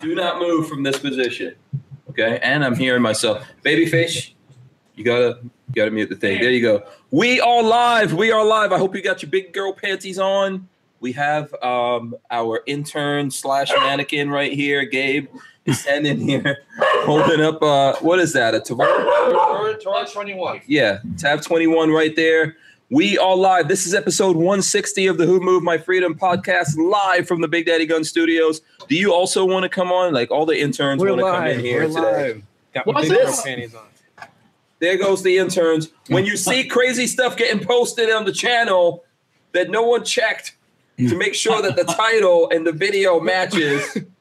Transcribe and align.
Do 0.00 0.14
not 0.14 0.38
move 0.38 0.68
from 0.68 0.82
this 0.82 0.98
position. 0.98 1.54
Okay, 2.10 2.38
and 2.42 2.64
I'm 2.64 2.76
hearing 2.76 3.02
myself. 3.02 3.46
Babyface, 3.64 4.32
you 4.94 5.04
gotta 5.04 5.38
you 5.42 5.74
gotta 5.74 5.90
mute 5.90 6.10
the 6.10 6.16
thing. 6.16 6.40
There 6.40 6.50
you 6.50 6.60
go. 6.60 6.82
We 7.10 7.40
are 7.40 7.62
live. 7.62 8.12
We 8.12 8.30
are 8.30 8.44
live. 8.44 8.72
I 8.72 8.78
hope 8.78 8.94
you 8.94 9.02
got 9.02 9.22
your 9.22 9.30
big 9.30 9.52
girl 9.54 9.72
panties 9.72 10.18
on. 10.18 10.68
We 11.00 11.12
have 11.12 11.52
um 11.62 12.14
our 12.30 12.62
intern 12.66 13.30
slash 13.30 13.70
mannequin 13.70 14.28
right 14.28 14.52
here, 14.52 14.84
Gabe. 14.84 15.28
is 15.64 15.80
standing 15.80 16.20
here 16.20 16.58
holding 17.04 17.40
up 17.40 17.62
uh 17.62 17.94
what 18.00 18.18
is 18.18 18.34
that? 18.34 18.54
A 18.54 18.60
Tavares? 18.60 19.82
Torch 19.82 20.12
21. 20.12 20.60
Yeah, 20.66 20.98
tab 21.16 21.40
21 21.40 21.90
right 21.90 22.14
there. 22.14 22.56
We 22.88 23.18
are 23.18 23.34
live. 23.34 23.66
This 23.66 23.84
is 23.84 23.94
episode 23.94 24.36
160 24.36 25.08
of 25.08 25.18
the 25.18 25.26
Who 25.26 25.40
Moved 25.40 25.64
My 25.64 25.76
Freedom 25.76 26.14
podcast, 26.14 26.76
live 26.78 27.26
from 27.26 27.40
the 27.40 27.48
Big 27.48 27.66
Daddy 27.66 27.84
Gun 27.84 28.04
Studios. 28.04 28.60
Do 28.88 28.94
you 28.94 29.12
also 29.12 29.44
want 29.44 29.64
to 29.64 29.68
come 29.68 29.90
on? 29.90 30.14
Like 30.14 30.30
all 30.30 30.46
the 30.46 30.60
interns 30.60 31.02
want 31.02 31.18
to 31.18 31.24
come 31.24 31.46
in 31.48 31.58
here 31.58 31.88
today. 31.88 32.42
Got 32.72 32.86
What's 32.86 33.08
my 33.08 33.16
big 33.16 33.26
this? 33.26 33.42
panties 33.42 33.74
on. 33.74 33.86
There 34.78 34.96
goes 34.98 35.24
the 35.24 35.36
interns. 35.36 35.88
When 36.10 36.26
you 36.26 36.36
see 36.36 36.68
crazy 36.68 37.08
stuff 37.08 37.36
getting 37.36 37.66
posted 37.66 38.08
on 38.08 38.24
the 38.24 38.32
channel 38.32 39.04
that 39.50 39.68
no 39.68 39.82
one 39.82 40.04
checked 40.04 40.56
to 40.96 41.16
make 41.16 41.34
sure 41.34 41.60
that 41.62 41.74
the 41.74 41.84
title 41.84 42.48
and 42.50 42.64
the 42.64 42.72
video 42.72 43.18
matches 43.18 43.98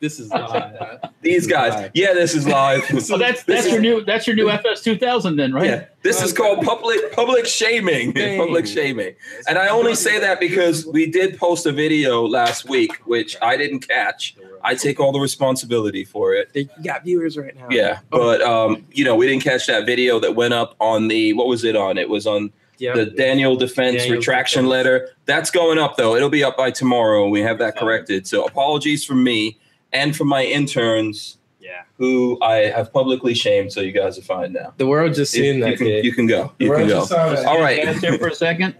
This 0.00 0.20
is 0.20 0.30
live. 0.30 1.00
these 1.22 1.46
guys. 1.46 1.90
Yeah, 1.94 2.12
this 2.14 2.34
is 2.34 2.46
live. 2.46 2.84
So 3.00 3.16
that's 3.18 3.42
that's 3.44 3.68
your 3.70 3.80
new 3.80 4.04
that's 4.04 4.26
your 4.26 4.36
new 4.36 4.48
FS 4.50 4.82
two 4.82 4.96
thousand 4.96 5.36
then, 5.36 5.52
right? 5.52 5.66
Yeah, 5.66 5.84
this 6.02 6.22
is 6.22 6.32
called 6.32 6.64
public 6.64 7.12
public 7.12 7.46
shaming. 7.46 8.12
Dang. 8.12 8.38
Public 8.44 8.66
shaming. 8.66 9.14
And 9.48 9.58
I 9.58 9.68
only 9.68 9.94
say 9.94 10.18
that 10.20 10.38
because 10.40 10.86
we 10.86 11.10
did 11.10 11.36
post 11.38 11.66
a 11.66 11.72
video 11.72 12.24
last 12.26 12.68
week, 12.68 12.92
which 13.06 13.36
I 13.42 13.56
didn't 13.56 13.80
catch. 13.88 14.36
I 14.62 14.74
take 14.74 15.00
all 15.00 15.12
the 15.12 15.20
responsibility 15.20 16.04
for 16.04 16.34
it. 16.34 16.50
You 16.54 16.68
got 16.84 17.04
viewers 17.04 17.36
right 17.36 17.54
now. 17.56 17.66
Yeah, 17.70 18.00
but 18.10 18.40
um, 18.42 18.84
you 18.92 19.04
know, 19.04 19.16
we 19.16 19.26
didn't 19.26 19.42
catch 19.44 19.66
that 19.66 19.86
video 19.86 20.20
that 20.20 20.34
went 20.36 20.54
up 20.54 20.76
on 20.80 21.08
the 21.08 21.32
what 21.32 21.46
was 21.48 21.64
it 21.64 21.74
on? 21.76 21.98
It 21.98 22.08
was 22.08 22.26
on 22.26 22.50
Yeah. 22.78 22.94
the 22.94 23.06
Daniel 23.06 23.56
Defense 23.56 23.98
Daniel 24.02 24.16
retraction 24.18 24.62
Defense. 24.64 24.70
letter. 24.70 25.08
That's 25.26 25.50
going 25.50 25.78
up 25.78 25.96
though. 25.96 26.14
It'll 26.16 26.30
be 26.30 26.44
up 26.44 26.56
by 26.56 26.70
tomorrow. 26.70 27.28
We 27.28 27.40
have 27.42 27.58
that 27.58 27.76
corrected. 27.76 28.26
So 28.26 28.44
apologies 28.44 29.04
from 29.04 29.22
me 29.24 29.58
and 29.92 30.16
for 30.16 30.24
my 30.24 30.44
interns 30.44 31.38
yeah. 31.60 31.82
who 31.96 32.38
I 32.42 32.66
have 32.74 32.92
publicly 32.92 33.34
shamed. 33.34 33.72
So 33.72 33.80
you 33.80 33.92
guys 33.92 34.18
are 34.18 34.22
fine 34.22 34.52
now. 34.52 34.72
The 34.76 34.86
world 34.86 35.14
just 35.14 35.34
You, 35.34 35.42
seen 35.42 35.56
you 35.56 35.64
that 35.64 35.76
can, 35.78 35.86
kid. 35.86 36.04
you 36.04 36.12
can 36.12 36.26
go. 36.26 36.52
You 36.58 36.72
can 36.72 36.88
go. 36.88 37.00
All 37.46 37.60
right. 37.60 37.82
Stand 37.82 38.00
there 38.00 38.18
for 38.18 38.28
a 38.28 38.34
second. 38.34 38.74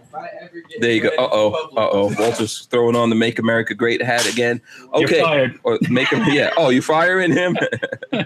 There 0.79 0.91
you 0.91 1.01
go. 1.01 1.09
Uh 1.09 1.29
oh. 1.31 1.69
Uh 1.77 1.89
oh. 1.91 2.15
Walter's 2.17 2.65
throwing 2.71 2.95
on 2.95 3.09
the 3.09 3.15
"Make 3.15 3.37
America 3.39 3.73
Great" 3.75 4.01
hat 4.01 4.27
again. 4.31 4.61
You're 4.95 5.03
Okay. 5.05 5.21
fired. 5.21 5.59
Or 5.63 5.77
make 5.89 6.07
him. 6.09 6.23
Yeah. 6.33 6.51
Oh, 6.57 6.69
you 6.69 6.81
firing 6.81 7.31
him? 7.31 7.57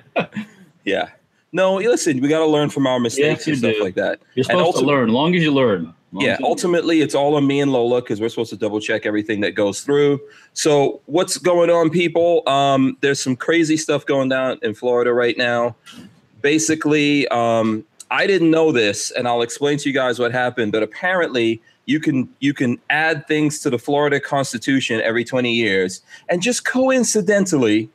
yeah. 0.85 1.09
No. 1.51 1.75
Listen, 1.75 2.19
we 2.21 2.27
got 2.27 2.39
to 2.39 2.45
learn 2.47 2.69
from 2.69 2.87
our 2.87 2.99
mistakes 2.99 3.45
Yes, 3.45 3.47
and 3.47 3.57
stuff 3.57 3.73
do. 3.75 3.83
like 3.83 3.95
that. 3.95 4.19
You're 4.35 4.43
And 4.43 4.45
supposed 4.47 4.65
also- 4.77 4.81
to 4.81 4.85
learn. 4.87 5.09
As 5.09 5.13
long 5.13 5.35
as 5.35 5.43
you 5.43 5.51
learn. 5.53 5.93
Yeah. 6.21 6.37
Ultimately, 6.43 7.01
it's 7.01 7.15
all 7.15 7.35
on 7.35 7.47
me 7.47 7.59
and 7.59 7.71
Lola 7.71 8.01
because 8.01 8.21
we're 8.21 8.29
supposed 8.29 8.51
to 8.51 8.57
double 8.57 8.79
check 8.79 9.05
everything 9.05 9.41
that 9.41 9.51
goes 9.51 9.81
through. 9.81 10.21
So, 10.53 11.01
what's 11.07 11.37
going 11.37 11.69
on, 11.69 11.89
people? 11.89 12.47
Um, 12.47 12.97
there's 13.01 13.19
some 13.19 13.35
crazy 13.35 13.77
stuff 13.77 14.05
going 14.05 14.29
down 14.29 14.59
in 14.61 14.75
Florida 14.75 15.11
right 15.11 15.37
now. 15.37 15.75
Basically, 16.41 17.27
um, 17.29 17.83
I 18.11 18.27
didn't 18.27 18.51
know 18.51 18.71
this, 18.71 19.09
and 19.11 19.27
I'll 19.27 19.41
explain 19.41 19.79
to 19.79 19.89
you 19.89 19.93
guys 19.93 20.19
what 20.19 20.31
happened. 20.31 20.71
But 20.71 20.83
apparently, 20.83 21.61
you 21.85 21.99
can 21.99 22.29
you 22.39 22.53
can 22.53 22.79
add 22.91 23.27
things 23.27 23.59
to 23.61 23.71
the 23.71 23.79
Florida 23.79 24.19
Constitution 24.19 25.01
every 25.01 25.23
20 25.25 25.51
years, 25.51 26.01
and 26.29 26.41
just 26.43 26.63
coincidentally, 26.63 27.89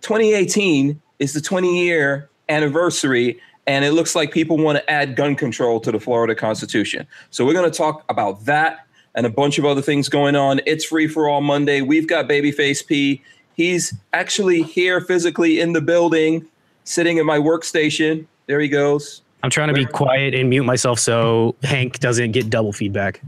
2018 0.00 1.00
is 1.18 1.34
the 1.34 1.40
20 1.42 1.84
year 1.84 2.30
anniversary, 2.48 3.38
and 3.66 3.84
it 3.84 3.92
looks 3.92 4.14
like 4.14 4.32
people 4.32 4.58
want 4.58 4.78
to 4.78 4.90
add 4.90 5.16
gun 5.16 5.36
control 5.36 5.80
to 5.80 5.92
the 5.92 6.00
Florida 6.00 6.34
Constitution. 6.34 7.06
So 7.30 7.46
we're 7.46 7.52
going 7.52 7.70
to 7.70 7.76
talk 7.76 8.04
about 8.08 8.44
that 8.44 8.86
and 9.14 9.26
a 9.26 9.30
bunch 9.30 9.58
of 9.58 9.64
other 9.64 9.82
things 9.82 10.08
going 10.08 10.36
on. 10.36 10.60
It's 10.66 10.84
free 10.84 11.06
for 11.06 11.28
all 11.28 11.40
Monday. 11.40 11.80
We've 11.80 12.08
got 12.08 12.28
Babyface 12.28 12.86
P. 12.86 13.22
He's 13.54 13.94
actually 14.12 14.62
here 14.62 15.00
physically 15.00 15.60
in 15.60 15.74
the 15.74 15.80
building, 15.80 16.46
sitting 16.84 17.18
at 17.18 17.24
my 17.24 17.38
workstation. 17.38 18.26
There 18.46 18.60
he 18.60 18.68
goes. 18.68 19.22
I'm 19.42 19.50
trying 19.50 19.68
to 19.68 19.74
be 19.74 19.86
quiet 19.86 20.34
and 20.34 20.48
mute 20.48 20.64
myself 20.64 20.98
so 20.98 21.56
Hank 21.62 21.98
doesn't 21.98 22.32
get 22.32 22.48
double 22.48 22.72
feedback. 22.72 23.20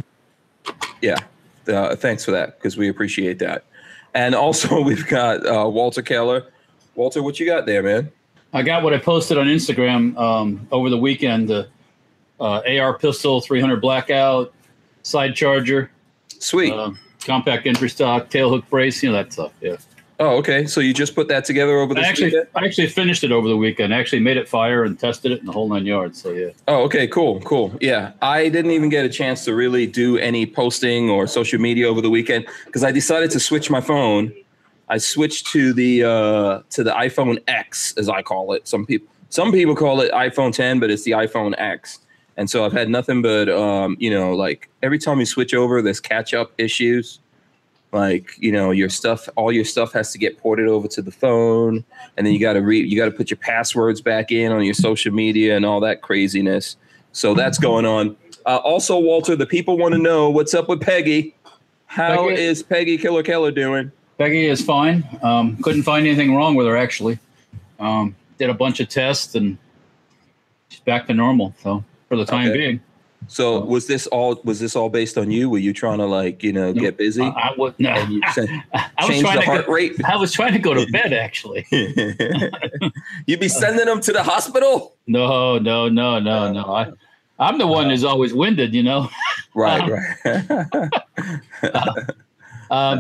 Yeah. 1.02 1.18
Uh, 1.68 1.96
thanks 1.96 2.24
for 2.24 2.30
that 2.30 2.58
because 2.58 2.76
we 2.76 2.88
appreciate 2.88 3.38
that. 3.40 3.64
And 4.14 4.34
also, 4.34 4.80
we've 4.84 5.06
got 5.06 5.46
uh, 5.46 5.68
Walter 5.68 6.02
Keller. 6.02 6.46
Walter, 6.94 7.22
what 7.22 7.40
you 7.40 7.46
got 7.46 7.66
there, 7.66 7.82
man? 7.82 8.10
I 8.54 8.62
got 8.62 8.84
what 8.84 8.94
I 8.94 8.98
posted 8.98 9.36
on 9.36 9.46
Instagram 9.46 10.16
um, 10.16 10.66
over 10.70 10.88
the 10.88 10.96
weekend. 10.96 11.48
The 11.48 11.68
uh, 12.38 12.62
AR 12.78 12.96
pistol, 12.96 13.40
300 13.40 13.80
blackout, 13.80 14.54
side 15.02 15.34
charger, 15.34 15.90
Sweet. 16.38 16.72
uh, 16.72 16.92
compact 17.24 17.66
entry 17.66 17.90
stock, 17.90 18.30
tail 18.30 18.50
hook 18.50 18.68
brace, 18.70 19.02
you 19.02 19.10
know 19.10 19.16
that 19.16 19.32
stuff. 19.32 19.52
Yeah. 19.60 19.76
oh, 20.20 20.36
okay. 20.36 20.66
So 20.66 20.80
you 20.80 20.94
just 20.94 21.16
put 21.16 21.26
that 21.28 21.44
together 21.44 21.78
over 21.78 21.98
I 21.98 22.02
actually 22.02 22.26
weekend? 22.26 22.46
I 22.54 22.64
actually 22.64 22.86
finished 22.88 23.24
it 23.24 23.32
over 23.32 23.48
the 23.48 23.56
weekend. 23.56 23.92
I 23.92 23.98
actually 23.98 24.20
made 24.20 24.36
it 24.36 24.48
fire 24.48 24.84
and 24.84 24.98
tested 24.98 25.32
it 25.32 25.40
in 25.40 25.46
the 25.46 25.52
whole 25.52 25.68
nine 25.68 25.84
yards. 25.84 26.22
So 26.22 26.30
yeah. 26.30 26.50
Oh, 26.68 26.84
okay, 26.84 27.08
cool, 27.08 27.40
cool. 27.40 27.76
Yeah, 27.80 28.12
I 28.22 28.48
didn't 28.48 28.70
even 28.70 28.88
get 28.88 29.04
a 29.04 29.08
chance 29.08 29.44
to 29.46 29.54
really 29.54 29.86
do 29.86 30.16
any 30.18 30.46
posting 30.46 31.10
or 31.10 31.26
social 31.26 31.60
media 31.60 31.88
over 31.88 32.00
the 32.00 32.10
weekend 32.10 32.46
because 32.66 32.84
I 32.84 32.92
decided 32.92 33.32
to 33.32 33.40
switch 33.40 33.68
my 33.68 33.80
phone. 33.80 34.32
I 34.88 34.98
switched 34.98 35.46
to 35.48 35.72
the 35.72 36.04
uh, 36.04 36.60
to 36.70 36.84
the 36.84 36.92
iPhone 36.92 37.42
X, 37.48 37.94
as 37.96 38.08
I 38.08 38.22
call 38.22 38.52
it. 38.52 38.68
Some 38.68 38.86
people 38.86 39.08
some 39.30 39.50
people 39.50 39.74
call 39.74 40.00
it 40.00 40.12
iPhone 40.12 40.52
10, 40.52 40.78
but 40.78 40.90
it's 40.90 41.02
the 41.02 41.12
iPhone 41.12 41.54
X. 41.58 41.98
And 42.36 42.48
so 42.48 42.64
I've 42.64 42.72
had 42.72 42.88
nothing 42.88 43.22
but 43.22 43.48
um, 43.48 43.96
you 43.98 44.10
know, 44.10 44.34
like 44.34 44.68
every 44.82 44.98
time 44.98 45.18
you 45.20 45.26
switch 45.26 45.54
over, 45.54 45.82
there's 45.82 46.00
catch 46.00 46.34
up 46.34 46.52
issues. 46.58 47.20
Like 47.92 48.32
you 48.38 48.50
know, 48.50 48.72
your 48.72 48.88
stuff, 48.88 49.28
all 49.36 49.52
your 49.52 49.64
stuff 49.64 49.92
has 49.92 50.12
to 50.12 50.18
get 50.18 50.38
ported 50.38 50.66
over 50.66 50.88
to 50.88 51.00
the 51.02 51.12
phone, 51.12 51.84
and 52.16 52.26
then 52.26 52.32
you 52.34 52.40
got 52.40 52.54
to 52.54 52.60
re, 52.60 52.80
you 52.80 52.96
got 52.96 53.04
to 53.04 53.12
put 53.12 53.30
your 53.30 53.38
passwords 53.38 54.00
back 54.00 54.32
in 54.32 54.50
on 54.50 54.64
your 54.64 54.74
social 54.74 55.12
media 55.12 55.56
and 55.56 55.64
all 55.64 55.78
that 55.80 56.02
craziness. 56.02 56.76
So 57.12 57.34
that's 57.34 57.58
going 57.58 57.86
on. 57.86 58.16
Uh, 58.46 58.56
also, 58.56 58.98
Walter, 58.98 59.36
the 59.36 59.46
people 59.46 59.78
want 59.78 59.94
to 59.94 60.00
know 60.00 60.28
what's 60.28 60.54
up 60.54 60.68
with 60.68 60.80
Peggy. 60.80 61.36
How 61.86 62.28
is 62.28 62.64
Peggy- 62.64 62.96
Peggy 62.96 62.98
Killer 63.02 63.22
Keller 63.22 63.52
doing? 63.52 63.92
Peggy 64.18 64.46
is 64.46 64.62
fine. 64.64 65.04
Um, 65.22 65.56
couldn't 65.62 65.82
find 65.82 66.06
anything 66.06 66.34
wrong 66.34 66.54
with 66.54 66.66
her 66.66 66.76
actually. 66.76 67.18
Um, 67.80 68.14
did 68.38 68.50
a 68.50 68.54
bunch 68.54 68.80
of 68.80 68.88
tests 68.88 69.34
and 69.34 69.58
she's 70.68 70.80
back 70.80 71.06
to 71.08 71.14
normal. 71.14 71.54
So 71.62 71.84
for 72.08 72.16
the 72.16 72.24
time 72.24 72.48
Okay. 72.48 72.58
being, 72.58 72.80
So 73.26 73.60
was 73.64 73.86
this 73.86 74.06
all 74.08 74.40
was 74.44 74.60
this 74.60 74.76
all 74.76 74.88
based 74.88 75.18
on 75.18 75.30
you? 75.30 75.50
Were 75.50 75.58
you 75.58 75.72
trying 75.72 75.98
to 75.98 76.06
like 76.06 76.42
you 76.44 76.52
know 76.52 76.72
No, 76.72 76.80
get 76.80 76.96
busy? 76.96 77.22
I, 77.22 77.28
I 77.28 77.54
would 77.58 77.74
no. 77.80 77.90
and 77.90 78.12
you 78.12 78.22
sent, 78.32 78.50
I 78.72 79.06
was 79.06 79.20
trying 79.20 79.40
to 79.40 79.46
heart 79.46 79.66
go, 79.66 79.72
rate? 79.72 79.92
I 80.04 80.16
was 80.16 80.30
trying 80.32 80.52
to 80.52 80.58
go 80.60 80.74
to 80.74 80.86
bed 80.92 81.12
actually. 81.12 81.66
You'd 83.26 83.40
be 83.40 83.48
sending 83.48 83.86
them 83.86 84.00
to 84.02 84.12
the 84.12 84.22
hospital? 84.22 84.94
No, 85.06 85.58
no, 85.58 85.88
no, 85.88 86.18
no, 86.20 86.52
no. 86.52 86.64
I, 86.74 86.92
I'm 87.38 87.58
the 87.58 87.66
one 87.66 87.90
who's 87.90 88.04
always 88.04 88.32
winded, 88.32 88.74
you 88.74 88.82
know. 88.84 89.08
Right, 89.56 89.88
right. 90.24 90.80
Uh, 91.62 91.92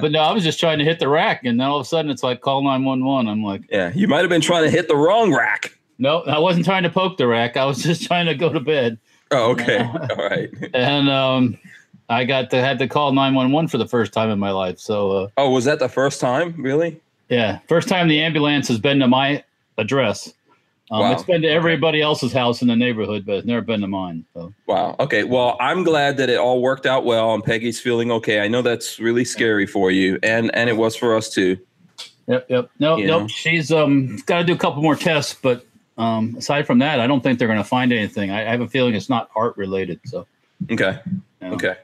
but 0.00 0.10
no, 0.12 0.20
I 0.20 0.32
was 0.32 0.44
just 0.44 0.60
trying 0.60 0.78
to 0.78 0.84
hit 0.84 0.98
the 1.00 1.08
rack, 1.08 1.44
and 1.44 1.58
then 1.58 1.66
all 1.66 1.78
of 1.78 1.82
a 1.86 1.88
sudden 1.88 2.10
it's 2.10 2.22
like 2.22 2.40
call 2.40 2.62
nine 2.62 2.84
one 2.84 3.04
one. 3.04 3.26
I'm 3.28 3.42
like, 3.42 3.62
yeah, 3.70 3.92
you 3.94 4.06
might 4.08 4.20
have 4.20 4.28
been 4.28 4.40
trying 4.40 4.64
to 4.64 4.70
hit 4.70 4.88
the 4.88 4.96
wrong 4.96 5.34
rack. 5.34 5.76
no, 5.98 6.22
I 6.22 6.38
wasn't 6.38 6.64
trying 6.64 6.82
to 6.84 6.90
poke 6.90 7.16
the 7.18 7.26
rack. 7.26 7.56
I 7.56 7.64
was 7.64 7.82
just 7.82 8.02
trying 8.06 8.26
to 8.26 8.34
go 8.34 8.52
to 8.52 8.60
bed, 8.60 8.98
Oh, 9.30 9.50
okay. 9.52 9.78
All 9.82 10.16
right. 10.28 10.50
and 10.74 11.08
um, 11.10 11.58
I 12.08 12.24
got 12.24 12.50
to 12.50 12.60
had 12.60 12.78
to 12.80 12.88
call 12.88 13.12
nine 13.12 13.34
one 13.34 13.50
one 13.52 13.68
for 13.68 13.78
the 13.78 13.88
first 13.88 14.12
time 14.12 14.30
in 14.30 14.38
my 14.38 14.50
life. 14.50 14.78
So 14.78 15.10
uh, 15.12 15.28
Oh, 15.36 15.50
was 15.50 15.64
that 15.64 15.78
the 15.78 15.88
first 15.88 16.20
time? 16.20 16.54
Really? 16.58 17.00
yeah, 17.30 17.58
first 17.68 17.88
time 17.88 18.08
the 18.08 18.20
ambulance 18.20 18.68
has 18.68 18.78
been 18.78 18.98
to 19.00 19.08
my 19.08 19.42
address. 19.78 20.32
Um, 20.90 21.00
Wow. 21.00 21.12
It's 21.12 21.22
been 21.22 21.42
to 21.42 21.48
everybody 21.48 22.02
else's 22.02 22.32
house 22.32 22.60
in 22.62 22.68
the 22.68 22.76
neighborhood, 22.76 23.24
but 23.24 23.36
it's 23.36 23.46
never 23.46 23.62
been 23.62 23.80
to 23.80 23.86
mine. 23.86 24.24
So 24.34 24.52
Wow. 24.66 24.96
Okay. 25.00 25.24
Well, 25.24 25.56
I'm 25.60 25.82
glad 25.82 26.16
that 26.18 26.28
it 26.28 26.38
all 26.38 26.60
worked 26.60 26.84
out 26.86 27.04
well 27.04 27.32
and 27.34 27.42
Peggy's 27.42 27.80
feeling 27.80 28.10
okay. 28.12 28.40
I 28.40 28.48
know 28.48 28.60
that's 28.62 28.98
really 29.00 29.24
scary 29.24 29.66
for 29.66 29.90
you 29.90 30.18
and 30.22 30.54
and 30.54 30.68
it 30.68 30.76
was 30.76 30.94
for 30.94 31.16
us 31.16 31.30
too. 31.30 31.56
Yep, 32.26 32.46
yep. 32.48 32.70
No, 32.78 32.96
You 32.96 33.06
nope. 33.06 33.22
know? 33.22 33.28
She's 33.28 33.70
um 33.72 34.16
got 34.26 34.38
to 34.38 34.44
do 34.44 34.52
a 34.52 34.58
couple 34.58 34.82
more 34.82 34.96
tests, 34.96 35.34
but 35.40 35.64
um 35.96 36.34
aside 36.38 36.66
from 36.66 36.78
that, 36.80 37.00
I 37.00 37.06
don't 37.06 37.22
think 37.22 37.38
they're 37.38 37.48
going 37.48 37.58
to 37.58 37.64
find 37.64 37.92
anything. 37.92 38.30
I, 38.30 38.46
I 38.46 38.50
have 38.50 38.60
a 38.60 38.68
feeling 38.68 38.94
it's 38.94 39.08
not 39.08 39.30
heart 39.30 39.56
related. 39.56 40.00
So 40.04 40.26
Okay. 40.70 40.98
you 41.06 41.22
know. 41.48 41.54
Okay. 41.54 41.76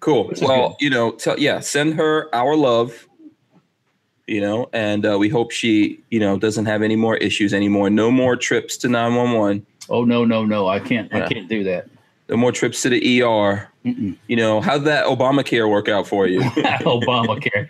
Cool. 0.00 0.32
Well, 0.42 0.76
you 0.80 0.90
know, 0.90 1.12
tell 1.12 1.38
yeah, 1.38 1.60
send 1.60 1.94
her 1.94 2.28
our 2.34 2.56
love. 2.56 3.06
You 4.28 4.40
know, 4.40 4.70
and 4.72 5.04
uh, 5.04 5.18
we 5.18 5.28
hope 5.28 5.50
she, 5.50 6.00
you 6.10 6.20
know, 6.20 6.38
doesn't 6.38 6.66
have 6.66 6.82
any 6.82 6.94
more 6.96 7.16
issues 7.16 7.52
anymore. 7.52 7.90
No 7.90 8.10
more 8.10 8.36
trips 8.36 8.76
to 8.78 8.88
911. 8.88 9.66
Oh 9.90 10.04
no, 10.04 10.24
no, 10.24 10.44
no! 10.44 10.68
I 10.68 10.78
can't. 10.78 11.10
Yeah. 11.12 11.24
I 11.24 11.28
can't 11.28 11.48
do 11.48 11.64
that. 11.64 11.88
No 12.28 12.36
more 12.36 12.52
trips 12.52 12.80
to 12.82 12.88
the 12.88 13.22
ER. 13.22 13.68
Mm-mm. 13.84 14.16
You 14.28 14.36
know, 14.36 14.60
how'd 14.60 14.84
that 14.84 15.06
Obamacare 15.06 15.68
work 15.68 15.88
out 15.88 16.06
for 16.06 16.28
you? 16.28 16.40
Obamacare. 16.86 17.68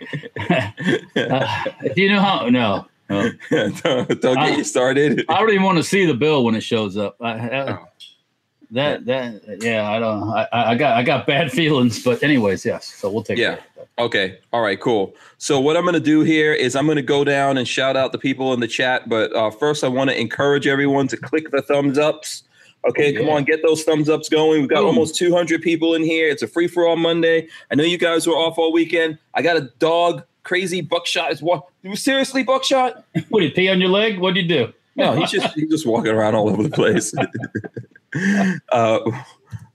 Uh, 1.15 1.63
do 1.95 2.01
you 2.01 2.09
know 2.09 2.19
how? 2.21 2.47
No, 2.49 2.85
no. 3.09 3.31
don't, 3.49 4.21
don't 4.21 4.35
get 4.35 4.57
you 4.57 4.63
started. 4.63 5.25
I 5.27 5.39
don't 5.39 5.49
even 5.49 5.63
want 5.63 5.79
to 5.79 5.83
see 5.83 6.05
the 6.05 6.13
bill 6.13 6.43
when 6.45 6.53
it 6.55 6.61
shows 6.61 6.97
up. 6.97 7.17
I, 7.19 7.31
I- 7.31 7.71
Oh. 7.73 7.87
That 8.73 9.05
that 9.05 9.61
yeah, 9.61 9.89
I 9.89 9.99
don't. 9.99 10.29
I, 10.29 10.47
I 10.51 10.75
got 10.75 10.97
I 10.97 11.03
got 11.03 11.27
bad 11.27 11.51
feelings, 11.59 12.03
but 12.03 12.21
anyways, 12.23 12.65
yes. 12.65 12.87
So 12.87 13.09
we'll 13.09 13.23
take 13.23 13.37
Yeah. 13.37 13.59
Okay. 13.99 14.39
All 14.51 14.61
right. 14.61 14.79
Cool. 14.79 15.13
So 15.37 15.59
what 15.59 15.77
I'm 15.77 15.83
going 15.83 15.93
to 15.93 15.99
do 15.99 16.21
here 16.21 16.51
is 16.51 16.75
I'm 16.75 16.85
going 16.85 16.95
to 16.95 17.03
go 17.03 17.23
down 17.23 17.57
and 17.57 17.67
shout 17.67 17.95
out 17.95 18.11
the 18.11 18.17
people 18.17 18.51
in 18.53 18.59
the 18.59 18.67
chat. 18.67 19.07
But 19.07 19.33
uh, 19.35 19.51
first, 19.51 19.83
I 19.83 19.87
want 19.87 20.09
to 20.09 20.19
encourage 20.19 20.65
everyone 20.65 21.07
to 21.09 21.17
click 21.17 21.51
the 21.51 21.61
thumbs 21.61 21.99
ups. 21.99 22.43
Okay, 22.85 23.13
come 23.13 23.29
on, 23.29 23.45
get 23.45 23.61
those 23.63 23.83
thumbs 23.83 24.09
ups 24.09 24.27
going. 24.27 24.61
We've 24.61 24.69
got 24.69 24.83
almost 24.83 25.15
200 25.15 25.61
people 25.61 25.93
in 25.93 26.03
here. 26.03 26.27
It's 26.29 26.41
a 26.41 26.47
free 26.47 26.67
for 26.67 26.85
all 26.85 26.97
Monday. 26.97 27.47
I 27.71 27.75
know 27.75 27.83
you 27.83 27.97
guys 27.97 28.27
were 28.27 28.33
off 28.33 28.57
all 28.57 28.73
weekend. 28.73 29.19
I 29.33 29.41
got 29.41 29.55
a 29.55 29.71
dog, 29.79 30.23
crazy 30.43 30.81
buckshot. 30.81 31.31
Is 31.31 31.41
what? 31.41 31.65
Seriously, 31.93 32.43
buckshot? 32.43 33.05
What 33.29 33.39
did 33.39 33.49
you 33.49 33.55
pee 33.55 33.69
on 33.69 33.79
your 33.79 33.89
leg? 33.89 34.19
What 34.19 34.33
did 34.33 34.49
you 34.49 34.65
do? 34.65 34.73
No, 34.95 35.13
he's 35.13 35.31
just 35.31 35.53
he's 35.55 35.69
just 35.69 35.85
walking 35.85 36.11
around 36.11 36.35
all 36.35 36.49
over 36.49 36.63
the 36.63 36.69
place. 36.69 37.13
uh, 38.71 38.99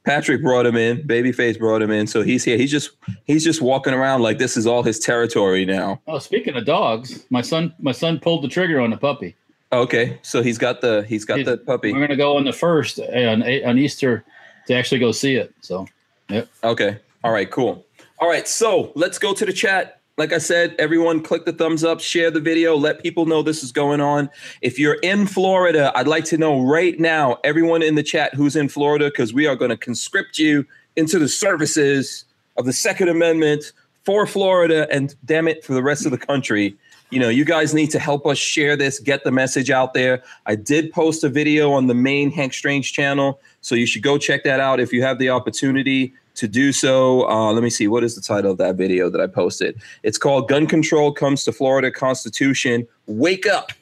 Patrick 0.05 0.43
brought 0.43 0.65
him 0.65 0.77
in. 0.77 1.03
Babyface 1.07 1.59
brought 1.59 1.83
him 1.83 1.91
in, 1.91 2.07
so 2.07 2.23
he's 2.23 2.45
here. 2.45 2.57
He's 2.57 2.71
just 2.71 2.93
he's 3.25 3.45
just 3.45 3.61
walking 3.61 3.93
around 3.93 4.23
like 4.23 4.39
this 4.39 4.57
is 4.57 4.67
all 4.67 4.83
his 4.83 4.99
territory 4.99 5.65
now. 5.65 6.01
Oh, 6.07 6.19
speaking 6.19 6.57
of 6.57 6.65
dogs, 6.65 7.27
my 7.31 7.43
son 7.43 7.75
my 7.79 7.93
son 7.93 8.19
pulled 8.21 8.43
the 8.43 8.49
trigger 8.49 8.81
on 8.81 8.91
the 8.91 8.97
puppy. 8.97 9.37
Okay, 9.73 10.19
so 10.23 10.43
he's 10.43 10.57
got 10.57 10.81
the 10.81 11.03
he's 11.09 11.25
got 11.25 11.39
He's- 11.39 11.47
the 11.47 11.59
puppy. 11.59 11.93
We're 11.93 12.01
gonna 12.01 12.17
go 12.17 12.37
on 12.37 12.45
the 12.45 12.53
first 12.53 13.01
on 13.01 13.43
on 13.43 13.79
Easter 13.79 14.25
to 14.67 14.75
actually 14.75 15.01
go 15.01 15.13
see 15.13 15.35
it. 15.35 15.53
So 15.61 15.87
yeah. 16.31 16.45
Okay, 16.65 16.99
all 17.25 17.33
right, 17.33 17.51
cool. 17.51 17.85
All 18.21 18.29
right, 18.29 18.49
so 18.49 18.93
let's 18.95 19.19
go 19.19 19.35
to 19.35 19.45
the 19.45 19.53
chat. 19.53 19.98
Like 20.19 20.33
I 20.33 20.39
said, 20.39 20.75
everyone 20.81 21.23
click 21.23 21.45
the 21.45 21.53
thumbs 21.53 21.85
up, 21.85 22.01
share 22.01 22.29
the 22.33 22.41
video, 22.41 22.75
let 22.77 23.01
people 23.01 23.25
know 23.25 23.41
this 23.41 23.63
is 23.63 23.71
going 23.71 24.01
on. 24.01 24.29
If 24.63 24.77
you're 24.77 24.99
in 25.05 25.29
Florida, 25.29 25.93
I'd 25.95 26.09
like 26.09 26.25
to 26.25 26.37
know 26.37 26.61
right 26.61 26.99
now, 26.99 27.39
everyone 27.45 27.85
in 27.85 27.95
the 27.95 28.03
chat 28.03 28.35
who's 28.35 28.57
in 28.57 28.69
Florida, 28.69 29.05
because 29.05 29.33
we 29.33 29.47
are 29.47 29.55
going 29.55 29.71
to 29.71 29.77
conscript 29.77 30.37
you 30.37 30.67
into 30.97 31.21
the 31.21 31.29
services 31.29 32.25
of 32.57 32.67
the 32.67 32.73
Second 32.73 33.11
Amendment 33.11 33.73
for 34.03 34.27
Florida 34.27 34.89
and 34.91 35.15
damn 35.25 35.47
it, 35.47 35.65
for 35.65 35.73
the 35.73 35.85
rest 35.85 36.05
of 36.05 36.11
the 36.11 36.19
country. 36.19 36.77
You 37.11 37.21
know, 37.21 37.29
you 37.29 37.45
guys 37.45 37.73
need 37.73 37.91
to 37.93 38.01
help 38.01 38.27
us 38.27 38.39
share 38.39 38.77
this, 38.77 38.99
get 38.99 39.23
the 39.23 39.31
message 39.31 39.71
out 39.71 39.95
there. 39.95 40.25
I 40.47 40.57
did 40.57 40.93
post 40.93 41.23
a 41.23 41.29
video 41.29 41.71
on 41.71 41.87
the 41.87 41.95
main 41.95 42.33
Hank 42.33 42.55
Strange 42.55 42.93
channel, 42.93 43.41
so 43.61 43.77
you 43.77 43.87
should 43.87 44.03
go 44.03 44.19
check 44.19 44.43
that 44.43 44.59
out 44.59 44.81
if 44.81 44.93
you 44.93 45.01
have 45.05 45.21
the 45.21 45.31
opportunity 45.31 46.13
to 46.39 46.49
do 46.49 46.73
so. 46.73 47.29
Uh, 47.29 47.53
let 47.53 47.63
me 47.63 47.71
see, 47.71 47.89
what 47.89 48.05
is 48.05 48.15
the 48.15 48.21
title 48.21 48.53
of 48.53 48.59
that 48.59 48.77
video 48.77 49.11
that 49.11 49.21
I 49.21 49.27
posted? 49.27 49.81
It's 50.03 50.19
called 50.19 50.49
Gun 50.49 50.67
Control 50.67 51.13
Comes 51.13 51.45
to 51.45 51.53
Florida 51.53 51.91
Constitution. 51.91 52.87
Wake 53.07 53.47
up. 53.47 53.73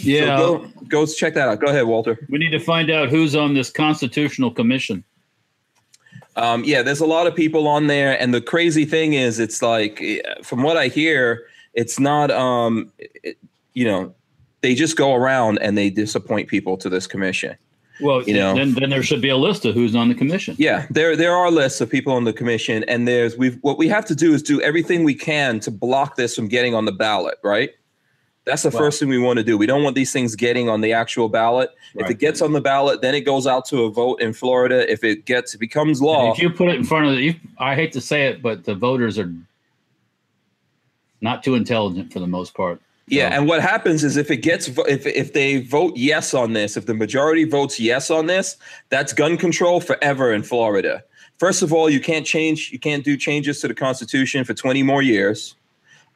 yeah, 0.00 0.36
So 0.36 0.58
go, 0.58 0.68
go 0.88 1.06
check 1.06 1.34
that 1.34 1.48
out. 1.48 1.60
Go 1.60 1.66
ahead, 1.68 1.86
Walter. 1.86 2.18
we 2.28 2.38
need 2.38 2.50
to 2.50 2.60
find 2.60 2.90
out 2.90 3.08
who's 3.08 3.34
on 3.34 3.54
this 3.54 3.70
constitutional 3.70 4.50
commission. 4.50 5.04
Um, 6.36 6.64
yeah, 6.64 6.82
there's 6.82 7.00
a 7.00 7.06
lot 7.06 7.26
of 7.26 7.34
people 7.34 7.68
on 7.68 7.86
there, 7.86 8.20
and 8.20 8.34
the 8.34 8.40
crazy 8.40 8.84
thing 8.84 9.12
is, 9.12 9.38
it's 9.38 9.62
like, 9.62 10.02
from 10.42 10.62
what 10.62 10.76
I 10.76 10.88
hear, 10.88 11.46
it's 11.74 12.00
not, 12.00 12.30
um, 12.30 12.90
it, 12.98 13.38
you 13.74 13.84
know, 13.84 14.14
they 14.60 14.74
just 14.74 14.96
go 14.96 15.14
around 15.14 15.58
and 15.58 15.76
they 15.78 15.90
disappoint 15.90 16.48
people 16.48 16.76
to 16.78 16.88
this 16.88 17.06
commission. 17.06 17.56
Well, 18.00 18.22
You 18.22 18.34
know. 18.34 18.54
then 18.54 18.74
then 18.74 18.90
there 18.90 19.02
should 19.02 19.20
be 19.20 19.28
a 19.28 19.36
list 19.36 19.64
of 19.64 19.74
who's 19.74 19.94
on 19.94 20.08
the 20.08 20.14
commission. 20.14 20.56
Yeah, 20.58 20.86
there 20.90 21.16
there 21.16 21.34
are 21.34 21.50
lists 21.50 21.80
of 21.80 21.88
people 21.90 22.12
on 22.12 22.24
the 22.24 22.32
commission, 22.32 22.84
and 22.84 23.06
there's 23.06 23.36
we've 23.36 23.56
what 23.62 23.78
we 23.78 23.88
have 23.88 24.04
to 24.06 24.14
do 24.14 24.32
is 24.34 24.42
do 24.42 24.60
everything 24.60 25.04
we 25.04 25.14
can 25.14 25.60
to 25.60 25.70
block 25.70 26.16
this 26.16 26.34
from 26.34 26.48
getting 26.48 26.74
on 26.74 26.84
the 26.86 26.92
ballot, 26.92 27.38
right? 27.44 27.70
That's 28.46 28.62
the 28.62 28.68
Wow. 28.70 28.78
first 28.78 29.00
thing 29.00 29.08
we 29.08 29.16
want 29.18 29.38
to 29.38 29.42
do. 29.44 29.56
We 29.56 29.64
don't 29.64 29.82
want 29.82 29.94
these 29.96 30.12
things 30.12 30.36
getting 30.36 30.68
on 30.68 30.82
the 30.82 30.92
actual 30.92 31.30
ballot. 31.30 31.70
If 31.94 32.10
it 32.10 32.18
gets 32.18 32.42
on 32.42 32.52
the 32.52 32.60
ballot, 32.60 33.00
then 33.00 33.14
it 33.14 33.22
goes 33.22 33.46
out 33.46 33.64
to 33.66 33.84
a 33.84 33.90
vote 33.90 34.20
in 34.20 34.34
Florida. 34.34 34.90
If 34.92 35.02
it 35.02 35.24
gets 35.24 35.54
it 35.54 35.58
becomes 35.58 36.02
law, 36.02 36.30
If 36.32 36.38
you 36.40 36.50
put 36.50 36.68
it 36.68 36.74
in 36.74 36.84
front 36.84 37.06
of 37.06 37.14
the, 37.16 37.22
you, 37.22 37.34
I 37.58 37.74
hate 37.74 37.92
to 37.92 38.02
say 38.02 38.26
it, 38.26 38.42
but 38.42 38.64
the 38.64 38.74
voters 38.74 39.18
are 39.18 39.32
not 41.22 41.42
too 41.42 41.54
intelligent 41.54 42.12
for 42.12 42.18
the 42.20 42.26
most 42.26 42.52
part. 42.54 42.82
Yeah, 43.06 43.30
So- 43.30 43.36
and 43.36 43.48
what 43.48 43.60
happens 43.60 44.02
is 44.02 44.16
if 44.16 44.30
it 44.30 44.38
gets 44.38 44.68
if 44.88 45.06
if 45.06 45.32
they 45.32 45.58
vote 45.60 45.94
yes 45.96 46.32
on 46.34 46.52
this, 46.54 46.76
if 46.76 46.86
the 46.86 46.94
majority 46.94 47.44
votes 47.44 47.78
yes 47.78 48.10
on 48.10 48.26
this, 48.26 48.56
that's 48.88 49.12
gun 49.12 49.36
control 49.36 49.80
forever 49.80 50.32
in 50.32 50.42
Florida. 50.42 51.04
First 51.38 51.62
of 51.62 51.72
all, 51.72 51.90
you 51.90 52.00
can't 52.00 52.24
change 52.24 52.70
you 52.72 52.78
can't 52.78 53.04
do 53.04 53.16
changes 53.16 53.60
to 53.60 53.68
the 53.68 53.74
constitution 53.74 54.44
for 54.44 54.54
20 54.54 54.82
more 54.82 55.02
years. 55.02 55.54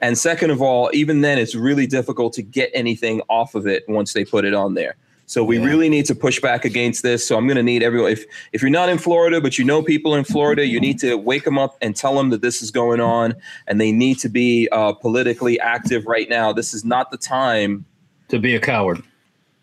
And 0.01 0.17
second 0.17 0.51
of 0.51 0.63
all, 0.63 0.91
even 0.95 1.23
then 1.23 1.39
it's 1.39 1.55
really 1.57 1.87
difficult 1.87 2.33
to 2.35 2.43
get 2.43 2.71
anything 2.73 3.21
off 3.29 3.55
of 3.55 3.67
it 3.67 3.85
once 3.89 4.13
they 4.13 4.25
put 4.25 4.45
it 4.45 4.55
on 4.55 4.75
there. 4.75 4.95
So 5.29 5.45
we 5.45 5.59
Yeah. 5.59 5.67
really 5.67 5.89
need 5.91 6.07
to 6.07 6.15
push 6.15 6.41
back 6.41 6.65
against 6.65 7.03
this. 7.03 7.25
So 7.27 7.37
I'm 7.37 7.47
going 7.47 7.59
to 7.59 7.63
need 7.63 7.83
everyone 7.83 8.11
if 8.13 8.25
if 8.55 8.63
you're 8.63 8.71
not 8.71 8.89
in 8.89 8.97
Florida 8.97 9.41
but 9.41 9.59
you 9.59 9.65
know 9.65 9.83
people 9.83 10.15
in 10.15 10.25
Florida, 10.25 10.67
you 10.67 10.81
need 10.81 10.99
to 11.01 11.17
wake 11.17 11.45
them 11.45 11.59
up 11.59 11.77
and 11.83 11.95
tell 11.95 12.15
them 12.17 12.31
that 12.31 12.41
this 12.41 12.63
is 12.63 12.71
going 12.71 12.99
on 13.01 13.35
and 13.67 13.79
they 13.81 13.93
need 13.93 14.19
to 14.21 14.29
be 14.31 14.69
uh, 14.73 14.93
politically 14.95 15.61
active 15.61 16.07
right 16.07 16.29
now. 16.31 16.53
This 16.53 16.73
is 16.73 16.83
not 16.85 17.11
the 17.11 17.19
time 17.19 17.85
To 18.29 18.39
be 18.39 18.55
a 18.55 18.61
coward. 18.61 19.03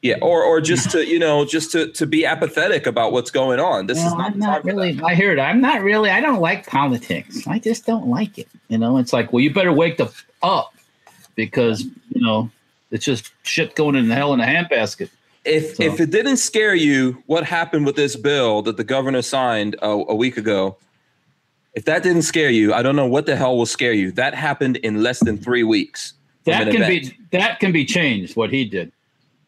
yeah, 0.04 0.18
or 0.22 0.44
or 0.44 0.62
just 0.62 0.92
to 0.92 1.04
you 1.08 1.18
know 1.18 1.46
just 1.46 1.72
to 1.72 1.88
to 1.94 2.06
be 2.06 2.28
apathetic 2.28 2.86
about 2.86 3.12
what's 3.12 3.32
going 3.32 3.60
on. 3.60 3.88
This 3.88 3.98
is 3.98 4.14
not 4.14 4.34
I'm 4.34 4.40
the 4.40 4.46
not 4.46 4.62
for 4.62 4.68
really. 4.68 5.00
I 5.04 5.16
hear 5.16 5.32
it. 5.34 5.40
I'm 5.40 5.62
not 5.62 5.82
really. 5.82 6.12
I 6.12 6.22
don't 6.22 6.42
like 6.42 6.68
politics. 6.68 7.48
I 7.48 7.58
just 7.58 7.88
don't 7.88 8.08
like 8.08 8.38
it. 8.38 8.48
You 8.70 8.78
know, 8.78 9.00
it's 9.00 9.14
like, 9.14 9.34
well, 9.34 9.42
you 9.42 9.52
better 9.52 9.74
wake 9.74 9.98
the 9.98 10.06
f- 10.06 10.26
up 10.44 10.76
because 11.34 11.82
you 12.14 12.22
know 12.22 12.52
it's 12.92 13.04
just 13.04 13.32
shit 13.42 13.74
going 13.76 13.96
in 13.96 14.10
the 14.10 14.16
hell 14.16 14.32
in 14.36 14.40
a 14.42 14.46
handbasket. 14.46 15.10
If 15.46 15.76
So- 15.76 15.84
if 15.84 16.00
it 16.00 16.10
didn't 16.10 16.38
scare 16.38 16.76
you, 16.76 17.24
what 17.28 17.44
happened 17.46 17.86
with 17.86 17.96
this 17.96 18.16
bill 18.16 18.62
that 18.64 18.78
the 18.78 18.84
governor 18.84 19.22
signed 19.22 19.76
a, 19.82 19.90
a 19.90 20.16
week 20.16 20.38
ago? 20.38 20.78
If 21.76 21.86
that 21.86 22.04
didn't 22.04 22.22
scare 22.24 22.50
you, 22.50 22.74
I 22.74 22.82
don't 22.82 22.96
know 22.96 23.06
what 23.06 23.26
the 23.26 23.36
hell 23.36 23.58
will 23.58 23.66
scare 23.66 23.92
you. 23.94 24.12
That 24.14 24.34
happened 24.34 24.78
in 24.78 25.04
less 25.04 25.20
than 25.20 25.38
three 25.38 25.64
weeks. 25.64 26.14
That 26.46 26.68
can 26.72 26.84
event. 26.84 26.90
be 26.90 27.18
that 27.32 27.60
can 27.60 27.72
be 27.72 27.86
changed. 27.86 28.36
What 28.36 28.52
he 28.52 28.66
did. 28.66 28.92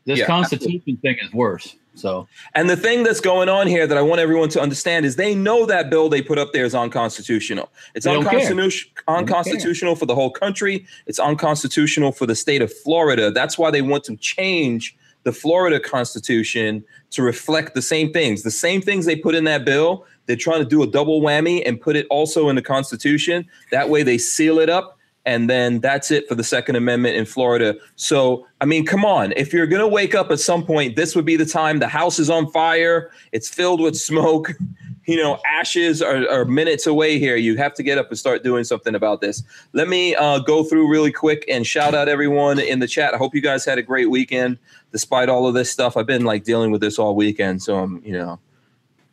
This 0.05 0.19
Yeah, 0.19 0.25
Constitution 0.25 0.97
thing 1.01 1.17
is 1.21 1.31
worse. 1.33 1.75
So 1.95 2.27
And 2.53 2.69
the 2.69 2.77
thing 2.77 3.03
that's 3.03 3.19
going 3.21 3.49
on 3.49 3.65
here 3.65 3.87
that 3.87 3.97
I 3.97 4.01
want 4.03 4.21
everyone 4.21 4.49
to 4.49 4.61
understand 4.61 5.05
is 5.05 5.15
they 5.15 5.33
know 5.33 5.65
that 5.65 5.89
bill 5.89 6.09
they 6.09 6.21
put 6.21 6.37
up 6.37 6.53
there 6.53 6.63
is 6.65 6.75
unconstitutional. 6.75 7.71
It's 7.95 8.05
They 8.05 8.13
don't 8.13 8.23
care. 8.23 8.33
unconstitutional, 8.33 8.93
unconstitutional 9.07 9.95
for 9.95 10.05
the 10.05 10.13
whole 10.13 10.29
country. 10.29 10.85
It's 11.07 11.17
unconstitutional 11.19 12.11
for 12.11 12.25
the 12.27 12.35
state 12.35 12.61
of 12.61 12.71
Florida. 12.71 13.31
That's 13.31 13.57
why 13.57 13.71
they 13.71 13.81
want 13.81 14.03
to 14.05 14.15
change 14.17 14.95
the 15.27 15.33
Florida 15.33 15.77
Constitution 15.77 16.81
to 17.09 17.21
reflect 17.21 17.75
the 17.75 17.81
same 17.81 18.13
things. 18.13 18.43
The 18.43 18.49
same 18.49 18.81
things 18.81 19.05
they 19.05 19.17
put 19.17 19.35
in 19.35 19.43
that 19.43 19.65
bill, 19.65 20.05
they're 20.25 20.37
trying 20.37 20.59
to 20.59 20.65
do 20.65 20.81
a 20.83 20.87
double 20.87 21.19
whammy 21.19 21.61
and 21.65 21.81
put 21.81 21.97
it 21.97 22.07
also 22.09 22.47
in 22.47 22.55
the 22.55 22.61
Constitution. 22.61 23.45
That 23.69 23.89
way 23.89 24.03
they 24.03 24.17
seal 24.17 24.57
it 24.57 24.69
up 24.69 24.97
and 25.27 25.49
then 25.49 25.81
that's 25.81 26.09
it 26.11 26.29
for 26.29 26.35
the 26.35 26.43
Second 26.45 26.77
Amendment 26.77 27.17
in 27.17 27.25
Florida. 27.25 27.75
So, 27.97 28.47
I 28.61 28.65
mean, 28.65 28.85
come 28.85 29.03
on. 29.03 29.33
If 29.35 29.51
you're 29.51 29.67
going 29.67 29.81
to 29.81 29.87
wake 29.87 30.15
up 30.15 30.31
at 30.31 30.39
some 30.39 30.65
point, 30.65 30.95
this 30.95 31.13
would 31.17 31.25
be 31.25 31.35
the 31.35 31.45
time. 31.45 31.79
The 31.79 31.89
house 31.89 32.17
is 32.17 32.29
on 32.29 32.49
fire, 32.49 33.11
it's 33.33 33.49
filled 33.49 33.81
with 33.81 33.97
smoke. 33.97 34.53
You 35.09 35.15
know, 35.15 35.39
ashes 35.49 36.01
are, 36.01 36.29
are 36.29 36.43
minutes 36.43 36.85
away 36.85 37.17
here. 37.17 37.37
You 37.37 37.55
have 37.55 37.73
to 37.75 37.81
get 37.81 37.97
up 37.97 38.09
and 38.09 38.19
start 38.19 38.43
doing 38.43 38.65
something 38.65 38.93
about 38.93 39.21
this. 39.21 39.41
Let 39.71 39.87
me 39.87 40.13
uh, 40.15 40.39
go 40.39 40.65
through 40.65 40.91
really 40.91 41.13
quick 41.13 41.45
and 41.47 41.65
shout 41.65 41.95
out 41.95 42.09
everyone 42.09 42.59
in 42.59 42.79
the 42.79 42.89
chat. 42.89 43.13
I 43.13 43.17
hope 43.17 43.33
you 43.33 43.39
guys 43.39 43.63
had 43.63 43.77
a 43.77 43.81
great 43.81 44.09
weekend 44.09 44.59
despite 44.91 45.29
all 45.29 45.47
of 45.47 45.53
this 45.53 45.71
stuff. 45.71 45.97
I've 45.97 46.05
been 46.07 46.23
like 46.25 46.43
dealing 46.43 46.71
with 46.71 46.81
this 46.81 46.97
all 46.99 47.15
weekend. 47.15 47.61
So 47.61 47.77
I'm, 47.77 48.01
you 48.05 48.13
know, 48.13 48.39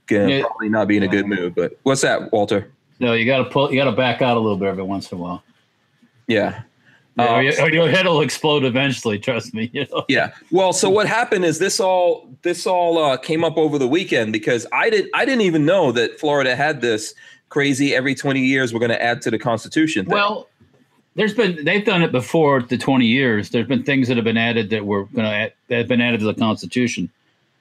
gonna 0.06 0.28
Yeah. 0.28 0.42
probably 0.42 0.68
not 0.68 0.88
be 0.88 0.96
in 0.96 1.02
a 1.02 1.08
good 1.08 1.26
mood. 1.26 1.54
But 1.54 1.78
what's 1.82 2.02
that, 2.02 2.32
Walter? 2.32 2.70
no, 3.00 3.12
you 3.12 3.26
got 3.26 3.38
to 3.38 3.44
pull. 3.46 3.70
You 3.72 3.76
got 3.78 3.90
to 3.90 3.96
back 3.96 4.22
out 4.22 4.36
a 4.36 4.40
little 4.40 4.56
bit 4.56 4.68
every 4.68 4.84
once 4.84 5.10
in 5.10 5.18
a 5.18 5.20
while. 5.20 5.42
Yeah. 6.26 6.62
Yeah, 7.16 7.36
or, 7.36 7.42
your, 7.42 7.62
or 7.62 7.70
your 7.70 7.88
head 7.88 8.06
will 8.06 8.22
explode 8.22 8.64
eventually. 8.64 9.18
Trust 9.20 9.54
me. 9.54 9.70
You 9.72 9.86
know? 9.92 10.04
Yeah. 10.08 10.32
Well, 10.50 10.72
so 10.72 10.90
what 10.90 11.06
happened 11.06 11.44
is 11.44 11.58
this 11.60 11.78
all 11.78 12.28
this 12.42 12.66
all 12.66 12.98
uh, 12.98 13.16
came 13.16 13.44
up 13.44 13.56
over 13.56 13.78
the 13.78 13.86
weekend 13.86 14.32
because 14.32 14.66
I 14.72 14.90
didn't 14.90 15.10
I 15.14 15.24
didn't 15.24 15.42
even 15.42 15.64
know 15.64 15.92
that 15.92 16.18
Florida 16.18 16.56
had 16.56 16.80
this 16.80 17.14
crazy 17.50 17.94
every 17.94 18.16
20 18.16 18.40
years 18.40 18.72
we're 18.72 18.80
going 18.80 18.90
to 18.90 19.00
add 19.00 19.22
to 19.22 19.30
the 19.30 19.38
Constitution. 19.38 20.06
Thing. 20.06 20.12
Well, 20.12 20.48
there's 21.16 21.34
been 21.34 21.64
they've 21.64 21.84
done 21.84 22.02
it 22.02 22.12
before 22.12 22.62
the 22.62 22.76
20 22.78 23.06
years. 23.06 23.50
There's 23.50 23.66
been 23.68 23.82
things 23.82 24.08
that 24.08 24.16
have 24.16 24.24
been 24.24 24.36
added 24.36 24.70
that 24.70 24.84
were 24.84 25.04
going 25.06 25.24
to 25.26 25.52
that 25.68 25.76
have 25.78 25.88
been 25.88 26.00
added 26.00 26.20
to 26.20 26.26
the 26.26 26.34
Constitution. 26.34 27.10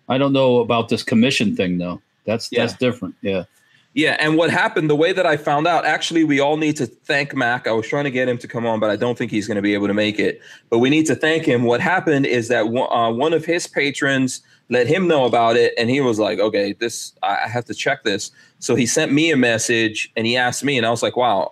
I 0.10 0.18
don't 0.18 0.34
know 0.34 0.60
about 0.60 0.90
this 0.90 1.04
commission 1.04 1.56
thing 1.56 1.78
though. 1.78 2.02
That's 2.26 2.50
Yeah. 2.52 2.62
that's 2.66 2.78
different. 2.78 3.16
Yeah. 3.22 3.44
Yeah, 3.96 4.18
and 4.20 4.38
what 4.38 4.50
happened, 4.50 4.90
the 4.90 4.96
way 4.96 5.14
that 5.14 5.28
I 5.28 5.38
found 5.38 5.68
out, 5.68 5.86
actually, 5.86 6.24
we 6.24 6.40
all 6.40 6.58
need 6.58 6.76
to 6.78 6.88
thank 6.88 7.36
Mac. 7.36 7.68
I 7.68 7.72
was 7.74 7.86
trying 7.88 8.06
to 8.06 8.10
get 8.12 8.28
him 8.28 8.40
to 8.40 8.48
come 8.48 8.66
on, 8.66 8.80
but 8.80 8.90
I 8.90 8.96
don't 8.96 9.16
think 9.16 9.30
he's 9.30 9.46
going 9.46 9.58
to 9.58 9.62
be 9.62 9.76
able 9.76 9.86
to 9.86 9.94
make 9.94 10.18
it. 10.18 10.42
But 10.72 10.80
we 10.80 10.90
need 10.90 11.06
to 11.06 11.16
thank 11.16 11.46
him. 11.46 11.62
What 11.62 11.80
happened 11.80 12.26
is 12.26 12.48
that 12.48 12.70
one- 12.70 12.92
uh, 12.92 13.12
one 13.12 13.34
of 13.34 13.46
his 13.46 13.68
patrons 13.68 14.42
let 14.70 14.88
him 14.88 15.08
know 15.08 15.26
about 15.26 15.58
it, 15.58 15.76
and 15.78 15.92
he 15.92 16.02
was 16.02 16.18
like, 16.18 16.40
okay, 16.40 16.74
this, 16.74 17.14
I 17.22 17.48
have 17.48 17.66
to 17.66 17.76
check 17.76 18.02
this. 18.04 18.32
So 18.58 18.74
he 18.74 18.88
sent 18.88 19.12
me 19.12 19.30
a 19.30 19.38
message 19.38 20.12
and 20.18 20.26
he 20.26 20.36
asked 20.38 20.64
me, 20.64 20.76
and 20.76 20.88
I 20.88 20.90
was 20.90 21.04
like, 21.04 21.16
wow, 21.16 21.52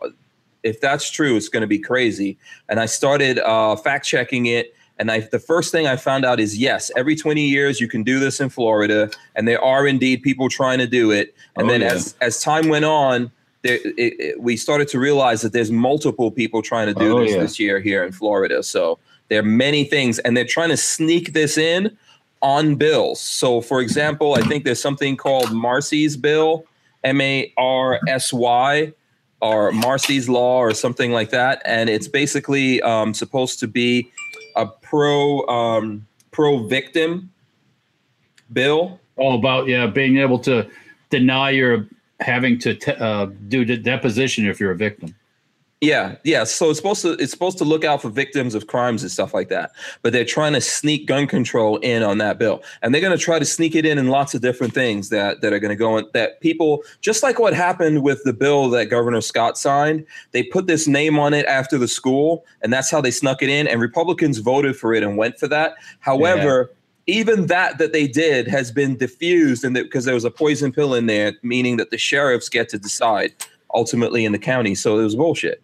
if 0.63 0.79
that's 0.81 1.09
true, 1.09 1.35
it's 1.35 1.49
going 1.49 1.61
to 1.61 1.67
be 1.67 1.79
crazy. 1.79 2.37
And 2.69 2.79
I 2.79 2.85
started 2.85 3.39
uh, 3.39 3.75
fact 3.75 4.05
checking 4.05 4.45
it. 4.47 4.73
And 4.99 5.09
I, 5.09 5.21
the 5.21 5.39
first 5.39 5.71
thing 5.71 5.87
I 5.87 5.95
found 5.95 6.25
out 6.25 6.39
is 6.39 6.57
yes, 6.57 6.91
every 6.95 7.15
20 7.15 7.41
years 7.41 7.81
you 7.81 7.87
can 7.87 8.03
do 8.03 8.19
this 8.19 8.39
in 8.39 8.49
Florida, 8.49 9.09
and 9.35 9.47
there 9.47 9.63
are 9.63 9.87
indeed 9.87 10.21
people 10.21 10.47
trying 10.47 10.77
to 10.77 10.85
do 10.85 11.09
it. 11.09 11.33
And 11.55 11.65
Oh, 11.67 11.71
then 11.71 11.81
yeah. 11.81 11.93
as 11.93 12.15
as 12.21 12.39
time 12.41 12.67
went 12.69 12.85
on, 12.85 13.31
there, 13.63 13.75
it, 13.83 14.19
it, 14.19 14.41
we 14.41 14.55
started 14.57 14.87
to 14.89 14.99
realize 14.99 15.41
that 15.41 15.53
there's 15.53 15.71
multiple 15.71 16.29
people 16.29 16.61
trying 16.61 16.87
to 16.87 16.93
do 16.93 17.17
Oh, 17.17 17.23
this 17.23 17.31
yeah. 17.33 17.41
this 17.41 17.59
year 17.59 17.79
here 17.79 18.03
in 18.03 18.11
Florida. 18.11 18.61
So 18.61 18.99
there 19.29 19.39
are 19.39 19.43
many 19.43 19.85
things, 19.85 20.19
and 20.19 20.37
they're 20.37 20.45
trying 20.45 20.69
to 20.69 20.77
sneak 20.77 21.33
this 21.33 21.57
in 21.57 21.97
on 22.43 22.75
bills. 22.75 23.19
So, 23.19 23.61
for 23.61 23.81
example, 23.81 24.35
I 24.35 24.41
think 24.41 24.65
there's 24.65 24.81
something 24.81 25.17
called 25.17 25.51
Marsy's 25.51 26.15
bill, 26.15 26.65
M 27.03 27.21
A 27.21 27.51
R 27.57 27.99
S 28.07 28.31
Y, 28.33 28.93
or 29.41 29.71
Marsy's 29.71 30.29
law, 30.29 30.59
or 30.59 30.73
something 30.73 31.11
like 31.11 31.31
that, 31.31 31.61
and 31.65 31.89
it's 31.89 32.07
basically 32.07 32.81
um, 32.81 33.13
supposed 33.13 33.59
to 33.59 33.67
be 33.67 34.11
a 34.55 34.65
pro 34.65 35.45
um, 35.47 36.07
pro 36.31 36.67
victim 36.67 37.31
bill. 38.51 38.99
All 39.17 39.37
about 39.37 39.67
yeah, 39.67 39.87
being 39.87 40.17
able 40.17 40.39
to 40.39 40.69
deny 41.09 41.51
your 41.51 41.87
having 42.19 42.59
to 42.59 42.75
te- 42.75 42.93
uh, 42.93 43.25
do 43.47 43.65
the 43.65 43.77
deposition 43.77 44.47
if 44.47 44.59
you're 44.59 44.71
a 44.71 44.77
victim. 44.77 45.15
Yeah, 45.81 46.17
yeah. 46.23 46.43
So 46.43 46.69
it's 46.69 46.77
supposed 46.77 47.01
to 47.01 47.13
it's 47.13 47.31
supposed 47.31 47.57
to 47.57 47.65
look 47.65 47.83
out 47.83 48.03
for 48.03 48.09
victims 48.09 48.53
of 48.53 48.67
crimes 48.67 49.01
and 49.01 49.11
stuff 49.11 49.33
like 49.33 49.49
that. 49.49 49.71
But 50.03 50.13
they're 50.13 50.23
trying 50.23 50.53
to 50.53 50.61
sneak 50.61 51.07
gun 51.07 51.25
control 51.25 51.77
in 51.77 52.03
on 52.03 52.19
that 52.19 52.37
bill, 52.37 52.61
and 52.83 52.93
they're 52.93 53.01
going 53.01 53.17
to 53.17 53.23
try 53.23 53.39
to 53.39 53.45
sneak 53.45 53.73
it 53.73 53.83
in 53.83 53.97
in 53.97 54.07
lots 54.07 54.35
of 54.35 54.41
different 54.41 54.75
things 54.75 55.09
that 55.09 55.41
that 55.41 55.53
are 55.53 55.59
going 55.59 55.71
to 55.71 55.75
go 55.75 55.97
in. 55.97 56.05
That 56.13 56.39
people, 56.39 56.83
just 57.01 57.23
like 57.23 57.39
what 57.39 57.55
happened 57.55 58.03
with 58.03 58.23
the 58.25 58.31
bill 58.33 58.69
that 58.69 58.91
Governor 58.91 59.21
Scott 59.21 59.57
signed, 59.57 60.05
they 60.33 60.43
put 60.43 60.67
this 60.67 60.87
name 60.87 61.17
on 61.17 61.33
it 61.33 61.47
after 61.47 61.79
the 61.79 61.87
school, 61.87 62.45
and 62.61 62.71
that's 62.71 62.91
how 62.91 63.01
they 63.01 63.11
snuck 63.11 63.41
it 63.41 63.49
in. 63.49 63.67
And 63.67 63.81
Republicans 63.81 64.37
voted 64.37 64.77
for 64.77 64.93
it 64.93 65.01
and 65.01 65.17
went 65.17 65.39
for 65.39 65.47
that. 65.47 65.73
However. 65.99 66.71
Even 67.07 67.47
that 67.47 67.79
that 67.79 67.93
they 67.93 68.07
did 68.07 68.47
has 68.47 68.71
been 68.71 68.95
diffused, 68.95 69.65
and 69.65 69.73
because 69.73 70.05
there 70.05 70.13
was 70.13 70.23
a 70.23 70.29
poison 70.29 70.71
pill 70.71 70.93
in 70.93 71.07
there, 71.07 71.33
meaning 71.41 71.77
that 71.77 71.89
the 71.89 71.97
sheriffs 71.97 72.47
get 72.47 72.69
to 72.69 72.77
decide 72.77 73.33
ultimately 73.73 74.23
in 74.23 74.31
the 74.31 74.39
county. 74.39 74.75
So 74.75 74.99
it 74.99 75.03
was 75.03 75.15
bullshit. 75.15 75.63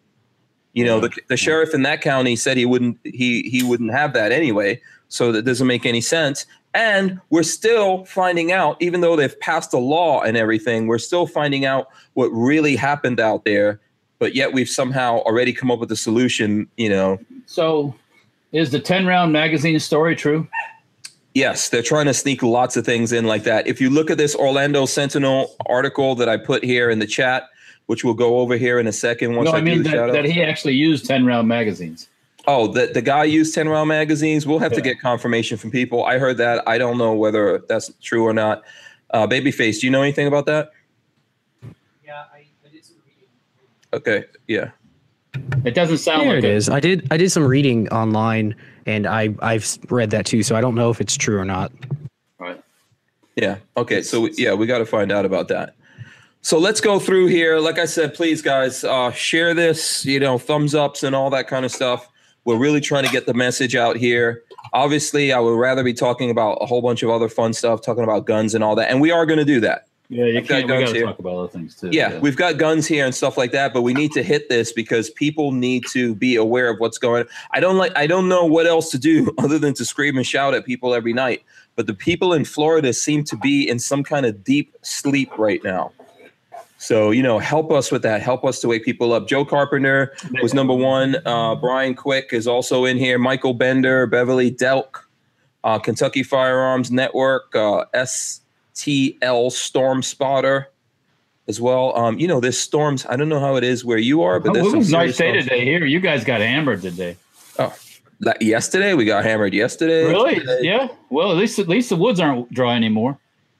You 0.77 0.85
know, 0.85 0.99
the, 0.99 1.09
the 1.27 1.37
sheriff 1.37 1.73
in 1.73 1.81
that 1.83 2.01
county 2.01 2.35
said 2.35 2.55
he 2.55 2.65
wouldn't 2.65 2.99
he 3.03 3.49
he 3.49 3.63
wouldn't 3.63 3.91
have 3.91 4.13
that 4.13 4.31
anyway. 4.31 4.79
So 5.09 5.31
that 5.31 5.43
doesn't 5.43 5.65
make 5.65 5.87
any 5.87 6.01
sense. 6.01 6.45
And 6.75 7.19
we're 7.31 7.41
still 7.41 8.05
finding 8.05 8.51
out, 8.51 8.79
even 8.79 9.01
though 9.01 9.15
they've 9.15 9.39
passed 9.39 9.73
a 9.73 9.79
law 9.79 10.21
and 10.21 10.37
everything, 10.37 10.85
we're 10.85 10.99
still 10.99 11.25
finding 11.25 11.65
out 11.65 11.87
what 12.13 12.27
really 12.27 12.75
happened 12.75 13.19
out 13.19 13.43
there. 13.43 13.79
But 14.19 14.35
yet 14.35 14.53
we've 14.53 14.69
somehow 14.69 15.17
already 15.19 15.51
come 15.51 15.71
up 15.71 15.79
with 15.79 15.91
a 15.91 15.95
solution. 15.95 16.67
You 16.77 16.89
know, 16.89 17.19
So, 17.47 17.95
is 18.51 18.69
the 18.69 18.79
ten 18.79 19.07
round 19.07 19.33
magazine 19.33 19.79
story 19.79 20.15
true? 20.15 20.47
yes, 21.33 21.69
they're 21.69 21.81
trying 21.83 22.05
to 22.05 22.13
sneak 22.13 22.43
lots 22.43 22.77
of 22.77 22.85
things 22.85 23.11
in 23.11 23.25
like 23.25 23.43
that. 23.45 23.65
If 23.67 23.81
you 23.81 23.89
look 23.89 24.11
at 24.11 24.17
this 24.19 24.35
Orlando 24.35 24.85
Sentinel 24.85 25.55
article 25.65 26.13
that 26.15 26.29
I 26.29 26.37
put 26.37 26.63
here 26.63 26.89
in 26.91 26.99
the 26.99 27.07
chat, 27.07 27.49
which 27.87 28.03
we'll 28.05 28.13
go 28.13 28.39
over 28.39 28.55
here 28.55 28.79
in 28.79 28.87
a 28.87 28.93
second. 28.93 29.35
Once 29.35 29.49
no, 29.49 29.57
I 29.57 29.59
do 29.59 29.65
mean 29.65 29.83
the 29.83 29.89
that, 29.89 30.11
that 30.13 30.25
he 30.25 30.41
actually 30.43 30.75
used 30.75 31.05
ten 31.05 31.25
round 31.25 31.47
magazines. 31.47 32.07
Oh, 32.49 32.67
the, 32.67 32.87
the 32.93 33.01
guy 33.01 33.25
used 33.25 33.53
10 33.53 33.67
round 33.67 33.89
magazines. 33.89 34.47
We'll 34.47 34.59
have 34.59 34.71
to 34.71 34.79
get 34.79 35.01
confirmation 35.01 35.57
from 35.57 35.69
people. 35.69 36.05
I 36.05 36.17
heard 36.17 36.37
that. 36.37 36.65
I 36.65 36.77
don't 36.77 36.97
know 36.97 37.13
whether 37.13 37.61
that's 37.67 37.91
true 38.01 38.23
or 38.25 38.31
not. 38.31 38.63
Uh, 39.09 39.27
Babyface, 39.27 39.81
do 39.81 39.87
you 39.87 39.91
know 39.91 40.01
anything 40.01 40.27
about 40.27 40.45
that? 40.45 40.71
Yeah, 42.05 42.23
I, 42.33 42.45
I 42.65 42.69
did 42.71 42.85
some 42.85 42.95
reading. 43.05 43.27
Okay. 43.93 44.23
Yeah. 44.47 44.71
It 45.65 45.75
doesn't 45.75 45.97
sound 45.97 46.21
There 46.21 46.35
like 46.35 46.43
it 46.45 46.49
is. 46.49 46.69
I 46.69 46.79
did. 46.79 47.05
I 47.11 47.17
did 47.17 47.31
some 47.31 47.45
reading 47.45 47.89
online, 47.89 48.55
and 48.85 49.05
I 49.05 49.35
I've 49.41 49.77
read 49.89 50.09
that 50.11 50.25
too. 50.25 50.41
So 50.41 50.55
I 50.55 50.61
don't 50.61 50.73
know 50.73 50.89
if 50.89 51.01
it's 51.01 51.17
true 51.17 51.37
or 51.37 51.45
not. 51.45 51.71
Right. 52.39 52.61
Yeah. 53.35 53.57
Okay. 53.75 54.01
So, 54.01 54.21
we- 54.21 54.33
yeah, 54.37 54.53
we 54.53 54.65
got 54.67 54.79
to 54.79 54.85
find 54.85 55.11
out 55.11 55.25
about 55.25 55.49
that. 55.49 55.75
So 56.47 56.57
let's 56.57 56.79
go 56.79 56.97
through 56.97 57.25
here. 57.25 57.59
Like 57.59 57.77
I 57.77 57.83
said, 57.83 58.13
please, 58.13 58.41
guys, 58.41 58.85
uh, 58.85 59.11
share 59.11 59.53
this, 59.53 60.05
you 60.05 60.17
know, 60.17 60.37
thumbs 60.37 60.73
ups 60.73 61.03
and 61.03 61.13
all 61.13 61.29
that 61.31 61.49
kind 61.49 61.65
of 61.65 61.73
stuff. 61.73 62.07
We're 62.45 62.55
really 62.55 62.79
trying 62.79 63.03
to 63.03 63.11
get 63.11 63.25
the 63.25 63.33
message 63.33 63.75
out 63.75 63.97
here. 63.97 64.43
Obviously, 64.71 65.33
I 65.33 65.41
would 65.41 65.57
rather 65.59 65.83
be 65.83 65.93
talking 65.93 66.29
about 66.29 66.59
a 66.61 66.65
whole 66.65 66.81
bunch 66.81 67.03
of 67.03 67.09
other 67.09 67.27
fun 67.27 67.51
stuff, 67.51 67.81
talking 67.81 68.05
about 68.05 68.27
guns 68.27 68.55
and 68.55 68.63
all 68.63 68.75
that. 68.75 68.89
And 68.89 69.01
we 69.01 69.11
are 69.11 69.25
going 69.25 69.39
to 69.39 69.43
do 69.43 69.59
that. 69.59 69.89
Yeah, 70.07 70.23
you 70.23 70.37
I've 70.37 70.47
got 70.47 70.59
can't. 70.59 70.67
We 70.67 70.69
guns 70.69 70.83
got 70.83 70.87
to 70.87 70.97
here. 70.99 71.05
talk 71.07 71.19
about 71.19 71.35
other 71.35 71.47
things 71.49 71.75
too. 71.75 71.89
yeah, 71.91 72.17
we've 72.19 72.37
got 72.37 72.57
guns 72.57 72.87
here 72.87 73.03
and 73.03 73.13
stuff 73.13 73.37
like 73.37 73.51
that, 73.51 73.73
but 73.73 73.81
we 73.81 73.93
need 73.93 74.13
to 74.13 74.23
hit 74.23 74.47
this 74.47 74.71
because 74.71 75.09
people 75.09 75.51
need 75.51 75.83
to 75.91 76.15
be 76.15 76.37
aware 76.37 76.69
of 76.69 76.79
what's 76.79 76.97
going 76.97 77.23
on. 77.23 77.29
I 77.51 77.59
don't 77.59 77.75
like 77.75 77.91
I 77.97 78.07
don't 78.07 78.29
know 78.29 78.45
what 78.45 78.67
else 78.67 78.89
to 78.91 78.97
do 78.97 79.35
other 79.37 79.59
than 79.59 79.73
to 79.73 79.83
scream 79.83 80.15
and 80.15 80.25
shout 80.25 80.53
at 80.53 80.65
people 80.65 80.93
every 80.93 81.11
night. 81.11 81.43
But 81.75 81.87
the 81.87 81.93
people 81.93 82.31
in 82.31 82.45
Florida 82.45 82.93
seem 82.93 83.25
to 83.25 83.35
be 83.35 83.67
in 83.67 83.79
some 83.79 84.01
kind 84.01 84.25
of 84.25 84.45
deep 84.45 84.73
sleep 84.81 85.37
right 85.37 85.61
now. 85.61 85.91
So, 86.79 87.11
you 87.11 87.23
know, 87.23 87.39
help 87.39 87.71
us 87.71 87.91
with 87.91 88.03
that. 88.03 88.21
Help 88.21 88.45
us 88.45 88.59
to 88.61 88.67
wake 88.67 88.85
people 88.85 89.11
up. 89.13 89.27
Joe 89.27 89.43
Carpenter 89.43 90.13
was 90.43 90.53
number 90.53 90.73
one. 90.75 91.15
Uh, 91.25 91.55
Brian 91.55 91.95
Quick 91.95 92.29
is 92.31 92.47
also 92.47 92.85
in 92.85 92.97
here. 92.97 93.17
Michael 93.17 93.53
Bender, 93.55 94.05
Beverly 94.05 94.51
Delk, 94.51 94.99
uh, 95.63 95.79
Kentucky 95.79 96.21
Firearms 96.21 96.91
Network, 96.91 97.55
uh, 97.55 97.85
STL 97.95 99.51
Storm 99.51 100.03
Spotter 100.03 100.69
as 101.47 101.59
well. 101.59 101.97
Um, 101.97 102.19
you 102.19 102.27
know, 102.27 102.39
there's 102.39 102.59
storms. 102.59 103.05
I 103.09 103.15
don't 103.15 103.29
know 103.29 103.39
how 103.39 103.55
it 103.55 103.63
is 103.63 103.83
where 103.83 103.97
you 103.97 104.21
are, 104.21 104.39
but 104.39 104.51
Oh, 104.51 104.53
there's 104.53 104.73
it 104.73 104.77
was 104.77 104.89
a 104.89 104.91
nice 104.91 105.17
day 105.17 105.29
storms. 105.31 105.43
today 105.45 105.65
here. 105.65 105.85
You 105.85 105.99
guys 105.99 106.23
got 106.23 106.41
hammered 106.41 106.81
today. 106.83 107.17
Oh, 107.57 107.73
like 108.19 108.37
yesterday, 108.41 108.93
we 108.93 109.05
got 109.05 109.23
hammered 109.23 109.53
yesterday. 109.53 110.03
Really? 110.05 110.35
Today- 110.35 110.59
Yeah. 110.61 110.87
Well, 111.09 111.31
at 111.31 111.37
least 111.37 111.57
at 111.57 111.67
least 111.67 111.89
the 111.89 111.95
woods 111.95 112.19
aren't 112.19 112.51
dry 112.53 112.75
anymore. 112.75 113.17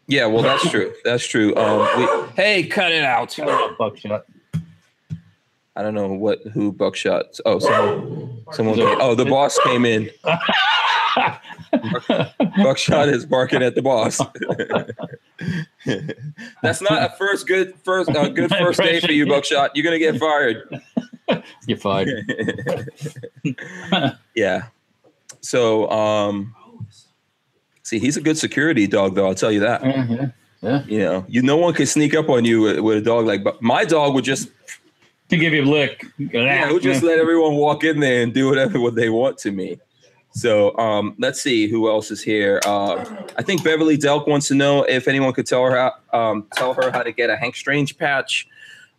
Yeah, 0.07 0.25
well, 0.25 0.41
that's 0.41 0.69
true. 0.69 0.93
That's 1.03 1.25
true. 1.25 1.55
Um, 1.55 1.87
we, 1.97 2.07
hey, 2.35 2.63
cut 2.63 2.91
it 2.91 3.03
out. 3.03 3.37
Buckshot. 3.77 4.25
I 5.75 5.83
don't 5.83 5.93
know 5.93 6.07
what 6.07 6.39
who 6.53 6.71
buckshot. 6.71 7.39
Oh, 7.45 7.59
someone, 7.59 8.43
someone. 8.51 8.79
Oh, 8.79 9.13
the 9.13 9.25
boss 9.25 9.59
came 9.63 9.85
in. 9.85 10.09
Buckshot 12.63 13.09
is 13.09 13.25
barking 13.25 13.61
at 13.61 13.75
the 13.75 13.83
boss. 13.83 14.19
That's 16.63 16.81
not 16.81 17.03
a 17.03 17.13
first 17.17 17.47
good 17.47 17.75
first 17.83 18.09
uh, 18.09 18.29
good 18.29 18.49
first 18.49 18.79
day 18.79 18.99
for 18.99 19.11
you, 19.11 19.27
Buckshot. 19.27 19.75
You're 19.75 19.83
gonna 19.83 19.99
get 19.99 20.17
fired. 20.17 20.81
You're 21.67 21.77
fired. 21.77 22.31
yeah. 24.35 24.67
So, 25.41 25.89
um, 25.91 26.55
see, 27.87 27.99
he's 27.99 28.17
a 28.17 28.21
good 28.21 28.37
security 28.37 28.85
dog, 28.87 29.15
though. 29.15 29.27
I'll 29.27 29.35
tell 29.35 29.51
you 29.51 29.61
that. 29.61 29.81
Uh-huh. 29.83 30.81
You 30.87 30.99
know, 30.99 31.25
you 31.27 31.41
no 31.41 31.55
one 31.57 31.73
could 31.73 31.87
sneak 31.87 32.13
up 32.15 32.29
on 32.29 32.43
you 32.43 32.61
with, 32.61 32.79
with 32.79 32.97
a 32.97 33.01
dog 33.01 33.25
like. 33.25 33.43
But 33.43 33.61
my 33.61 33.85
dog 33.85 34.13
would 34.15 34.25
just 34.25 34.49
To 35.29 35.37
give 35.37 35.53
you 35.53 35.63
a 35.63 35.65
lick. 35.65 36.03
yeah, 36.17 36.67
we'll 36.67 36.79
just 36.79 37.03
let 37.03 37.19
everyone 37.19 37.55
walk 37.55 37.83
in 37.83 37.99
there 37.99 38.23
and 38.23 38.33
do 38.33 38.49
whatever 38.49 38.79
what 38.85 38.95
they 38.95 39.09
want 39.09 39.37
to 39.39 39.51
me. 39.51 39.79
So 40.31 40.77
um, 40.77 41.15
let's 41.17 41.41
see 41.41 41.67
who 41.67 41.89
else 41.89 42.11
is 42.11 42.21
here. 42.21 42.59
Uh, 42.65 43.03
I 43.37 43.41
think 43.41 43.63
Beverly 43.63 43.97
Delk 43.97 44.27
wants 44.27 44.47
to 44.49 44.55
know 44.55 44.83
if 44.83 45.07
anyone 45.07 45.33
could 45.33 45.47
tell 45.47 45.63
her 45.63 45.75
how, 45.75 46.19
um, 46.19 46.45
tell 46.53 46.73
her 46.73 46.91
how 46.91 47.01
to 47.01 47.11
get 47.11 47.29
a 47.29 47.37
Hank 47.37 47.55
Strange 47.55 47.97
patch. 47.97 48.47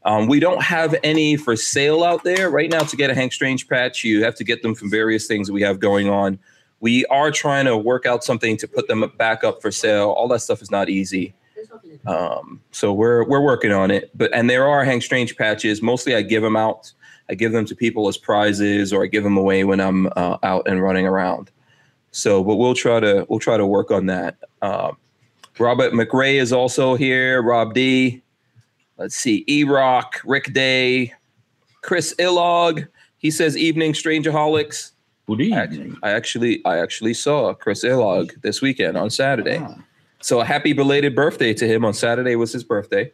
Um, 0.05 0.27
we 0.27 0.41
don't 0.41 0.63
have 0.63 0.95
any 1.05 1.37
for 1.37 1.55
sale 1.55 2.03
out 2.03 2.25
there 2.25 2.51
right 2.51 2.71
now. 2.71 2.81
To 2.81 2.97
get 2.97 3.11
a 3.11 3.15
Hank 3.15 3.33
Strange 3.33 3.69
patch, 3.69 4.05
you 4.05 4.25
have 4.25 4.35
to 4.37 4.45
get 4.45 4.63
them 4.63 4.75
from 4.75 4.91
various 4.91 5.27
things 5.27 5.49
that 5.49 5.53
we 5.53 5.63
have 5.63 5.81
going 5.81 6.09
on. 6.09 6.39
We 6.81 7.05
are 7.07 7.31
trying 7.31 7.65
to 7.67 7.77
work 7.77 8.07
out 8.07 8.23
something 8.23 8.57
to 8.59 8.69
put 8.69 8.89
them 8.89 9.11
back 9.17 9.45
up 9.45 9.61
for 9.61 9.71
sale. 9.71 10.11
All 10.11 10.29
that 10.29 10.41
stuff 10.41 10.63
is 10.63 10.71
not 10.71 10.89
easy. 10.89 11.35
Um, 12.07 12.61
so 12.71 12.93
we're 12.93 13.25
we're 13.25 13.41
working 13.41 13.73
on 13.73 13.91
it. 13.91 14.11
But 14.15 14.33
and 14.33 14.49
there 14.49 14.67
are 14.67 14.85
Hank 14.85 15.03
Strange 15.03 15.37
patches. 15.37 15.83
Mostly, 15.83 16.15
I 16.15 16.23
give 16.23 16.43
them 16.43 16.57
out. 16.57 16.93
I 17.29 17.35
give 17.35 17.53
them 17.53 17.65
to 17.67 17.75
people 17.75 18.09
as 18.09 18.17
prizes, 18.17 18.93
or 18.93 19.05
I 19.05 19.07
give 19.07 19.25
them 19.25 19.37
away 19.37 19.65
when 19.65 19.81
I'm 19.81 20.07
uh, 20.17 20.39
out 20.43 20.67
and 20.69 20.83
running 20.83 21.07
around. 21.07 21.51
So, 22.11 22.43
but 22.43 22.57
we'll 22.57 22.75
try 22.75 23.01
to 23.01 23.27
we'll 23.29 23.39
try 23.39 23.57
to 23.57 23.67
work 23.67 23.91
on 23.91 24.07
that. 24.07 24.37
Um, 24.63 24.97
Robert 25.59 25.93
McRae 25.93 26.41
is 26.41 26.53
also 26.53 26.95
here. 26.95 27.43
Rob 27.43 27.75
D. 27.75 28.23
Let's 28.97 29.15
see, 29.15 29.45
E 29.47 29.63
Rock, 29.63 30.21
Rick 30.25 30.53
Day, 30.53 31.15
Chris 31.83 32.15
Illog. 32.19 32.89
He 33.19 33.31
says 33.31 33.57
evening 33.57 33.93
Strangerholics. 33.93 34.93
Good 35.29 35.53
I 35.53 35.65
evening. 35.65 35.99
I 36.03 36.13
actually 36.13 36.65
I 36.65 36.79
actually 36.79 37.13
saw 37.13 37.53
Chris 37.53 37.85
Illog 37.85 38.41
this 38.41 38.63
weekend 38.63 38.97
on 38.97 39.11
Saturday. 39.11 39.59
Ah. 39.59 39.75
So 40.23 40.41
a 40.41 40.45
happy 40.45 40.73
belated 40.73 41.15
birthday 41.15 41.53
to 41.53 41.69
him 41.69 41.85
on 41.85 41.93
Saturday 41.93 42.35
was 42.35 42.51
his 42.51 42.65
birthday. 42.65 43.13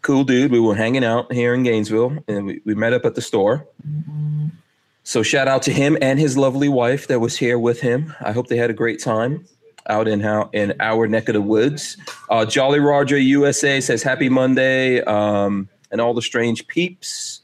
cool 0.00 0.24
dude. 0.24 0.50
We 0.50 0.58
were 0.58 0.74
hanging 0.74 1.04
out 1.04 1.30
here 1.30 1.52
in 1.52 1.64
Gainesville, 1.64 2.16
and 2.28 2.46
we, 2.46 2.62
we 2.64 2.74
met 2.74 2.94
up 2.94 3.04
at 3.04 3.14
the 3.14 3.20
store. 3.20 3.68
So 5.02 5.22
shout 5.22 5.48
out 5.48 5.60
to 5.64 5.70
him 5.70 5.98
and 6.00 6.18
his 6.18 6.38
lovely 6.38 6.70
wife 6.70 7.08
that 7.08 7.20
was 7.20 7.36
here 7.36 7.58
with 7.58 7.82
him. 7.82 8.14
I 8.22 8.32
hope 8.32 8.48
they 8.48 8.56
had 8.56 8.70
a 8.70 8.74
great 8.74 9.02
time 9.02 9.44
out 9.90 10.08
in 10.08 10.20
how 10.20 10.48
in 10.54 10.72
our 10.80 11.06
neck 11.06 11.28
of 11.28 11.34
the 11.34 11.42
woods. 11.42 11.98
Uh, 12.30 12.46
Jolly 12.46 12.80
Roger 12.80 13.18
USA 13.18 13.82
says 13.82 14.02
happy 14.02 14.30
Monday, 14.30 15.02
um, 15.02 15.68
and 15.90 16.00
all 16.00 16.14
the 16.14 16.22
strange 16.22 16.66
peeps. 16.68 17.42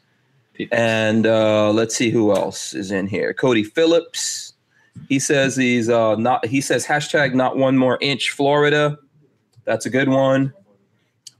And 0.72 1.26
uh, 1.26 1.72
let's 1.72 1.94
see 1.94 2.10
who 2.10 2.34
else 2.34 2.74
is 2.74 2.90
in 2.90 3.06
here. 3.06 3.32
Cody 3.34 3.64
Phillips. 3.64 4.54
He 5.08 5.18
says 5.18 5.56
he's 5.56 5.88
uh, 5.88 6.16
not. 6.16 6.44
He 6.46 6.60
says 6.60 6.84
hashtag 6.84 7.34
not 7.34 7.56
one 7.56 7.78
more 7.78 7.98
inch 8.00 8.30
Florida. 8.30 8.98
That's 9.64 9.86
a 9.86 9.90
good 9.90 10.08
one. 10.08 10.52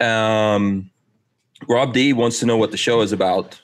Um, 0.01 0.91
Rob 1.69 1.93
D 1.93 2.13
wants 2.13 2.41
to 2.41 2.47
know 2.47 2.57
what 2.57 2.71
the 2.71 2.77
show 2.77 3.01
is 3.01 3.13
about. 3.13 3.61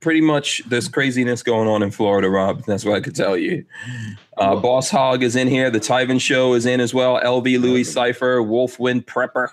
Pretty 0.00 0.20
much 0.20 0.62
there's 0.68 0.88
craziness 0.88 1.42
going 1.42 1.68
on 1.68 1.82
in 1.82 1.90
Florida, 1.90 2.28
Rob. 2.28 2.64
That's 2.64 2.84
what 2.84 2.94
I 2.96 3.00
could 3.00 3.16
tell 3.16 3.36
you. 3.36 3.64
Uh, 4.36 4.54
Boss 4.56 4.90
Hog 4.90 5.22
is 5.22 5.34
in 5.34 5.48
here. 5.48 5.70
The 5.70 5.80
Tyven 5.80 6.20
Show 6.20 6.54
is 6.54 6.66
in 6.66 6.80
as 6.80 6.94
well. 6.94 7.20
LB 7.20 7.60
Louis 7.60 7.82
Cipher, 7.82 8.40
Wolfwind 8.40 9.04
Prepper, 9.04 9.48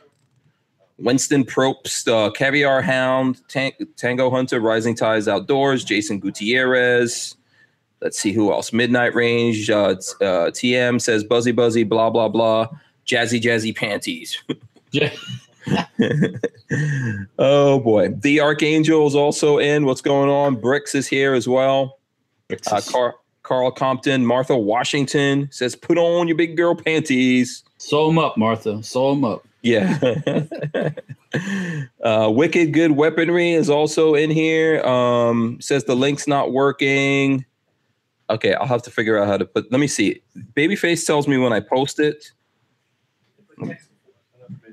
Winston 0.98 1.44
Probst, 1.44 2.08
uh, 2.08 2.32
Caviar 2.32 2.82
Hound, 2.82 3.42
Tang- 3.48 3.74
Tango 3.96 4.30
Hunter, 4.30 4.60
Rising 4.60 4.96
Ties 4.96 5.28
Outdoors, 5.28 5.84
Jason 5.84 6.20
Gutierrez. 6.20 7.36
Let's 8.02 8.20
see 8.20 8.32
who 8.32 8.52
else. 8.52 8.74
Midnight 8.74 9.16
Range, 9.16 9.70
uh, 9.70 9.96
uh, 10.22 10.52
TM 10.52 11.02
says 11.02 11.24
Buzzy 11.24 11.52
Buzzy, 11.52 11.84
blah, 11.84 12.10
blah, 12.10 12.28
blah. 12.28 12.68
Jazzy 13.06 13.42
Jazzy 13.42 13.76
Panties. 13.76 14.42
Yeah. 14.92 15.12
oh 17.40 17.80
boy. 17.80 18.10
The 18.10 18.40
Archangel 18.42 19.08
is 19.08 19.16
also 19.16 19.58
in. 19.58 19.86
What's 19.86 20.02
going 20.02 20.30
on? 20.30 20.56
Bricks 20.56 20.94
is 20.96 21.08
here 21.08 21.34
as 21.34 21.48
well. 21.48 22.00
Uh, 22.68 22.82
Car- 22.82 23.16
Carl 23.44 23.72
Compton, 23.72 24.26
Martha 24.26 24.58
Washington 24.58 25.50
says, 25.52 25.76
"Put 25.76 25.98
on 25.98 26.28
your 26.28 26.38
big 26.38 26.56
girl 26.56 26.76
panties." 26.76 27.64
Sew 27.78 28.08
them 28.08 28.18
up, 28.18 28.38
Martha. 28.38 28.82
Sew 28.84 29.12
them 29.12 29.26
up. 29.26 29.46
Yeah. 29.64 29.98
uh, 32.04 32.30
Wicked 32.30 32.74
Good 32.74 32.92
Weaponry 32.92 33.54
is 33.54 33.70
also 33.70 34.14
in 34.14 34.30
here. 34.30 34.82
Um, 34.84 35.60
says 35.62 35.86
the 35.86 35.96
link's 35.96 36.28
not 36.28 36.52
working. 36.52 37.46
Okay, 38.30 38.54
I'll 38.54 38.68
have 38.68 38.84
to 38.84 38.92
figure 38.92 39.18
out 39.18 39.28
how 39.28 39.38
to 39.38 39.46
put. 39.46 39.72
Let 39.72 39.80
me 39.80 39.88
see. 39.88 40.22
Babyface 40.54 41.06
tells 41.06 41.28
me 41.28 41.38
when 41.38 41.54
I 41.54 41.62
post 41.62 42.00
it. 42.00 42.32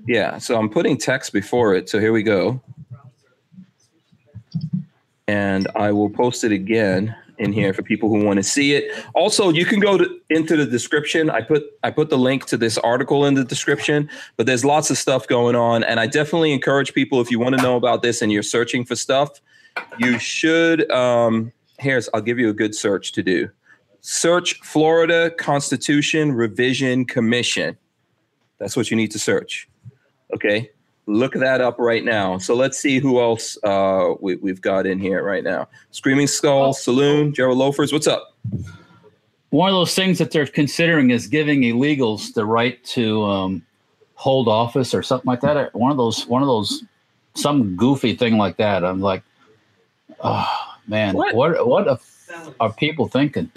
Yeah, 0.06 0.38
so 0.38 0.58
I'm 0.58 0.68
putting 0.68 0.98
text 0.98 1.32
before 1.32 1.74
it. 1.74 1.88
So 1.88 2.00
here 2.00 2.12
we 2.12 2.24
go. 2.24 2.60
And 5.28 5.68
I 5.76 5.92
will 5.92 6.10
post 6.10 6.42
it 6.42 6.50
again 6.50 7.14
in 7.40 7.52
here 7.52 7.72
for 7.72 7.82
people 7.82 8.08
who 8.08 8.24
want 8.24 8.36
to 8.36 8.42
see 8.42 8.74
it. 8.74 8.92
Also, 9.14 9.48
you 9.48 9.64
can 9.64 9.80
go 9.80 9.98
to, 9.98 10.20
into 10.28 10.56
the 10.56 10.66
description. 10.66 11.30
I 11.30 11.40
put 11.40 11.64
I 11.82 11.90
put 11.90 12.10
the 12.10 12.18
link 12.18 12.46
to 12.46 12.56
this 12.56 12.78
article 12.78 13.24
in 13.24 13.34
the 13.34 13.44
description, 13.44 14.08
but 14.36 14.46
there's 14.46 14.64
lots 14.64 14.90
of 14.90 14.98
stuff 14.98 15.26
going 15.26 15.56
on 15.56 15.82
and 15.82 15.98
I 15.98 16.06
definitely 16.06 16.52
encourage 16.52 16.94
people 16.94 17.20
if 17.20 17.30
you 17.30 17.40
want 17.40 17.56
to 17.56 17.62
know 17.62 17.76
about 17.76 18.02
this 18.02 18.22
and 18.22 18.30
you're 18.30 18.42
searching 18.42 18.84
for 18.84 18.94
stuff, 18.94 19.40
you 19.98 20.18
should 20.18 20.90
um 20.92 21.52
here's 21.78 22.08
I'll 22.14 22.20
give 22.20 22.38
you 22.38 22.50
a 22.50 22.54
good 22.54 22.74
search 22.74 23.12
to 23.12 23.22
do. 23.22 23.48
Search 24.02 24.60
Florida 24.62 25.30
Constitution 25.30 26.32
Revision 26.32 27.06
Commission. 27.06 27.76
That's 28.58 28.76
what 28.76 28.90
you 28.90 28.96
need 28.96 29.10
to 29.12 29.18
search. 29.18 29.68
Okay. 30.34 30.70
Look 31.10 31.34
that 31.34 31.60
up 31.60 31.78
right 31.78 32.04
now. 32.04 32.38
So 32.38 32.54
let's 32.54 32.78
see 32.78 33.00
who 33.00 33.20
else 33.20 33.58
uh, 33.64 34.14
we, 34.20 34.36
we've 34.36 34.60
got 34.60 34.86
in 34.86 34.98
here 35.00 35.24
right 35.24 35.42
now. 35.42 35.68
Screaming 35.90 36.28
Skull 36.28 36.72
Saloon, 36.72 37.34
Gerald 37.34 37.58
Loafers. 37.58 37.92
What's 37.92 38.06
up? 38.06 38.36
One 39.50 39.68
of 39.68 39.74
those 39.74 39.94
things 39.94 40.18
that 40.18 40.30
they're 40.30 40.46
considering 40.46 41.10
is 41.10 41.26
giving 41.26 41.62
illegals 41.62 42.32
the 42.34 42.46
right 42.46 42.82
to 42.84 43.24
um, 43.24 43.66
hold 44.14 44.46
office 44.46 44.94
or 44.94 45.02
something 45.02 45.26
like 45.26 45.40
that. 45.40 45.74
One 45.74 45.90
of 45.90 45.96
those, 45.96 46.26
one 46.28 46.42
of 46.42 46.46
those, 46.46 46.84
some 47.34 47.74
goofy 47.74 48.14
thing 48.14 48.38
like 48.38 48.56
that. 48.58 48.84
I'm 48.84 49.00
like, 49.00 49.24
oh 50.20 50.46
man, 50.86 51.16
What? 51.16 51.34
what 51.34 51.66
what, 51.66 51.88
a- 51.88 51.98
are 52.60 52.72
people 52.72 53.08
thinking? 53.08 53.50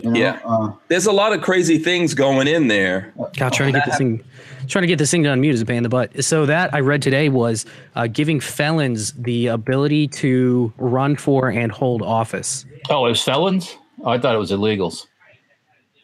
You 0.00 0.10
know, 0.10 0.18
Yeah. 0.18 0.38
uh, 0.44 0.72
There's 0.88 1.06
a 1.06 1.12
lot 1.12 1.32
of 1.32 1.42
crazy 1.42 1.78
things 1.78 2.14
going 2.14 2.48
in 2.48 2.68
there. 2.68 3.12
God, 3.36 3.52
trying 3.52 3.72
to 3.72 3.78
get 3.78 3.86
this 3.86 3.98
thing, 3.98 4.22
trying 4.68 4.82
to 4.82 4.86
get 4.88 4.98
this 4.98 5.10
thing 5.10 5.22
to 5.24 5.28
unmute 5.30 5.52
is 5.52 5.60
a 5.62 5.66
pain 5.66 5.78
in 5.78 5.82
the 5.82 5.88
butt. 5.88 6.24
So 6.24 6.46
that 6.46 6.72
I 6.74 6.80
read 6.80 7.02
today 7.02 7.28
was 7.28 7.66
uh, 7.94 8.06
giving 8.06 8.40
felons 8.40 9.12
the 9.12 9.48
ability 9.48 10.08
to 10.08 10.72
run 10.78 11.16
for 11.16 11.48
and 11.50 11.70
hold 11.70 12.02
office. 12.02 12.64
oh, 12.90 13.06
it 13.06 13.10
was 13.10 13.22
felons. 13.22 13.76
Oh, 14.04 14.10
I 14.10 14.18
thought 14.18 14.34
it 14.34 14.38
was 14.38 14.50
illegals. 14.50 15.06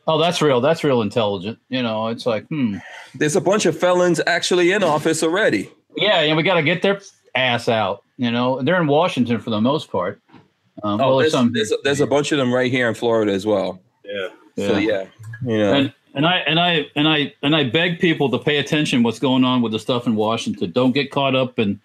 Oh, 0.06 0.18
that's 0.18 0.40
real. 0.40 0.60
That's 0.60 0.84
real 0.84 1.02
intelligent. 1.02 1.58
You 1.68 1.82
know, 1.82 2.06
it's 2.08 2.24
like, 2.24 2.46
hmm. 2.48 2.76
There's 3.14 3.36
a 3.36 3.40
bunch 3.40 3.66
of 3.66 3.78
felons 3.78 4.20
actually 4.26 4.72
in 4.72 4.82
office 4.82 5.22
already. 5.22 5.70
Yeah, 5.96 6.20
and 6.20 6.36
we 6.36 6.42
got 6.42 6.54
to 6.54 6.62
get 6.62 6.80
their 6.82 7.00
ass 7.34 7.68
out. 7.68 8.04
You 8.16 8.30
know, 8.30 8.62
they're 8.62 8.80
in 8.80 8.86
Washington 8.86 9.38
for 9.40 9.50
the 9.50 9.60
most 9.60 9.90
part. 9.90 10.20
Um, 10.82 11.00
Oh, 11.00 11.08
well, 11.08 11.18
there's, 11.18 11.32
some, 11.32 11.52
there's, 11.52 11.72
there's 11.84 12.00
a 12.00 12.06
bunch 12.06 12.30
of 12.32 12.38
them 12.38 12.54
right 12.54 12.70
here 12.70 12.88
in 12.88 12.94
Florida 12.94 13.32
as 13.32 13.44
well. 13.44 13.80
Yeah. 14.08 14.28
So 14.56 14.78
yeah, 14.78 15.06
you 15.44 15.58
know, 15.58 15.72
and 15.74 15.92
and 16.14 16.26
I 16.26 16.38
and 16.38 16.58
I 16.58 16.86
and 16.96 17.06
I 17.08 17.34
and 17.42 17.54
I 17.54 17.64
beg 17.64 18.00
people 18.00 18.28
to 18.30 18.38
pay 18.38 18.56
attention 18.58 19.02
what's 19.02 19.18
going 19.20 19.44
on 19.44 19.62
with 19.62 19.72
the 19.72 19.78
stuff 19.78 20.06
in 20.06 20.16
Washington. 20.16 20.72
Don't 20.72 20.92
get 20.92 21.12
caught 21.12 21.36
up 21.36 21.58
in, 21.58 21.80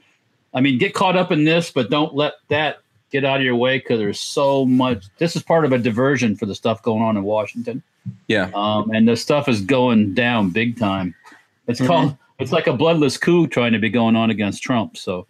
I 0.54 0.62
mean, 0.62 0.80
get 0.80 0.94
caught 0.96 1.16
up 1.16 1.32
in 1.32 1.44
this, 1.44 1.70
but 1.70 1.92
don't 1.92 2.16
let 2.16 2.34
that 2.48 2.80
get 3.12 3.26
out 3.26 3.38
of 3.38 3.44
your 3.44 3.56
way 3.56 3.78
because 3.78 4.00
there's 4.00 4.20
so 4.20 4.66
much. 4.66 5.06
This 5.20 5.36
is 5.36 5.44
part 5.44 5.66
of 5.66 5.72
a 5.72 5.78
diversion 5.78 6.36
for 6.36 6.48
the 6.48 6.56
stuff 6.56 6.82
going 6.82 7.04
on 7.04 7.16
in 7.16 7.24
Washington, 7.24 7.84
yeah, 8.28 8.50
um, 8.56 8.90
and 8.92 9.08
the 9.08 9.18
stuff 9.18 9.48
is 9.48 9.62
going 9.62 10.16
down 10.16 10.50
big 10.50 10.80
time. 10.80 11.14
It's 11.68 11.80
Mhm. 11.80 11.88
called. 11.88 12.18
It's 12.40 12.52
like 12.52 12.66
a 12.66 12.74
bloodless 12.74 13.18
coup 13.18 13.46
trying 13.46 13.74
to 13.74 13.80
be 13.80 13.90
going 13.90 14.16
on 14.16 14.32
against 14.32 14.64
Trump. 14.64 14.98
So, 14.98 15.28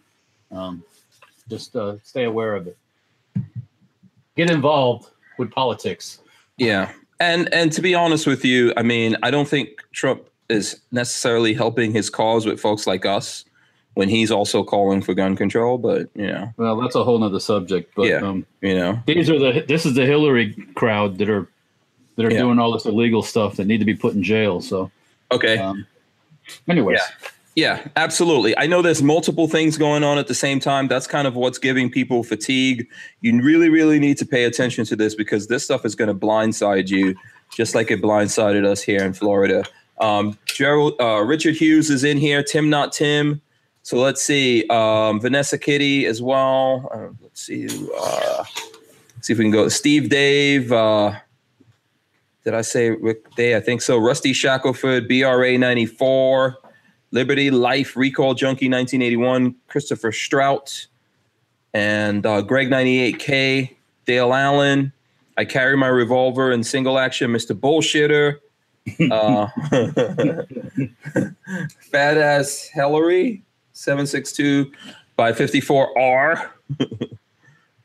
um, 0.50 0.82
just 1.50 1.76
uh, 1.76 1.96
stay 2.02 2.24
aware 2.24 2.56
of 2.56 2.66
it. 2.66 2.78
Get 4.36 4.50
involved 4.50 5.10
with 5.36 5.50
politics. 5.50 6.20
Yeah. 6.56 6.92
And 7.20 7.52
and 7.54 7.72
to 7.72 7.80
be 7.80 7.94
honest 7.94 8.26
with 8.26 8.44
you, 8.44 8.72
I 8.76 8.82
mean, 8.82 9.16
I 9.22 9.30
don't 9.30 9.48
think 9.48 9.68
Trump 9.92 10.22
is 10.48 10.80
necessarily 10.92 11.54
helping 11.54 11.92
his 11.92 12.10
cause 12.10 12.44
with 12.44 12.60
folks 12.60 12.86
like 12.86 13.06
us 13.06 13.44
when 13.94 14.08
he's 14.08 14.30
also 14.30 14.64
calling 14.64 15.00
for 15.00 15.14
gun 15.14 15.36
control. 15.36 15.78
But 15.78 16.08
you 16.14 16.26
know, 16.26 16.52
Well, 16.56 16.76
that's 16.80 16.96
a 16.96 17.04
whole 17.04 17.18
nother 17.18 17.40
subject. 17.40 17.92
But 17.94 18.08
Yeah. 18.08 18.16
um, 18.16 18.44
you 18.60 18.74
know, 18.74 18.98
these 19.06 19.30
are 19.30 19.38
the 19.38 19.64
this 19.66 19.86
is 19.86 19.94
the 19.94 20.04
Hillary 20.04 20.54
crowd 20.74 21.18
that 21.18 21.30
are 21.30 21.48
that 22.16 22.26
are 22.26 22.32
Yeah. 22.32 22.40
doing 22.40 22.58
all 22.58 22.72
this 22.72 22.84
illegal 22.84 23.22
stuff 23.22 23.56
that 23.56 23.66
need 23.66 23.78
to 23.78 23.84
be 23.84 23.94
put 23.94 24.14
in 24.14 24.22
jail. 24.22 24.60
So, 24.60 24.90
okay. 25.32 25.58
um, 25.58 25.86
anyways, 26.68 26.98
Yeah, 27.00 27.28
absolutely. 27.96 28.56
I 28.58 28.66
know 28.66 28.82
there's 28.82 29.02
multiple 29.02 29.46
things 29.46 29.78
going 29.78 30.02
on 30.02 30.18
at 30.18 30.26
the 30.26 30.34
same 30.34 30.58
time. 30.58 30.88
That's 30.88 31.06
kind 31.06 31.26
of 31.26 31.36
what's 31.36 31.58
giving 31.58 31.88
people 31.88 32.24
fatigue. 32.24 32.88
You 33.20 33.40
really, 33.42 33.68
really 33.68 34.00
need 34.00 34.18
to 34.18 34.26
pay 34.26 34.44
attention 34.44 34.84
to 34.86 34.96
this 34.96 35.14
because 35.14 35.46
this 35.46 35.64
stuff 35.64 35.84
is 35.84 35.94
going 35.94 36.08
to 36.08 36.14
blindside 36.14 36.88
you, 36.88 37.14
just 37.52 37.74
like 37.74 37.90
it 37.90 38.02
blindsided 38.02 38.66
us 38.66 38.82
here 38.82 39.04
in 39.04 39.12
Florida. 39.12 39.64
Um, 40.00 40.36
Gerald, 40.46 40.94
uh, 41.00 41.20
Richard 41.20 41.54
Hughes 41.54 41.90
is 41.90 42.02
in 42.02 42.18
here. 42.18 42.42
Tim, 42.42 42.70
not 42.70 42.92
Tim. 42.92 43.40
So 43.82 43.98
let's 43.98 44.22
see. 44.22 44.66
Um, 44.68 45.20
Vanessa 45.20 45.58
Kitty 45.58 46.06
as 46.06 46.20
well. 46.20 46.88
Uh, 46.92 47.14
let's 47.22 47.42
see. 47.42 47.68
Uh, 47.96 48.44
see 49.20 49.32
if 49.32 49.38
we 49.38 49.44
can 49.44 49.52
go. 49.52 49.68
Steve 49.68 50.08
Dave. 50.08 50.72
Uh, 50.72 51.12
did 52.44 52.54
I 52.54 52.62
say 52.62 52.90
Rick 52.90 53.34
Day? 53.36 53.56
I 53.56 53.60
think 53.60 53.80
so. 53.80 53.96
Rusty 53.98 54.32
Shackelford, 54.32 55.06
BRA 55.06 55.56
94. 55.56 56.58
Liberty 57.14 57.48
Life 57.48 57.96
Recall 57.96 58.34
Junkie 58.34 58.68
1981, 58.68 59.54
Christopher 59.68 60.10
Strout, 60.10 60.88
and 61.72 62.26
uh, 62.26 62.42
Greg 62.42 62.68
98K, 62.68 63.70
Dale 64.04 64.34
Allen. 64.34 64.92
I 65.38 65.44
carry 65.44 65.76
my 65.76 65.86
revolver 65.86 66.50
in 66.50 66.64
single 66.64 66.98
action, 66.98 67.30
Mr. 67.30 67.56
Bullshitter. 67.56 68.40
Uh, 69.12 69.46
Fat 71.92 72.18
ass 72.18 72.68
Hillary 72.74 73.44
762 73.74 74.72
by 75.14 75.30
54R. 75.30 76.48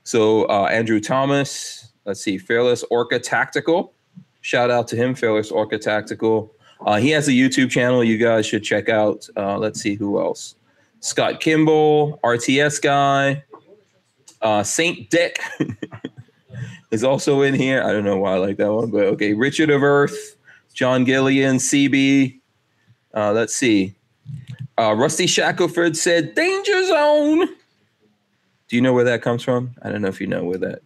so 0.03 0.45
uh, 0.45 0.65
Andrew 0.71 0.99
Thomas. 0.99 1.91
Let's 2.03 2.21
see, 2.21 2.39
Fearless 2.39 2.83
Orca 2.89 3.19
Tactical. 3.19 3.93
Shout 4.41 4.71
out 4.71 4.87
to 4.87 4.95
him, 4.95 5.13
Fearless 5.13 5.51
Orca 5.51 5.77
Tactical. 5.77 6.51
Uh, 6.85 6.97
he 6.97 7.09
has 7.09 7.27
a 7.27 7.31
YouTube 7.31 7.69
channel 7.69 8.03
you 8.03 8.17
guys 8.17 8.45
should 8.45 8.63
check 8.63 8.89
out. 8.89 9.27
Uh, 9.35 9.57
let's 9.57 9.81
see 9.81 9.95
who 9.95 10.19
else. 10.19 10.55
Scott 11.01 11.39
Kimball, 11.39 12.19
RTS 12.23 12.81
guy. 12.81 13.43
Uh, 14.41 14.63
Saint 14.63 15.09
Dick 15.09 15.39
is 16.91 17.03
also 17.03 17.41
in 17.41 17.53
here. 17.53 17.83
I 17.83 17.91
don't 17.91 18.05
know 18.05 18.17
why 18.17 18.33
I 18.33 18.37
like 18.37 18.57
that 18.57 18.71
one, 18.71 18.91
but 18.91 19.05
okay. 19.05 19.33
Richard 19.33 19.69
of 19.69 19.83
Earth, 19.83 20.35
John 20.73 21.05
Gillian, 21.05 21.57
CB. 21.57 22.39
Uh, 23.13 23.33
let's 23.33 23.55
see. 23.55 23.95
Uh, 24.77 24.93
Rusty 24.93 25.27
Shackelford 25.27 25.97
said, 25.97 26.35
"Danger 26.35 26.85
zone." 26.87 27.47
Do 28.69 28.75
you 28.75 28.81
know 28.81 28.93
where 28.93 29.03
that 29.03 29.21
comes 29.21 29.43
from? 29.43 29.71
I 29.81 29.89
don't 29.89 30.01
know 30.01 30.07
if 30.07 30.21
you 30.21 30.27
know 30.27 30.43
where 30.43 30.59
that. 30.59 30.81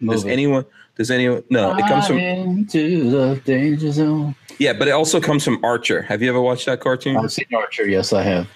Does 0.00 0.24
anyone? 0.24 0.64
Does 0.96 1.10
anyone? 1.10 1.42
No, 1.50 1.76
it 1.76 1.86
comes 1.86 2.06
from. 2.06 2.18
into 2.18 3.10
the 3.10 3.40
danger 3.44 3.90
zone. 3.90 4.34
Yeah, 4.58 4.72
but 4.72 4.88
it 4.88 4.92
also 4.92 5.20
comes 5.20 5.44
from 5.44 5.64
Archer. 5.64 6.02
Have 6.02 6.22
you 6.22 6.28
ever 6.28 6.40
watched 6.40 6.66
that 6.66 6.80
cartoon? 6.80 7.16
I've 7.16 7.32
seen 7.32 7.46
Archer. 7.54 7.86
Yes, 7.86 8.12
I 8.12 8.22
have. 8.22 8.48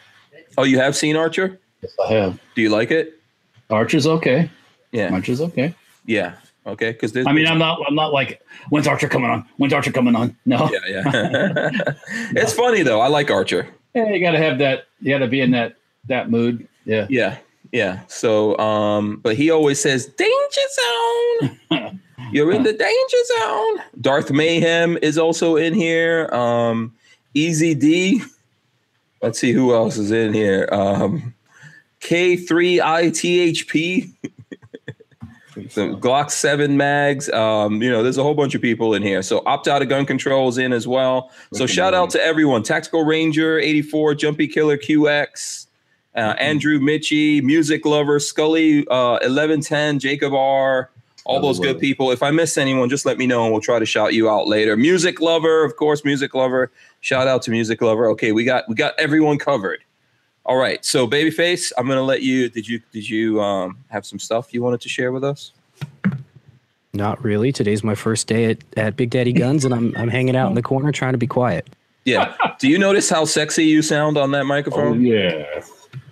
Oh, 0.56 0.64
you 0.64 0.78
have 0.78 0.96
seen 0.96 1.16
Archer? 1.16 1.58
Yes, 1.82 1.94
I 2.04 2.12
have. 2.12 2.40
Do 2.54 2.62
you 2.62 2.70
like 2.70 2.90
it? 2.90 3.20
Archer's 3.70 4.06
okay. 4.06 4.50
Yeah, 4.92 5.12
Archer's 5.12 5.40
okay. 5.40 5.74
yeah. 6.06 6.34
Okay, 6.66 6.92
because 6.92 7.16
I 7.16 7.32
mean, 7.32 7.46
I'm 7.46 7.58
not. 7.58 7.80
I'm 7.88 7.94
not 7.94 8.12
like 8.12 8.42
when's 8.68 8.86
Archer 8.86 9.08
coming 9.08 9.30
on? 9.30 9.46
When's 9.56 9.72
Archer 9.72 9.90
coming 9.90 10.14
on? 10.14 10.36
No. 10.44 10.70
yeah, 10.70 10.78
yeah. 10.86 11.02
it's 12.32 12.52
funny 12.52 12.82
though. 12.82 13.00
I 13.00 13.08
like 13.08 13.30
Archer. 13.30 13.68
Yeah, 13.94 14.10
you 14.10 14.20
got 14.20 14.32
to 14.32 14.38
have 14.38 14.58
that. 14.58 14.84
You 15.00 15.14
got 15.14 15.20
to 15.20 15.28
be 15.28 15.40
in 15.40 15.50
that 15.52 15.76
that 16.08 16.30
mood. 16.30 16.68
Yeah. 16.84 17.06
Yeah, 17.08 17.38
yeah. 17.72 18.00
So, 18.08 18.56
um, 18.58 19.20
but 19.22 19.36
he 19.36 19.50
always 19.50 19.80
says 19.80 20.06
danger 20.06 21.56
zone. 21.70 22.00
You're 22.32 22.52
in 22.52 22.62
the 22.62 22.72
danger 22.72 23.16
zone. 23.38 23.78
Darth 24.00 24.30
Mayhem 24.30 24.98
is 25.02 25.18
also 25.18 25.56
in 25.56 25.74
here. 25.74 26.32
Um, 26.32 26.94
Easy 27.34 27.74
D. 27.74 28.22
Let's 29.22 29.38
see 29.38 29.52
who 29.52 29.74
else 29.74 29.96
is 29.96 30.10
in 30.10 30.32
here. 30.32 30.68
Um, 30.72 31.34
K3ITHP. 32.00 34.12
Some 35.68 36.00
Glock 36.00 36.30
7 36.30 36.76
mags. 36.76 37.28
Um, 37.30 37.82
you 37.82 37.90
know, 37.90 38.02
there's 38.02 38.18
a 38.18 38.22
whole 38.22 38.34
bunch 38.34 38.54
of 38.54 38.62
people 38.62 38.94
in 38.94 39.02
here. 39.02 39.22
So 39.22 39.42
opt 39.44 39.66
out 39.66 39.82
of 39.82 39.88
gun 39.88 40.06
controls 40.06 40.56
in 40.56 40.72
as 40.72 40.86
well. 40.86 41.32
So 41.52 41.66
shout 41.66 41.94
out 41.94 42.10
to 42.10 42.22
everyone. 42.22 42.62
Tactical 42.62 43.04
Ranger 43.04 43.58
84, 43.58 44.14
Jumpy 44.14 44.46
Killer 44.46 44.78
QX, 44.78 45.66
uh, 46.14 46.34
Andrew 46.38 46.78
Mitchie, 46.78 47.42
Music 47.42 47.84
Lover, 47.84 48.20
Scully 48.20 48.86
uh, 48.88 49.18
1110, 49.22 49.98
Jacob 49.98 50.32
R. 50.32 50.90
All 51.28 51.40
those 51.40 51.60
good 51.60 51.78
people. 51.78 52.10
If 52.10 52.22
I 52.22 52.30
miss 52.30 52.56
anyone, 52.56 52.88
just 52.88 53.04
let 53.04 53.18
me 53.18 53.26
know 53.26 53.44
and 53.44 53.52
we'll 53.52 53.60
try 53.60 53.78
to 53.78 53.84
shout 53.84 54.14
you 54.14 54.30
out 54.30 54.48
later. 54.48 54.76
Music 54.76 55.20
Lover, 55.20 55.62
of 55.64 55.76
course, 55.76 56.02
Music 56.04 56.34
Lover. 56.34 56.70
Shout 57.00 57.28
out 57.28 57.42
to 57.42 57.50
Music 57.50 57.82
Lover. 57.82 58.08
Okay, 58.10 58.32
we 58.32 58.44
got 58.44 58.66
we 58.68 58.74
got 58.74 58.94
everyone 58.98 59.38
covered. 59.38 59.80
All 60.46 60.56
right, 60.56 60.82
so 60.82 61.06
Babyface, 61.06 61.70
I'm 61.76 61.86
gonna 61.86 62.02
let 62.02 62.22
you. 62.22 62.48
Did 62.48 62.66
you 62.66 62.80
did 62.92 63.08
you 63.08 63.40
um, 63.42 63.76
have 63.88 64.06
some 64.06 64.18
stuff 64.18 64.54
you 64.54 64.62
wanted 64.62 64.80
to 64.80 64.88
share 64.88 65.12
with 65.12 65.22
us? 65.22 65.52
Not 66.94 67.22
really. 67.22 67.52
Today's 67.52 67.84
my 67.84 67.94
first 67.94 68.26
day 68.26 68.46
at, 68.52 68.58
at 68.78 68.96
Big 68.96 69.10
Daddy 69.10 69.32
Guns, 69.32 69.64
and 69.66 69.74
I'm 69.74 69.94
I'm 69.96 70.08
hanging 70.08 70.34
out 70.34 70.48
in 70.48 70.54
the 70.54 70.62
corner 70.62 70.90
trying 70.92 71.12
to 71.12 71.18
be 71.18 71.26
quiet. 71.26 71.68
Yeah. 72.06 72.34
Do 72.58 72.68
you 72.68 72.78
notice 72.78 73.10
how 73.10 73.26
sexy 73.26 73.64
you 73.64 73.82
sound 73.82 74.16
on 74.16 74.30
that 74.30 74.40
Oh 74.40 74.44
microphone? 74.44 75.02
yeah. 75.04 75.62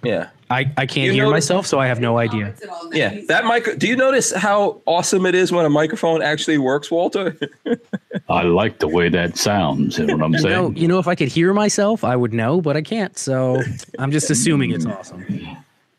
Yeah. 0.05 0.29
I, 0.49 0.71
I 0.77 0.87
can't 0.87 1.07
You 1.07 1.13
hear 1.13 1.25
notice- 1.25 1.45
myself, 1.45 1.67
so 1.67 1.81
I 1.81 1.87
have 1.89 2.01
no 2.01 2.19
idea. 2.19 2.55
Yeah. 2.93 3.21
That 3.27 3.47
mic. 3.47 3.79
Do 3.79 3.89
you 3.89 3.97
notice 3.97 4.33
how 4.33 4.81
awesome 4.87 5.27
it 5.27 5.35
is 5.35 5.51
when 5.51 5.67
a 5.67 5.71
microphone 5.71 6.23
actually 6.23 6.59
works, 6.59 6.91
Walter? 6.91 7.37
I 8.29 8.43
like 8.43 8.79
the 8.79 8.89
way 8.89 9.09
that 9.09 9.37
sounds. 9.37 9.99
You 9.99 10.07
know 10.07 10.17
what 10.17 10.25
I'm 10.25 10.33
You 10.35 10.39
saying? 10.39 10.55
know, 10.55 10.71
you 10.71 10.87
know, 10.89 10.99
if 10.99 11.09
I 11.09 11.15
could 11.17 11.29
hear 11.29 11.53
myself, 11.53 12.05
I 12.05 12.15
would 12.15 12.33
know, 12.33 12.61
but 12.61 12.77
I 12.77 12.83
can't. 12.83 13.17
So 13.19 13.61
I'm 13.99 14.13
just 14.13 14.31
assuming 14.31 14.71
it's 14.71 14.85
mm. 14.87 14.97
awesome. 14.97 15.25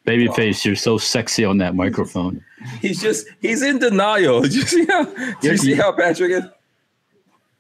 Babyface, 0.06 0.64
you're 0.64 0.76
so 0.78 0.98
sexy 0.98 1.44
on 1.44 1.58
that 1.58 1.76
microphone. 1.76 2.42
he's 2.80 3.02
just 3.02 3.28
he's 3.42 3.62
in 3.62 3.80
denial. 3.80 4.42
Did 4.44 4.56
you 4.56 4.62
see 4.62 4.86
how? 4.86 5.04
Did 5.42 5.44
you 5.44 5.58
see 5.58 5.74
how 5.74 5.92
Patrick 5.92 6.32
is? 6.32 6.44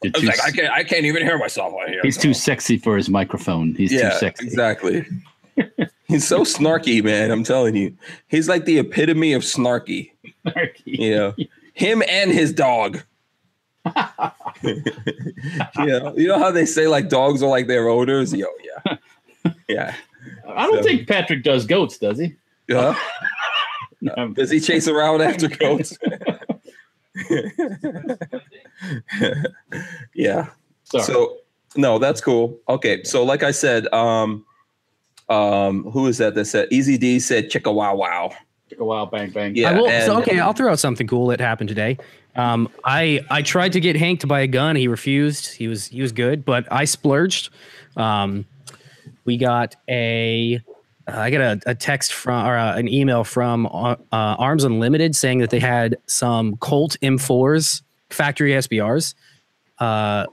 I 0.05 0.11
was 0.13 0.23
like, 0.23 0.39
I 0.41 0.47
s- 0.47 0.51
can't. 0.55 0.71
I 0.73 0.83
can't 0.83 1.05
even 1.05 1.23
hear 1.23 1.37
myself 1.37 1.73
on 1.73 1.89
here. 1.89 2.01
he's 2.03 2.17
too 2.17 2.33
sexy 2.33 2.77
for 2.77 2.95
his 2.95 3.09
microphone. 3.09 3.73
He's 3.75 3.91
yeah, 3.91 4.11
too 4.11 4.17
sexy. 4.19 4.45
exactly. 4.45 5.05
he's 6.07 6.27
so 6.27 6.41
snarky, 6.41 7.03
man. 7.03 7.31
I'm 7.31 7.43
telling 7.43 7.75
you, 7.75 7.95
he's 8.27 8.47
like 8.49 8.65
the 8.65 8.79
epitome 8.79 9.33
of 9.33 9.41
snarky. 9.43 10.11
snarky. 10.45 10.73
You 10.85 11.11
know, 11.15 11.35
him 11.73 12.03
and 12.09 12.31
his 12.31 12.53
dog. 12.53 12.99
you 14.63 14.83
know, 15.77 16.13
you 16.17 16.27
know 16.27 16.39
how 16.39 16.51
they 16.51 16.65
say 16.65 16.87
like 16.87 17.09
dogs 17.09 17.41
are 17.41 17.49
like 17.49 17.67
their 17.67 17.87
owners. 17.89 18.33
Yo, 18.33 18.47
yeah, 18.85 18.97
yeah, 19.69 19.95
I 20.47 20.65
don't 20.67 20.77
So- 20.77 20.83
think 20.83 21.07
Patrick 21.07 21.43
does 21.43 21.65
goats, 21.65 21.97
does 21.97 22.19
he? 22.19 22.35
yeah. 22.67 22.95
Um, 24.15 24.33
Does 24.35 24.51
he 24.51 24.59
chase 24.59 24.87
around 24.87 25.21
after 25.21 25.47
goats? 25.47 25.97
yeah. 30.13 30.49
sorry. 30.83 31.03
So 31.03 31.37
no, 31.75 31.97
that's 31.99 32.21
cool. 32.21 32.59
Okay, 32.69 33.03
so 33.03 33.23
like 33.23 33.43
I 33.43 33.51
said, 33.51 33.91
um, 33.93 34.45
um, 35.29 35.83
who 35.83 36.07
is 36.07 36.17
that 36.17 36.35
that 36.35 36.45
said 36.45 36.67
Easy 36.71 36.97
D 36.97 37.19
said 37.19 37.49
chicka 37.49 37.73
wow 37.73 37.95
wow. 37.95 38.31
Took 38.69 38.79
a 38.81 38.85
while, 38.85 39.05
bang 39.05 39.29
bang. 39.29 39.55
Yeah, 39.55 39.71
I 39.71 39.73
will, 39.79 39.87
and- 39.87 40.05
so 40.05 40.17
okay, 40.19 40.39
I'll 40.39 40.53
throw 40.53 40.71
out 40.71 40.79
something 40.79 41.07
cool 41.07 41.27
that 41.27 41.39
happened 41.39 41.69
today. 41.69 41.97
Um, 42.35 42.69
I 42.83 43.21
I 43.29 43.41
tried 43.41 43.73
to 43.73 43.79
get 43.79 43.95
Hank 43.95 44.19
to 44.21 44.27
buy 44.27 44.41
a 44.41 44.47
gun. 44.47 44.75
He 44.75 44.87
refused. 44.87 45.55
He 45.55 45.67
was 45.67 45.87
he 45.87 46.01
was 46.01 46.11
good, 46.11 46.43
but 46.45 46.71
I 46.71 46.85
splurged. 46.85 47.49
Um, 47.95 48.45
we 49.25 49.37
got 49.37 49.75
a 49.89 50.61
uh, 51.07 51.17
I 51.17 51.29
got 51.29 51.41
a, 51.41 51.59
a 51.71 51.75
text 51.75 52.13
from 52.13 52.45
or 52.45 52.57
uh, 52.57 52.75
an 52.77 52.87
email 52.87 53.23
from 53.23 53.65
uh, 53.67 53.95
uh, 54.11 54.35
Arms 54.37 54.63
Unlimited 54.63 55.15
saying 55.15 55.39
that 55.39 55.49
they 55.49 55.59
had 55.59 55.97
some 56.05 56.57
Colt 56.57 56.97
M4s 57.01 57.81
factory 58.09 58.51
SBRs 58.51 59.15
uh, 59.79 60.25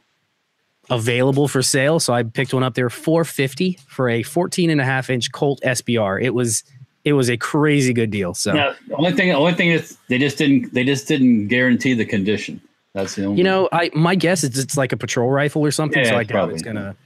available 0.90 1.48
for 1.48 1.62
sale. 1.62 2.00
So 2.00 2.12
I 2.12 2.22
picked 2.22 2.54
one 2.54 2.62
up 2.62 2.74
there, 2.74 2.90
450 2.90 3.78
for 3.86 4.08
a 4.08 4.22
14 4.22 4.70
and 4.70 4.80
a 4.80 4.84
half 4.84 5.10
inch 5.10 5.32
Colt 5.32 5.60
SBR. 5.64 6.22
It 6.22 6.30
was 6.30 6.64
it 7.04 7.12
was 7.12 7.28
a 7.28 7.36
crazy 7.36 7.92
good 7.92 8.10
deal. 8.10 8.34
So. 8.34 8.52
Now, 8.52 8.74
the 8.88 8.96
only 8.96 9.12
thing, 9.12 9.28
the 9.28 9.34
only 9.34 9.52
thing 9.52 9.70
is 9.70 9.98
they 10.08 10.18
just 10.18 10.38
didn't, 10.38 10.72
they 10.72 10.84
just 10.84 11.06
didn't 11.06 11.48
guarantee 11.48 11.92
the 11.92 12.06
condition. 12.06 12.60
That's 12.94 13.14
the 13.14 13.26
only. 13.26 13.38
You 13.38 13.44
know, 13.44 13.68
I 13.72 13.90
my 13.92 14.14
guess 14.14 14.44
is 14.44 14.56
it's 14.58 14.76
like 14.76 14.92
a 14.92 14.96
patrol 14.96 15.28
rifle 15.30 15.62
or 15.62 15.70
something. 15.72 16.02
Yeah, 16.02 16.10
so 16.10 16.16
I 16.16 16.20
it's 16.20 16.28
doubt 16.28 16.36
probably. 16.36 16.54
it's 16.54 16.62
gonna. 16.62 16.96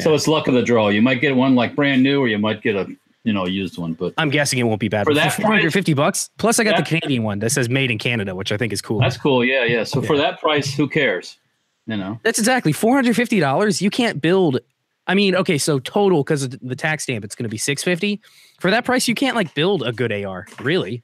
so 0.00 0.12
it's 0.12 0.26
luck 0.26 0.48
of 0.48 0.54
the 0.54 0.62
draw. 0.62 0.88
You 0.88 1.00
might 1.00 1.20
get 1.20 1.34
one 1.36 1.54
like 1.54 1.76
brand 1.76 2.02
new, 2.02 2.20
or 2.20 2.28
you 2.28 2.38
might 2.38 2.62
get 2.62 2.74
a 2.74 2.86
you 3.22 3.32
know 3.32 3.46
used 3.46 3.78
one. 3.78 3.92
But 3.94 4.12
I'm 4.18 4.28
guessing 4.28 4.58
it 4.58 4.64
won't 4.64 4.80
be 4.80 4.88
bad. 4.88 5.06
For 5.06 5.14
that 5.14 5.34
four 5.34 5.46
hundred 5.46 5.72
fifty 5.72 5.94
bucks. 5.94 6.30
Plus, 6.38 6.58
I 6.58 6.64
got 6.64 6.76
the 6.76 6.82
Canadian 6.82 7.22
one 7.22 7.38
that 7.38 7.50
says 7.50 7.68
"Made 7.68 7.92
in 7.92 7.98
Canada," 7.98 8.34
which 8.34 8.50
I 8.50 8.56
think 8.56 8.72
is 8.72 8.82
cool. 8.82 8.98
that's 8.98 9.16
cool. 9.16 9.44
Yeah, 9.44 9.62
yeah. 9.62 9.84
So 9.84 10.02
for 10.02 10.16
that 10.16 10.40
price, 10.40 10.74
who 10.74 10.88
cares? 10.88 11.38
You 11.86 11.96
know. 11.96 12.20
That's 12.22 12.38
exactly 12.38 12.72
four 12.72 12.94
hundred 12.94 13.16
fifty 13.16 13.40
dollars. 13.40 13.80
You 13.80 13.90
can't 13.90 14.20
build. 14.20 14.60
I 15.06 15.14
mean, 15.14 15.36
okay, 15.36 15.56
so 15.56 15.78
total 15.78 16.24
because 16.24 16.42
of 16.42 16.58
the 16.60 16.74
tax 16.74 17.04
stamp, 17.04 17.24
it's 17.24 17.36
going 17.36 17.44
to 17.44 17.48
be 17.48 17.58
six 17.58 17.82
fifty. 17.84 18.20
For 18.58 18.70
that 18.70 18.84
price, 18.84 19.06
you 19.06 19.14
can't 19.14 19.36
like 19.36 19.54
build 19.54 19.82
a 19.86 19.92
good 19.92 20.12
AR. 20.12 20.46
Really, 20.60 21.02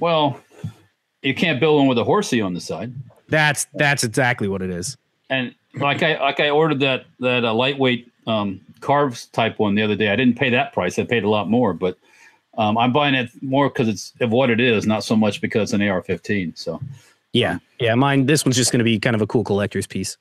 Well, 0.00 0.40
you 1.22 1.34
can't 1.34 1.60
build 1.60 1.78
one 1.78 1.86
with 1.86 1.98
a 1.98 2.04
horsey 2.04 2.40
on 2.40 2.54
the 2.54 2.60
side. 2.60 2.92
that's 3.28 3.66
that's 3.74 4.04
exactly 4.04 4.48
what 4.48 4.62
it 4.62 4.70
is. 4.70 4.96
And 5.28 5.54
like 5.74 6.02
I 6.02 6.18
like 6.20 6.40
I 6.40 6.50
ordered 6.50 6.80
that 6.80 7.04
that 7.20 7.44
uh, 7.44 7.52
lightweight 7.52 8.10
um, 8.26 8.60
carves 8.80 9.26
type 9.26 9.58
one 9.58 9.74
the 9.74 9.82
other 9.82 9.96
day. 9.96 10.08
I 10.08 10.16
didn't 10.16 10.38
pay 10.38 10.48
that 10.50 10.72
price. 10.72 10.98
I 10.98 11.04
paid 11.04 11.24
a 11.24 11.28
lot 11.28 11.50
more, 11.50 11.74
but 11.74 11.98
um, 12.56 12.76
I'm 12.78 12.92
buying 12.92 13.14
it 13.14 13.30
more 13.42 13.68
because 13.68 13.88
it's 13.88 14.12
of 14.20 14.30
what 14.30 14.48
it 14.50 14.60
is, 14.60 14.86
not 14.86 15.04
so 15.04 15.16
much 15.16 15.40
because 15.40 15.72
it's 15.72 15.72
an 15.72 15.86
AR-15. 15.88 16.56
So 16.58 16.80
Yeah, 17.32 17.58
yeah. 17.80 17.94
Mine. 17.94 18.26
This 18.26 18.44
one's 18.44 18.56
just 18.56 18.72
going 18.72 18.78
to 18.80 18.84
be 18.84 18.98
kind 18.98 19.16
of 19.16 19.22
a 19.22 19.26
cool 19.26 19.44
collector's 19.44 19.86
piece. 19.86 20.16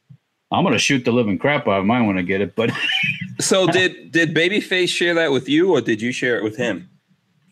I'm 0.53 0.65
gonna 0.65 0.77
shoot 0.79 1.05
the 1.05 1.11
living 1.13 1.37
crap 1.37 1.65
out 1.67 1.79
of 1.79 1.85
mine 1.85 2.07
when 2.07 2.17
I 2.17 2.23
get 2.23 2.41
it. 2.41 2.55
But 2.55 2.71
So 3.39 3.67
did 3.67 4.11
did 4.11 4.35
Babyface 4.35 4.89
share 4.89 5.13
that 5.13 5.31
with 5.31 5.47
you, 5.47 5.71
or 5.71 5.79
did 5.81 6.01
you 6.01 6.11
share 6.11 6.37
it 6.37 6.43
with 6.43 6.57
him? 6.57 6.89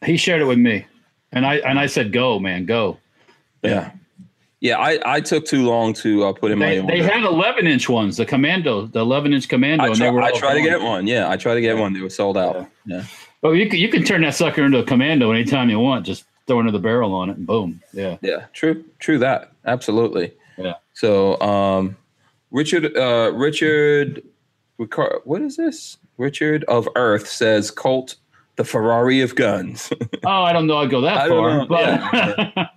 he 0.06 0.15
shared 0.17 0.41
it 0.41 0.45
with 0.45 0.58
me, 0.58 0.86
and 1.32 1.45
I 1.45 1.56
and 1.58 1.80
I 1.80 1.86
said, 1.88 2.12
"Go, 2.12 2.39
man, 2.39 2.65
go." 2.65 2.98
Yeah, 3.63 3.91
yeah. 4.62 4.78
I 4.80 5.00
I 5.06 5.22
took 5.22 5.45
too 5.45 5.65
long 5.65 5.93
to 5.95 6.26
uh, 6.26 6.34
put 6.34 6.52
in 6.52 6.60
They, 6.60 6.82
my. 6.82 6.88
they 6.88 7.00
order. 7.02 7.13
had 7.13 7.24
11 7.24 7.67
inch 7.67 7.88
ones, 7.89 8.17
the 8.17 8.26
commando, 8.26 8.86
the 8.88 9.00
11 9.00 9.34
inch 9.34 9.48
commando. 9.50 9.84
I 9.84 9.88
and 9.88 9.95
try, 9.95 10.06
they 10.08 10.12
were 10.12 10.22
I 10.22 10.30
all 10.32 10.38
try 10.38 10.54
to 10.54 10.62
get 10.62 10.82
one. 10.82 11.08
Yeah, 11.08 11.30
I 11.30 11.38
try 11.38 11.54
to 11.54 11.62
get 11.62 11.78
one. 11.78 11.93
They 11.93 12.02
were 12.02 12.10
sold 12.10 12.38
out. 12.38 12.67
Yeah. 12.86 13.04
But 13.41 13.52
you 13.52 13.69
can, 13.69 13.80
you 13.80 13.88
can 13.89 14.04
turn 14.04 14.22
that 14.24 14.36
sucker 14.36 14.63
into 14.65 14.80
a 14.80 14.84
commando 14.84 15.32
anytime 15.32 15.69
you 15.69 15.80
want. 15.80 16.06
Just 16.06 16.26
throw 16.50 16.60
another 16.60 16.80
barrel 16.80 17.14
on 17.14 17.30
it 17.30 17.38
and 17.38 17.46
boom. 17.46 17.80
Yeah. 17.94 18.18
Yeah, 18.22 18.46
true, 18.54 18.84
true 18.98 19.20
that. 19.20 19.52
Absolutely. 19.66 20.34
Yeah. 20.58 20.74
So, 20.94 21.40
um, 21.40 21.96
Richard, 22.50 22.98
uh, 22.98 23.32
Richard, 23.36 24.24
Ricar- 24.80 25.22
what 25.26 25.44
is 25.44 25.58
this? 25.58 25.98
Richard 26.18 26.64
of 26.64 26.90
Earth 26.96 27.28
says 27.28 27.70
Colt, 27.70 28.16
the 28.56 28.64
Ferrari 28.64 29.22
of 29.22 29.36
guns. 29.36 29.94
Oh, 30.26 30.44
I 30.44 30.52
don't 30.52 30.68
know. 30.68 30.78
I'd 30.80 30.90
go 30.90 31.00
that 31.02 31.18
I 31.18 31.30
far, 31.30 31.66
but 31.66 32.70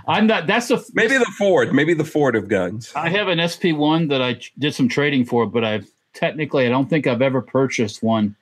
I'm 0.06 0.28
not. 0.28 0.46
That's 0.46 0.70
a 0.70 0.80
maybe 0.94 1.18
the 1.18 1.30
Ford, 1.36 1.74
maybe 1.74 1.92
the 1.92 2.04
Ford 2.04 2.36
of 2.36 2.46
guns. 2.46 2.92
I 2.94 3.08
have 3.08 3.26
an 3.26 3.46
SP 3.50 3.74
one 3.74 4.06
that 4.08 4.22
I 4.22 4.40
did 4.60 4.74
some 4.74 4.88
trading 4.88 5.24
for, 5.24 5.44
but 5.44 5.64
I've 5.64 5.90
technically 6.14 6.66
I 6.66 6.68
don't 6.70 6.88
think 6.88 7.08
I've 7.08 7.20
ever 7.20 7.42
purchased 7.42 8.00
one 8.00 8.36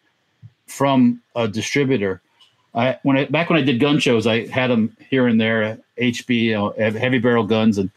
from 0.66 1.22
a 1.34 1.48
distributor. 1.48 2.20
I 2.76 2.98
when 3.02 3.16
I 3.16 3.24
back 3.24 3.48
when 3.48 3.58
I 3.58 3.62
did 3.62 3.80
gun 3.80 3.98
shows, 3.98 4.26
I 4.26 4.46
had 4.46 4.70
them 4.70 4.94
here 5.08 5.26
and 5.26 5.40
there, 5.40 5.78
HB, 5.98 6.28
you 6.28 6.52
know, 6.52 6.74
heavy 6.76 7.18
barrel 7.18 7.44
guns, 7.44 7.78
and 7.78 7.90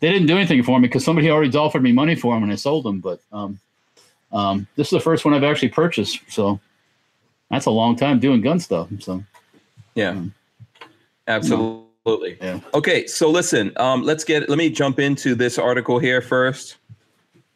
they 0.00 0.10
didn't 0.10 0.26
do 0.26 0.36
anything 0.36 0.62
for 0.62 0.80
me 0.80 0.88
because 0.88 1.04
somebody 1.04 1.30
already 1.30 1.56
offered 1.56 1.82
me 1.82 1.92
money 1.92 2.14
for 2.14 2.34
them 2.34 2.42
and 2.42 2.52
I 2.52 2.56
sold 2.56 2.84
them. 2.84 3.00
But 3.00 3.20
um, 3.30 3.60
um, 4.32 4.66
this 4.76 4.88
is 4.88 4.92
the 4.92 5.00
first 5.00 5.24
one 5.24 5.34
I've 5.34 5.44
actually 5.44 5.68
purchased. 5.68 6.20
So 6.28 6.58
That's 7.50 7.66
a 7.66 7.70
long 7.70 7.94
time 7.94 8.18
doing 8.18 8.40
gun 8.40 8.58
stuff. 8.58 8.88
So 9.00 9.22
Yeah. 9.94 10.22
Absolutely. 11.28 12.38
Yeah. 12.40 12.60
Okay, 12.72 13.06
so 13.06 13.30
listen, 13.30 13.72
um, 13.76 14.02
let's 14.02 14.24
get 14.24 14.48
let 14.48 14.58
me 14.58 14.70
jump 14.70 14.98
into 14.98 15.34
this 15.34 15.58
article 15.58 15.98
here 15.98 16.22
first. 16.22 16.76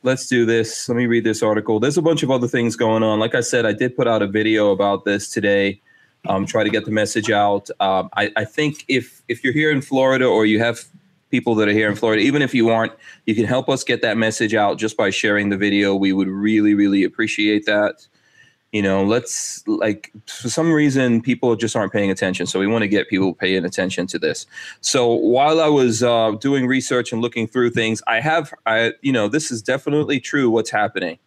Let's 0.03 0.27
do 0.27 0.47
this. 0.47 0.89
Let 0.89 0.97
me 0.97 1.07
read 1.07 1.25
this 1.25 1.43
article. 1.43 1.79
There's 1.79 1.99
a 1.99 2.03
bunch 2.03 2.23
of 2.23 2.31
other 2.31 2.49
things 2.49 2.75
going 2.75 3.03
on. 3.03 3.19
Like 3.19 3.35
I 3.35 3.41
said, 3.41 3.67
I 3.67 3.73
did 3.73 3.97
put 3.97 4.09
out 4.09 4.23
a 4.23 4.27
video 4.27 4.73
about 4.73 5.05
this 5.05 5.31
today. 5.31 5.81
Um, 6.29 6.45
try 6.45 6.65
to 6.65 6.71
get 6.71 6.85
the 6.85 6.91
message 6.91 7.31
out. 7.31 7.71
Um, 7.81 8.11
I, 8.17 8.31
I 8.37 8.45
think 8.45 8.85
if 8.89 9.23
if 9.29 9.43
you're 9.43 9.55
here 9.55 9.71
in 9.71 9.81
Florida 9.81 10.27
or 10.27 10.45
you 10.45 10.59
have 10.59 10.85
people 11.31 11.55
that 11.55 11.69
are 11.69 11.73
here 11.73 11.89
in 11.89 11.97
Florida, 11.97 12.23
even 12.23 12.43
if 12.43 12.55
you 12.55 12.69
aren't, 12.71 12.93
you 13.25 13.35
can 13.35 13.45
help 13.45 13.69
us 13.69 13.85
get 13.85 14.03
that 14.03 14.17
message 14.17 14.55
out 14.55 14.79
just 14.79 14.97
by 14.97 15.11
sharing 15.11 15.49
the 15.49 15.57
video. 15.57 15.95
We 15.95 16.13
would 16.13 16.29
really, 16.29 16.75
really 16.75 17.05
appreciate 17.05 17.65
that 17.67 18.07
you 18.73 18.83
know 18.83 19.05
let's 19.05 19.67
like 19.67 20.13
for 20.27 20.49
some 20.49 20.73
reason 20.73 21.21
people 21.21 21.57
just 21.57 21.75
aren't 21.75 21.93
paying 21.93 22.11
attention 22.11 22.47
so 22.47 22.61
we 22.61 22.67
want 22.67 22.83
to 22.83 22.89
get 22.89 23.09
people 23.09 23.35
paying 23.35 23.65
attention 23.65 24.07
to 24.07 24.19
this 24.19 24.47
so 24.81 25.13
while 25.13 25.61
i 25.61 25.67
was 25.67 26.03
uh, 26.03 26.31
doing 26.41 26.67
research 26.67 27.13
and 27.13 27.21
looking 27.21 27.47
through 27.47 27.71
things 27.71 28.03
i 28.07 28.21
have 28.21 28.53
i 28.67 28.93
you 29.03 29.13
know 29.13 29.29
this 29.29 29.51
is 29.51 29.63
definitely 29.63 30.21
true 30.21 30.49
what's 30.51 30.71
happening 30.71 31.19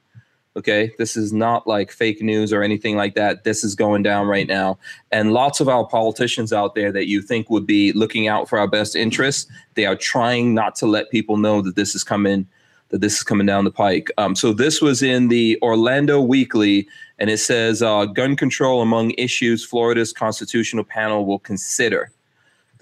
okay? 0.56 0.92
This 0.98 1.18
is 1.18 1.34
not 1.34 1.68
like 1.68 1.92
fake 1.92 2.22
news 2.22 2.54
or 2.54 2.63
anything 2.63 2.96
like 2.96 3.16
that. 3.16 3.44
This 3.44 3.63
is 3.63 3.76
going 3.76 4.04
down 4.04 4.28
right 4.28 4.48
now. 4.48 4.78
And 5.12 5.34
lots 5.34 5.60
of 5.60 5.68
our 5.68 5.86
politicians 5.86 6.54
out 6.54 6.76
there 6.76 6.92
that 6.92 7.08
you 7.08 7.22
think 7.22 7.50
would 7.50 7.66
be 7.66 7.92
looking 7.94 8.28
out 8.28 8.48
for 8.48 8.60
our 8.60 8.68
best 8.68 8.96
interests 8.96 9.52
they 9.76 9.86
are 9.86 9.96
trying 9.96 10.54
not 10.54 10.76
to 10.76 10.86
let 10.86 11.10
people 11.10 11.38
know 11.38 11.62
that 11.62 11.76
this 11.76 11.96
is 11.96 12.04
coming 12.04 12.48
that 12.89 13.02
this 13.02 13.18
is 13.18 13.24
coming 13.24 13.48
down 13.48 13.63
the 13.63 13.72
pike. 13.72 14.12
Um, 14.20 14.36
so 14.36 14.54
this 14.54 14.80
was 14.80 15.02
in 15.02 15.30
the 15.30 15.58
orlando 15.63 16.22
weekly 16.22 16.88
and 17.18 17.32
it 17.32 17.39
says 17.39 17.82
uh, 17.82 18.06
gun 18.06 18.36
control 18.36 18.84
among 18.84 19.12
issues 19.12 19.66
Florida's 19.66 20.13
constitutional 20.13 20.84
panel 20.84 21.26
will 21.26 21.39
consider. 21.39 22.12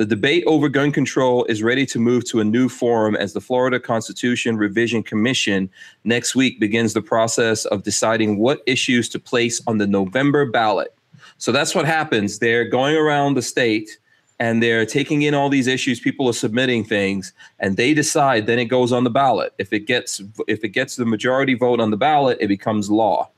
The 0.02 0.08
debate 0.08 0.44
over 0.48 0.68
gun 0.68 0.92
control 0.92 1.46
is 1.46 1.62
ready 1.62 1.86
to 1.86 2.00
move 2.00 2.26
to 2.32 2.40
a 2.40 2.44
new 2.44 2.70
forum 2.70 3.16
as 3.16 3.34
the 3.34 3.40
Florida 3.40 3.80
Constitution 3.80 4.58
Revision 4.58 5.04
Commission 5.04 5.70
next 6.06 6.34
week 6.34 6.60
begins 6.60 6.94
the 6.96 7.04
process 7.04 7.66
of 7.66 7.84
deciding 7.84 8.40
what 8.40 8.64
issues 8.66 9.08
to 9.10 9.20
place 9.20 9.62
on 9.68 9.78
the 9.78 9.86
November 9.86 10.48
ballot. 10.48 10.96
So 11.38 11.52
that's 11.52 11.76
what 11.76 11.86
happens. 11.86 12.40
They're 12.40 12.68
going 12.68 12.96
around 12.96 13.36
the 13.36 13.44
state 13.44 14.00
and 14.40 14.64
they're 14.64 14.88
taking 14.88 15.22
in 15.22 15.36
all 15.36 15.50
these 15.50 15.68
issues 15.68 16.00
people 16.00 16.28
are 16.28 16.34
submitting 16.34 16.84
things 16.84 17.32
and 17.60 17.78
they 17.78 17.94
decide 17.94 18.48
then 18.48 18.58
it 18.58 18.66
goes 18.66 18.92
on 18.92 19.04
the 19.04 19.12
ballot 19.12 19.54
if 19.60 19.72
it 19.72 19.86
gets 19.86 20.20
if 20.48 20.64
it 20.64 20.70
gets 20.70 20.96
the 20.96 21.06
majority 21.06 21.54
vote 21.54 21.80
on 21.80 21.92
the 21.92 21.98
ballot 21.98 22.40
it 22.42 22.48
becomes 22.48 22.90
law 22.90 23.30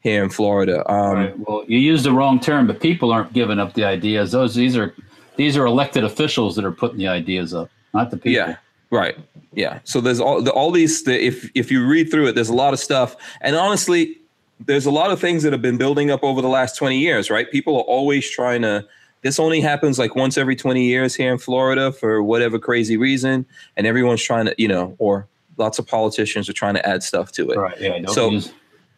here 0.00 0.24
in 0.24 0.30
Florida. 0.30 0.82
Um, 0.90 1.14
right. 1.14 1.38
Well, 1.38 1.62
you 1.68 1.78
used 1.78 2.04
the 2.04 2.10
wrong 2.10 2.40
term, 2.40 2.66
but 2.66 2.80
people 2.80 3.12
aren't 3.12 3.32
giving 3.32 3.60
up 3.60 3.74
the 3.74 3.84
ideas. 3.84 4.32
Those 4.32 4.56
these 4.56 4.76
are 4.76 4.92
these 5.36 5.56
are 5.56 5.66
elected 5.66 6.04
officials 6.04 6.56
that 6.56 6.64
are 6.64 6.72
putting 6.72 6.98
the 6.98 7.08
ideas 7.08 7.54
up, 7.54 7.70
not 7.94 8.10
the 8.10 8.16
people. 8.16 8.32
Yeah. 8.32 8.56
Right. 8.90 9.16
Yeah. 9.52 9.80
So 9.84 10.00
there's 10.00 10.20
all 10.20 10.42
the, 10.42 10.50
all 10.50 10.70
these. 10.70 11.04
The, 11.04 11.24
if 11.24 11.50
if 11.54 11.70
you 11.70 11.86
read 11.86 12.10
through 12.10 12.28
it, 12.28 12.34
there's 12.34 12.48
a 12.48 12.54
lot 12.54 12.72
of 12.72 12.80
stuff, 12.80 13.16
and 13.40 13.54
honestly, 13.54 14.16
there's 14.58 14.86
a 14.86 14.90
lot 14.90 15.10
of 15.10 15.20
things 15.20 15.42
that 15.44 15.52
have 15.52 15.62
been 15.62 15.78
building 15.78 16.10
up 16.10 16.22
over 16.22 16.42
the 16.42 16.48
last 16.48 16.76
20 16.76 16.98
years. 16.98 17.30
Right. 17.30 17.50
People 17.50 17.76
are 17.76 17.84
always 17.84 18.28
trying 18.28 18.62
to. 18.62 18.86
This 19.22 19.38
only 19.38 19.60
happens 19.60 19.98
like 19.98 20.16
once 20.16 20.38
every 20.38 20.56
20 20.56 20.82
years 20.82 21.14
here 21.14 21.30
in 21.30 21.38
Florida 21.38 21.92
for 21.92 22.22
whatever 22.22 22.58
crazy 22.58 22.96
reason, 22.96 23.46
and 23.76 23.86
everyone's 23.86 24.22
trying 24.22 24.46
to, 24.46 24.54
you 24.56 24.66
know, 24.66 24.96
or 24.98 25.28
lots 25.58 25.78
of 25.78 25.86
politicians 25.86 26.48
are 26.48 26.54
trying 26.54 26.74
to 26.74 26.88
add 26.88 27.02
stuff 27.02 27.30
to 27.32 27.50
it. 27.50 27.58
Right. 27.58 27.80
Yeah. 27.80 28.06
So, 28.06 28.30
use 28.30 28.52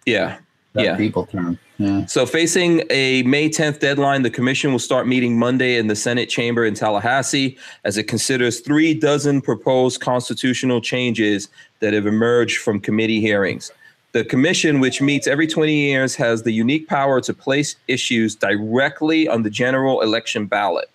Yeah. 0.07 0.39
That 0.75 0.85
yeah. 0.85 0.97
people 0.97 1.27
term. 1.27 1.59
Yeah. 1.79 2.07
So, 2.07 2.27
facing 2.27 2.83
a 2.91 3.23
May 3.25 3.49
10th 3.49 3.81
deadline, 3.81 4.23
the 4.23 4.31
commission 4.31 4.73
will 4.73 4.79
start 4.79 5.07
meeting 5.07 5.39
Monday 5.39 5.77
in 5.77 5.89
the 5.89 5.97
Senate 5.97 6.29
chamber 6.29 6.65
in 6.65 6.75
Tallahassee 6.75 7.59
as 7.85 7.99
it 7.99 8.05
considers 8.05 8.61
three 8.61 8.95
dozen 8.95 9.41
proposed 9.41 10.01
constitutional 10.01 10.81
changes 10.81 11.49
that 11.81 11.93
have 11.93 12.07
emerged 12.07 12.59
from 12.59 12.81
committee 12.81 13.21
hearings. 13.21 13.71
The 14.13 14.25
commission, 14.25 14.81
which 14.81 15.01
meets 15.01 15.27
every 15.27 15.47
20 15.47 15.75
years, 15.75 16.15
has 16.17 16.43
the 16.43 16.53
unique 16.53 16.87
power 16.87 17.21
to 17.23 17.33
place 17.33 17.77
issues 17.89 18.35
directly 18.35 19.27
on 19.27 19.43
the 19.43 19.51
general 19.51 20.03
election 20.03 20.47
ballot. 20.47 20.91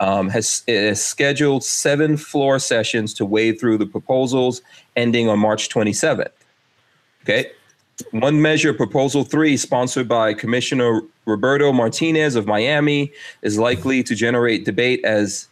Um, 0.00 0.28
has, 0.30 0.64
has 0.66 1.02
scheduled 1.02 1.62
seven 1.62 2.16
floor 2.16 2.58
sessions 2.58 3.14
to 3.14 3.24
wade 3.24 3.60
through 3.60 3.78
the 3.78 3.86
proposals, 3.86 4.60
ending 4.96 5.28
on 5.28 5.38
March 5.38 5.68
27th. 5.68 6.32
Okay. 7.22 7.52
One 8.10 8.42
measure, 8.42 8.74
Proposal 8.74 9.24
3, 9.24 9.56
sponsored 9.56 10.08
by 10.08 10.34
Commissioner 10.34 11.00
Roberto 11.26 11.72
Martinez 11.72 12.36
of 12.36 12.46
Miami, 12.46 13.12
is 13.42 13.58
likely 13.58 14.02
to 14.02 14.14
generate 14.14 14.64
debate 14.64 15.04
as 15.04 15.48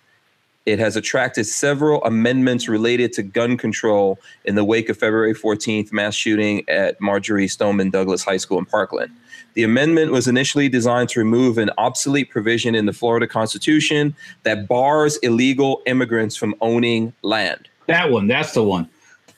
it 0.66 0.78
has 0.78 0.94
attracted 0.96 1.44
several 1.46 2.04
amendments 2.04 2.68
related 2.68 3.12
to 3.14 3.22
gun 3.22 3.56
control 3.56 4.18
in 4.44 4.54
the 4.54 4.64
wake 4.64 4.88
of 4.88 4.96
February 4.96 5.34
14th 5.34 5.92
mass 5.92 6.14
shooting 6.14 6.68
at 6.68 7.00
Marjory 7.00 7.48
Stoneman 7.48 7.90
Douglas 7.90 8.24
High 8.24 8.36
School 8.36 8.58
in 8.58 8.66
Parkland. 8.66 9.10
The 9.54 9.62
amendment 9.64 10.12
was 10.12 10.28
initially 10.28 10.68
designed 10.68 11.08
to 11.10 11.18
remove 11.18 11.58
an 11.58 11.70
obsolete 11.78 12.30
provision 12.30 12.74
in 12.74 12.86
the 12.86 12.92
Florida 12.92 13.26
Constitution 13.26 14.14
that 14.44 14.68
bars 14.68 15.16
illegal 15.18 15.82
immigrants 15.86 16.36
from 16.36 16.54
owning 16.60 17.12
land. 17.22 17.68
That 17.86 18.10
one. 18.10 18.28
That's 18.28 18.52
the 18.52 18.62
one. 18.62 18.88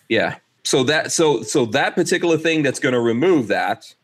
Yeah. 0.08 0.36
So 0.64 0.84
that 0.84 1.10
so 1.12 1.42
so 1.42 1.66
that 1.66 1.94
particular 1.94 2.36
thing 2.38 2.62
that's 2.62 2.78
going 2.80 2.92
to 2.94 3.00
remove 3.00 3.48
that 3.48 3.94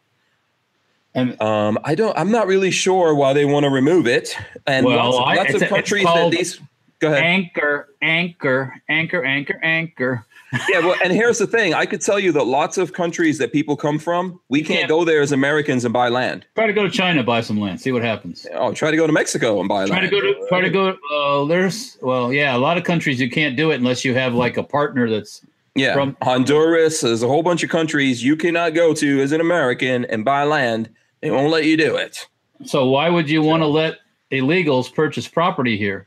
And 1.15 1.41
Um, 1.41 1.79
I 1.85 1.95
don't. 1.95 2.17
I'm 2.19 2.31
not 2.31 2.47
really 2.47 2.71
sure 2.71 3.15
why 3.15 3.33
they 3.33 3.45
want 3.45 3.65
to 3.65 3.71
remove 3.71 4.07
it. 4.07 4.37
And 4.67 4.85
Well, 4.87 5.11
lots, 5.13 5.27
I- 5.31 5.35
lots 5.43 5.55
of 5.55 5.63
a- 5.63 5.67
countries 5.67 6.05
that 6.05 6.31
these. 6.31 6.61
Go 7.01 7.09
ahead. 7.13 7.23
anchor, 7.23 7.89
anchor, 8.03 8.75
anchor, 8.89 9.25
anchor, 9.25 9.61
anchor. 9.63 10.25
Yeah. 10.69 10.81
Well, 10.81 10.97
and 11.05 11.13
here's 11.13 11.39
the 11.39 11.47
thing. 11.47 11.73
I 11.75 11.87
could 11.87 12.01
tell 12.01 12.19
you 12.19 12.33
that 12.33 12.45
lots 12.47 12.77
of 12.77 12.93
countries 12.93 13.39
that 13.39 13.53
people 13.53 13.77
come 13.77 13.99
from, 14.01 14.41
we 14.49 14.61
can't 14.63 14.81
can't- 14.81 14.89
go 14.89 15.05
there 15.05 15.21
as 15.23 15.31
Americans 15.31 15.85
and 15.85 15.93
buy 15.93 16.09
land. 16.09 16.45
Try 16.57 16.67
to 16.67 16.73
go 16.73 16.83
to 16.83 16.91
China, 16.91 17.23
buy 17.23 17.41
some 17.41 17.61
land, 17.61 17.81
see 17.81 17.93
what 17.93 18.03
happens. 18.03 18.47
Oh, 18.55 18.73
try 18.73 18.91
to 18.91 18.97
go 18.97 19.07
to 19.07 19.13
Mexico 19.13 19.61
and 19.61 19.69
buy 19.69 19.85
land. 19.85 19.89
Try 19.91 19.99
land. 20.01 20.11
to 20.11 20.21
go 20.21 20.21
to 20.21 20.49
try 20.49 20.61
to 20.61 20.71
go. 20.71 20.97
Uh, 21.15 21.45
there's 21.47 21.99
well, 22.01 22.33
yeah, 22.33 22.57
a 22.57 22.59
lot 22.59 22.77
of 22.79 22.83
countries 22.85 23.21
you 23.21 23.31
can't 23.31 23.57
do 23.57 23.71
it 23.71 23.77
unless 23.77 24.05
you 24.05 24.15
have 24.15 24.35
like 24.35 24.57
a 24.57 24.63
partner 24.65 25.09
that's 25.09 25.43
yeah. 25.79 25.95
from- 25.95 26.17
Honduras. 26.23 27.01
There's 27.01 27.23
a 27.23 27.29
whole 27.29 27.43
bunch 27.43 27.63
of 27.63 27.71
countries 27.71 28.23
you 28.25 28.37
cannot 28.37 28.75
go 28.75 28.93
to 28.95 29.21
as 29.21 29.33
an 29.33 29.41
American 29.41 30.05
and 30.07 30.25
buy 30.25 30.45
land. 30.45 30.89
They 31.21 31.31
won't 31.31 31.51
let 31.51 31.65
you 31.65 31.77
do 31.77 31.97
it. 31.97 32.27
So 32.65 32.89
why 32.89 33.09
would 33.09 33.29
you 33.31 33.43
want 33.43 33.63
to 33.63 33.67
let 33.67 33.99
illegals 34.33 34.93
purchase 34.93 35.27
property 35.29 35.77
here? 35.77 36.07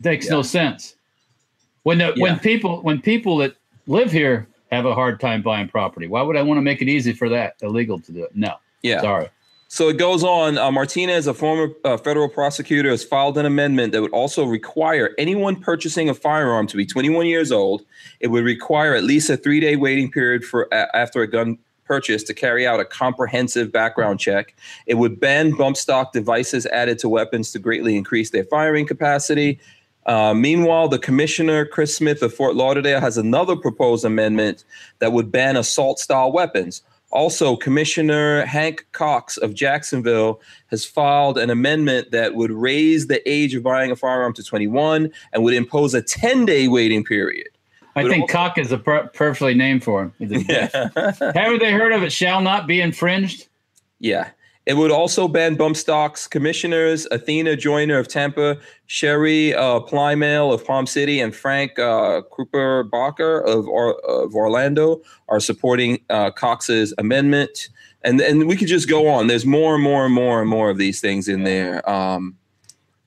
It 0.00 0.04
Makes 0.04 0.26
Yeah. 0.26 0.32
no 0.32 0.42
sense. 0.42 0.94
When 1.82 1.98
the, 1.98 2.12
Yeah. 2.16 2.22
when 2.22 2.38
people 2.38 2.80
when 2.82 3.00
people 3.00 3.38
that 3.38 3.54
live 3.86 4.12
here 4.12 4.46
have 4.70 4.86
a 4.86 4.94
hard 4.94 5.18
time 5.20 5.42
buying 5.42 5.68
property, 5.68 6.06
why 6.06 6.22
would 6.22 6.36
I 6.36 6.42
want 6.42 6.58
to 6.58 6.62
make 6.62 6.80
it 6.82 6.88
easy 6.88 7.12
for 7.12 7.28
that 7.30 7.54
illegal 7.62 7.98
to 8.00 8.12
do 8.12 8.22
it? 8.24 8.30
No, 8.36 8.54
Yeah. 8.82 9.00
sorry. 9.00 9.28
So 9.72 9.88
it 9.88 9.98
goes 9.98 10.24
on. 10.24 10.58
Uh, 10.58 10.72
Martinez, 10.72 11.28
a 11.28 11.32
former 11.32 11.72
uh, 11.84 11.96
federal 11.96 12.28
prosecutor, 12.28 12.90
has 12.90 13.04
filed 13.04 13.38
an 13.38 13.46
amendment 13.46 13.92
that 13.92 14.02
would 14.02 14.10
also 14.10 14.44
require 14.44 15.14
anyone 15.16 15.54
purchasing 15.54 16.10
a 16.10 16.14
firearm 16.14 16.66
to 16.66 16.76
be 16.76 16.84
21 16.84 17.26
years 17.26 17.52
old. 17.52 17.84
It 18.18 18.28
would 18.28 18.42
require 18.42 18.96
at 18.96 19.04
least 19.04 19.30
a 19.30 19.36
three 19.36 19.60
day 19.60 19.76
waiting 19.76 20.10
period 20.10 20.44
for 20.44 20.66
uh, 20.74 20.86
after 20.92 21.22
a 21.22 21.28
gun 21.28 21.56
purchase 21.84 22.24
to 22.24 22.34
carry 22.34 22.66
out 22.66 22.80
a 22.80 22.84
comprehensive 22.84 23.70
background 23.70 24.18
check. 24.18 24.56
It 24.86 24.94
would 24.94 25.20
ban 25.20 25.52
bump 25.52 25.76
stock 25.76 26.12
devices 26.12 26.66
added 26.66 26.98
to 26.98 27.08
weapons 27.08 27.52
to 27.52 27.60
greatly 27.60 27.96
increase 27.96 28.30
their 28.30 28.44
firing 28.46 28.88
capacity. 28.88 29.60
Uh, 30.04 30.34
meanwhile, 30.34 30.88
the 30.88 30.98
commissioner, 30.98 31.64
Chris 31.64 31.94
Smith 31.94 32.22
of 32.22 32.34
Fort 32.34 32.56
Lauderdale, 32.56 33.00
has 33.00 33.16
another 33.16 33.54
proposed 33.54 34.04
amendment 34.04 34.64
that 34.98 35.12
would 35.12 35.30
ban 35.30 35.56
assault 35.56 36.00
style 36.00 36.32
weapons. 36.32 36.82
Also, 37.10 37.56
Commissioner 37.56 38.44
Hank 38.46 38.86
Coxe 38.92 39.36
of 39.38 39.52
Jacksonville 39.54 40.40
has 40.68 40.84
filed 40.84 41.38
an 41.38 41.50
amendment 41.50 42.12
that 42.12 42.34
would 42.36 42.52
raise 42.52 43.08
the 43.08 43.20
age 43.28 43.54
of 43.54 43.62
buying 43.64 43.90
a 43.90 43.96
firearm 43.96 44.32
to 44.34 44.44
21 44.44 45.10
and 45.32 45.42
would 45.42 45.54
impose 45.54 45.92
a 45.94 46.02
10 46.02 46.44
day 46.46 46.68
waiting 46.68 47.04
period. 47.04 47.48
I 47.96 48.02
But 48.04 48.10
think 48.10 48.22
also- 48.22 48.32
cock 48.32 48.58
is 48.58 48.70
a 48.70 48.78
per- 48.78 49.08
perfectly 49.08 49.54
name 49.54 49.80
for 49.80 50.02
him. 50.02 50.12
Dick. 50.28 50.46
Haven't 50.72 51.58
they 51.58 51.72
heard 51.72 51.92
of 51.92 52.04
it? 52.04 52.12
Shall 52.12 52.40
not 52.40 52.68
be 52.68 52.80
infringed. 52.80 53.48
Yeah. 53.98 54.28
It 54.70 54.76
would 54.76 54.92
also 54.92 55.26
ban 55.26 55.56
bump 55.56 55.76
stocks. 55.76 56.28
Commissioners 56.28 57.04
Arthenia 57.10 57.56
Joyner 57.56 57.98
of 57.98 58.06
Tampa, 58.06 58.56
Sherry 58.86 59.52
uh, 59.52 59.80
Plymale 59.80 60.54
of 60.54 60.64
Palm 60.64 60.86
City, 60.86 61.18
and 61.18 61.34
Frank 61.34 61.76
uh, 61.76 62.22
Kruppenbacher 62.30 63.44
of, 63.44 63.66
of 63.68 64.32
Orlando 64.36 65.02
are 65.28 65.40
supporting 65.40 65.98
uh, 66.08 66.30
Coxe's 66.30 66.94
amendment. 66.98 67.68
And, 68.04 68.20
and 68.20 68.46
we 68.46 68.54
could 68.54 68.68
just 68.68 68.88
go 68.88 69.08
on. 69.08 69.26
There's 69.26 69.44
more 69.44 69.74
and 69.74 69.82
more 69.82 70.04
and 70.04 70.14
more 70.14 70.40
and 70.40 70.48
more 70.48 70.70
of 70.70 70.78
these 70.78 71.00
things 71.00 71.26
in 71.26 71.42
there. 71.42 71.90
Um, 71.90 72.36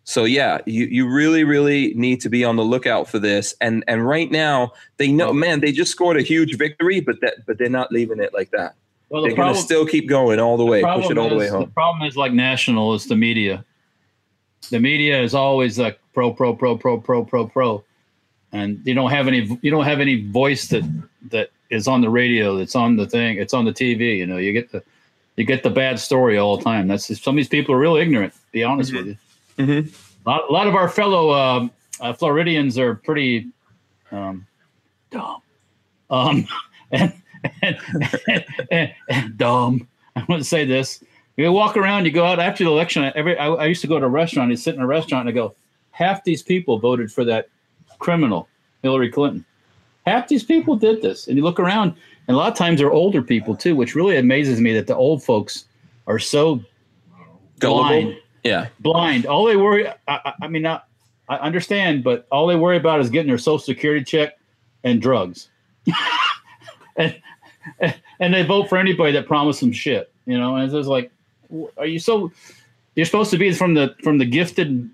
so 0.03 0.25
yeah, 0.25 0.59
you, 0.65 0.87
you 0.87 1.07
really, 1.07 1.45
really 1.45 1.93
need 1.93 2.19
to 2.19 2.29
be 2.29 2.43
on 2.43 2.57
the 2.57 2.65
lookout 2.65 3.07
for 3.07 3.19
this. 3.19 3.55
And 3.61 3.85
and 3.87 4.05
right 4.05 4.29
now 4.29 4.73
they 4.97 5.13
know, 5.13 5.31
man, 5.31 5.61
they 5.61 5.71
just 5.71 5.91
scored 5.91 6.17
a 6.17 6.23
huge 6.23 6.57
victory, 6.57 6.99
but 6.99 7.21
that 7.21 7.45
but 7.47 7.57
they're 7.57 7.69
not 7.69 7.89
leaving 7.89 8.19
it 8.19 8.33
like 8.33 8.51
that. 8.51 8.75
Well, 9.13 9.21
the 9.21 9.27
They're 9.27 9.37
going 9.37 9.53
to 9.53 9.59
still 9.59 9.85
keep 9.85 10.09
going 10.09 10.39
all 10.39 10.57
the 10.57 10.65
way, 10.65 10.81
push 10.81 11.07
it 11.11 11.19
all 11.19 11.29
the 11.29 11.35
way 11.35 11.47
home. 11.47 11.61
The 11.61 11.67
problem 11.67 12.07
is 12.07 12.17
like 12.17 12.33
national 12.33 12.95
is 12.95 13.05
the 13.05 13.15
media. 13.15 13.63
The 14.71 14.79
media 14.79 15.21
is 15.21 15.35
always 15.35 15.77
like 15.77 15.99
pro, 16.15 16.33
pro, 16.33 16.55
pro, 16.55 16.75
pro, 16.75 16.99
pro, 16.99 17.23
pro, 17.23 17.45
pro, 17.45 17.83
and 18.53 18.81
you 18.85 18.95
don't 18.95 19.11
have 19.11 19.27
any. 19.27 19.59
You 19.61 19.69
don't 19.69 19.83
have 19.83 19.99
any 19.99 20.27
voice 20.31 20.67
that 20.69 20.83
that 21.29 21.51
is 21.69 21.87
on 21.87 22.01
the 22.01 22.09
radio. 22.09 22.57
That's 22.57 22.75
on 22.75 22.95
the 22.95 23.05
thing. 23.05 23.37
It's 23.37 23.53
on 23.53 23.65
the 23.65 23.71
TV. 23.71 24.17
You 24.17 24.25
know, 24.25 24.37
you 24.37 24.51
get 24.51 24.71
the 24.71 24.81
you 25.35 25.43
get 25.43 25.61
the 25.61 25.69
bad 25.69 25.99
story 25.99 26.39
all 26.39 26.57
the 26.57 26.63
time. 26.63 26.87
That's 26.87 27.05
some 27.21 27.35
of 27.35 27.37
these 27.37 27.47
people 27.47 27.75
are 27.75 27.79
really 27.79 28.01
ignorant. 28.01 28.33
Be 28.51 28.63
honest 28.63 28.95
with 28.95 29.05
you. 29.05 29.17
Mhm. 29.59 29.93
A, 30.25 30.29
lot, 30.29 30.49
a 30.49 30.51
lot 30.51 30.65
of 30.65 30.73
our 30.73 30.89
fellow 30.89 31.33
um, 31.33 31.71
uh, 32.01 32.13
Floridians 32.13 32.79
are 32.79 32.95
pretty 32.95 33.49
um, 34.11 34.47
dumb. 35.11 35.41
Um, 36.09 36.47
and, 36.91 37.13
and, 37.61 37.77
and, 38.71 38.93
and 39.09 39.37
dumb. 39.37 39.87
I 40.15 40.23
want 40.27 40.41
to 40.41 40.47
say 40.47 40.65
this. 40.65 41.03
You 41.37 41.51
walk 41.51 41.77
around, 41.77 42.05
you 42.05 42.11
go 42.11 42.25
out 42.25 42.39
after 42.39 42.63
the 42.63 42.69
election. 42.69 43.11
Every 43.15 43.37
I, 43.37 43.47
I 43.47 43.65
used 43.65 43.81
to 43.81 43.87
go 43.87 43.99
to 43.99 44.05
a 44.05 44.09
restaurant. 44.09 44.51
You 44.51 44.57
sit 44.57 44.75
in 44.75 44.81
a 44.81 44.87
restaurant 44.87 45.27
and 45.27 45.29
I 45.29 45.39
go, 45.39 45.55
half 45.91 46.23
these 46.23 46.43
people 46.43 46.77
voted 46.77 47.11
for 47.11 47.25
that 47.25 47.49
criminal, 47.99 48.47
Hillary 48.83 49.11
Clinton. 49.11 49.45
Half 50.05 50.27
these 50.27 50.43
people 50.43 50.75
did 50.75 51.01
this, 51.01 51.27
and 51.27 51.37
you 51.37 51.43
look 51.43 51.59
around, 51.59 51.95
and 52.27 52.35
a 52.35 52.37
lot 52.37 52.51
of 52.51 52.57
times 52.57 52.79
they're 52.79 52.91
older 52.91 53.21
people 53.21 53.55
too, 53.55 53.75
which 53.75 53.95
really 53.95 54.17
amazes 54.17 54.59
me 54.59 54.73
that 54.73 54.85
the 54.85 54.95
old 54.95 55.23
folks 55.23 55.65
are 56.07 56.19
so 56.19 56.61
Gullible? 57.59 57.87
blind. 57.87 58.17
Yeah. 58.43 58.67
Blind. 58.81 59.25
All 59.25 59.45
they 59.45 59.55
worry. 59.55 59.87
I, 59.87 59.93
I, 60.07 60.33
I 60.43 60.47
mean, 60.47 60.65
I, 60.65 60.81
I 61.29 61.37
understand, 61.37 62.03
but 62.03 62.27
all 62.31 62.47
they 62.47 62.57
worry 62.57 62.77
about 62.77 62.99
is 62.99 63.09
getting 63.09 63.29
their 63.29 63.37
social 63.37 63.59
security 63.59 64.03
check 64.03 64.37
and 64.83 65.01
drugs. 65.01 65.49
and, 66.97 67.15
and 68.19 68.33
they 68.33 68.43
vote 68.43 68.69
for 68.69 68.77
anybody 68.77 69.11
that 69.13 69.25
promised 69.27 69.59
them 69.59 69.71
shit, 69.71 70.11
you 70.25 70.37
know. 70.37 70.55
And 70.55 70.65
it's 70.65 70.73
just 70.73 70.89
like, 70.89 71.11
are 71.77 71.85
you 71.85 71.99
so? 71.99 72.31
You're 72.95 73.05
supposed 73.05 73.31
to 73.31 73.37
be 73.37 73.51
from 73.53 73.73
the 73.73 73.95
from 74.03 74.17
the 74.17 74.25
gifted 74.25 74.89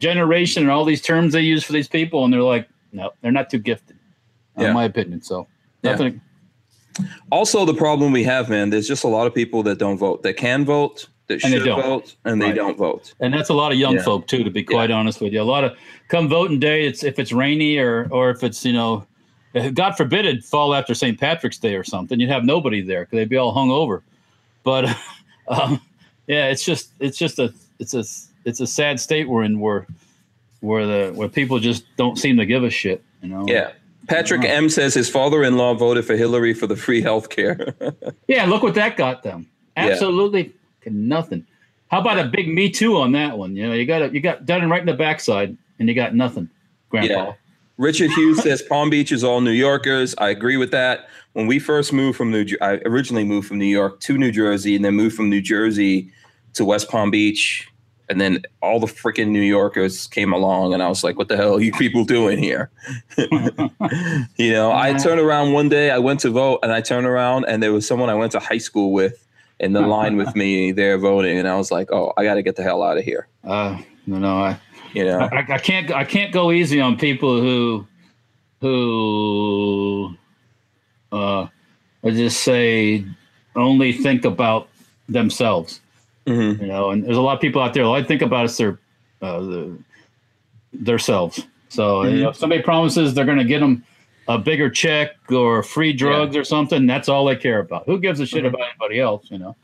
generation 0.00 0.62
and 0.62 0.70
all 0.72 0.84
these 0.84 1.02
terms 1.02 1.32
they 1.32 1.40
use 1.40 1.64
for 1.64 1.72
these 1.72 1.88
people, 1.88 2.24
and 2.24 2.32
they're 2.32 2.42
like, 2.42 2.68
no, 2.92 3.10
they're 3.20 3.32
not 3.32 3.50
too 3.50 3.58
gifted, 3.58 3.96
Yeah. 4.56 4.68
in 4.68 4.74
my 4.74 4.84
opinion. 4.84 5.22
So 5.22 5.46
Yeah. 5.82 6.10
Also, 7.30 7.64
the 7.64 7.74
problem 7.74 8.12
we 8.12 8.24
have, 8.24 8.48
man, 8.48 8.70
there's 8.70 8.88
just 8.88 9.04
a 9.04 9.08
lot 9.08 9.26
of 9.26 9.34
people 9.34 9.62
that 9.64 9.78
don't 9.78 9.98
vote, 9.98 10.22
that 10.24 10.36
can 10.36 10.64
vote, 10.64 11.08
that 11.28 11.44
And 11.44 11.52
they 11.52 11.58
should 11.58 11.66
vote, 11.66 12.16
and 12.24 12.40
they 12.42 12.52
don't 12.52 12.76
vote. 12.76 13.14
and 13.20 13.32
that's 13.32 13.50
a 13.50 13.54
lot 13.54 13.70
of 13.70 13.78
young 13.78 13.96
Yeah. 13.96 14.02
folk 14.02 14.26
too 14.26 14.42
to 14.42 14.50
be 14.50 14.64
quite 14.64 14.90
honest 14.90 15.20
with 15.20 15.32
you 15.32 15.42
a 15.42 15.44
lot 15.44 15.62
of 15.62 15.76
come 16.08 16.26
voting 16.28 16.58
day 16.58 16.86
it's 16.86 17.04
if 17.04 17.18
it's 17.18 17.32
rainy 17.32 17.76
or 17.78 18.08
or 18.10 18.30
if 18.30 18.42
it's 18.42 18.64
you 18.64 18.72
know 18.72 19.06
god 19.74 19.96
forbid 19.96 20.24
it 20.26 20.44
fall 20.44 20.74
after 20.74 20.94
st 20.94 21.18
patrick's 21.18 21.58
day 21.58 21.74
or 21.74 21.84
something 21.84 22.18
you'd 22.20 22.30
have 22.30 22.44
nobody 22.44 22.80
there 22.80 23.02
because 23.04 23.16
they'd 23.18 23.28
be 23.28 23.36
all 23.36 23.52
hung 23.52 23.70
over 23.70 24.02
but 24.64 24.84
um, 25.48 25.80
yeah 26.26 26.46
it's 26.48 26.64
just 26.64 26.90
it's 27.00 27.16
just 27.18 27.38
a 27.38 27.52
it's 27.78 27.94
a 27.94 28.04
it's 28.44 28.60
a 28.60 28.66
sad 28.66 28.98
state 29.00 29.28
we're 29.28 29.42
in 29.44 29.60
where 29.60 29.86
where 30.60 30.86
the 30.86 31.12
where 31.14 31.28
people 31.28 31.58
just 31.58 31.84
don't 31.96 32.18
seem 32.18 32.36
to 32.36 32.44
give 32.46 32.64
a 32.64 32.70
shit 32.70 33.02
you 33.22 33.28
know 33.28 33.44
Yeah. 33.46 33.72
Patrick. 34.08 34.42
M 34.42 34.70
says 34.70 34.94
his 34.94 35.10
father-in-law 35.10 35.74
voted 35.74 36.02
for 36.06 36.16
Hillary 36.16 36.54
for 36.54 36.66
the 36.66 36.76
free 36.76 37.02
health 37.02 37.28
care. 37.28 37.74
yeah 38.26 38.44
look 38.46 38.62
what 38.62 38.74
that 38.74 38.96
got 38.96 39.22
them 39.22 39.46
Yeah. 39.76 39.86
absolutely 39.88 40.52
nothing 40.86 41.46
how 41.90 42.00
about 42.00 42.18
a 42.18 42.24
big 42.24 42.48
me 42.48 42.70
too 42.70 42.96
on 42.96 43.12
that 43.12 43.36
one 43.38 43.54
you 43.54 43.66
know 43.66 43.74
you 43.74 43.84
got 43.86 44.00
it 44.02 44.14
you 44.14 44.20
got 44.20 44.46
done 44.46 44.68
right 44.70 44.80
in 44.80 44.86
the 44.86 44.94
backside 44.94 45.56
and 45.78 45.88
you 45.88 45.94
got 45.94 46.14
nothing 46.14 46.48
grandpa 46.88 47.26
Yeah. 47.26 47.32
Richard 47.78 48.10
Hughes 48.10 48.42
says 48.42 48.60
Palm 48.60 48.90
Beach 48.90 49.12
is 49.12 49.22
all 49.22 49.40
New 49.40 49.52
Yorkers. 49.52 50.14
I 50.18 50.30
agree 50.30 50.56
with 50.56 50.72
that. 50.72 51.08
When 51.34 51.46
we 51.46 51.60
first 51.60 51.92
moved 51.92 52.18
from 52.18 52.32
New, 52.32 52.44
I 52.60 52.80
originally 52.84 53.22
moved 53.22 53.46
from 53.46 53.58
New 53.58 53.66
York 53.66 54.00
to 54.00 54.18
New 54.18 54.32
Jersey, 54.32 54.74
and 54.74 54.84
then 54.84 54.96
moved 54.96 55.14
from 55.14 55.30
New 55.30 55.40
Jersey 55.40 56.10
to 56.54 56.64
West 56.64 56.88
Palm 56.88 57.12
Beach, 57.12 57.68
and 58.08 58.20
then 58.20 58.42
all 58.62 58.80
the 58.80 58.88
freaking 58.88 59.28
New 59.28 59.42
Yorkers 59.42 60.08
came 60.08 60.32
along, 60.32 60.74
and 60.74 60.82
I 60.82 60.88
was 60.88 61.04
like, 61.04 61.16
"What 61.16 61.28
the 61.28 61.36
hell 61.36 61.54
are 61.54 61.60
you 61.60 61.70
people 61.70 62.04
doing 62.04 62.38
here?" 62.38 62.68
you 64.36 64.50
know, 64.52 64.72
I 64.72 64.94
turned 64.94 65.20
around 65.20 65.52
one 65.52 65.68
day, 65.68 65.92
I 65.92 65.98
went 65.98 66.18
to 66.20 66.30
vote, 66.30 66.58
and 66.64 66.72
I 66.72 66.80
turned 66.80 67.06
around, 67.06 67.44
and 67.44 67.62
there 67.62 67.72
was 67.72 67.86
someone 67.86 68.10
I 68.10 68.14
went 68.14 68.32
to 68.32 68.40
high 68.40 68.58
school 68.58 68.92
with 68.92 69.24
in 69.60 69.72
the 69.72 69.82
line 69.82 70.16
with 70.16 70.34
me 70.34 70.72
there 70.72 70.98
voting, 70.98 71.38
and 71.38 71.46
I 71.46 71.56
was 71.56 71.70
like, 71.70 71.92
"Oh, 71.92 72.12
I 72.16 72.24
got 72.24 72.34
to 72.34 72.42
get 72.42 72.56
the 72.56 72.64
hell 72.64 72.82
out 72.82 72.98
of 72.98 73.04
here." 73.04 73.28
Uh, 73.44 73.78
no, 74.08 74.18
no, 74.18 74.38
I, 74.38 74.60
You 74.94 75.04
know, 75.04 75.18
I, 75.32 75.38
I 75.54 75.58
can't, 75.58 75.90
I 75.92 76.04
can't 76.04 76.32
go 76.32 76.50
easy 76.50 76.80
on 76.80 76.96
people 76.96 77.40
who, 77.40 77.86
who, 78.60 80.14
uh, 81.12 81.46
I 82.04 82.10
just 82.10 82.42
say 82.42 83.04
only 83.56 83.92
think 83.92 84.24
about 84.24 84.68
themselves, 85.08 85.80
Mhm. 86.26 86.60
you 86.60 86.66
know. 86.66 86.90
And 86.90 87.04
there's 87.04 87.16
a 87.16 87.20
lot 87.20 87.34
of 87.34 87.40
people 87.40 87.60
out 87.62 87.74
there. 87.74 87.84
All 87.84 87.94
I 87.94 88.02
think 88.02 88.22
about 88.22 88.44
is 88.46 88.56
their, 88.56 88.78
uh, 89.22 89.40
the, 89.40 89.78
their 90.72 90.98
selves. 90.98 91.46
So 91.70 92.04
you 92.04 92.22
know, 92.22 92.30
if 92.30 92.36
somebody 92.36 92.62
promises 92.62 93.14
they're 93.14 93.24
going 93.26 93.38
to 93.38 93.44
get 93.44 93.60
them 93.60 93.84
a 94.26 94.38
bigger 94.38 94.70
check 94.70 95.12
or 95.30 95.62
free 95.62 95.92
drugs 95.92 96.36
or 96.36 96.44
something, 96.44 96.86
that's 96.86 97.08
all 97.08 97.24
they 97.24 97.36
care 97.36 97.58
about. 97.60 97.84
Who 97.86 97.98
gives 97.98 98.20
a 98.20 98.26
shit 98.26 98.44
Mhm. 98.44 98.48
about 98.48 98.62
anybody 98.62 99.00
else, 99.00 99.30
you 99.30 99.38
know? 99.38 99.56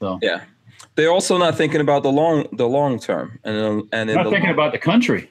So 0.00 0.18
Yeah, 0.22 0.40
they're 0.94 1.10
also 1.12 1.36
not 1.38 1.56
thinking 1.56 1.80
about 1.80 2.02
the 2.02 2.12
long 2.12 2.46
the 2.52 2.68
long 2.68 2.98
term, 2.98 3.38
and 3.44 3.82
and 3.92 4.14
not 4.14 4.30
thinking 4.30 4.50
about 4.50 4.72
the 4.72 4.78
country. 4.78 5.30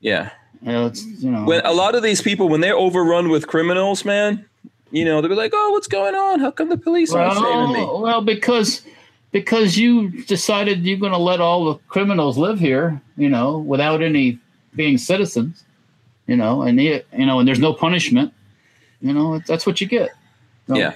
yeah. 0.00 0.30
You 0.62 0.72
know, 0.72 0.86
it's, 0.88 1.02
you 1.02 1.30
know, 1.30 1.44
When 1.44 1.64
a 1.64 1.72
lot 1.72 1.94
of 1.94 2.02
these 2.02 2.20
people, 2.20 2.50
when 2.50 2.60
they're 2.60 2.76
overrun 2.76 3.30
with 3.30 3.46
criminals, 3.46 4.04
man, 4.04 4.44
you 4.90 5.06
know, 5.06 5.22
they'll 5.22 5.30
be 5.30 5.34
like, 5.34 5.52
"Oh, 5.54 5.70
what's 5.70 5.86
going 5.88 6.14
on? 6.14 6.38
How 6.38 6.50
come 6.50 6.68
the 6.68 6.76
police 6.76 7.14
aren't 7.14 7.32
saving 7.32 7.72
me?" 7.72 7.78
Well, 7.78 8.02
well, 8.02 8.20
because 8.20 8.82
because 9.32 9.78
you 9.78 10.10
decided 10.24 10.84
you're 10.84 10.98
going 10.98 11.12
to 11.12 11.18
let 11.18 11.40
all 11.40 11.72
the 11.72 11.78
criminals 11.88 12.36
live 12.36 12.58
here, 12.58 13.00
you 13.16 13.28
know, 13.30 13.58
without 13.58 14.02
any 14.02 14.38
being 14.74 14.98
citizens, 14.98 15.64
you 16.26 16.36
know, 16.36 16.62
and 16.62 16.80
you, 16.80 17.00
you 17.16 17.24
know, 17.24 17.38
and 17.38 17.48
there's 17.48 17.58
no 17.60 17.72
punishment, 17.72 18.32
you 19.00 19.12
know, 19.12 19.38
that's 19.46 19.64
what 19.66 19.80
you 19.80 19.86
get. 19.86 20.10
So, 20.68 20.76
Yeah, 20.76 20.94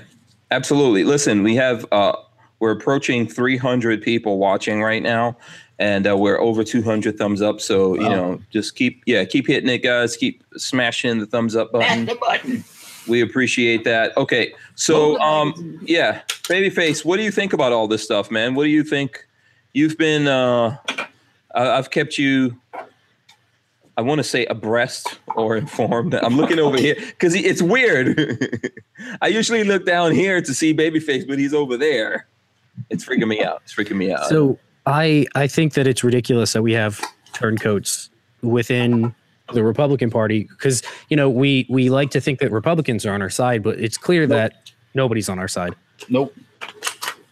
absolutely. 0.50 1.04
Listen, 1.04 1.42
we 1.42 1.54
have 1.54 1.86
uh, 1.92 2.16
we're 2.60 2.70
approaching 2.70 3.26
300 3.26 4.02
people 4.02 4.38
watching 4.38 4.82
right 4.82 5.02
now, 5.02 5.36
and 5.78 6.06
uh, 6.06 6.16
we're 6.16 6.40
over 6.40 6.64
200 6.64 7.18
thumbs 7.18 7.42
up. 7.42 7.60
So 7.60 7.94
you 7.94 8.08
know, 8.08 8.40
just 8.50 8.74
keep 8.76 9.02
yeah, 9.06 9.24
keep 9.24 9.46
hitting 9.46 9.68
it, 9.68 9.78
guys. 9.78 10.16
Keep 10.16 10.44
smashing 10.56 11.18
the 11.18 11.26
thumbs 11.26 11.56
up 11.56 11.72
button. 11.72 12.06
the 12.06 12.14
button. 12.14 12.64
We 13.06 13.20
appreciate 13.20 13.84
that. 13.84 14.16
Okay, 14.16 14.54
so 14.76 15.18
um, 15.20 15.78
yeah, 15.82 16.22
babyface, 16.44 17.04
what 17.04 17.16
do 17.18 17.22
you 17.22 17.30
think 17.30 17.52
about 17.52 17.72
all 17.72 17.86
this 17.86 18.02
stuff, 18.02 18.30
man? 18.30 18.54
What 18.54 18.64
do 18.64 18.70
you 18.70 18.82
think? 18.84 19.26
You've 19.74 19.98
been 19.98 20.26
uh, 20.26 20.78
I- 21.54 21.70
I've 21.78 21.90
kept 21.90 22.18
you. 22.18 22.56
I 23.96 24.02
want 24.02 24.18
to 24.18 24.24
say 24.24 24.44
abreast 24.46 25.18
or 25.36 25.56
informed. 25.56 26.14
I'm 26.22 26.36
looking 26.36 26.58
over 26.58 26.76
here 26.76 26.96
because 26.96 27.34
it's 27.34 27.62
weird. 27.62 28.72
I 29.22 29.28
usually 29.28 29.62
look 29.64 29.86
down 29.86 30.12
here 30.12 30.40
to 30.40 30.54
see 30.54 30.74
babyface, 30.74 31.28
but 31.28 31.38
he's 31.38 31.54
over 31.54 31.76
there. 31.76 32.26
It's 32.90 33.04
freaking 33.04 33.28
me 33.28 33.42
out. 33.42 33.62
It's 33.64 33.74
freaking 33.74 33.96
me 33.96 34.12
out. 34.12 34.26
So 34.26 34.58
I 34.86 35.26
I 35.34 35.46
think 35.46 35.74
that 35.74 35.86
it's 35.86 36.04
ridiculous 36.04 36.52
that 36.52 36.62
we 36.62 36.72
have 36.72 37.00
turncoats 37.32 38.10
within 38.42 39.14
the 39.52 39.62
Republican 39.62 40.10
Party 40.10 40.44
because 40.44 40.82
you 41.08 41.16
know 41.16 41.28
we 41.30 41.66
we 41.68 41.90
like 41.90 42.10
to 42.12 42.20
think 42.20 42.38
that 42.40 42.50
Republicans 42.50 43.04
are 43.06 43.12
on 43.12 43.22
our 43.22 43.30
side, 43.30 43.62
but 43.62 43.78
it's 43.80 43.96
clear 43.96 44.26
that 44.28 44.72
nobody's 44.94 45.28
on 45.28 45.38
our 45.38 45.48
side. 45.48 45.74
Nope. 46.08 46.34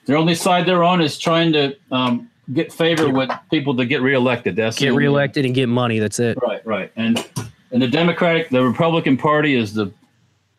The 0.06 0.14
only 0.16 0.34
side 0.34 0.66
they're 0.66 0.82
on 0.84 1.00
is 1.00 1.16
trying 1.16 1.52
to 1.52 1.76
um, 1.92 2.28
get 2.52 2.72
favor 2.72 3.08
with 3.08 3.30
people 3.50 3.76
to 3.76 3.84
get 3.84 4.02
reelected. 4.02 4.56
That's 4.56 4.78
Get 4.78 4.88
only- 4.90 5.04
reelected 5.04 5.44
and 5.44 5.54
get 5.54 5.68
money. 5.68 6.00
That's 6.00 6.18
it. 6.18 6.38
Right, 6.42 6.64
right. 6.66 6.92
And 6.96 7.24
and 7.70 7.80
the 7.80 7.88
Democratic, 7.88 8.50
the 8.50 8.62
Republican 8.64 9.16
Party 9.16 9.54
is 9.54 9.74
the 9.74 9.92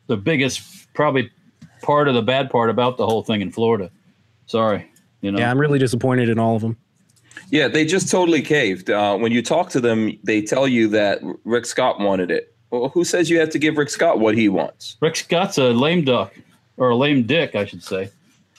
the 0.07 0.17
biggest 0.17 0.93
probably 0.93 1.29
part 1.81 2.07
of 2.07 2.13
the 2.13 2.21
bad 2.21 2.49
part 2.49 2.69
about 2.69 2.97
the 2.97 3.05
whole 3.05 3.23
thing 3.23 3.41
in 3.41 3.51
Florida. 3.51 3.91
Sorry, 4.53 4.85
you 5.21 5.31
know. 5.31 5.39
Yeah, 5.39 5.49
I'm 5.49 5.59
really 5.59 5.79
disappointed 5.79 6.29
in 6.29 6.37
all 6.37 6.55
of 6.55 6.61
them. 6.61 6.77
yeah, 7.49 7.67
they 7.67 7.85
just 7.85 8.07
totally 8.11 8.43
caved. 8.43 8.91
Uh, 8.91 9.17
when 9.17 9.31
you 9.31 9.41
talk 9.41 9.69
to 9.71 9.81
them, 9.81 10.15
they 10.23 10.43
tell 10.43 10.67
you 10.67 10.87
that 10.89 11.21
Rick 11.43 11.65
Scott 11.65 11.99
wanted 11.99 12.29
it. 12.29 12.55
Well, 12.69 12.89
who 12.89 13.03
says 13.03 13.31
you 13.31 13.39
have 13.39 13.49
to 13.49 13.57
give 13.57 13.77
Rick 13.77 13.89
Scott 13.89 14.19
what 14.19 14.35
he 14.37 14.49
wants? 14.49 14.95
Rick 15.01 15.15
Scott's 15.15 15.57
a 15.57 15.71
lame 15.71 16.03
duck 16.05 16.35
or 16.77 16.89
a 16.91 16.95
lame 16.95 17.23
dick, 17.23 17.55
I 17.55 17.65
should 17.65 17.83
say. 17.83 18.11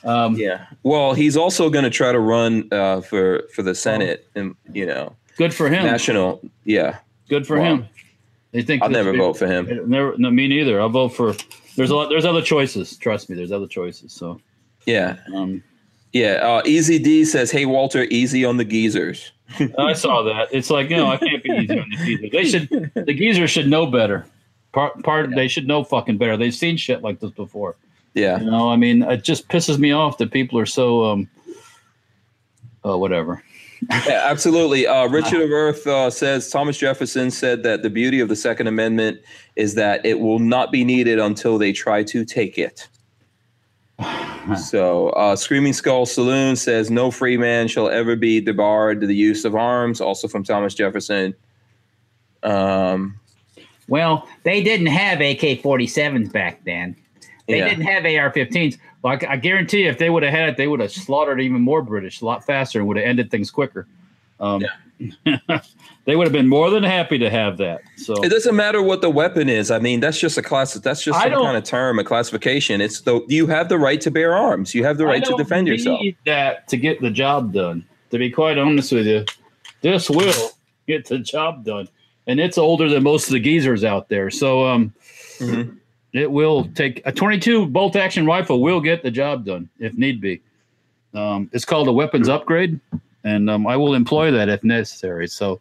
Um, 0.02 0.34
Yeah. 0.34 0.66
Well, 0.82 1.14
he's 1.14 1.36
also 1.36 1.70
going 1.70 1.84
to 1.84 1.90
try 1.90 2.10
to 2.10 2.18
run 2.18 2.68
uh, 2.72 3.00
for 3.02 3.44
for 3.54 3.62
the 3.62 3.74
Senate, 3.76 4.26
and 4.34 4.56
you 4.72 4.86
know, 4.86 5.14
Good 5.36 5.54
for 5.54 5.68
him. 5.68 5.84
national. 5.84 6.40
Yeah, 6.64 6.98
Good 7.28 7.46
for 7.46 7.56
Wow. 7.60 7.64
him. 7.76 7.86
They 8.50 8.62
think 8.62 8.82
I'll 8.82 8.90
never 8.90 9.12
big- 9.12 9.20
vote 9.20 9.34
for 9.38 9.46
him. 9.46 9.66
Never, 9.88 10.14
no, 10.18 10.30
me 10.32 10.48
neither. 10.48 10.80
I'll 10.80 10.88
vote 10.88 11.10
for. 11.10 11.34
There's 11.76 11.90
a 11.90 11.94
lot. 11.94 12.08
There's 12.08 12.24
other 12.24 12.42
choices. 12.42 12.96
Trust 12.96 13.30
me. 13.30 13.36
There's 13.36 13.52
other 13.52 13.68
choices. 13.68 14.12
So, 14.12 14.40
Yeah, 14.86 15.16
um, 15.34 15.62
yeah. 16.14 16.34
Uh, 16.36 16.62
Easy 16.64 16.98
D 16.98 17.26
says, 17.26 17.50
"Hey 17.50 17.66
Walter, 17.66 18.04
easy 18.04 18.44
on 18.44 18.56
the 18.56 18.64
geezers." 18.64 19.32
I 19.78 19.92
saw 19.92 20.22
that. 20.22 20.48
It's 20.52 20.70
like 20.70 20.88
you 20.88 20.96
know, 20.96 21.08
I 21.08 21.18
can't 21.18 21.42
be 21.42 21.50
easy 21.50 21.78
on 21.78 21.90
the 21.90 21.96
geezers. 21.96 22.30
They 22.32 22.44
should. 22.44 22.92
The 22.94 23.12
geezers 23.12 23.50
should 23.50 23.68
know 23.68 23.86
better. 23.86 24.24
Part, 24.72 25.02
part. 25.04 25.30
They 25.34 25.48
should 25.48 25.66
know 25.66 25.84
fucking 25.84 26.16
better. 26.16 26.36
They've 26.36 26.54
seen 26.54 26.76
shit 26.78 27.02
like 27.02 27.20
this 27.20 27.30
before. 27.30 27.76
Yeah. 28.14 28.38
You 28.40 28.50
know, 28.50 28.70
I 28.70 28.76
mean, 28.76 29.02
it 29.02 29.22
just 29.22 29.48
pisses 29.48 29.78
me 29.78 29.92
off 29.92 30.18
that 30.18 30.30
people 30.30 30.58
are 30.58 30.66
so 30.66 31.04
um, 31.04 31.28
uh, 32.84 32.96
whatever. 32.96 33.42
Yeah, 33.90 34.22
absolutely. 34.24 34.86
Uh, 34.86 35.06
Richard 35.08 35.42
of 35.42 35.50
Earth 35.50 35.86
uh, 35.86 36.10
says 36.10 36.48
Thomas 36.48 36.78
Jefferson 36.78 37.30
said 37.30 37.62
that 37.64 37.82
the 37.82 37.90
beauty 37.90 38.20
of 38.20 38.28
the 38.28 38.36
Second 38.36 38.66
Amendment 38.66 39.20
is 39.56 39.74
that 39.74 40.04
it 40.06 40.20
will 40.20 40.38
not 40.38 40.72
be 40.72 40.84
needed 40.84 41.18
until 41.18 41.58
they 41.58 41.72
try 41.72 42.02
to 42.04 42.24
take 42.24 42.56
it. 42.56 42.88
so, 44.56 45.10
uh, 45.10 45.36
Screaming 45.36 45.72
Skull 45.72 46.06
Saloon 46.06 46.56
says 46.56 46.90
no 46.90 47.10
free 47.10 47.36
man 47.36 47.68
shall 47.68 47.88
ever 47.88 48.16
be 48.16 48.40
debarred 48.40 49.00
to 49.00 49.06
the 49.06 49.14
use 49.14 49.44
of 49.44 49.54
arms. 49.54 50.00
Also 50.00 50.28
from 50.28 50.44
Thomas 50.44 50.74
Jefferson. 50.74 51.34
Um, 52.42 53.18
Well, 53.88 54.28
they 54.44 54.62
didn't 54.62 54.86
have 54.86 55.20
AK 55.20 55.62
47s 55.62 56.32
back 56.32 56.64
then. 56.64 56.96
They 57.46 57.58
yeah. 57.58 57.68
didn't 57.68 57.84
have 57.84 58.04
AR 58.04 58.32
15s. 58.32 58.78
Well, 59.02 59.18
I, 59.20 59.32
I 59.32 59.36
guarantee 59.36 59.82
you, 59.82 59.90
if 59.90 59.98
they 59.98 60.08
would 60.08 60.22
have 60.22 60.32
had 60.32 60.48
it, 60.48 60.56
they 60.56 60.66
would 60.66 60.80
have 60.80 60.92
slaughtered 60.92 61.40
even 61.40 61.60
more 61.60 61.82
British 61.82 62.22
a 62.22 62.24
lot 62.24 62.44
faster 62.44 62.78
and 62.78 62.88
would 62.88 62.96
have 62.96 63.06
ended 63.06 63.30
things 63.30 63.50
quicker. 63.50 63.86
Um, 64.40 64.64
they 66.04 66.16
would 66.16 66.26
have 66.26 66.32
been 66.32 66.48
more 66.48 66.70
than 66.70 66.82
happy 66.82 67.18
to 67.18 67.30
have 67.30 67.56
that. 67.58 67.80
So 67.96 68.14
It 68.22 68.28
doesn't 68.28 68.54
matter 68.54 68.82
what 68.82 69.00
the 69.00 69.10
weapon 69.10 69.48
is. 69.48 69.70
I 69.70 69.78
mean, 69.78 70.00
that's 70.00 70.18
just 70.18 70.36
a 70.38 70.42
class. 70.42 70.74
That's 70.74 71.02
just 71.02 71.20
some 71.20 71.32
kind 71.32 71.56
of 71.56 71.64
term, 71.64 71.98
a 71.98 72.04
classification. 72.04 72.80
It's 72.80 73.00
the 73.00 73.24
you 73.28 73.46
have 73.46 73.68
the 73.68 73.78
right 73.78 74.00
to 74.02 74.10
bear 74.10 74.34
arms. 74.34 74.74
You 74.74 74.84
have 74.84 74.98
the 74.98 75.06
right 75.06 75.24
to 75.24 75.36
defend 75.36 75.68
yourself. 75.68 76.00
That 76.26 76.68
to 76.68 76.76
get 76.76 77.00
the 77.00 77.10
job 77.10 77.52
done. 77.52 77.84
To 78.10 78.18
be 78.18 78.30
quite 78.30 78.58
honest 78.58 78.92
with 78.92 79.06
you, 79.06 79.24
this 79.80 80.08
will 80.08 80.50
get 80.86 81.06
the 81.06 81.18
job 81.18 81.64
done, 81.64 81.88
and 82.26 82.38
it's 82.38 82.58
older 82.58 82.88
than 82.88 83.02
most 83.02 83.26
of 83.26 83.32
the 83.32 83.40
geezers 83.40 83.82
out 83.82 84.08
there. 84.08 84.30
So 84.30 84.66
um, 84.66 84.92
Mhm. 85.40 85.78
it 86.12 86.30
will 86.30 86.66
take 86.74 87.02
a 87.06 87.10
22 87.12 87.66
bolt 87.66 87.96
action 87.96 88.24
rifle 88.24 88.60
will 88.60 88.80
get 88.80 89.02
the 89.02 89.10
job 89.10 89.44
done 89.44 89.68
if 89.80 89.94
need 89.94 90.20
be. 90.20 90.40
Um, 91.12 91.50
it's 91.52 91.64
called 91.64 91.88
a 91.88 91.92
weapons 91.92 92.28
upgrade, 92.28 92.78
and 93.24 93.48
um, 93.50 93.66
I 93.66 93.76
will 93.76 93.94
employ 93.94 94.30
that 94.30 94.48
if 94.48 94.62
necessary. 94.64 95.26
So. 95.28 95.60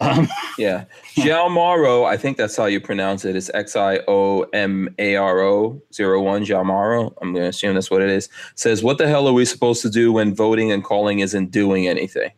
Um, 0.00 0.28
Yeah. 0.58 0.84
Xiomaro, 1.16 2.04
I 2.06 2.16
think 2.16 2.36
that's 2.36 2.56
how 2.56 2.66
you 2.66 2.80
pronounce 2.80 3.24
it. 3.24 3.30
it. 3.30 3.36
Is 3.36 3.50
X 3.54 3.74
I 3.76 3.98
O 4.08 4.42
M 4.52 4.92
A 4.98 5.16
R 5.16 5.40
O 5.40 5.80
zero 5.92 6.20
one 6.22 6.44
01 6.44 6.46
Xiomaro. 6.46 7.12
I'm 7.20 7.32
going 7.32 7.42
to 7.44 7.48
assume 7.48 7.74
that's 7.74 7.90
what 7.90 8.02
it 8.02 8.08
is. 8.10 8.28
Says, 8.54 8.82
What 8.82 8.98
the 8.98 9.08
hell 9.08 9.26
are 9.28 9.32
we 9.32 9.44
supposed 9.44 9.82
to 9.82 9.90
do 9.90 10.12
when 10.12 10.34
voting 10.34 10.70
and 10.72 10.82
calling 10.84 11.20
isn't 11.20 11.50
doing 11.50 11.88
anything? 11.88 12.30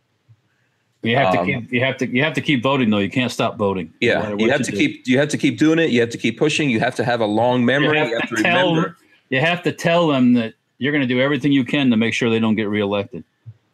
You 1.03 1.17
have 1.17 1.33
to 1.35 1.41
Um, 1.41 1.47
keep 1.47 1.73
you 1.73 1.81
have 1.85 1.97
to 1.99 2.09
you 2.09 2.23
have 2.23 2.33
to 2.35 2.41
keep 2.41 2.63
voting 2.63 2.91
though. 2.91 2.99
You 2.99 3.11
can't 3.11 3.31
stop 3.31 3.57
voting. 3.59 3.93
Yeah. 4.01 4.21
matter 4.21 4.37
You 4.39 4.51
have 4.51 4.63
to 4.63 4.71
do. 4.71 4.77
keep 4.77 5.07
you 5.07 5.19
have 5.19 5.29
to 5.29 5.39
keep 5.39 5.59
doing 5.59 5.79
it. 5.79 5.91
You 5.91 6.01
have 6.01 6.11
to 6.11 6.19
keep 6.19 6.39
pushing. 6.39 6.69
You 6.71 6.81
have 6.81 6.95
to 6.97 7.05
have 7.05 7.21
a 7.21 7.27
long 7.27 7.65
memory. 7.65 7.99
You 7.99 8.19
have, 8.19 8.29
to, 8.29 8.43
tell 8.43 8.71
remember. 8.71 8.97
you 9.31 9.41
have 9.41 9.63
to 9.65 9.73
tell 9.73 10.09
them 10.09 10.33
that 10.35 10.55
you're 10.79 10.93
going 10.93 11.07
to 11.07 11.15
do 11.15 11.21
everything 11.21 11.53
you 11.53 11.65
can 11.65 11.91
to 11.91 11.97
make 11.97 12.13
sure 12.15 12.29
they 12.31 12.41
don't 12.41 12.57
get 12.57 12.69
reelected. 12.69 13.25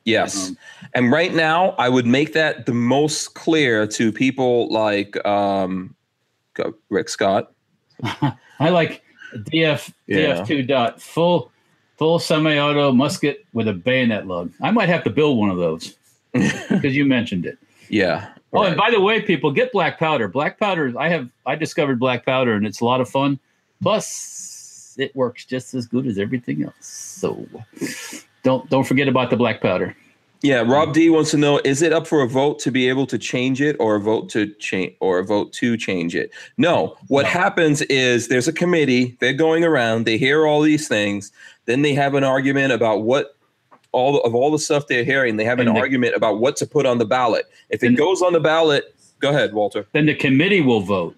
Yes. 0.05 0.49
Um, 0.49 0.59
And 0.95 1.13
right 1.13 1.33
now, 1.35 1.71
I 1.79 1.89
would 1.89 2.07
make 2.07 2.33
that 2.33 2.67
the 2.67 2.75
most 2.75 3.35
clear 3.35 3.87
to 3.87 4.13
people 4.13 4.69
like 4.73 5.25
um, 5.27 5.95
Rick 6.91 7.09
Scott. 7.09 7.53
I 8.05 8.69
like 8.71 9.03
DF 9.35 9.93
Yeah. 10.07 10.19
DF 10.19 10.47
two 10.47 10.63
dot 10.63 11.01
full 11.01 11.51
full 11.99 12.19
semi-auto 12.19 12.93
musket 12.93 13.47
with 13.53 13.69
a 13.69 13.73
bayonet 13.73 14.27
lug. 14.27 14.53
I 14.61 14.71
might 14.71 14.89
have 14.89 15.05
to 15.05 15.11
build 15.11 15.39
one 15.39 15.51
of 15.51 15.57
those 15.59 15.97
because 16.33 16.97
you 16.97 17.05
mentioned 17.05 17.47
it. 17.47 17.59
Yeah. 17.89 18.33
Oh, 18.53 18.65
and 18.65 18.77
by 18.77 18.91
the 18.91 19.01
way, 19.01 19.23
people 19.23 19.51
get 19.51 19.73
black 19.73 19.99
powder. 19.99 20.29
Black 20.29 20.59
powder. 20.59 20.93
I 20.99 21.09
have 21.09 21.29
I 21.47 21.55
discovered 21.55 21.99
black 21.99 22.27
powder, 22.27 22.53
and 22.55 22.67
it's 22.67 22.81
a 22.81 22.85
lot 22.85 23.01
of 23.01 23.09
fun. 23.09 23.39
Plus, 23.83 24.95
it 24.99 25.15
works 25.17 25.45
just 25.45 25.75
as 25.75 25.87
good 25.87 26.07
as 26.07 26.19
everything 26.19 26.63
else. 26.65 26.75
So, 26.81 27.47
don't 28.43 28.69
don't 28.71 28.85
forget 28.85 29.09
about 29.09 29.31
the 29.31 29.37
black 29.37 29.61
powder. 29.61 29.97
Yeah, 30.45 30.63
Rob 30.63 30.93
D 30.93 31.09
wants 31.09 31.31
to 31.31 31.37
know: 31.37 31.61
Is 31.65 31.83
it 31.83 31.93
up 31.93 32.07
for 32.07 32.21
a 32.23 32.29
vote 32.29 32.59
to 32.61 32.71
be 32.73 32.89
able 32.89 33.07
to 33.07 33.19
change 33.19 33.61
it, 33.63 33.77
or 33.79 33.95
a 33.95 34.01
vote 34.01 34.29
to 34.31 34.49
change, 34.55 34.95
or 35.01 35.21
a 35.21 35.25
vote 35.25 35.53
to 35.55 35.77
change 35.77 36.17
it? 36.17 36.33
No. 36.57 36.97
What 37.09 37.23
No. 37.23 37.29
happens 37.29 37.83
is 37.83 38.27
there's 38.29 38.49
a 38.49 38.53
committee. 38.53 39.17
They're 39.21 39.33
going 39.33 39.63
around. 39.63 40.05
They 40.05 40.19
hear 40.19 40.45
all 40.47 40.61
these 40.61 40.89
things. 40.89 41.31
Then 41.67 41.83
they 41.83 41.95
have 41.95 42.15
an 42.15 42.25
argument 42.25 42.73
about 42.73 43.03
what 43.03 43.37
all 43.93 44.21
of 44.23 44.35
all 44.35 44.51
the 44.51 44.59
stuff 44.59 44.89
they're 44.89 45.05
hearing. 45.05 45.37
They 45.37 45.45
have 45.45 45.61
an 45.61 45.69
And 45.69 45.77
the- 45.77 45.81
argument 45.81 46.17
about 46.17 46.41
what 46.41 46.57
to 46.57 46.67
put 46.67 46.87
on 46.87 46.99
the 46.99 47.05
ballot. 47.05 47.47
If 47.71 47.85
it 47.85 47.97
goes 47.97 48.21
on 48.23 48.33
the 48.33 48.41
ballot, 48.41 48.93
go 49.21 49.29
ahead, 49.31 49.53
Walter. 49.55 49.87
Then 49.93 50.07
the 50.07 50.15
committee 50.15 50.61
will 50.61 50.81
vote. 50.81 51.15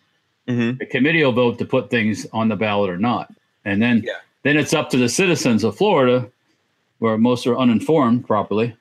hmm 0.47 0.73
the 0.79 0.85
committee 0.85 1.25
will 1.25 1.33
vote 1.33 1.57
to 1.59 1.65
put 1.65 1.89
things 1.89 2.27
on 2.35 2.49
the 2.51 2.57
ballot 2.57 2.91
or 2.91 2.99
not. 2.99 3.33
And 3.65 3.81
then 3.81 4.03
Yeah. 4.05 4.13
then 4.43 4.59
it's 4.59 4.75
up 4.75 4.91
to 4.91 4.99
the 4.99 5.09
citizens 5.09 5.65
of 5.65 5.75
Florida, 5.75 6.29
where 6.99 7.19
most 7.19 7.47
are 7.47 7.57
uninformed 7.57 8.27
properly. 8.27 8.77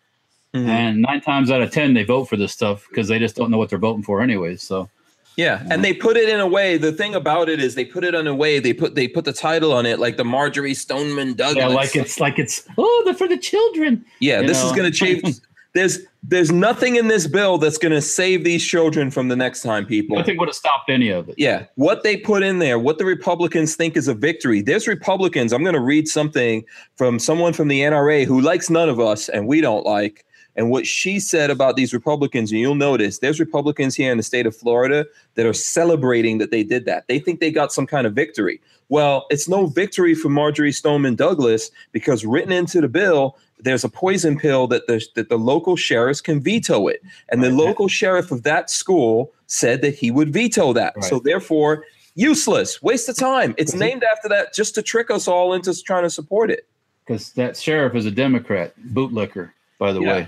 Mm-hmm. 0.53 0.70
And 0.70 1.01
nine 1.01 1.22
times 1.22 1.49
out 1.49 1.61
of 1.61 1.72
ten, 1.72 1.93
they 1.93 2.03
vote 2.03 2.26
for 2.26 2.38
this 2.38 2.51
stuff 2.51 2.86
because 2.89 3.07
they 3.07 3.18
just 3.18 3.36
don't 3.36 3.49
know 3.49 3.57
what 3.57 3.70
they're 3.70 3.80
voting 3.80 4.03
for, 4.03 4.22
anyways. 4.22 4.61
So 4.61 4.88
Yeah, 5.36 5.66
and 5.72 5.84
they 5.84 5.93
put 5.93 6.16
it 6.16 6.30
in 6.30 6.39
a 6.39 6.47
way. 6.47 6.78
The 6.78 6.91
thing 6.91 7.16
about 7.16 7.49
it 7.49 7.59
is 7.59 7.74
they 7.74 7.86
put 7.86 8.03
it 8.03 8.14
in 8.14 8.28
a 8.28 8.36
way. 8.36 8.59
They 8.59 8.74
put 8.74 8.93
they 8.93 9.07
put 9.07 9.26
the 9.26 9.34
title 9.34 9.74
on 9.74 9.88
it 9.88 9.99
like 9.99 10.18
the 10.18 10.24
Marjory 10.24 10.76
Stoneman 10.76 11.34
Douglas. 11.34 11.57
yeah, 11.64 11.68
like 11.70 11.95
it's 11.95 12.20
like 12.20 12.38
it's 12.38 12.68
oh, 12.78 13.01
they're 13.05 13.16
for 13.16 13.28
the 13.28 13.38
children. 13.38 14.05
Yeah, 14.20 14.41
you 14.41 14.47
this 14.47 14.64
is 14.64 14.72
going 14.72 14.91
to 14.91 14.95
change. 14.95 15.38
There's 15.74 15.99
there's 16.21 16.51
nothing 16.51 16.95
in 16.95 17.07
this 17.07 17.28
bill 17.28 17.57
that's 17.57 17.78
going 17.78 17.91
to 17.91 18.01
save 18.01 18.43
these 18.43 18.65
children 18.65 19.11
from 19.11 19.28
the 19.28 19.36
next 19.36 19.61
time, 19.61 19.86
people. 19.86 20.15
Nothing 20.15 20.38
would 20.38 20.47
have 20.47 20.55
stopped 20.55 20.89
any 20.89 21.09
of 21.09 21.28
it. 21.30 21.36
Yeah, 21.38 21.65
what 21.76 22.03
they 22.03 22.15
put 22.15 22.43
in 22.43 22.59
there, 22.59 22.80
what 22.80 22.97
the 22.97 23.05
Republicans 23.05 23.76
think 23.76 23.97
is 23.97 24.07
a 24.07 24.13
victory. 24.13 24.61
There's 24.61 24.88
Republicans. 24.88 25.51
I'm 25.51 25.63
going 25.63 25.76
to 25.76 25.82
read 25.82 26.07
something 26.07 26.63
from 26.95 27.19
someone 27.19 27.53
from 27.53 27.67
the 27.67 27.82
NRA 27.82 28.26
who 28.26 28.39
likes 28.39 28.69
none 28.69 28.88
of 28.88 28.99
us 28.99 29.30
and 29.30 29.47
we 29.47 29.61
don't 29.61 29.86
like. 29.86 30.26
And 30.55 30.69
what 30.69 30.86
she 30.86 31.19
said 31.19 31.49
about 31.49 31.76
these 31.76 31.93
Republicans, 31.93 32.51
and 32.51 32.59
you'll 32.59 32.76
notice 32.76 33.19
there's 33.19 33.39
Republicans 33.39 33.95
here 33.95 34.11
in 34.11 34.17
the 34.17 34.24
state 34.24 34.45
of 34.45 34.55
Florida 34.55 35.05
that 35.34 35.45
are 35.45 35.53
celebrating 35.53 36.38
that 36.38 36.51
they 36.51 36.63
did 36.63 36.86
that. 36.86 37.07
They 37.07 37.19
think 37.19 37.39
they 37.39 37.51
got 37.51 37.74
some 37.74 37.88
kind 37.88 38.05
of 38.05 38.13
victory. 38.13 38.61
Well, 38.89 39.26
it's 39.32 39.49
no 39.49 39.65
victory 39.65 40.13
for 40.13 40.30
Marjory 40.30 40.71
Stoneman 40.71 41.15
Douglas 41.15 41.71
because 41.91 42.26
written 42.26 42.51
into 42.51 42.82
the 42.82 42.88
bill, 42.88 43.36
there's 43.60 43.84
a 43.84 43.89
poison 43.89 44.38
pill 44.38 44.68
that 44.68 44.88
the 44.88 45.06
that 45.16 45.30
the 45.30 45.38
local 45.38 45.76
sheriffs 45.76 46.22
can 46.22 46.41
veto 46.41 46.88
it. 46.88 47.01
And 47.30 47.43
the 47.43 47.49
Right. 47.49 47.58
local 47.58 47.88
sheriff 47.88 48.32
of 48.32 48.43
that 48.43 48.70
school 48.70 49.32
said 49.47 49.82
that 49.82 49.95
he 49.95 50.12
would 50.12 50.34
veto 50.34 50.74
that. 50.74 50.93
Right. 50.95 51.06
So 51.06 51.20
therefore, 51.20 51.86
useless, 52.16 52.82
waste 52.82 53.08
of 53.10 53.16
time. 53.18 53.56
It's 53.58 53.74
named 53.74 54.04
after 54.04 54.28
that 54.30 54.54
just 54.54 54.76
to 54.76 54.82
trick 54.82 55.10
us 55.12 55.28
all 55.28 55.54
into 55.54 55.74
trying 55.84 56.04
to 56.04 56.10
support 56.10 56.51
it. 56.51 56.68
Because 57.06 57.32
that 57.34 57.58
sheriff 57.58 57.95
is 57.95 58.06
a 58.06 58.12
Democrat, 58.12 58.74
bootlicker, 58.93 59.51
by 59.78 59.91
the 59.91 60.01
Yeah. 60.01 60.14
way. 60.14 60.28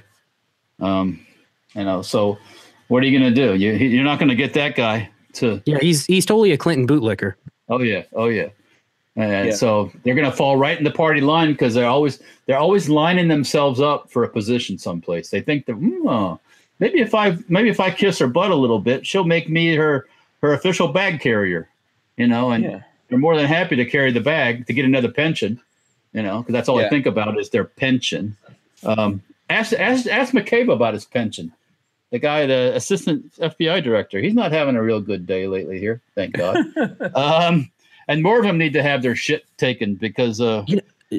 Um, 0.79 1.19
you 1.73 1.83
know, 1.83 2.01
so 2.01 2.37
what 2.89 3.01
are 3.03 3.05
you 3.07 3.17
going 3.17 3.33
to 3.33 3.35
do? 3.47 3.55
You, 3.55 3.71
you're 3.73 4.03
not 4.03 4.19
going 4.19 4.29
to 4.29 4.35
get 4.35 4.53
that 4.53 4.75
guy 4.75 5.09
to 5.33 5.61
Yeah, 5.65 5.79
he's 5.79 6.05
he's 6.05 6.25
totally 6.25 6.51
a 6.51 6.57
Clinton 6.57 6.87
bootlicker. 6.87 7.33
Oh 7.69 7.81
yeah, 7.81 8.03
oh 8.13 8.27
yeah. 8.27 8.47
And 9.17 9.47
Yeah. 9.47 9.53
so 9.55 9.91
they're 10.03 10.15
gonna 10.15 10.31
fall 10.31 10.57
right 10.57 10.77
in 10.77 10.83
the 10.83 10.91
party 10.91 11.21
line 11.21 11.51
because 11.51 11.73
they're 11.73 11.87
always 11.87 12.21
they're 12.45 12.57
always 12.59 12.89
lining 12.89 13.27
themselves 13.29 13.79
up 13.79 14.09
for 14.11 14.23
a 14.23 14.29
position 14.29 14.77
someplace. 14.77 15.29
They 15.29 15.41
think 15.41 15.65
that 15.67 15.73
"Hmm, 15.75 16.07
uh, 16.07 16.37
maybe 16.79 16.99
if 16.99 17.15
I 17.15 17.37
maybe 17.47 17.69
if 17.69 17.79
I 17.79 17.91
kiss 17.91 18.19
her 18.19 18.27
butt 18.27 18.51
a 18.51 18.55
little 18.55 18.79
bit, 18.79 19.05
she'll 19.07 19.23
make 19.23 19.49
me 19.49 19.75
her 19.75 20.05
her 20.41 20.53
official 20.53 20.89
bag 20.89 21.21
carrier. 21.21 21.69
You 22.17 22.27
know, 22.27 22.51
and 22.51 22.63
Yeah. 22.63 22.79
they're 23.09 23.19
more 23.19 23.35
than 23.37 23.45
happy 23.45 23.75
to 23.77 23.85
carry 23.85 24.11
the 24.11 24.19
bag 24.21 24.67
to 24.67 24.73
get 24.73 24.85
another 24.85 25.09
pension. 25.11 25.59
You 26.13 26.21
know, 26.21 26.39
because 26.39 26.53
that's 26.53 26.69
all 26.69 26.79
Yeah. 26.79 26.87
I 26.87 26.89
think 26.89 27.05
about 27.05 27.39
is 27.39 27.49
their 27.49 27.65
pension. 27.65 28.35
Um, 28.83 29.21
ask 29.49 29.73
ask 29.73 30.07
ask 30.07 30.33
McCabe 30.33 30.71
about 30.71 30.93
his 30.93 31.05
pension. 31.05 31.51
The 32.11 32.19
guy, 32.19 32.45
the 32.45 32.71
assistant 32.75 33.33
FBI 33.39 33.81
director, 33.83 34.19
he's 34.19 34.33
not 34.35 34.51
having 34.51 34.75
a 34.75 34.83
real 34.83 35.01
good 35.01 35.25
day 35.25 35.47
lately 35.47 35.79
here. 35.79 36.01
Thank 36.15 36.33
God. 36.37 36.57
um, 37.15 37.69
and 38.07 38.21
more 38.23 38.37
of 38.39 38.45
them 38.45 38.57
need 38.57 38.73
to 38.73 38.83
have 38.83 39.01
their 39.01 39.15
shit 39.15 39.45
taken 39.57 39.95
because 39.95 40.39
uh, 40.41 40.63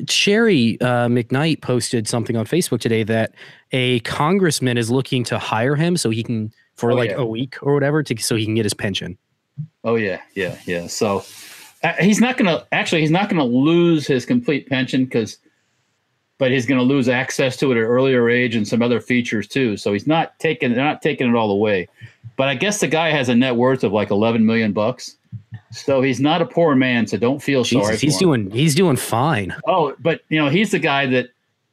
Sherry 0.09 0.81
uh, 0.81 1.09
McKnight 1.09 1.63
posted 1.63 2.09
something 2.09 2.37
on 2.37 2.45
Facebook 2.47 2.81
today 2.81 3.03
that 3.05 3.35
a 3.73 4.01
congressman 4.01 4.77
is 4.79 4.91
looking 4.91 5.25
to 5.25 5.39
hire 5.39 5.77
him 5.77 5.97
so 5.97 6.11
he 6.11 6.23
can 6.23 6.53
for 6.75 6.93
Oh, 6.93 6.97
like 6.97 7.11
yeah. 7.11 7.17
a 7.17 7.25
week 7.25 7.57
or 7.63 7.73
whatever 7.75 8.03
to 8.03 8.17
so 8.19 8.37
he 8.37 8.45
can 8.45 8.55
get 8.55 8.65
his 8.65 8.75
pension. 8.75 9.17
oh 9.85 9.95
yeah, 9.95 10.21
yeah, 10.35 10.59
yeah. 10.67 10.87
So 10.89 11.25
uh, 11.83 11.93
he's 12.01 12.21
not 12.21 12.37
gonna 12.37 12.65
actually 12.73 13.01
he's 13.01 13.11
not 13.11 13.29
gonna 13.31 13.45
lose 13.45 14.07
his 14.07 14.27
complete 14.27 14.69
pension 14.69 15.05
because, 15.05 15.39
but 16.39 16.51
he's 16.51 16.67
gonna 16.67 16.83
lose 16.83 17.09
access 17.09 17.57
to 17.59 17.71
it 17.73 17.77
at 17.77 17.83
an 17.83 17.85
earlier 17.85 18.29
age 18.29 18.55
and 18.57 18.67
some 18.69 18.83
other 18.83 19.01
features 19.01 19.47
too. 19.47 19.77
So 19.79 19.93
he's 19.93 20.07
not 20.07 20.39
taking 20.39 20.75
they're 20.75 20.85
not 20.85 21.01
taking 21.01 21.29
it 21.31 21.35
all 21.37 21.51
away. 21.51 21.89
But 22.37 22.49
I 22.49 22.55
guess 22.55 22.81
the 22.81 22.89
guy 22.89 23.11
has 23.11 23.31
a 23.31 23.35
net 23.35 23.57
worth 23.57 23.83
of 23.85 23.93
like 23.93 24.11
eleven 24.11 24.45
million 24.45 24.73
bucks. 24.73 25.17
So 25.73 26.01
he's 26.01 26.21
not 26.21 26.41
a 26.43 26.47
poor 26.47 26.75
man, 26.75 27.07
so 27.07 27.17
don't 27.19 27.43
feel 27.43 27.65
sorry. 27.65 27.85
Jesus, 27.87 28.01
he's 28.01 28.15
him. 28.15 28.21
doing 28.21 28.51
he's 28.51 28.75
doing 28.75 28.97
fine. 28.97 29.55
Oh, 29.67 29.95
but 29.99 30.23
you 30.29 30.39
know, 30.39 30.49
he's 30.49 30.71
the 30.71 30.79
guy 30.79 31.07
that 31.07 31.29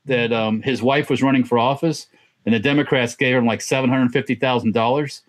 that 0.05 0.34
um, 0.34 0.61
his 0.61 0.82
wife 0.82 1.09
was 1.09 1.22
running 1.24 1.43
for 1.43 1.57
office, 1.57 2.07
and 2.45 2.53
the 2.53 2.59
Democrats 2.59 3.16
gave 3.16 3.36
him 3.36 3.45
like 3.45 3.61
seven 3.61 3.89
hundred 3.89 4.11
fifty 4.11 4.36
thousand 4.36 4.74
dollars, 4.74 5.22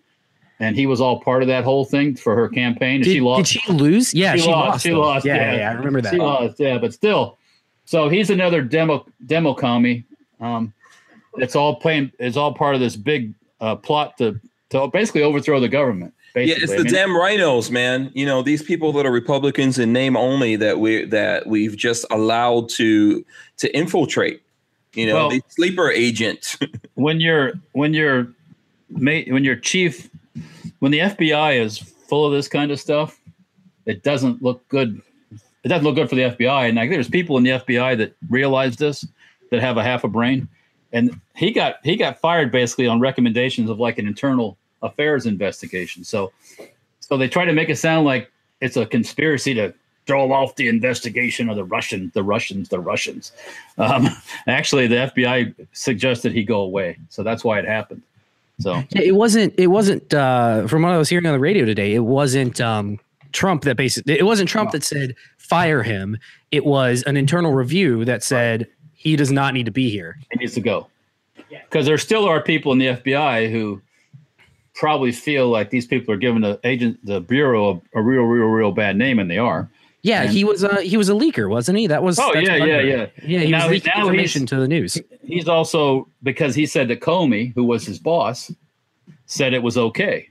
and 0.59 0.75
he 0.75 0.85
was 0.85 0.99
all 0.99 1.21
part 1.21 1.41
of 1.41 1.47
that 1.47 1.63
whole 1.63 1.85
thing 1.85 2.15
for 2.15 2.35
her 2.35 2.49
campaign. 2.49 2.95
And 2.95 3.03
Did 3.05 3.11
she 3.13 3.21
lost. 3.21 3.53
Did 3.53 3.61
she 3.61 3.71
lose? 3.71 4.13
Yeah, 4.13 4.33
She 4.33 4.41
she, 4.41 4.47
lost, 4.49 4.69
lost. 4.69 4.83
she 4.83 4.91
lost, 4.93 5.25
Yeah, 5.25 5.35
yeah. 5.35 5.51
yeah, 5.51 5.57
yeah, 5.57 5.69
I 5.69 5.73
remember 5.73 6.01
that. 6.01 6.13
She 6.13 6.19
lost, 6.19 6.59
yeah, 6.59 6.77
but 6.77 6.93
still. 6.93 7.37
So 7.85 8.09
he's 8.09 8.29
another 8.29 8.61
demo 8.61 9.05
demo 9.25 9.53
commie. 9.53 10.03
Um, 10.41 10.73
it's 11.37 11.55
all 11.55 11.75
playing. 11.75 12.11
It's 12.19 12.35
all 12.37 12.53
part 12.53 12.75
of 12.75 12.81
this 12.81 12.95
big 12.95 13.33
uh, 13.61 13.75
plot 13.75 14.17
to 14.17 14.39
to 14.71 14.87
basically 14.87 15.21
overthrow 15.23 15.59
the 15.59 15.69
government. 15.69 16.13
Yeah, 16.35 16.55
Basically. 16.55 16.63
it's 16.63 16.73
I 16.73 16.77
the 16.77 16.83
mean, 16.83 16.93
damn 16.93 17.09
RINOs, 17.09 17.71
man. 17.71 18.11
You 18.13 18.25
know 18.25 18.41
these 18.41 18.61
people 18.61 18.91
that 18.93 19.05
are 19.05 19.11
Republicans 19.11 19.79
in 19.79 19.93
name 19.93 20.17
only 20.17 20.55
that 20.57 20.79
we 20.79 21.05
that 21.05 21.47
we've 21.47 21.77
just 21.77 22.05
allowed 22.11 22.67
to 22.69 23.25
to 23.57 23.75
infiltrate. 23.75 24.41
You 24.93 25.07
know, 25.07 25.15
Well- 25.15 25.29
these 25.29 25.43
sleeper 25.49 25.89
agents. 25.89 26.57
when 26.95 27.19
you're 27.21 27.53
when 27.71 27.93
you're 27.93 28.27
ma- 28.89 29.21
when 29.29 29.43
your 29.43 29.55
chief 29.55 30.09
when 30.79 30.91
the 30.91 30.99
FBI 30.99 31.59
is 31.59 31.77
full 31.77 32.25
of 32.25 32.33
this 32.33 32.47
kind 32.49 32.69
of 32.71 32.79
stuff, 32.79 33.19
it 33.85 34.03
doesn't 34.03 34.41
look 34.43 34.67
good. 34.67 35.01
It 35.63 35.69
doesn't 35.69 35.83
look 35.85 35.95
good 35.95 36.09
for 36.09 36.15
the 36.15 36.23
FBI. 36.23 36.67
And 36.67 36.75
like, 36.77 36.89
there's 36.91 37.09
people 37.09 37.37
in 37.37 37.43
the 37.43 37.51
FBI 37.51 37.97
that 37.97 38.15
realize 38.29 38.75
this 38.75 39.05
that 39.51 39.61
have 39.61 39.77
a 39.77 39.83
half 39.83 40.03
a 40.03 40.07
brain. 40.07 40.47
And 40.91 41.19
he 41.35 41.51
got 41.51 41.77
he 41.83 41.95
got 41.95 42.19
fired 42.19 42.51
basically 42.51 42.87
on 42.87 42.99
recommendations 42.99 43.69
of 43.69 43.79
like 43.79 43.97
an 43.97 44.05
internal 44.07 44.57
affairs 44.85 45.25
investigation. 45.25 46.03
So 46.03 46.31
so 46.99 47.17
they 47.17 47.27
try 47.27 47.45
to 47.45 47.53
make 47.53 47.69
it 47.69 47.77
sound 47.77 48.05
like 48.05 48.31
it's 48.61 48.77
a 48.77 48.85
conspiracy 48.85 49.53
to 49.55 49.73
throw 50.07 50.31
off 50.31 50.55
the 50.55 50.67
investigation 50.67 51.49
of 51.49 51.55
the 51.55 51.63
Russians, 51.63 52.13
the 52.13 52.23
Russians, 52.23 52.69
the 52.69 52.79
Russians. 52.79 53.31
Um, 53.77 54.07
actually, 54.47 54.87
the 54.87 55.11
FBI 55.13 55.53
suggested 55.73 56.31
he 56.31 56.43
go 56.43 56.61
away, 56.61 56.97
so 57.09 57.23
that's 57.23 57.43
why 57.43 57.59
it 57.59 57.65
happened. 57.65 58.01
So 58.59 58.83
it 58.91 59.15
wasn't. 59.15 59.53
It 59.57 59.67
wasn't. 59.67 60.13
Uh, 60.13 60.67
from 60.67 60.83
what 60.83 60.93
I 60.93 60.97
was 60.97 61.09
hearing 61.09 61.25
on 61.25 61.33
the 61.33 61.39
radio 61.39 61.65
today, 61.65 61.93
it 61.93 62.05
wasn't 62.05 62.61
um, 62.61 62.99
Trump 63.33 63.63
that 63.63 63.75
basically. 63.75 64.17
It 64.17 64.23
wasn't 64.23 64.49
Trump 64.49 64.71
that 64.71 64.83
said 64.83 65.15
fire 65.37 65.83
him. 65.83 66.17
It 66.51 66.65
was 66.65 67.03
an 67.03 67.17
internal 67.17 67.53
review 67.53 68.05
that 68.05 68.23
said 68.23 68.67
he 68.93 69.15
does 69.15 69.31
not 69.31 69.53
need 69.53 69.65
to 69.65 69.71
be 69.71 69.89
here. 69.89 70.17
he 70.31 70.39
needs 70.39 70.53
to 70.53 70.61
go 70.61 70.87
because 71.49 71.85
there 71.85 71.97
still 71.97 72.25
are 72.25 72.41
people 72.41 72.71
in 72.71 72.77
the 72.77 72.87
FBI 72.87 73.51
who 73.51 73.81
probably 74.75 75.11
feel 75.11 75.49
like 75.49 75.69
these 75.69 75.87
people 75.87 76.13
are 76.13 76.17
giving 76.17 76.41
the 76.41 76.59
agent, 76.63 76.99
the 77.05 77.21
bureau, 77.21 77.81
a, 77.95 77.99
a 77.99 78.01
real, 78.01 78.23
real, 78.23 78.47
real 78.47 78.71
bad 78.71 78.97
name, 78.97 79.17
and 79.19 79.29
they 79.31 79.37
are. 79.37 79.69
Yeah, 80.03 80.23
And- 80.23 80.31
he 80.31 80.43
was. 80.43 80.61
a 80.63 80.81
he 80.81 80.97
was 80.97 81.09
a 81.09 81.13
leaker, 81.13 81.49
wasn't 81.49 81.79
he? 81.79 81.87
That 81.87 82.03
was. 82.03 82.19
Oh, 82.19 82.33
yeah, 82.35 82.55
yeah, 82.57 82.79
yeah. 82.81 83.05
Yeah, 83.23 83.39
he 83.39 83.49
Now 83.51 83.63
was 83.63 83.71
leaking 83.71 83.91
now 83.95 84.01
information 84.01 84.45
to 84.47 84.57
the 84.57 84.67
news. 84.67 85.01
He's 85.23 85.47
also 85.47 86.07
because 86.21 86.53
he 86.53 86.67
said 86.67 86.89
that 86.89 86.99
Comey, 87.01 87.53
who 87.55 87.63
was 87.63 87.85
his 87.85 87.97
boss, 87.97 88.51
said 89.25 89.53
it 89.53 89.63
was 89.63 89.77
okay. 89.77 90.29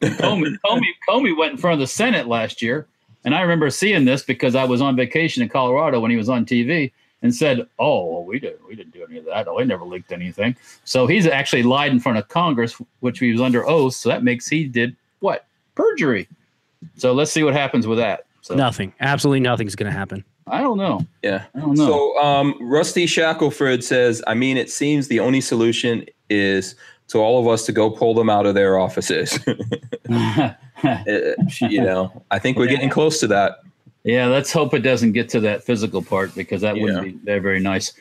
Comey, 0.00 0.56
Comey, 0.64 0.86
Comey 1.08 1.36
went 1.36 1.52
in 1.52 1.58
front 1.58 1.74
of 1.74 1.80
the 1.80 1.86
Senate 1.88 2.28
last 2.28 2.62
year, 2.62 2.86
and 3.24 3.34
I 3.34 3.40
remember 3.40 3.68
seeing 3.70 4.04
this 4.04 4.22
because 4.22 4.54
I 4.54 4.62
was 4.64 4.80
on 4.80 4.94
vacation 4.94 5.42
in 5.42 5.48
Colorado 5.48 5.98
when 5.98 6.12
he 6.12 6.16
was 6.16 6.28
on 6.28 6.44
TV, 6.46 6.92
and 7.22 7.34
said, 7.34 7.66
"Oh, 7.78 8.04
well, 8.06 8.24
we 8.24 8.38
didn't, 8.38 8.66
we 8.68 8.74
didn't 8.74 8.92
do 8.92 9.04
any 9.08 9.18
of 9.18 9.24
that. 9.26 9.48
Oh, 9.48 9.58
they 9.58 9.64
never 9.64 9.84
leaked 9.84 10.12
anything." 10.12 10.56
So 10.84 11.06
he's 11.06 11.26
actually 11.26 11.62
lied 11.62 11.92
in 11.92 12.00
front 12.00 12.18
of 12.18 12.28
Congress, 12.28 12.80
which 13.00 13.18
he 13.18 13.32
was 13.32 13.40
under 13.40 13.66
oath. 13.66 13.94
So 13.94 14.08
that 14.08 14.22
makes 14.22 14.48
he 14.48 14.64
did 14.64 14.96
what 15.20 15.46
perjury. 15.74 16.28
So 16.96 17.12
let's 17.12 17.32
see 17.32 17.42
what 17.42 17.54
happens 17.54 17.86
with 17.86 17.98
that. 17.98 18.26
So 18.42 18.54
Nothing. 18.54 18.92
Absolutely 19.00 19.40
nothing's 19.40 19.74
going 19.74 19.90
to 19.90 19.98
happen. 19.98 20.24
I 20.46 20.60
don't 20.60 20.78
know. 20.78 21.04
yeah. 21.22 21.46
I 21.54 21.60
don't 21.60 21.74
know. 21.74 21.86
So 21.86 22.18
um, 22.22 22.56
Rusty 22.60 23.06
Shackelford 23.06 23.82
says, 23.82 24.22
I 24.28 24.34
mean, 24.34 24.56
it 24.56 24.70
seems 24.70 25.08
the 25.08 25.18
only 25.18 25.40
solution 25.40 26.06
is 26.30 26.76
to 27.08 27.18
all 27.18 27.40
of 27.40 27.48
us 27.48 27.66
to 27.66 27.72
go 27.72 27.90
pull 27.90 28.14
them 28.14 28.30
out 28.30 28.46
of 28.46 28.54
their 28.54 28.78
offices. 28.78 29.38
Uh, 30.84 31.32
you 31.58 31.80
know, 31.80 32.22
I 32.30 32.38
think 32.38 32.58
we're 32.58 32.66
getting 32.66 32.90
close 32.90 33.18
to 33.20 33.26
that. 33.28 33.60
Yeah, 34.06 34.26
let's 34.26 34.52
hope 34.52 34.72
it 34.72 34.80
doesn't 34.80 35.12
get 35.12 35.28
to 35.30 35.40
that 35.40 35.64
physical 35.64 36.00
part 36.00 36.32
because 36.36 36.60
that 36.62 36.76
wouldn't 36.76 37.02
be 37.02 37.10
very, 37.24 37.40
very 37.40 37.60
nice. 37.60 37.92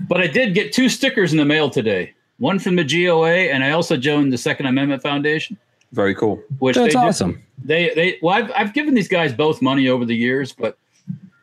But 0.00 0.20
I 0.20 0.26
did 0.26 0.54
get 0.54 0.72
two 0.72 0.88
stickers 0.88 1.30
in 1.32 1.38
the 1.38 1.44
mail 1.44 1.70
today. 1.70 2.14
One 2.38 2.58
from 2.58 2.74
the 2.74 2.82
GOA, 2.84 3.30
and 3.52 3.62
I 3.62 3.70
also 3.70 3.96
joined 3.96 4.32
the 4.32 4.38
Second 4.38 4.66
Amendment 4.66 5.02
Foundation, 5.02 5.56
Very 5.92 6.14
cool. 6.16 6.42
which 6.58 6.74
That's 6.74 6.94
they 6.94 7.00
do- 7.00 7.06
awesome. 7.06 7.42
they 7.64 7.92
they 7.94 8.18
well, 8.22 8.34
I've 8.34 8.50
I've 8.56 8.74
given 8.74 8.94
these 8.94 9.06
guys 9.08 9.32
both 9.32 9.62
money 9.62 9.88
over 9.88 10.04
the 10.04 10.16
years, 10.16 10.52
but 10.52 10.76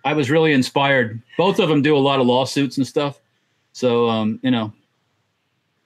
I 0.04 0.12
was 0.14 0.30
really 0.30 0.52
inspired. 0.52 1.22
Both 1.38 1.60
of 1.60 1.70
them 1.70 1.82
do 1.82 1.96
a 1.96 2.00
lot 2.00 2.20
of 2.20 2.28
lawsuits 2.28 2.76
and 2.78 2.86
stuff. 2.86 3.22
So 3.72 4.10
um, 4.10 4.40
you 4.44 4.52
know, 4.52 4.74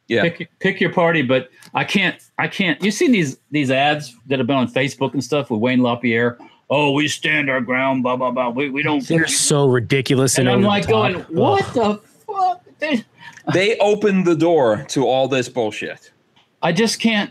Yeah. 0.07 0.23
pick 0.23 0.49
pick 0.59 0.81
your 0.81 0.91
party, 0.91 1.21
but 1.21 1.49
I 1.75 1.83
can't 1.83 2.15
I 2.39 2.47
can't. 2.47 2.81
You've 2.83 2.95
seen 2.95 3.11
these 3.11 3.37
these 3.51 3.69
ads 3.69 4.15
that 4.27 4.39
have 4.39 4.47
been 4.47 4.55
on 4.57 4.67
Facebook 4.67 5.13
and 5.13 5.23
stuff 5.23 5.51
with 5.51 5.59
Wayne 5.59 5.83
LaPierre. 5.83 6.39
Oh, 6.69 6.91
we 6.91 7.07
stand 7.07 7.49
our 7.49 7.61
ground, 7.61 8.03
blah 8.03 8.15
blah 8.15 8.31
blah. 8.31 8.49
We, 8.49 8.69
we 8.69 8.81
don't. 8.83 9.05
They're 9.07 9.27
so 9.27 9.67
ridiculous 9.67 10.37
and 10.37 10.47
and, 10.47 10.57
I'm 10.57 10.63
like 10.63 10.87
the 10.87 10.93
top. 10.93 11.11
going, 11.11 11.15
Ugh. 11.17 11.31
what 11.33 11.73
the 11.73 12.01
fuck? 12.25 12.63
They- 12.79 13.03
They 13.53 13.77
opened 13.79 14.25
the 14.25 14.35
door 14.37 14.85
to 14.89 15.05
all 15.05 15.27
this 15.27 15.49
bullshit. 15.49 16.11
I 16.61 16.71
just 16.71 17.01
can't. 17.01 17.29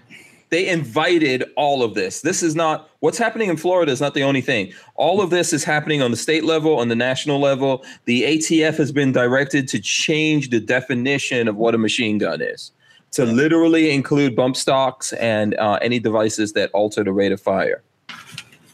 They 0.51 0.69
invited 0.69 1.43
all 1.57 1.83
of 1.83 1.95
this. 1.95 2.21
This 2.21 2.43
is 2.43 2.55
not 2.55 2.91
what's 3.01 3.17
happening 3.17 3.49
in 3.49 3.57
Florida 3.57 3.91
is 3.91 3.99
not 4.03 4.13
the 4.13 4.23
only 4.23 4.43
thing. 4.43 4.75
All 4.97 5.23
of 5.23 5.31
this 5.31 5.55
is 5.55 5.65
happening 5.65 6.03
on 6.03 6.11
the 6.11 6.19
state 6.19 6.45
level, 6.45 6.79
on 6.79 6.89
the 6.89 6.95
national 6.95 7.41
level. 7.41 7.83
The 8.05 8.25
ATF 8.25 8.77
has 8.77 8.93
been 8.93 9.11
directed 9.13 9.67
to 9.69 9.79
change 9.81 10.51
the 10.51 10.61
definition 10.61 11.49
of 11.49 11.57
what 11.57 11.75
a 11.75 11.79
machine 11.79 12.19
gun 12.19 12.43
is, 12.43 12.73
to 13.13 13.25
literally 13.25 13.91
include 13.91 14.37
bump 14.37 14.57
stocks 14.57 15.15
and 15.15 15.55
uh, 15.55 15.79
any 15.81 15.99
devices 15.99 16.53
that 16.53 16.71
alter 16.75 17.03
the 17.03 17.13
rate 17.13 17.33
of 17.33 17.41
fire. 17.41 17.83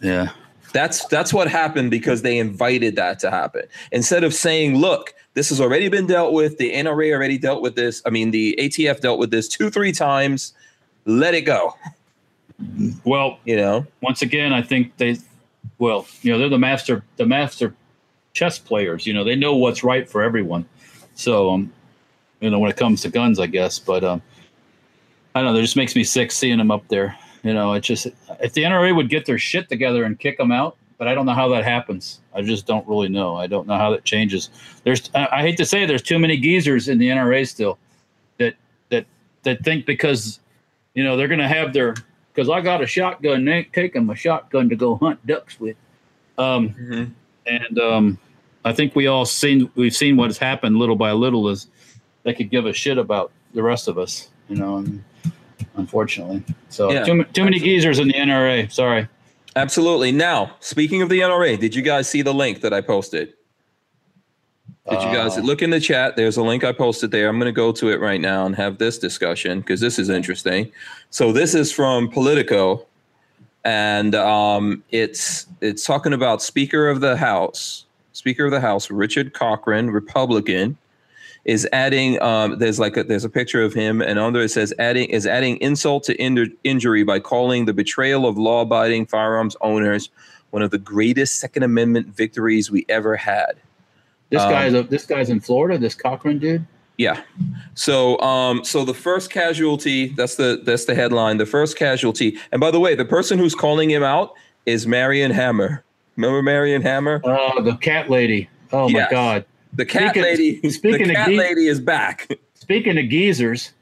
Yeah. 0.02 0.30
That's 0.72 1.06
that's 1.06 1.32
what 1.32 1.48
happened 1.48 1.90
because 1.90 2.22
they 2.22 2.38
invited 2.38 2.96
that 2.96 3.18
to 3.20 3.30
happen. 3.30 3.62
Instead 3.92 4.24
of 4.24 4.34
saying, 4.34 4.76
"Look, 4.76 5.14
this 5.34 5.48
has 5.48 5.60
already 5.60 5.88
been 5.88 6.06
dealt 6.06 6.32
with. 6.32 6.58
The 6.58 6.72
NRA 6.72 7.12
already 7.12 7.38
dealt 7.38 7.62
with 7.62 7.74
this. 7.74 8.02
I 8.04 8.10
mean, 8.10 8.30
the 8.30 8.54
ATF 8.58 9.00
dealt 9.00 9.18
with 9.18 9.30
this 9.30 9.48
two, 9.48 9.70
three 9.70 9.92
times. 9.92 10.52
Let 11.06 11.34
it 11.34 11.42
go." 11.42 11.74
Well, 13.04 13.38
You 13.44 13.56
know, 13.56 13.86
once 14.02 14.22
again, 14.22 14.52
I 14.52 14.62
think 14.62 14.96
they, 14.96 15.18
well, 15.78 16.06
you 16.22 16.32
know, 16.32 16.38
they're 16.38 16.48
the 16.48 16.58
master, 16.58 17.04
the 17.16 17.24
master 17.24 17.72
chess 18.32 18.58
players. 18.58 19.06
You 19.06 19.14
know, 19.14 19.24
they 19.24 19.36
know 19.36 19.54
what's 19.56 19.84
right 19.84 20.08
for 20.08 20.22
everyone. 20.22 20.66
So, 21.14 21.50
um, 21.50 21.72
you 22.40 22.50
know, 22.50 22.58
when 22.58 22.70
it 22.70 22.76
comes 22.76 23.02
to 23.02 23.10
guns, 23.10 23.38
I 23.38 23.46
guess. 23.46 23.78
But 23.78 24.04
um, 24.04 24.22
I 25.34 25.42
don't 25.42 25.52
know. 25.52 25.58
It 25.58 25.62
just 25.62 25.76
makes 25.76 25.94
me 25.94 26.04
sick 26.04 26.32
seeing 26.32 26.58
them 26.58 26.70
up 26.70 26.86
there. 26.88 27.16
You 27.42 27.54
know, 27.54 27.72
it 27.74 27.80
just 27.80 28.06
if 28.40 28.52
the 28.52 28.62
NRA 28.62 28.94
would 28.94 29.08
get 29.08 29.26
their 29.26 29.38
shit 29.38 29.68
together 29.68 30.04
and 30.04 30.18
kick 30.18 30.38
them 30.38 30.50
out, 30.52 30.76
but 30.98 31.06
I 31.06 31.14
don't 31.14 31.26
know 31.26 31.34
how 31.34 31.48
that 31.48 31.64
happens. 31.64 32.20
I 32.34 32.42
just 32.42 32.66
don't 32.66 32.86
really 32.88 33.08
know. 33.08 33.36
I 33.36 33.46
don't 33.46 33.66
know 33.66 33.78
how 33.78 33.90
that 33.90 34.04
changes. 34.04 34.50
There's, 34.82 35.10
I, 35.14 35.28
I 35.30 35.40
hate 35.42 35.56
to 35.58 35.64
say, 35.64 35.84
it, 35.84 35.86
there's 35.86 36.02
too 36.02 36.18
many 36.18 36.36
geezers 36.36 36.88
in 36.88 36.98
the 36.98 37.08
NRA 37.08 37.46
still 37.46 37.78
that 38.38 38.54
that 38.90 39.06
that 39.44 39.64
think 39.64 39.86
because 39.86 40.40
you 40.94 41.04
know 41.04 41.16
they're 41.16 41.28
going 41.28 41.40
to 41.40 41.48
have 41.48 41.72
their 41.72 41.94
because 42.32 42.48
I 42.50 42.60
got 42.60 42.82
a 42.82 42.86
shotgun. 42.86 43.44
They 43.44 43.52
ain't 43.52 43.72
taking 43.72 44.06
my 44.06 44.14
shotgun 44.14 44.68
to 44.68 44.76
go 44.76 44.96
hunt 44.96 45.24
ducks 45.26 45.58
with. 45.58 45.76
Um, 46.36 47.14
and 47.46 47.78
um, 47.78 48.18
I 48.64 48.72
think 48.72 48.94
we 48.94 49.06
all 49.06 49.24
seen 49.24 49.70
we've 49.74 49.94
seen 49.94 50.16
what's 50.16 50.38
happened 50.38 50.76
little 50.76 50.96
by 50.96 51.12
little 51.12 51.48
is 51.48 51.68
they 52.22 52.34
could 52.34 52.50
give 52.50 52.66
a 52.66 52.72
shit 52.72 52.98
about 52.98 53.32
the 53.54 53.62
rest 53.62 53.88
of 53.88 53.98
us, 53.98 54.28
you 54.48 54.56
know. 54.56 54.78
And 54.78 55.02
unfortunately, 55.76 56.42
so 56.68 56.92
Yeah, 56.92 57.04
too, 57.04 57.14
ma- 57.14 57.24
too 57.32 57.44
many 57.44 57.58
geezers 57.58 57.98
in 57.98 58.08
the 58.08 58.14
NRA. 58.14 58.70
Sorry. 58.72 59.08
absolutely. 59.56 60.12
Now, 60.12 60.52
speaking 60.60 61.02
of 61.02 61.08
the 61.08 61.20
NRA, 61.20 61.58
did 61.58 61.74
you 61.74 61.82
guys 61.82 62.08
see 62.08 62.22
the 62.22 62.34
link 62.34 62.60
that 62.60 62.72
I 62.72 62.80
posted? 62.80 63.34
Did 64.90 65.02
you 65.02 65.12
guys 65.12 65.36
Uh, 65.36 65.42
look 65.42 65.60
in 65.60 65.68
the 65.70 65.80
chat? 65.80 66.16
There's 66.16 66.38
a 66.38 66.42
link 66.42 66.64
I 66.64 66.72
posted 66.72 67.10
there. 67.10 67.28
I'm 67.28 67.38
going 67.38 67.52
to 67.52 67.56
go 67.56 67.72
to 67.72 67.90
it 67.90 68.00
right 68.00 68.20
now 68.20 68.46
and 68.46 68.56
have 68.56 68.78
this 68.78 68.98
discussion 68.98 69.60
because 69.60 69.80
this 69.80 69.98
is 69.98 70.08
interesting. 70.08 70.70
So 71.10 71.30
this 71.30 71.54
is 71.54 71.70
from 71.70 72.08
Politico, 72.08 72.86
and 73.66 74.14
um, 74.14 74.82
it's 74.90 75.46
it's 75.60 75.84
talking 75.84 76.14
about 76.14 76.40
Speaker 76.40 76.88
of 76.88 77.00
the 77.02 77.18
House, 77.18 77.84
Speaker 78.12 78.46
of 78.46 78.50
the 78.50 78.60
House 78.62 78.90
Richard 78.90 79.34
Corcoran, 79.34 79.90
Republican, 79.90 80.78
is 81.48 81.66
adding. 81.72 82.20
Um, 82.22 82.58
there's 82.58 82.78
like 82.78 82.96
a, 82.98 83.02
there's 83.02 83.24
a 83.24 83.28
picture 83.30 83.62
of 83.64 83.72
him, 83.72 84.02
and 84.02 84.18
under 84.18 84.40
it 84.42 84.50
says 84.50 84.72
adding 84.78 85.08
is 85.08 85.26
adding 85.26 85.56
insult 85.56 86.04
to 86.04 86.16
injur- 86.18 86.54
injury 86.62 87.02
by 87.02 87.18
calling 87.18 87.64
the 87.64 87.72
betrayal 87.72 88.26
of 88.26 88.36
law-abiding 88.36 89.06
firearms 89.06 89.56
owners 89.62 90.10
one 90.50 90.62
of 90.62 90.70
the 90.70 90.78
greatest 90.78 91.38
Second 91.38 91.62
Amendment 91.62 92.08
victories 92.08 92.70
we 92.70 92.84
ever 92.88 93.16
had. 93.16 93.54
This 94.30 94.42
Um, 94.42 94.50
guy's 94.50 94.88
this 94.88 95.06
guy's 95.06 95.30
in 95.30 95.40
Florida. 95.40 95.78
This 95.78 95.94
Corcoran 95.94 96.38
dude. 96.38 96.66
Yeah. 96.98 97.22
So 97.74 98.20
um 98.20 98.62
so 98.62 98.84
the 98.84 98.94
first 98.94 99.30
casualty, 99.30 100.08
that's 100.08 100.34
the 100.36 100.60
that's 100.64 100.84
the 100.84 100.94
headline. 100.94 101.38
The 101.38 101.46
first 101.46 101.78
casualty. 101.78 102.36
And 102.52 102.60
by 102.60 102.70
the 102.70 102.80
way, 102.80 102.94
the 102.94 103.04
person 103.04 103.38
who's 103.38 103.54
calling 103.54 103.88
him 103.88 104.02
out 104.02 104.34
is 104.66 104.86
Marion 104.86 105.30
Hammer. 105.30 105.82
Remember 106.16 106.42
Marion 106.42 106.82
Hammer? 106.82 107.22
Oh, 107.24 107.62
the 107.62 107.76
cat 107.76 108.10
lady. 108.10 108.50
Oh 108.72 108.88
my 108.90 109.06
God. 109.10 109.46
The 109.78 109.86
cat 109.86 110.10
Speaking- 110.10 110.22
lady. 110.22 110.70
speaking 110.70 111.06
the 111.06 111.12
of 111.12 111.16
cat 111.16 111.32
lady 111.32 111.66
is 111.68 111.80
back. 111.80 112.28
Speaking 112.54 112.98
of 112.98 113.08
geezers, 113.08 113.72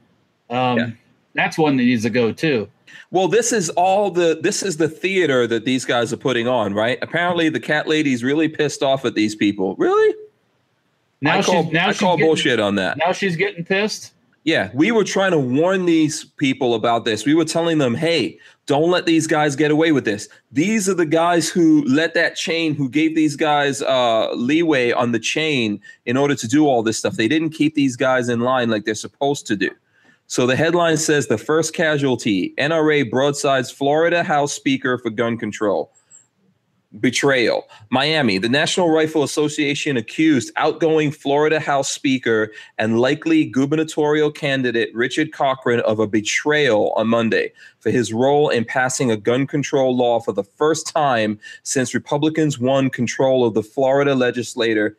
um, 0.50 0.78
Yeah. 0.78 0.90
that's 1.34 1.56
one 1.58 1.76
that 1.78 1.84
needs 1.84 2.02
to 2.02 2.10
go 2.10 2.32
too. 2.32 2.68
Well, 3.10 3.28
this 3.28 3.50
is 3.52 3.70
all 3.70 4.10
the 4.10 4.38
this 4.40 4.62
is 4.62 4.76
the 4.76 4.88
theater 4.88 5.46
that 5.46 5.64
these 5.64 5.84
guys 5.86 6.12
are 6.12 6.16
putting 6.18 6.46
on, 6.46 6.74
right? 6.74 6.98
Apparently, 7.00 7.48
the 7.48 7.60
cat 7.60 7.88
lady's 7.88 8.22
really 8.22 8.46
pissed 8.48 8.82
off 8.82 9.04
at 9.06 9.14
these 9.14 9.34
people. 9.34 9.74
Really? 9.78 10.14
Now 11.22 11.38
I 11.38 11.42
call, 11.42 11.64
she's 11.64 11.72
now 11.72 11.88
I 11.88 11.92
she's 11.92 12.00
call 12.00 12.16
getting, 12.16 12.28
bullshit 12.28 12.60
on 12.60 12.74
that. 12.74 12.98
Now 12.98 13.12
she's 13.12 13.36
getting 13.36 13.64
pissed. 13.64 14.12
Yeah, 14.44 14.68
we 14.74 14.92
were 14.92 15.02
trying 15.02 15.30
to 15.32 15.38
warn 15.38 15.86
these 15.86 16.24
people 16.36 16.74
about 16.74 17.04
this. 17.06 17.24
We 17.24 17.34
were 17.34 17.44
telling 17.46 17.78
them, 17.78 17.94
hey, 17.94 18.38
don't 18.66 18.90
let 18.90 19.06
these 19.06 19.26
guys 19.28 19.54
get 19.54 19.70
away 19.70 19.92
with 19.92 20.04
this. 20.04 20.28
These 20.50 20.88
are 20.88 20.94
the 20.94 21.06
guys 21.06 21.48
who 21.48 21.84
let 21.84 22.14
that 22.14 22.34
chain, 22.34 22.74
who 22.74 22.88
gave 22.88 23.14
these 23.14 23.36
guys 23.36 23.80
uh, 23.80 24.32
leeway 24.34 24.90
on 24.90 25.12
the 25.12 25.20
chain 25.20 25.80
in 26.04 26.16
order 26.16 26.34
to 26.34 26.48
do 26.48 26.66
all 26.66 26.82
this 26.82 26.98
stuff. 26.98 27.14
They 27.14 27.28
didn't 27.28 27.50
keep 27.50 27.76
these 27.76 27.96
guys 27.96 28.28
in 28.28 28.40
line 28.40 28.68
like 28.68 28.84
they're 28.84 28.94
supposed 28.94 29.46
to 29.46 29.56
do. 29.56 29.70
So 30.26 30.46
the 30.46 30.56
headline 30.56 30.96
says 30.96 31.28
the 31.28 31.38
first 31.38 31.72
casualty 31.74 32.52
NRA 32.58 33.08
broadsides 33.08 33.70
Florida 33.70 34.24
House 34.24 34.52
Speaker 34.52 34.98
for 34.98 35.10
gun 35.10 35.38
control. 35.38 35.92
Betrayal. 37.00 37.68
Miami, 37.90 38.38
the 38.38 38.48
National 38.48 38.90
Rifle 38.90 39.22
Association 39.22 39.96
accused 39.96 40.52
outgoing 40.56 41.10
Florida 41.10 41.60
House 41.60 41.90
Speaker 41.90 42.52
and 42.78 43.00
likely 43.00 43.44
gubernatorial 43.44 44.30
candidate 44.30 44.94
Richard 44.94 45.32
Corcoran 45.32 45.80
of 45.80 45.98
a 45.98 46.06
betrayal 46.06 46.92
on 46.92 47.08
Monday 47.08 47.52
for 47.80 47.90
his 47.90 48.12
role 48.12 48.48
in 48.48 48.64
passing 48.64 49.10
a 49.10 49.16
gun 49.16 49.46
control 49.46 49.96
law 49.96 50.20
for 50.20 50.32
the 50.32 50.44
first 50.44 50.86
time 50.86 51.38
since 51.64 51.92
Republicans 51.92 52.58
won 52.58 52.88
control 52.88 53.44
of 53.44 53.54
the 53.54 53.62
Florida 53.62 54.14
legislature 54.14 54.96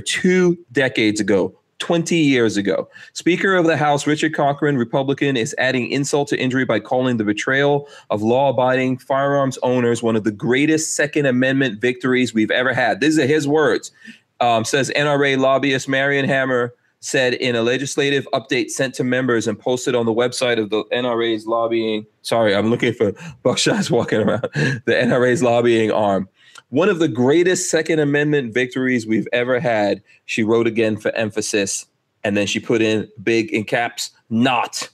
two 0.00 0.58
decades 0.72 1.20
ago. 1.20 1.59
20 1.80 2.16
years 2.16 2.56
ago. 2.56 2.88
Speaker 3.14 3.56
of 3.56 3.66
the 3.66 3.76
House 3.76 4.06
Richard 4.06 4.34
Corcoran, 4.34 4.78
Republican, 4.78 5.36
is 5.36 5.54
adding 5.58 5.90
insult 5.90 6.28
to 6.28 6.38
injury 6.38 6.64
by 6.64 6.78
calling 6.78 7.16
the 7.16 7.24
betrayal 7.24 7.88
of 8.10 8.22
law 8.22 8.50
abiding 8.50 8.98
firearms 8.98 9.58
owners 9.62 10.02
one 10.02 10.14
of 10.14 10.24
the 10.24 10.30
greatest 10.30 10.94
Second 10.94 11.26
Amendment 11.26 11.80
victories 11.80 12.32
we've 12.32 12.50
ever 12.50 12.72
had. 12.72 13.00
These 13.00 13.18
are 13.18 13.26
his 13.26 13.48
words. 13.48 13.90
Um, 14.40 14.64
says 14.64 14.90
NRA 14.96 15.38
lobbyist 15.38 15.88
Marion 15.88 16.26
Hammer 16.26 16.74
said 17.00 17.34
in 17.34 17.56
a 17.56 17.62
legislative 17.62 18.28
update 18.32 18.70
sent 18.70 18.94
to 18.94 19.04
members 19.04 19.46
and 19.46 19.58
posted 19.58 19.94
on 19.94 20.06
the 20.06 20.12
website 20.12 20.60
of 20.60 20.70
the 20.70 20.84
NRA's 20.92 21.46
lobbying. 21.46 22.06
Sorry, 22.22 22.54
I'm 22.54 22.68
looking 22.70 22.92
for 22.92 23.12
buckshots 23.44 23.90
walking 23.90 24.20
around. 24.20 24.42
The 24.84 24.92
NRA's 24.92 25.42
lobbying 25.42 25.90
arm. 25.90 26.28
One 26.70 26.88
of 26.88 27.00
the 27.00 27.08
greatest 27.08 27.68
Second 27.68 27.98
Amendment 27.98 28.54
victories 28.54 29.06
we've 29.06 29.28
ever 29.32 29.58
had, 29.58 30.02
she 30.24 30.42
wrote 30.42 30.66
again 30.66 30.96
for 30.96 31.10
emphasis. 31.12 31.86
And 32.22 32.36
then 32.36 32.46
she 32.46 32.60
put 32.60 32.80
in 32.80 33.08
big 33.22 33.50
in 33.50 33.64
caps, 33.64 34.10
not. 34.28 34.88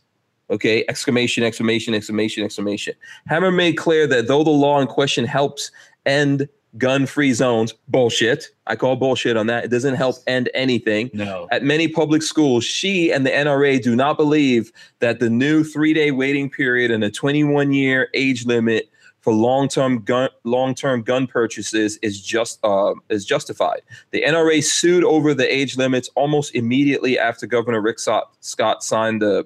Okay, 0.48 0.84
exclamation, 0.88 1.42
exclamation, 1.44 1.92
exclamation, 1.92 2.44
exclamation. 2.44 2.94
Hammer 3.26 3.50
made 3.50 3.74
clear 3.74 4.06
that 4.06 4.28
though 4.28 4.44
the 4.44 4.50
law 4.50 4.80
in 4.80 4.86
question 4.86 5.24
helps 5.24 5.70
end 6.06 6.48
gun 6.78 7.06
free 7.06 7.32
zones, 7.32 7.74
bullshit. 7.88 8.48
I 8.66 8.76
call 8.76 8.96
bullshit 8.96 9.36
on 9.36 9.46
that. 9.48 9.64
It 9.64 9.70
doesn't 9.70 9.94
help 9.94 10.16
end 10.26 10.50
anything. 10.54 11.10
No. 11.12 11.48
At 11.50 11.62
many 11.62 11.88
public 11.88 12.22
schools, 12.22 12.64
she 12.64 13.12
and 13.12 13.26
the 13.26 13.30
NRA 13.30 13.82
do 13.82 13.96
not 13.96 14.16
believe 14.16 14.72
that 15.00 15.20
the 15.20 15.30
new 15.30 15.64
three 15.64 15.92
day 15.92 16.10
waiting 16.10 16.48
period 16.48 16.90
and 16.90 17.02
a 17.04 17.10
21 17.10 17.72
year 17.72 18.08
age 18.14 18.46
limit 18.46 18.88
for 19.26 19.32
long-term 19.32 20.04
gun 20.04 20.28
long-term 20.44 21.02
gun 21.02 21.26
purchases 21.26 21.98
is 22.00 22.20
just 22.20 22.60
uh, 22.62 22.94
is 23.08 23.24
justified. 23.24 23.80
The 24.12 24.22
NRA 24.22 24.62
sued 24.62 25.02
over 25.02 25.34
the 25.34 25.52
age 25.52 25.76
limits 25.76 26.08
almost 26.14 26.54
immediately 26.54 27.18
after 27.18 27.44
Governor 27.44 27.80
Rick 27.80 27.98
Scott 27.98 28.84
signed 28.84 29.20
the 29.20 29.44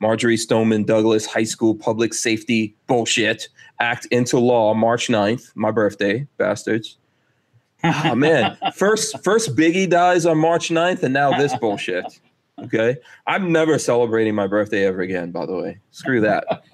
Marjory 0.00 0.38
Stoneman 0.38 0.84
Douglas 0.84 1.26
High 1.26 1.44
School 1.44 1.74
Public 1.74 2.14
Safety 2.14 2.74
Bullshit 2.86 3.50
Act 3.80 4.06
into 4.06 4.38
law 4.38 4.72
March 4.72 5.08
9th, 5.08 5.52
my 5.54 5.72
birthday, 5.72 6.26
bastards. 6.38 6.96
oh 7.84 8.14
man, 8.14 8.56
first 8.74 9.22
first 9.22 9.54
Biggie 9.54 9.90
dies 9.90 10.24
on 10.24 10.38
March 10.38 10.70
9th 10.70 11.02
and 11.02 11.12
now 11.12 11.36
this 11.36 11.54
bullshit. 11.58 12.18
Okay. 12.64 12.96
I'm 13.26 13.52
never 13.52 13.78
celebrating 13.78 14.34
my 14.34 14.46
birthday 14.46 14.86
ever 14.86 15.00
again, 15.02 15.30
by 15.30 15.46
the 15.46 15.54
way. 15.54 15.78
Screw 15.90 16.20
that. 16.22 16.64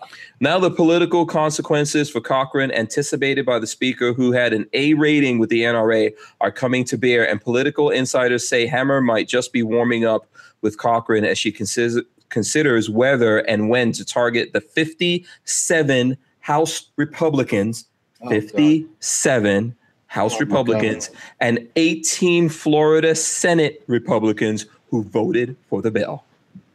Now, 0.45 0.59
the 0.59 0.70
political 0.70 1.24
consequences 1.24 2.11
for 2.11 2.20
Corcoran, 2.20 2.70
anticipated 2.70 3.47
by 3.47 3.59
the 3.59 3.66
speaker 3.66 4.12
who 4.12 4.32
had 4.32 4.53
an 4.53 4.66
A 4.74 4.92
rating 4.92 5.38
with 5.38 5.49
the 5.49 5.62
NRA, 5.62 6.12
are 6.42 6.53
coming 6.53 6.84
to 6.84 6.99
bear, 6.99 7.26
and 7.26 7.40
political 7.40 7.88
insiders 7.88 8.47
say 8.47 8.66
Hammer 8.66 9.01
might 9.01 9.26
just 9.26 9.55
be 9.55 9.62
warming 9.62 10.05
up 10.05 10.26
with 10.61 10.76
Corcoran 10.76 11.24
as 11.24 11.38
she 11.38 11.51
considers, 11.51 12.03
considers 12.28 12.90
whether 12.90 13.38
and 13.38 13.70
when 13.70 13.92
to 13.92 14.05
target 14.05 14.53
the 14.53 14.61
57 14.61 16.18
House 16.40 16.90
Republicans, 16.97 17.86
Oh, 18.20 18.28
57 18.28 19.74
House 20.09 20.34
Oh, 20.34 20.40
Republicans, 20.40 21.09
and 21.40 21.66
18 21.76 22.51
Florida 22.51 23.14
Senate 23.14 23.82
Republicans 23.86 24.66
who 24.90 25.05
voted 25.05 25.57
for 25.70 25.80
the 25.80 25.90
bill. 25.90 26.22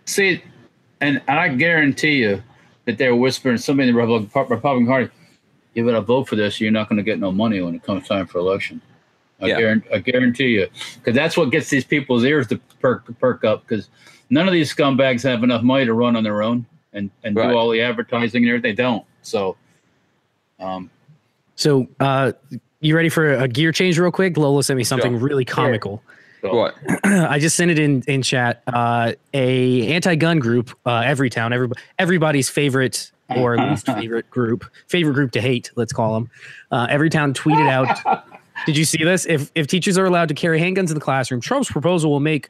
See, 0.06 0.42
and 1.02 1.22
I 1.28 1.50
guarantee 1.50 2.18
you 2.18 2.42
that 2.90 2.98
they're 2.98 3.16
whispering 3.16 3.58
somebody 3.58 3.90
in 3.90 3.96
the 3.96 4.02
Republican 4.02 4.50
Republican 4.50 4.88
Party, 4.88 5.10
you 5.76 5.86
better 5.86 6.02
vote 6.02 6.28
for 6.28 6.36
this. 6.36 6.60
You're 6.60 6.72
not 6.72 6.90
going 6.90 6.98
to 6.98 7.04
get 7.04 7.20
no 7.20 7.32
money 7.32 7.62
when 7.62 7.76
it 7.76 7.84
comes 7.84 8.08
time 8.08 8.26
for 8.26 8.40
election. 8.40 8.82
I, 9.42 9.48
Yeah. 9.48 9.60
guarantee, 9.60 9.90
I 9.94 9.98
guarantee 10.00 10.48
you, 10.48 10.68
because 10.96 11.14
that's 11.16 11.38
what 11.38 11.52
gets 11.52 11.70
these 11.70 11.86
people's 11.86 12.24
ears 12.26 12.48
to 12.48 12.60
perk 12.82 13.06
perk 13.20 13.44
up. 13.46 13.62
Because 13.68 13.90
none 14.32 14.48
of 14.48 14.54
these 14.54 14.74
scumbags 14.74 15.22
have 15.24 15.44
enough 15.44 15.62
money 15.62 15.86
to 15.86 15.94
run 15.94 16.16
on 16.16 16.24
their 16.24 16.42
own 16.42 16.66
and 16.94 17.12
and 17.24 17.36
Right. 17.36 17.50
do 17.52 17.56
all 17.58 17.70
the 17.70 17.82
advertising 17.82 18.44
and 18.44 18.50
everything. 18.50 18.76
They 18.76 18.82
don't. 18.84 19.06
So, 19.22 19.56
um, 20.60 20.90
So, 21.56 21.88
uh, 22.00 22.32
you 22.82 22.96
ready 22.96 23.10
for 23.10 23.34
a 23.34 23.48
gear 23.48 23.72
change 23.72 24.00
real 24.00 24.12
quick? 24.12 24.36
Lola 24.36 24.64
sent 24.64 24.78
me 24.78 24.84
something 24.84 25.12
Sure. 25.12 25.20
really 25.20 25.46
comical. 25.46 26.02
So- 26.42 26.56
What? 26.56 26.76
I 27.04 27.40
just 27.40 27.56
sent 27.56 27.72
it 27.72 27.80
in 27.80 28.04
in 28.08 28.22
chat. 28.22 28.64
Uh, 28.68 29.14
a 29.34 29.88
anti-gun 29.94 30.40
group, 30.40 30.72
uh, 30.86 31.02
Everytown, 31.04 31.54
every, 31.54 31.70
everybody's 31.98 32.50
favorite 32.50 33.12
or 33.36 33.58
least 33.58 33.86
favorite 34.00 34.30
group, 34.30 34.66
favorite 34.88 35.14
group 35.14 35.32
to 35.34 35.42
hate, 35.42 35.72
let's 35.76 35.94
call 35.94 36.14
them. 36.16 36.30
Uh, 36.72 36.88
Everytown 36.88 37.34
tweeted 37.34 37.70
out. 37.70 38.26
Did 38.66 38.76
you 38.76 38.84
see 38.86 39.04
this? 39.04 39.26
If 39.26 39.52
if 39.56 39.68
teachers 39.68 39.98
are 39.98 40.06
allowed 40.06 40.28
to 40.30 40.34
carry 40.34 40.60
handguns 40.60 40.90
in 40.90 40.96
the 40.96 41.00
classroom, 41.02 41.40
Trump's 41.42 41.72
proposal 41.72 42.12
will 42.12 42.20
make 42.20 42.50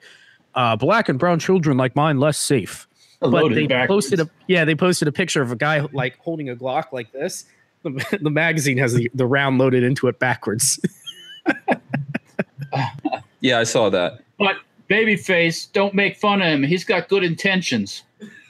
uh, 0.55 0.75
black 0.75 1.07
and 1.09 1.19
brown 1.19 1.37
children 1.39 1.77
like 1.77 1.95
mine 1.95 2.19
less 2.19 2.37
safe. 2.37 2.87
But 3.21 3.49
they 3.49 3.67
backwards. 3.67 4.05
posted 4.07 4.19
a 4.21 4.29
yeah, 4.47 4.65
they 4.65 4.75
posted 4.75 5.07
a 5.07 5.11
picture 5.11 5.41
of 5.41 5.51
a 5.51 5.55
guy 5.55 5.81
like 5.91 6.17
holding 6.19 6.49
a 6.49 6.55
Glock 6.55 6.91
like 6.93 7.11
this. 7.11 7.45
The, 7.83 8.19
the 8.21 8.29
magazine 8.31 8.77
has 8.77 8.93
the, 8.93 9.09
the 9.13 9.25
round 9.25 9.57
loaded 9.57 9.83
into 9.83 10.07
it 10.07 10.19
backwards. 10.19 10.79
Yeah, 13.41 13.59
I 13.59 13.63
saw 13.63 13.89
that. 13.89 14.21
But 14.37 14.57
babyface, 14.89 15.71
don't 15.71 15.93
make 15.93 16.17
fun 16.17 16.41
of 16.41 16.47
him. 16.47 16.63
He's 16.63 16.83
got 16.83 17.09
good 17.09 17.23
intentions. 17.23 18.03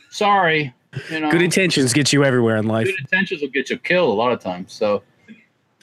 Sorry, 0.10 0.74
you 1.12 1.20
know. 1.20 1.32
Good 1.32 1.42
intentions 1.42 1.94
get 1.94 2.12
you 2.14 2.24
everywhere 2.24 2.58
in 2.58 2.68
life. 2.68 2.88
good 2.88 3.00
intentions 3.00 3.42
will 3.42 3.50
get 3.50 3.70
you 3.70 3.78
killed 3.78 4.10
a 4.10 4.14
lot 4.14 4.32
of 4.32 4.40
times. 4.40 4.74
So, 4.74 5.04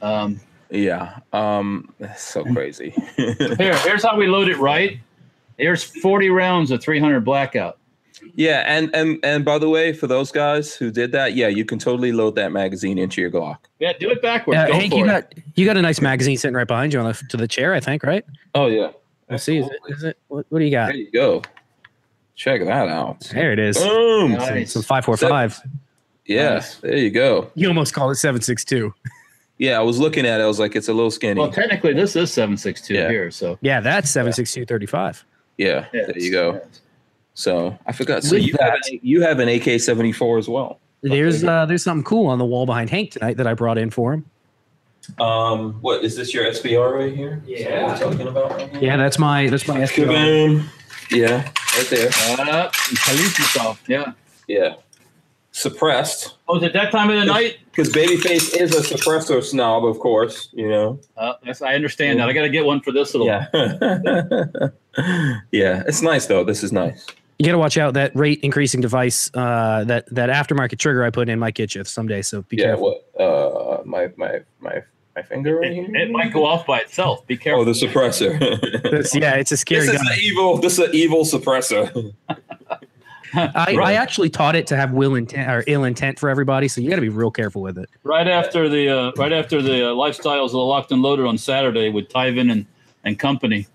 um, 0.03 0.41
Yeah. 0.71 1.19
Um 1.33 1.93
that's 1.99 2.23
so 2.23 2.43
crazy. 2.45 2.91
here, 3.17 3.77
here's 3.79 4.03
how 4.03 4.17
we 4.17 4.27
load 4.27 4.49
it 4.49 4.59
right. 4.59 4.99
Here's 5.59 5.83
40 5.83 6.29
rounds 6.31 6.71
of 6.71 6.83
300 6.83 7.25
blackout. 7.25 7.79
Yeah, 8.35 8.63
and 8.67 8.95
and 8.95 9.19
and 9.23 9.45
by 9.45 9.59
the 9.59 9.69
way, 9.69 9.93
for 9.93 10.07
those 10.07 10.31
guys 10.33 10.75
who 10.75 10.91
did 10.91 11.13
that, 11.13 11.35
yeah, 11.35 11.49
you 11.49 11.65
can 11.65 11.79
totally 11.79 12.13
load 12.13 12.35
that 12.37 12.53
magazine 12.53 12.99
into 12.99 13.21
your 13.21 13.31
Glock. 13.31 13.59
Yeah, 13.79 13.93
do 13.99 14.11
it 14.11 14.23
backwards. 14.23 14.57
Yeah, 14.57 14.67
Go 14.69 14.73
Hank, 14.75 14.93
for 14.93 14.99
you 14.99 15.05
it. 15.05 15.09
got 15.09 15.33
you 15.55 15.65
got 15.67 15.77
a 15.77 15.83
nice 15.83 16.01
magazine 16.01 16.37
sitting 16.37 16.55
right 16.55 16.67
behind 16.67 16.93
you 16.93 17.01
on 17.01 17.07
the 17.07 17.15
to 17.31 17.37
the 17.37 17.49
chair, 17.49 17.75
I 17.75 17.81
think, 17.81 18.03
right? 18.03 18.25
Oh 18.55 18.67
yeah. 18.67 18.91
Let's 19.29 19.43
see. 19.45 19.59
Is 19.59 19.67
it, 19.67 19.77
is 19.89 20.05
it 20.05 20.19
what, 20.29 20.47
what 20.51 20.59
do 20.61 20.65
you 20.65 20.71
got? 20.71 20.87
There 20.89 20.97
you 20.97 21.11
go. 21.11 21.43
Check 22.37 22.61
that 22.65 22.89
out. 22.89 23.21
There 23.33 23.53
it 23.53 23.59
is. 23.59 23.79
Boom. 23.79 24.33
Nice. 24.33 24.73
Some 24.73 24.83
five 24.83 25.05
four 25.05 25.17
five. 25.17 25.59
Yeah, 26.27 26.55
Nice. 26.55 26.77
there 26.77 26.97
you 26.97 27.11
go. 27.11 27.51
You 27.55 27.69
almost 27.69 27.95
called 27.95 28.13
it 28.13 28.17
seven 28.17 28.41
six 28.41 28.65
two. 28.65 28.95
Yeah, 29.59 29.79
I 29.79 29.83
was 29.83 29.99
looking 29.99 30.27
at 30.27 30.39
it. 30.39 30.45
I 30.45 30.47
was 30.47 30.59
like, 30.61 30.77
it's 30.77 30.89
a 30.89 30.93
little 30.93 31.11
skinny. 31.11 31.41
Well, 31.41 31.51
technically, 31.51 31.95
this 31.95 32.15
is 32.15 32.31
762 32.31 32.93
here. 33.09 33.31
So, 33.31 33.57
Yeah, 33.63 33.81
that's 33.81 34.11
seven 34.11 34.35
six 34.35 34.53
two 34.53 34.67
thirty 34.67 34.85
five. 34.85 35.25
yeah, 35.57 35.87
yeah, 35.95 36.05
there 36.05 36.19
you 36.19 36.31
go. 36.31 36.61
So 37.37 37.79
I 37.87 37.93
forgot. 37.93 38.25
So 38.25 38.35
With 38.35 38.47
you 38.47 38.55
have, 38.59 38.75
an, 38.75 38.99
you 39.03 39.21
have 39.21 39.39
an 39.41 39.49
AK 39.49 39.79
seventy 39.79 40.11
four 40.11 40.39
as 40.39 40.49
well. 40.49 40.81
There's 41.03 41.45
uh 41.45 41.67
there's 41.67 41.83
something 41.83 42.03
cool 42.03 42.27
on 42.27 42.39
the 42.39 42.47
wall 42.47 42.65
behind 42.65 42.89
Hank 42.89 43.11
tonight 43.11 43.37
that 43.37 43.47
I 43.47 43.53
brought 43.53 43.77
in 43.77 43.91
for 43.91 44.15
him. 44.15 44.25
Um, 45.21 45.75
what 45.83 46.03
is 46.03 46.17
this 46.17 46.33
your 46.35 46.47
SBR 46.47 46.95
right 46.95 47.15
here? 47.15 47.43
Is 47.47 47.65
that 47.65 48.01
talking 48.01 48.27
about 48.27 48.53
right 48.53 48.71
here? 48.71 48.81
Yeah, 48.81 48.97
that's 48.97 49.19
my 49.19 49.49
that's 49.49 49.69
my 49.69 49.81
SPR. 49.81 50.07
Boom. 50.07 50.71
Yeah, 51.11 51.45
right 51.77 51.87
there. 51.91 52.11
Uh, 52.39 52.71
police 53.05 53.39
yourself. 53.39 53.83
Yeah. 53.87 54.13
Yeah, 54.49 54.77
suppressed 55.53 56.37
Oh, 56.49 56.57
is 56.57 56.63
it 56.63 56.73
that 56.73 56.91
time 56.93 57.11
of 57.11 57.19
the 57.19 57.25
night? 57.27 57.59
because 57.71 57.93
Babyface 57.93 58.57
is 58.59 58.75
a 58.75 58.81
suppressor 58.81 59.43
snob, 59.43 59.85
of 59.85 59.99
course. 59.99 60.49
You 60.53 60.69
know. 60.69 61.01
Uh, 61.17 61.35
that's, 61.45 61.61
I 61.61 61.75
understand 61.75 62.19
that. 62.21 62.29
I 62.29 62.33
got 62.33 62.43
to 62.43 62.49
get 62.49 62.65
one 62.65 62.81
for 62.81 62.93
this 62.93 63.13
little. 63.15 63.27
Yeah. 63.27 63.47
yeah, 65.53 65.83
it's 65.87 66.01
nice 66.01 66.27
though. 66.27 66.45
This 66.45 66.63
is 66.63 66.73
nice. 66.73 67.07
You 67.39 67.47
got 67.47 67.53
to 67.53 67.59
watch 67.59 67.77
out. 67.79 67.95
That 67.95 68.15
rate 68.17 68.41
increasing 68.43 68.81
device, 68.81 69.31
uh, 69.35 69.85
that 69.85 70.07
that 70.15 70.31
aftermarket 70.31 70.79
trigger 70.79 71.05
I 71.05 71.11
put 71.11 71.29
in 71.29 71.39
might 71.39 71.55
get 71.55 71.75
you 71.75 71.85
someday. 71.85 72.23
So 72.23 72.43
be 72.43 72.57
yeah, 72.57 72.65
careful. 72.65 73.01
what? 73.15 73.21
Uh, 73.21 73.83
my 73.85 74.09
my 74.17 74.41
my 74.61 74.83
my 75.15 75.23
finger 75.23 75.57
right 75.57 75.71
It, 75.71 75.75
here. 75.75 75.97
it 75.97 76.11
might 76.11 76.33
go 76.33 76.45
off 76.47 76.67
by 76.67 76.81
itself. 76.81 77.27
Be 77.27 77.37
careful. 77.37 77.63
Oh, 77.63 77.65
the 77.65 77.73
suppressor. 77.73 78.39
That's- 78.83 79.15
yeah, 79.15 79.35
it's 79.37 79.53
a 79.53 79.57
scary 79.57 79.87
this 79.87 79.95
is 79.97 80.03
gun. 80.03 80.13
an 80.13 80.19
evil. 80.21 80.59
This 80.59 80.79
is 80.79 80.89
an 80.89 80.95
evil 80.95 81.25
suppressor. 81.25 82.13
I, 82.29 83.75
Right. 83.77 83.79
I 83.81 83.93
actually 83.95 84.31
taught 84.31 84.55
it 84.57 84.67
to 84.69 84.77
have 84.77 84.93
will 84.93 85.15
intent 85.15 85.51
or 85.51 85.63
ill 85.67 85.85
intent 85.85 86.19
for 86.19 86.31
everybody, 86.31 86.69
so 86.69 86.81
you 86.81 86.89
got 86.89 86.97
to 86.97 87.03
be 87.03 87.11
real 87.11 87.31
careful 87.31 87.61
with 87.61 87.77
it. 87.77 87.89
right 88.03 88.27
after 88.27 88.67
the 88.69 88.89
uh, 88.89 89.13
right 89.19 89.33
after 89.33 89.61
the 89.61 89.89
uh, 89.91 89.95
lifestyles 89.95 90.47
of 90.47 90.53
the 90.53 90.59
locked 90.59 90.91
and 90.93 91.03
loaded 91.03 91.27
on 91.27 91.37
Saturday 91.37 91.91
with 91.91 92.09
Tyven 92.09 92.51
and 92.51 92.65
and 93.05 93.19
company. 93.19 93.67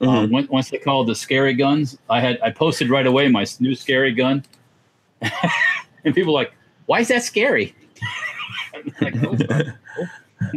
Mm-hmm. 0.00 0.08
Um, 0.08 0.30
when, 0.30 0.46
once 0.48 0.70
they 0.70 0.78
called 0.78 1.08
the 1.08 1.14
scary 1.14 1.54
guns, 1.54 1.98
I 2.08 2.20
had 2.20 2.40
I 2.40 2.50
posted 2.50 2.88
right 2.88 3.06
away 3.06 3.28
my 3.28 3.44
new 3.58 3.74
scary 3.74 4.12
gun, 4.12 4.44
and 5.20 6.14
people 6.14 6.32
were 6.32 6.38
like, 6.40 6.52
"Why 6.86 7.00
is 7.00 7.08
that 7.08 7.22
scary?" 7.24 7.74
Like, 9.00 9.14
"Oh, 9.24 9.36
oh." 9.96 10.06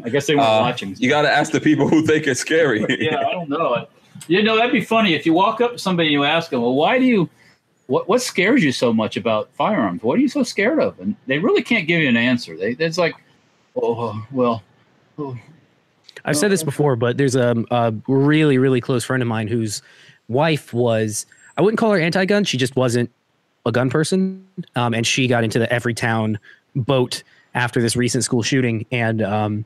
I 0.06 0.10
guess 0.10 0.28
they 0.28 0.36
weren't 0.36 0.48
Uh, 0.48 0.60
watching. 0.62 0.96
You 1.00 1.10
got 1.10 1.24
to 1.24 1.32
ask 1.32 1.52
the 1.52 1.60
people 1.60 1.88
who 1.88 2.06
think 2.06 2.28
it's 2.28 2.40
scary. 2.40 2.86
yeah, 3.00 3.18
I 3.18 3.32
don't 3.32 3.50
know. 3.50 3.88
You 4.28 4.44
know, 4.44 4.56
that'd 4.56 4.72
be 4.72 4.82
funny 4.82 5.16
if 5.16 5.26
you 5.26 5.34
walk 5.34 5.60
up 5.60 5.72
to 5.74 5.80
somebody 5.80 6.10
and 6.10 6.14
you 6.14 6.24
ask 6.24 6.52
them, 6.52 6.62
"Well, 6.62 6.76
why 6.76 7.00
do 7.00 7.06
you? 7.06 7.28
What 7.88 8.08
what 8.08 8.22
scares 8.22 8.64
you 8.64 8.72
so 8.72 8.94
much 8.94 9.18
about 9.18 9.50
firearms? 9.54 10.04
What 10.04 10.20
are 10.20 10.22
you 10.22 10.30
so 10.30 10.44
scared 10.44 10.80
of?" 10.80 11.00
And 11.00 11.16
they 11.26 11.40
really 11.40 11.64
can't 11.64 11.88
give 11.88 12.00
you 12.00 12.10
an 12.10 12.18
answer. 12.18 12.56
They 12.56 12.72
it's 12.78 13.00
like, 13.00 13.16
"Oh, 13.76 14.24
well, 14.32 14.62
oh, 15.18 15.36
I've 16.26 16.38
said 16.38 16.52
this 16.52 16.64
before, 16.64 16.96
but 16.96 17.18
there's 17.18 17.36
a, 17.36 17.56
a 17.72 17.94
really, 18.08 18.58
really 18.58 18.82
close 18.82 19.04
friend 19.04 19.22
of 19.22 19.28
mine 19.28 19.48
whose 19.48 19.82
wife 20.28 20.74
was, 20.74 21.26
I 21.58 21.62
wouldn't 21.62 21.80
call 21.80 21.92
her 21.92 22.00
anti 22.00 22.26
gun. 22.26 22.44
She 22.44 22.58
just 22.58 22.76
wasn't 22.76 23.10
a 23.66 23.72
gun 23.72 23.90
person. 23.90 24.46
Um, 24.76 24.94
and 24.94 25.06
she 25.06 25.28
got 25.28 25.44
into 25.44 25.60
the 25.60 25.68
Everytown 25.68 26.38
boat 26.76 27.24
after 27.54 27.82
this 27.82 27.96
recent 27.96 28.24
school 28.24 28.44
shooting. 28.44 28.86
And 28.92 29.22
um, 29.22 29.66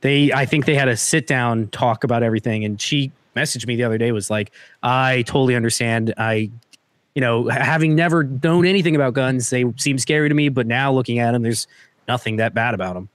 they, 0.00 0.32
I 0.32 0.46
think 0.46 0.64
they 0.64 0.74
had 0.74 0.88
a 0.88 0.96
sit 0.96 1.26
down 1.26 1.68
talk 1.68 2.04
about 2.04 2.22
everything. 2.22 2.64
And 2.64 2.80
she 2.80 3.12
messaged 3.34 3.66
me 3.66 3.76
the 3.76 3.84
other 3.84 3.98
day, 3.98 4.12
was 4.12 4.30
like, 4.30 4.52
I 4.82 5.22
totally 5.22 5.54
understand. 5.54 6.14
I, 6.16 6.50
you 7.14 7.20
know, 7.20 7.48
having 7.48 7.94
never 7.94 8.24
known 8.24 8.66
anything 8.66 8.94
about 8.94 9.14
guns, 9.14 9.50
they 9.50 9.64
seem 9.76 9.98
scary 9.98 10.28
to 10.28 10.34
me. 10.34 10.48
But 10.48 10.66
now 10.66 10.92
looking 10.92 11.18
at 11.18 11.32
them, 11.32 11.42
there's 11.42 11.66
nothing 12.08 12.36
that 12.36 12.54
bad 12.54 12.74
about 12.74 12.94
them. 12.94 13.08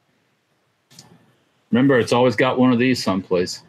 Remember, 1.71 1.99
it's 1.99 2.13
always 2.13 2.35
got 2.35 2.59
one 2.59 2.71
of 2.71 2.79
these 2.79 3.03
someplace. 3.03 3.63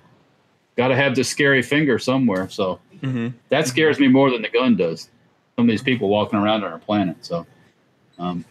Got 0.76 0.88
to 0.88 0.96
have 0.96 1.14
the 1.14 1.24
scary 1.24 1.62
finger 1.62 1.98
somewhere." 1.98 2.48
So 2.48 2.80
hmm 3.00 3.28
that 3.48 3.66
scares 3.66 3.98
me 3.98 4.08
more 4.08 4.30
than 4.30 4.42
the 4.42 4.48
gun 4.48 4.76
does. 4.76 5.08
Some 5.56 5.66
of 5.66 5.68
these 5.68 5.82
people 5.82 6.08
walking 6.08 6.38
around 6.38 6.64
on 6.64 6.72
our 6.72 6.78
planet. 6.78 7.16
So, 7.20 7.46
um, 8.18 8.44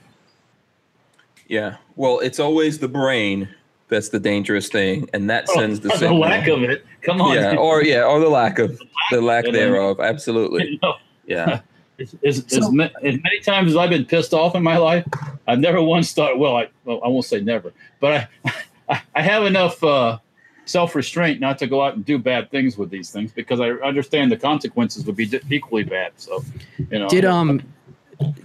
Yeah. 1.48 1.78
Well, 1.96 2.20
it's 2.20 2.40
always 2.40 2.80
the 2.80 2.88
brain 2.88 3.50
that's 3.90 4.10
the 4.10 4.20
dangerous 4.20 4.70
thing, 4.70 5.10
and 5.14 5.30
that 5.30 5.50
sends 5.50 5.80
the 5.82 5.90
oh, 5.90 5.92
the 5.94 5.98
signal. 5.98 6.20
lack 6.20 6.48
of 6.48 6.64
it. 6.64 6.86
Come 7.02 7.22
on. 7.22 7.36
Yeah, 7.36 7.56
or 7.56 7.84
yeah, 7.84 8.04
or 8.04 8.20
the 8.20 8.30
lack 8.30 8.60
of 8.60 8.80
the 9.12 9.20
lack 9.22 9.46
And 9.46 9.56
then- 9.56 9.72
thereof. 9.72 10.00
Absolutely. 10.00 10.68
You 10.72 10.80
know, 10.82 10.94
Yeah. 11.26 11.62
As, 12.00 12.16
as, 12.26 12.44
So- 12.48 12.58
as, 12.58 12.72
ma- 12.72 12.90
as 13.04 13.20
many 13.22 13.40
times 13.42 13.72
as 13.72 13.78
I've 13.78 13.90
been 13.92 14.06
pissed 14.06 14.34
off 14.34 14.56
in 14.56 14.64
my 14.64 14.78
life, 14.78 15.06
I've 15.48 15.60
never 15.60 15.82
once 15.84 16.14
thought, 16.14 16.40
well, 16.40 16.56
I, 16.56 16.68
well, 16.84 17.00
I 17.04 17.08
won't 17.10 17.26
say 17.26 17.42
never, 17.42 17.74
but 18.00 18.28
I, 18.46 18.54
I, 18.92 19.02
I 19.16 19.22
have 19.22 19.44
enough 19.46 19.84
uh, 19.84 20.18
self 20.66 20.96
restraint 20.96 21.40
not 21.40 21.58
to 21.60 21.68
go 21.68 21.82
out 21.82 21.96
and 21.96 22.06
do 22.06 22.18
bad 22.18 22.52
things 22.52 22.78
with 22.78 22.90
these 22.90 23.10
things 23.10 23.32
because 23.32 23.60
I 23.60 23.70
understand 23.72 24.32
the 24.32 24.38
consequences 24.38 25.06
would 25.06 25.16
be 25.16 25.26
di- 25.26 25.40
equally 25.50 25.84
bad. 25.84 26.12
So, 26.18 26.44
you 26.92 27.00
know, 27.00 27.08
Did 27.10 27.26
um 27.26 27.62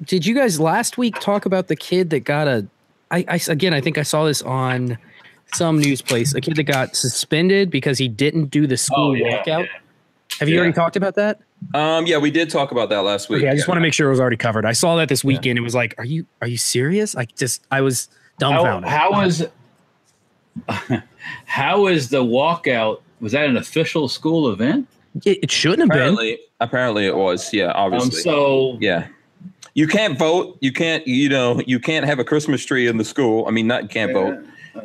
did 0.04 0.24
you 0.24 0.34
guys 0.34 0.58
last 0.58 0.96
week 0.96 1.18
talk 1.20 1.44
about 1.44 1.66
the 1.68 1.76
kid 1.76 2.08
that 2.10 2.20
got 2.20 2.48
a 2.48 2.66
I, 3.10 3.24
I 3.28 3.40
again 3.48 3.74
I 3.74 3.80
think 3.80 3.98
I 3.98 4.02
saw 4.02 4.24
this 4.24 4.40
on 4.42 4.96
some 5.54 5.78
news 5.78 6.00
place 6.02 6.34
a 6.34 6.40
kid 6.40 6.56
that 6.56 6.64
got 6.64 6.96
suspended 6.96 7.70
because 7.70 7.98
he 7.98 8.08
didn't 8.08 8.46
do 8.46 8.66
the 8.66 8.76
school 8.76 9.10
Oh, 9.10 9.14
yeah, 9.14 9.42
walkout. 9.42 9.64
yeah. 9.64 9.66
Have 10.40 10.48
you 10.48 10.54
Yeah. 10.54 10.60
already 10.62 10.74
talked 10.74 10.96
about 10.96 11.14
that? 11.16 11.40
Um. 11.74 12.06
Yeah, 12.06 12.18
we 12.18 12.30
did 12.30 12.50
talk 12.50 12.70
about 12.72 12.88
that 12.90 13.02
last 13.02 13.28
week. 13.30 13.42
Okay, 13.42 13.48
I 13.50 13.54
just 13.54 13.66
yeah. 13.66 13.70
want 13.72 13.76
to 13.78 13.80
make 13.82 13.94
sure 13.94 14.06
it 14.08 14.10
was 14.10 14.20
already 14.20 14.36
covered. 14.36 14.66
I 14.66 14.72
saw 14.72 14.96
that 14.96 15.08
this 15.08 15.22
weekend. 15.24 15.58
It 15.58 15.62
was 15.62 15.74
like, 15.74 15.94
are 15.98 16.04
you 16.04 16.26
are 16.42 16.48
you 16.48 16.58
serious? 16.58 17.16
I 17.16 17.24
just 17.36 17.64
I 17.70 17.80
was 17.80 18.08
dumbfounded. 18.38 18.90
How, 18.90 19.10
dumbfounded. 19.10 19.20
how 19.20 19.20
is 19.26 19.48
how 21.46 21.86
is 21.86 22.08
the 22.10 22.22
walkout? 22.22 23.00
Was 23.20 23.32
that 23.32 23.46
an 23.46 23.56
official 23.56 24.08
school 24.08 24.50
event? 24.50 24.86
it, 25.24 25.38
it 25.44 25.50
shouldn't 25.50 25.80
have 25.80 25.88
been. 25.88 25.98
Apparently, 25.98 26.38
apparently 26.60 27.06
it 27.06 27.16
was. 27.16 27.52
Yeah, 27.52 27.66
Um, 27.72 27.94
obviously. 27.94 28.20
so 28.22 28.76
yeah. 28.80 29.08
You 29.74 29.86
can't 29.86 30.18
vote. 30.18 30.56
You 30.60 30.72
can't. 30.72 31.06
You 31.06 31.28
know. 31.28 31.60
You 31.66 31.78
can't 31.78 32.06
have 32.06 32.18
a 32.18 32.24
Christmas 32.24 32.64
tree 32.64 32.86
in 32.86 32.96
the 32.96 33.04
school. 33.04 33.44
I 33.46 33.50
mean, 33.50 33.66
not 33.66 33.90
can't 33.90 34.12
vote. 34.12 34.38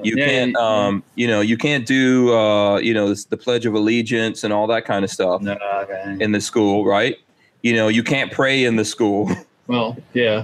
You 0.04 0.16
Yeah, 0.18 0.26
can't. 0.28 0.56
yeah. 0.58 0.86
Um. 0.88 1.04
You 1.16 1.28
know. 1.28 1.42
You 1.42 1.58
can't 1.58 1.86
do. 1.86 2.34
Uh. 2.34 2.78
You 2.80 2.94
know. 2.94 3.10
this- 3.10 3.26
The 3.26 3.38
Pledge 3.38 3.66
of 3.66 3.74
Allegiance 3.74 4.44
and 4.44 4.52
all 4.54 4.68
that 4.68 4.86
kind 4.86 5.04
of 5.06 5.12
stuff 5.12 5.42
no, 5.42 5.58
okay. 5.84 6.18
in 6.20 6.32
the 6.34 6.42
school, 6.42 6.86
right? 6.86 7.18
You 7.64 7.74
know. 7.74 7.88
You 7.88 8.04
can't 8.04 8.32
pray 8.32 8.66
in 8.66 8.76
the 8.76 8.84
school. 8.86 9.30
well, 9.68 9.96
yeah. 10.14 10.44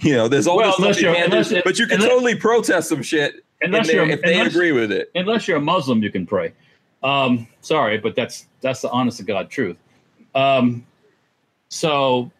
you 0.00 0.12
know. 0.14 0.26
There's 0.28 0.46
all 0.48 0.56
Well, 0.56 0.74
this 0.78 0.96
stuff 0.96 1.00
you 1.00 1.12
can't 1.14 1.30
do, 1.30 1.36
unless 1.38 1.62
but 1.64 1.78
you 1.78 1.86
can 1.86 1.96
unless- 1.96 2.10
totally 2.10 2.34
protest 2.34 2.88
some 2.88 3.02
shit 3.02 3.44
Unless 3.64 3.88
if 3.88 3.94
you're 3.94 4.08
if 4.08 4.22
they 4.22 4.38
unless, 4.38 4.54
agree 4.54 4.72
with 4.72 4.92
it. 4.92 5.10
unless 5.14 5.48
you're 5.48 5.58
a 5.58 5.60
Muslim, 5.60 6.02
you 6.02 6.10
can 6.10 6.26
pray. 6.26 6.52
Um, 7.02 7.46
sorry, 7.60 7.98
but 7.98 8.14
that's 8.14 8.46
that's 8.60 8.80
the 8.80 8.90
honest 8.90 9.18
to 9.18 9.24
God 9.24 9.50
truth. 9.50 9.76
Um, 10.34 10.86
so, 11.68 12.30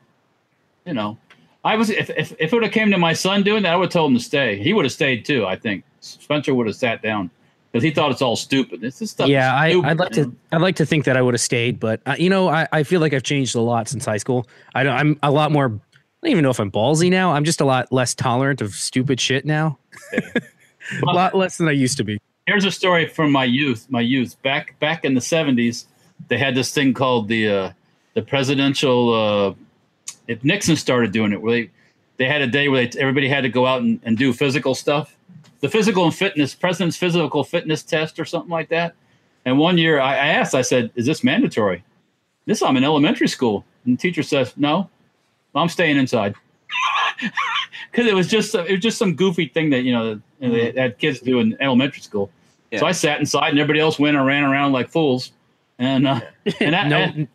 you 0.85 0.95
know, 0.95 1.19
I 1.65 1.77
was 1.77 1.91
if 1.91 2.11
if, 2.11 2.33
if 2.33 2.41
it 2.41 2.53
would 2.53 2.63
have 2.63 2.73
came 2.73 2.91
to 2.91 2.99
my 2.99 3.13
son 3.13 3.43
doing 3.43 3.63
that, 3.63 3.73
I 3.73 3.77
would 3.77 3.87
have 3.87 3.93
told 3.93 4.13
him 4.13 4.19
to 4.19 4.25
stay. 4.25 4.59
He 4.59 4.73
would 4.73 4.85
have 4.85 4.93
stayed 4.93 5.25
too. 5.25 5.47
I 5.47 5.57
think 5.57 5.85
Spencer 6.01 6.55
would 6.55 6.67
have 6.67 6.77
sat 6.77 7.03
down 7.03 7.31
because 7.73 7.83
he 7.83 7.91
thought 7.91 8.13
it's 8.13 8.23
all 8.23 8.37
stupid. 8.37 8.81
This 8.81 9.03
is 9.03 9.11
stuff. 9.11 9.29
yeah, 9.29 9.55
I, 9.55 9.71
stupid, 9.71 9.89
I'd 9.89 9.99
like 9.99 10.17
you 10.17 10.25
to. 10.25 10.37
I'd 10.53 10.61
like 10.61 10.77
to 10.77 10.87
think 10.87 11.05
that 11.07 11.17
I 11.17 11.23
would 11.23 11.35
have 11.35 11.41
stayed, 11.41 11.81
but 11.81 12.01
uh, 12.07 12.15
you 12.19 12.31
know, 12.31 12.49
I, 12.49 12.69
I 12.71 12.83
feel 12.85 13.01
like 13.01 13.13
I've 13.13 13.23
changed 13.23 13.55
a 13.55 13.61
lot 13.61 13.89
since 13.89 14.05
high 14.05 14.19
school. 14.19 14.47
I 14.75 14.85
don't, 14.85 14.95
I'm 14.95 15.19
a 15.23 15.31
lot 15.31 15.51
more. 15.53 15.67
I 15.67 16.27
don't 16.27 16.31
even 16.31 16.45
know 16.45 16.51
if 16.51 16.61
I'm 16.61 16.71
ballsy 16.71 17.11
now. 17.11 17.33
I'm 17.33 17.45
just 17.45 17.61
a 17.61 17.65
lot 17.65 17.91
less 17.93 18.15
tolerant 18.15 18.63
of 18.63 18.75
stupid 18.75 19.21
shit 19.21 19.45
now. 19.45 19.79
A 21.03 21.13
lot 21.13 21.35
less 21.35 21.59
than 21.59 21.69
I 21.69 21.73
used 21.73 21.97
to 21.99 22.05
be. 22.05 22.21
here's 22.47 22.65
a 22.65 22.71
story 22.71 23.09
from 23.09 23.33
my 23.33 23.45
youth. 23.45 23.87
My 23.89 24.01
youth 24.01 24.41
back 24.43 24.79
back 24.79 25.05
in 25.05 25.15
the 25.15 25.21
'70s, 25.21 25.87
they 26.29 26.39
had 26.39 26.55
this 26.55 26.73
thing 26.73 26.95
called 26.95 27.29
the 27.29 27.49
uh, 27.49 27.73
the 28.15 28.23
presidential. 28.23 29.15
Uh, 29.15 29.55
if 30.27 30.43
Nixon 30.43 30.77
started 30.77 31.13
doing 31.13 31.33
it, 31.33 31.41
where 31.41 31.53
they 31.53 31.71
they 32.17 32.27
had 32.27 32.43
a 32.43 32.47
day 32.47 32.69
where 32.69 32.87
they, 32.87 33.01
everybody 33.01 33.29
had 33.29 33.43
to 33.43 33.49
go 33.49 33.67
out 33.67 33.83
and, 33.83 34.01
and 34.05 34.17
do 34.17 34.33
physical 34.33 34.75
stuff, 34.75 35.17
the 35.61 35.69
physical 35.69 36.05
and 36.05 36.15
fitness 36.15 36.55
president's 36.55 36.97
physical 36.97 37.45
fitness 37.45 37.83
test 37.83 38.19
or 38.19 38.25
something 38.25 38.51
like 38.51 38.69
that. 38.69 38.95
And 39.45 39.59
one 39.59 39.77
year 39.77 40.01
I, 40.01 40.13
I 40.13 40.27
asked, 40.29 40.55
I 40.55 40.63
said, 40.63 40.91
"Is 40.95 41.07
this 41.07 41.25
mandatory?" 41.25 41.85
This 42.47 42.63
I'm 42.63 42.77
in 42.77 42.85
elementary 42.85 43.29
school, 43.29 43.65
and 43.85 43.97
the 43.97 44.01
teacher 44.01 44.23
says, 44.23 44.55
"No, 44.57 44.91
I'm 45.55 45.69
staying 45.69 45.97
inside." 45.97 46.35
Because 47.91 48.07
it 48.07 48.15
was 48.15 48.27
just 48.29 48.55
it 48.55 48.71
was 48.71 48.81
just 48.81 48.99
some 48.99 49.15
goofy 49.15 49.47
thing 49.47 49.71
that 49.71 49.83
you 49.83 49.93
know 49.93 50.21
you 50.41 50.49
know, 50.49 50.55
they 50.55 50.73
had 50.81 50.99
kids 50.99 51.21
do 51.21 51.39
in 51.41 51.57
elementary 51.61 52.01
school. 52.03 52.31
So 52.77 52.87
I 52.87 52.93
sat 52.93 53.21
inside, 53.21 53.51
and 53.51 53.59
everybody 53.61 53.79
else 53.79 54.01
went 54.01 54.17
and 54.17 54.27
ran 54.27 54.43
around 54.43 54.73
like 54.73 54.89
fools. 54.89 55.31
And 55.79 56.09
uh, 56.09 56.21
and 56.61 56.75
that, 56.75 56.87
No. 56.89 56.97
and, 56.99 57.29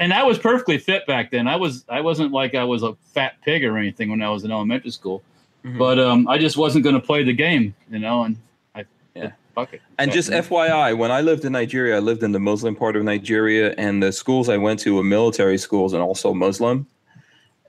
and 0.00 0.12
I 0.12 0.24
was 0.24 0.38
perfectly 0.40 0.76
fit 0.78 1.06
back 1.06 1.30
then. 1.30 1.46
I 1.46 1.54
was 1.54 1.84
I 1.88 2.00
wasn't 2.00 2.32
like 2.32 2.56
I 2.56 2.64
was 2.64 2.82
a 2.82 2.94
fat 3.14 3.34
pig 3.44 3.64
or 3.64 3.78
anything 3.78 4.10
when 4.10 4.22
I 4.22 4.28
was 4.30 4.42
in 4.42 4.50
elementary 4.50 4.90
school. 4.90 5.22
Mhm. 5.64 5.78
But 5.78 6.00
um, 6.00 6.26
I 6.26 6.36
just 6.38 6.56
wasn't 6.56 6.82
going 6.82 6.96
to 6.96 7.00
play 7.00 7.22
the 7.22 7.32
game, 7.32 7.74
you 7.92 8.00
know. 8.00 8.24
And 8.24 8.36
I 8.74 8.84
Yeah. 9.14 9.30
fuck 9.54 9.72
it. 9.72 9.82
And 9.98 10.10
just 10.10 10.30
FYI, 10.30 10.96
when 10.98 11.12
I 11.12 11.20
lived 11.20 11.44
in 11.44 11.52
Nigeria, 11.52 11.96
I 11.96 12.00
lived 12.00 12.24
in 12.24 12.32
the 12.32 12.40
Muslim 12.40 12.74
part 12.74 12.96
of 12.96 13.04
Nigeria, 13.04 13.72
and 13.78 14.02
the 14.02 14.10
schools 14.10 14.48
I 14.48 14.56
went 14.56 14.80
to 14.80 14.96
were 14.96 15.04
military 15.04 15.58
schools 15.58 15.92
and 15.92 16.02
also 16.02 16.34
Muslim. 16.34 16.86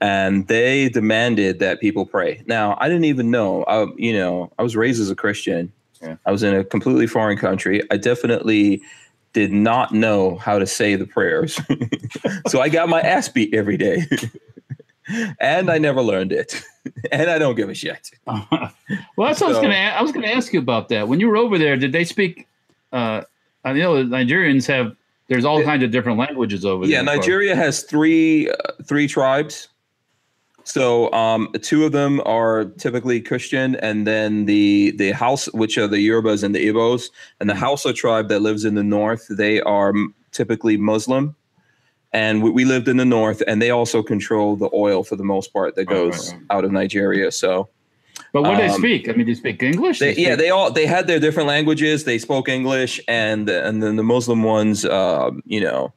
And 0.00 0.46
they 0.48 0.88
demanded 0.88 1.60
that 1.60 1.80
people 1.80 2.04
pray. 2.04 2.42
Now, 2.46 2.76
I 2.80 2.88
didn't 2.88 3.04
even 3.04 3.30
know. 3.30 3.62
I, 3.64 3.86
you 3.96 4.12
know, 4.12 4.52
I 4.58 4.62
was 4.62 4.76
raised 4.76 5.00
as 5.00 5.08
a 5.10 5.14
Christian. 5.16 5.72
Yeah. 6.02 6.16
I 6.26 6.32
was 6.32 6.42
in 6.42 6.54
a 6.54 6.64
completely 6.64 7.06
foreign 7.06 7.38
country. 7.38 7.82
I 7.90 7.96
definitely 7.96 8.82
did 9.32 9.52
not 9.52 9.92
know 9.92 10.36
how 10.36 10.58
to 10.58 10.66
say 10.66 10.94
the 10.96 11.06
prayers, 11.06 11.58
so 12.48 12.60
I 12.60 12.68
got 12.68 12.88
my 12.88 13.00
ass 13.00 13.28
beat 13.28 13.52
every 13.52 13.76
day, 13.76 14.04
and 15.40 15.70
I 15.70 15.78
never 15.78 16.02
learned 16.02 16.30
it, 16.32 16.62
and 17.12 17.28
I 17.30 17.38
don't 17.38 17.54
give 17.56 17.68
a 17.68 17.74
shit. 17.74 18.10
well, 18.26 18.38
that's 19.18 19.40
what 19.40 19.42
I 19.42 19.48
was 19.48 19.56
going 19.58 19.70
to. 19.70 19.76
I 19.76 20.02
was 20.02 20.12
going 20.12 20.24
to 20.26 20.32
ask 20.32 20.52
you 20.52 20.60
about 20.60 20.88
that. 20.90 21.08
When 21.08 21.18
you 21.20 21.28
were 21.28 21.36
over 21.36 21.58
there, 21.58 21.76
did 21.76 21.92
they 21.92 22.04
speak? 22.04 22.46
Uh, 22.92 23.22
I 23.64 23.72
know 23.72 23.96
the 23.96 24.04
Nigerians 24.04 24.66
have. 24.68 24.94
There's 25.28 25.44
all 25.46 25.58
Yeah. 25.60 25.64
kinds 25.64 25.82
of 25.82 25.90
different 25.90 26.18
languages 26.18 26.64
over 26.66 26.84
Yeah, 26.84 27.02
there. 27.02 27.14
Yeah, 27.14 27.18
Nigeria 27.18 27.56
has 27.56 27.82
three 27.82 28.50
uh, 28.50 28.54
three 28.84 29.08
tribes. 29.08 29.68
So 30.64 31.12
um, 31.12 31.48
two 31.62 31.84
of 31.84 31.92
them 31.92 32.20
are 32.24 32.64
typically 32.64 33.20
Christian, 33.20 33.76
and 33.76 34.06
then 34.06 34.46
the 34.46 34.92
the 34.96 35.12
house, 35.12 35.46
which 35.52 35.76
are 35.78 35.86
the 35.86 35.98
Yorubas 35.98 36.42
and 36.42 36.54
the 36.54 36.66
Igbos, 36.68 37.10
and 37.40 37.50
the 37.50 37.54
Hausa 37.54 37.92
tribe 37.92 38.28
that 38.30 38.40
lives 38.40 38.64
in 38.64 38.74
the 38.74 38.82
north, 38.82 39.26
they 39.28 39.60
are 39.60 39.92
typically 40.32 40.76
Muslim. 40.76 41.36
and 42.12 42.42
we, 42.42 42.50
we 42.50 42.64
lived 42.64 42.88
in 42.88 42.96
the 42.96 43.04
north, 43.04 43.42
and 43.46 43.60
they 43.60 43.70
also 43.70 44.02
control 44.02 44.56
the 44.56 44.70
oil 44.72 45.02
for 45.04 45.16
the 45.16 45.24
most 45.24 45.52
part 45.52 45.74
that 45.74 45.86
Right, 45.90 45.96
right, 45.96 46.12
goes 46.12 46.32
right. 46.32 46.42
out 46.50 46.64
of 46.64 46.72
Nigeria. 46.72 47.30
So 47.30 47.68
But 48.32 48.42
what 48.42 48.52
do 48.52 48.62
they 48.62 48.68
Um, 48.72 48.78
speak? 48.80 49.08
I 49.08 49.12
mean, 49.12 49.26
do 49.26 49.34
they 49.34 49.38
speak 49.38 49.62
English? 49.62 49.98
they, 49.98 50.14
They 50.14 50.22
yeah, 50.22 50.36
they 50.36 50.48
all 50.50 50.70
they 50.70 50.86
had 50.86 51.06
their 51.06 51.20
different 51.20 51.48
languages. 51.48 52.04
They 52.04 52.18
spoke 52.18 52.48
English, 52.48 53.00
and 53.06 53.50
and 53.50 53.82
then 53.82 53.96
the 53.96 54.02
Muslim 54.04 54.42
ones, 54.44 54.84
um, 54.86 55.42
you 55.44 55.60
know, 55.60 55.92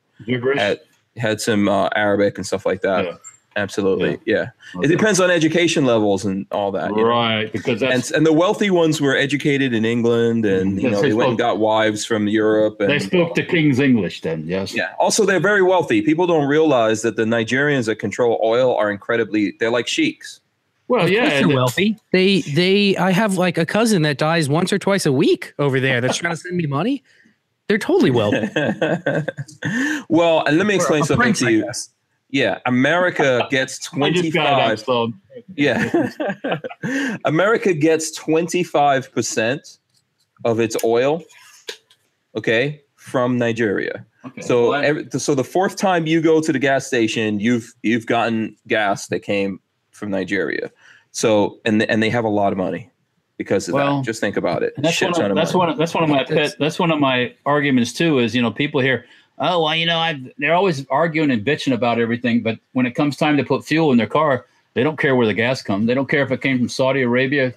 had 0.58 0.80
had 1.16 1.40
some 1.40 1.70
uh, 1.70 1.90
Arabic 1.96 2.38
and 2.38 2.46
stuff 2.46 2.66
like 2.66 2.82
that. 2.82 3.06
Yeah. 3.06 3.18
Absolutely, 3.58 4.20
yeah. 4.26 4.52
Okay. 4.76 4.86
It 4.86 4.88
depends 4.90 5.20
on 5.20 5.32
education 5.32 5.84
levels 5.84 6.24
and 6.24 6.46
all 6.52 6.72
that. 6.74 6.92
you 6.92 6.98
know? 6.98 7.08
right? 7.08 7.52
Because 7.52 7.80
that's 7.80 8.12
And 8.12 8.18
and 8.18 8.26
the 8.26 8.32
wealthy 8.32 8.70
ones 8.70 9.02
were 9.02 9.16
educated 9.16 9.74
in 9.74 9.84
England, 9.84 10.46
and 10.46 10.74
mm-hmm. 10.74 10.80
you 10.80 10.92
know 10.92 11.02
they 11.02 11.10
they 11.10 11.14
went 11.16 11.30
and 11.30 11.40
got 11.40 11.58
wives 11.58 12.06
from 12.06 12.28
Europe. 12.28 12.80
And, 12.80 12.92
they 12.92 13.00
spoke 13.00 13.34
the 13.34 13.44
king's 13.44 13.80
English 13.80 14.22
then. 14.22 14.46
Yes. 14.48 14.76
Yeah. 14.76 14.94
Also, 15.00 15.26
they're 15.26 15.40
very 15.40 15.64
wealthy. 15.64 16.04
People 16.04 16.28
don't 16.28 16.48
realize 16.48 17.02
that 17.02 17.16
the 17.16 17.24
Nigerians 17.24 17.88
that 17.88 17.96
control 17.96 18.40
oil 18.44 18.76
are 18.76 18.92
incredibly. 18.92 19.56
They're 19.60 19.72
like 19.72 19.88
sheiks. 19.88 20.40
Well, 20.88 21.06
Of 21.06 21.12
yeah. 21.12 21.30
they're 21.30 21.48
wealthy. 21.48 21.98
They 22.14 22.42
they 22.42 22.96
I 22.96 23.12
have 23.12 23.38
like 23.38 23.58
a 23.58 23.66
cousin 23.66 24.04
that 24.04 24.20
dies 24.20 24.48
once 24.48 24.72
or 24.72 24.78
twice 24.78 25.08
a 25.08 25.12
week 25.12 25.54
over 25.58 25.80
there 25.80 26.00
that's 26.00 26.18
trying 26.18 26.34
to 26.34 26.38
send 26.38 26.56
me 26.56 26.68
money. 26.68 27.04
They're 27.68 27.78
totally 27.78 28.12
wealthy. 28.12 28.48
well, 30.10 30.46
and 30.46 30.58
let 30.58 30.68
me 30.68 30.76
explain 30.76 31.04
A 31.04 31.06
something 31.06 31.22
prince, 31.22 31.40
to 31.40 31.48
I 31.48 31.50
you. 31.50 31.66
guess. 31.66 31.90
Yeah, 32.30 32.60
America 32.66 33.48
gets 33.52 33.80
twenty 33.80 34.32
five. 34.32 34.84
Yeah, 35.56 36.10
America 37.26 37.74
gets 37.74 38.12
twenty 38.12 38.64
five 38.64 39.12
percent 39.12 39.78
of 40.46 40.60
its 40.60 40.76
oil. 40.84 41.24
Okay, 42.36 42.82
from 42.96 43.38
Nigeria. 43.38 44.06
okay. 44.26 44.42
So, 44.42 44.72
Well, 44.72 44.84
every, 44.84 45.08
so 45.12 45.34
the 45.34 45.44
fourth 45.44 45.76
time 45.76 46.06
you 46.06 46.22
go 46.22 46.40
to 46.42 46.52
the 46.52 46.60
gas 46.60 46.86
station, 46.86 47.40
you've 47.40 47.74
you've 47.82 48.06
gotten 48.06 48.56
gas 48.68 49.08
that 49.08 49.22
came 49.22 49.60
from 49.92 50.12
Nigeria. 50.12 50.72
So, 51.12 51.60
and 51.66 51.82
and 51.84 52.04
they 52.04 52.10
have 52.10 52.26
a 52.26 52.30
lot 52.30 52.52
of 52.52 52.58
money 52.58 52.92
because 53.38 53.68
of 53.68 53.74
Well, 53.76 53.98
that. 53.98 54.06
Just 54.06 54.20
think 54.20 54.38
about 54.38 54.62
it. 54.64 54.74
That's 54.78 54.96
Shit 54.96 55.12
one. 55.14 55.26
Of, 55.26 55.32
of 55.32 55.36
that's 55.38 55.54
money. 55.54 55.70
one. 55.72 55.78
That's 55.80 55.94
one 55.94 56.04
of 56.04 56.10
my 56.10 56.24
pet. 56.26 56.56
That's 56.60 56.78
one 56.78 56.92
of 56.92 57.00
my 57.00 57.34
arguments 57.46 57.94
too. 57.94 58.20
Is 58.20 58.36
you 58.36 58.42
know 58.42 58.52
people 58.52 58.82
here. 58.82 59.06
Oh 59.40 59.64
well, 59.64 59.76
you 59.76 59.86
know 59.86 60.00
I've, 60.00 60.32
they're 60.38 60.56
always 60.56 60.86
arguing 60.88 61.32
and 61.32 61.46
bitching 61.46 61.74
about 61.74 62.00
everything, 62.00 62.42
but 62.42 62.60
when 62.74 62.86
it 62.86 62.92
comes 62.92 63.18
time 63.18 63.38
to 63.38 63.44
put 63.44 63.64
fuel 63.64 63.92
in 63.92 63.98
their 63.98 64.08
car, 64.08 64.46
they 64.74 64.84
don't 64.84 64.98
care 64.98 65.16
where 65.16 65.28
the 65.28 65.34
gas 65.34 65.62
comes. 65.62 65.86
They 65.88 65.94
don't 65.94 66.10
care 66.10 66.24
if 66.24 66.32
it 66.32 66.42
came 66.42 66.58
from 66.58 66.70
Saudi 66.70 67.02
Arabia, 67.04 67.54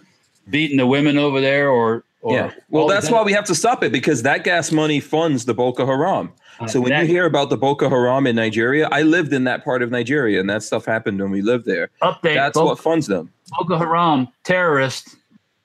beating 0.48 0.76
the 0.76 0.86
women 0.86 1.16
over 1.16 1.40
there, 1.40 1.70
or 1.70 2.04
or 2.22 2.36
yeah. 2.36 2.50
Well, 2.68 2.86
that's 2.86 3.10
why 3.10 3.22
we 3.22 3.32
have 3.32 3.44
to 3.46 3.54
stop 3.54 3.82
it 3.82 3.92
because 3.92 4.22
that 4.22 4.44
gas 4.44 4.70
money 4.72 5.00
funds 5.00 5.46
the 5.46 5.54
Boko 5.54 5.86
Haram. 5.86 6.32
uh, 6.60 6.66
So 6.66 6.80
when 6.82 6.90
that 6.90 7.02
you 7.02 7.06
hear 7.06 7.24
about 7.24 7.48
the 7.48 7.56
Boko 7.56 7.88
Haram 7.88 8.26
in 8.26 8.36
Nigeria, 8.36 8.86
I 8.92 9.02
lived 9.02 9.32
in 9.32 9.44
that 9.44 9.64
part 9.64 9.82
of 9.82 9.90
Nigeria, 9.90 10.38
and 10.38 10.50
that 10.50 10.62
stuff 10.62 10.84
happened 10.84 11.18
when 11.20 11.30
we 11.30 11.40
lived 11.40 11.64
there. 11.64 11.88
update, 12.02 12.34
That's 12.34 12.58
Boko, 12.58 12.66
what 12.66 12.78
funds 12.78 13.06
them. 13.06 13.32
Boko 13.58 13.78
Haram 13.78 14.28
terrorists, 14.44 15.16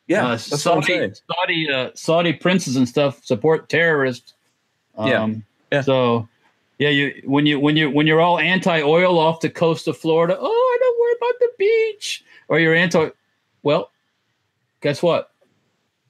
Yeah, 0.07 0.27
uh, 0.27 0.29
that's 0.29 0.65
what 0.65 0.77
I'm 0.77 0.83
Saudi. 0.83 1.13
Saudi 1.35 1.69
uh, 1.69 1.89
Saudi 1.93 2.33
princes 2.33 2.77
and 2.77 2.87
stuff 2.87 3.23
support 3.25 3.67
terrorists. 3.67 4.33
Um, 4.97 5.09
Yeah. 5.09 5.27
Yeah. 5.75 5.81
So, 5.81 6.27
yeah, 6.79 6.89
you 6.89 7.21
when 7.25 7.45
you 7.45 7.59
when 7.59 7.75
you 7.77 7.89
when 7.89 8.07
you're 8.07 8.21
all 8.21 8.39
anti-oil 8.39 9.17
off 9.19 9.41
the 9.41 9.49
coast 9.49 9.87
of 9.87 9.97
Florida, 9.97 10.37
oh, 10.39 10.45
I 10.45 10.77
don't 10.81 10.99
worry 10.99 11.13
about 11.17 11.39
the 11.39 11.49
beach, 11.57 12.23
or 12.47 12.59
you're 12.59 12.75
anti. 12.75 13.09
Well, 13.63 13.91
guess 14.81 15.01
what? 15.03 15.31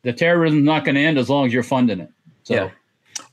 The 0.04 0.14
terrorism's 0.14 0.64
not 0.64 0.86
going 0.86 0.96
to 0.96 1.02
end 1.02 1.18
as 1.18 1.30
long 1.30 1.48
as 1.48 1.54
you're 1.54 1.64
funding 1.64 2.00
it. 2.00 2.12
So, 2.44 2.54
Yeah. 2.54 2.70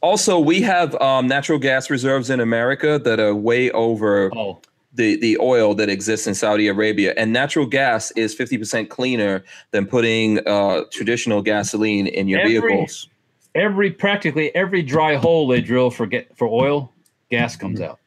Also, 0.01 0.39
we 0.39 0.63
have 0.63 0.95
um, 1.01 1.27
natural 1.27 1.59
gas 1.59 1.91
reserves 1.91 2.31
in 2.31 2.41
America 2.41 2.99
that 3.05 3.19
are 3.21 3.35
way 3.35 3.71
over 3.73 4.31
oh, 4.35 4.61
the 4.95 5.17
the 5.17 5.39
oil 5.39 5.75
that 5.75 5.89
exists 5.89 6.27
in 6.27 6.35
Saudi 6.35 6.69
Arabia, 6.69 7.15
and 7.17 7.33
natural 7.33 7.67
gas 7.67 8.11
is 8.13 8.35
fifty 8.35 8.57
percent 8.59 8.91
cleaner 8.91 9.45
than 9.71 9.87
putting 9.87 10.39
uh, 10.47 10.83
traditional 10.91 11.43
gasoline 11.43 12.07
in 12.07 12.29
your 12.29 12.41
Every- 12.41 12.59
vehicles. 12.59 13.09
Every 13.55 13.91
practically 13.91 14.55
every 14.55 14.83
dry 14.83 15.15
hole 15.17 15.47
they 15.49 15.61
drill 15.61 15.91
for 15.91 16.07
get 16.07 16.37
for 16.37 16.49
oil, 16.49 16.93
gas 17.31 17.57
comes 17.57 17.81
out. 17.81 17.99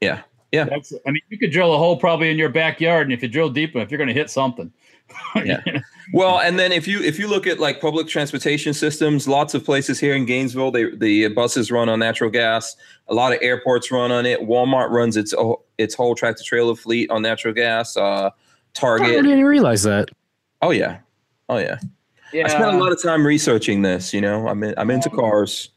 Yeah, 0.00 0.22
yeah, 0.52 0.64
That's. 0.64 0.92
I 1.06 1.10
mean, 1.10 1.22
you 1.28 1.38
could 1.38 1.50
drill 1.52 1.74
a 1.74 1.78
hole 1.78 1.96
probably 1.98 2.30
in 2.30 2.38
your 2.38 2.48
backyard, 2.48 3.06
and 3.06 3.12
if 3.12 3.22
you 3.22 3.28
drill 3.28 3.50
deep 3.50 3.74
enough, 3.74 3.90
you're 3.90 3.98
going 3.98 4.08
to 4.08 4.14
hit 4.14 4.30
something. 4.30 4.72
Yeah. 5.44 5.60
Well, 6.12 6.38
and 6.40 6.56
then 6.56 6.70
if 6.70 6.86
you 6.86 7.02
if 7.02 7.18
you 7.18 7.26
look 7.28 7.46
at 7.48 7.58
like 7.58 7.80
public 7.80 8.06
transportation 8.06 8.72
systems, 8.72 9.26
lots 9.26 9.54
of 9.54 9.64
places 9.64 9.98
here 9.98 10.14
in 10.14 10.24
Gainesville, 10.24 10.70
they 10.70 10.94
the 10.94 11.28
buses 11.28 11.72
run 11.72 11.88
on 11.88 11.98
natural 11.98 12.30
gas. 12.30 12.76
A 13.08 13.14
lot 13.14 13.32
of 13.32 13.38
airports 13.42 13.90
run 13.90 14.12
on 14.12 14.24
it. 14.24 14.40
Walmart 14.40 14.90
runs 14.90 15.16
its 15.16 15.34
o- 15.34 15.62
its 15.78 15.94
whole 15.96 16.14
tractor 16.14 16.44
trailer 16.44 16.76
fleet 16.76 17.10
on 17.10 17.22
natural 17.22 17.52
gas. 17.54 17.96
Uh, 17.96 18.30
Target. 18.72 19.06
I 19.06 19.10
Target. 19.14 19.24
didn't 19.30 19.44
realize 19.44 19.82
that. 19.82 20.10
Oh 20.62 20.70
yeah, 20.70 20.98
oh 21.48 21.58
yeah. 21.58 21.78
Yeah. 22.32 22.44
I 22.44 22.48
spent 22.48 22.74
a 22.74 22.78
lot 22.78 22.92
of 22.92 23.02
time 23.02 23.26
researching 23.26 23.82
this. 23.82 24.12
You 24.12 24.20
know, 24.20 24.48
I'm 24.48 24.62
in, 24.62 24.74
I'm 24.76 24.90
into 24.90 25.10
cars, 25.10 25.70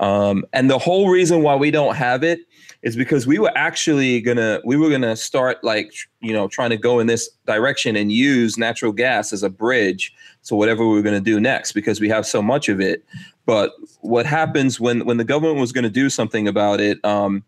um, 0.00 0.44
and 0.52 0.70
the 0.70 0.78
whole 0.78 1.08
reason 1.10 1.42
why 1.42 1.56
we 1.56 1.70
don't 1.70 1.94
have 1.94 2.22
it 2.22 2.40
is 2.82 2.94
because 2.94 3.26
we 3.26 3.38
were 3.38 3.52
actually 3.56 4.20
gonna 4.20 4.60
we 4.64 4.76
were 4.76 4.90
gonna 4.90 5.16
start 5.16 5.62
like 5.64 5.92
you 6.20 6.32
know 6.32 6.46
trying 6.48 6.70
to 6.70 6.76
go 6.76 7.00
in 7.00 7.06
this 7.06 7.28
direction 7.46 7.96
and 7.96 8.12
use 8.12 8.56
natural 8.56 8.92
gas 8.92 9.32
as 9.32 9.42
a 9.42 9.50
bridge 9.50 10.14
to 10.44 10.54
whatever 10.54 10.86
we 10.86 10.94
were 10.94 11.02
gonna 11.02 11.20
do 11.20 11.40
next 11.40 11.72
because 11.72 12.00
we 12.00 12.08
have 12.08 12.26
so 12.26 12.40
much 12.40 12.68
of 12.68 12.80
it. 12.80 13.04
But 13.46 13.72
what 14.00 14.26
happens 14.26 14.78
when 14.78 15.04
when 15.04 15.16
the 15.16 15.24
government 15.24 15.58
was 15.58 15.72
gonna 15.72 15.90
do 15.90 16.08
something 16.08 16.46
about 16.46 16.80
it? 16.80 17.04
Um, 17.04 17.44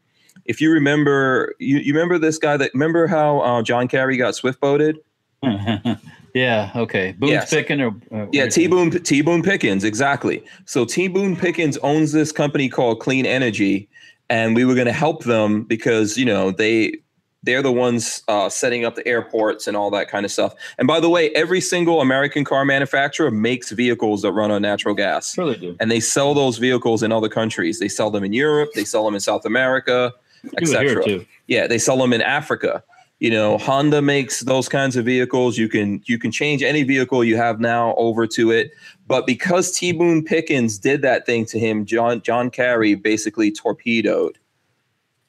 if 0.47 0.61
you 0.61 0.73
remember, 0.73 1.55
you, 1.59 1.79
you 1.79 1.93
remember 1.93 2.19
this 2.19 2.39
guy 2.39 2.57
that 2.57 2.73
remember 2.75 3.07
how 3.07 3.41
uh, 3.41 3.63
John 3.63 3.87
Kerry 3.87 4.17
got 4.17 4.35
swift 4.35 4.61
boated? 4.61 4.99
yeah. 6.35 6.71
Okay. 6.75 7.13
Boone's 7.19 7.33
Yeah, 7.33 7.45
so- 7.45 7.57
picking 7.57 7.81
or 7.81 7.95
uh, 8.13 8.27
Yeah, 8.33 8.47
T 8.49 8.67
Boone 8.67 8.91
T 8.91 9.21
Boone 9.23 9.43
Pickens, 9.43 9.85
exactly. 9.85 10.43
So 10.67 10.85
T 10.85 11.09
Boone 11.09 11.37
Pickens 11.37 11.77
owns 11.79 12.13
this 12.13 12.33
company 12.33 12.69
called 12.69 13.01
Clean 13.01 13.27
Energy, 13.27 13.89
and 14.29 14.55
we 14.55 14.65
were 14.65 14.75
going 14.75 14.87
to 14.87 14.93
help 14.93 15.25
them 15.25 15.65
because 15.65 16.17
you 16.17 16.25
know 16.25 16.51
they 16.51 16.99
they're 17.43 17.63
the 17.63 17.73
ones 17.73 18.23
uh, 18.29 18.51
setting 18.51 18.85
up 18.85 18.97
the 18.97 19.09
airports 19.09 19.67
and 19.67 19.75
all 19.75 19.91
that 19.91 20.09
kind 20.11 20.27
of 20.27 20.31
stuff. 20.31 20.55
And 20.77 20.87
by 20.87 21.01
the 21.01 21.09
way, 21.09 21.31
every 21.31 21.63
single 21.63 22.03
American 22.03 22.45
car 22.45 22.67
manufacturer 22.67 23.31
makes 23.31 23.71
vehicles 23.71 24.21
that 24.23 24.33
run 24.33 24.51
on 24.51 24.61
natural 24.61 24.95
gas, 24.95 25.33
Sure 25.33 25.47
they 25.47 25.57
do. 25.59 25.75
and 25.81 25.91
they 25.91 26.01
sell 26.01 26.35
those 26.35 26.59
vehicles 26.59 27.03
in 27.03 27.13
other 27.13 27.31
countries. 27.31 27.79
They 27.79 27.89
sell 27.89 28.11
them 28.11 28.25
in 28.25 28.35
Europe, 28.35 28.73
they 28.75 28.85
sell 28.85 29.07
them 29.07 29.15
in 29.15 29.21
South 29.21 29.47
America, 29.47 30.13
etc. 30.59 31.25
Yeah, 31.47 31.67
they 31.67 31.79
sell 31.79 31.97
them 31.97 32.13
in 32.13 32.21
Africa. 32.21 32.83
You 33.21 33.29
know, 33.29 33.59
Honda 33.59 34.01
makes 34.01 34.41
those 34.41 34.67
kinds 34.67 34.97
of 34.97 35.05
vehicles. 35.05 35.59
You 35.59 35.69
can 35.69 36.03
you 36.07 36.19
can 36.19 36.33
change 36.33 36.63
any 36.63 36.83
vehicle 36.83 37.23
you 37.23 37.37
have 37.37 37.61
now 37.61 37.95
over 37.97 38.27
to 38.29 38.51
it. 38.51 38.73
But 39.07 39.27
because 39.27 39.73
T 39.73 39.93
Boone 39.93 40.25
Pickens 40.25 40.79
did 40.79 41.03
that 41.03 41.27
thing 41.27 41.45
to 41.47 41.59
him, 41.59 41.85
John 41.85 42.23
John 42.23 42.51
Kerry 42.51 42.95
basically 42.95 43.53
torpedoed 43.53 44.39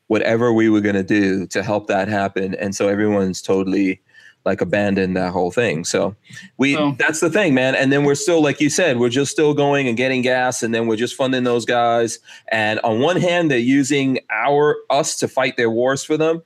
whatever 0.07 0.53
we 0.53 0.69
were 0.69 0.81
going 0.81 0.95
to 0.95 1.03
do 1.03 1.45
to 1.47 1.61
help 1.61 1.87
that 1.87 2.07
happen. 2.07 2.55
And 2.55 2.73
so 2.75 2.87
everyone's 2.87 3.41
totally 3.41 4.01
like 4.45 4.61
abandoned 4.61 5.15
that 5.17 5.31
whole 5.31 5.51
thing. 5.51 5.83
So 5.83 6.15
we 6.57 6.75
Well- 6.77 6.95
that's 6.97 7.19
the 7.19 7.29
thing, 7.29 7.53
man. 7.53 7.75
And 7.75 7.91
then 7.91 8.05
we're 8.05 8.15
still 8.15 8.41
like 8.41 8.61
you 8.61 8.69
said, 8.69 8.99
we're 8.99 9.09
just 9.09 9.31
still 9.31 9.53
going 9.53 9.89
and 9.89 9.97
getting 9.97 10.21
gas 10.21 10.63
and 10.63 10.73
then 10.73 10.87
we're 10.87 10.95
just 10.95 11.15
funding 11.15 11.43
those 11.43 11.65
guys. 11.65 12.19
And 12.53 12.79
on 12.85 13.01
one 13.01 13.17
hand, 13.17 13.51
they're 13.51 13.57
using 13.59 14.19
our 14.29 14.77
us 14.89 15.17
to 15.17 15.27
fight 15.27 15.57
their 15.57 15.69
wars 15.69 16.05
for 16.05 16.15
them 16.15 16.41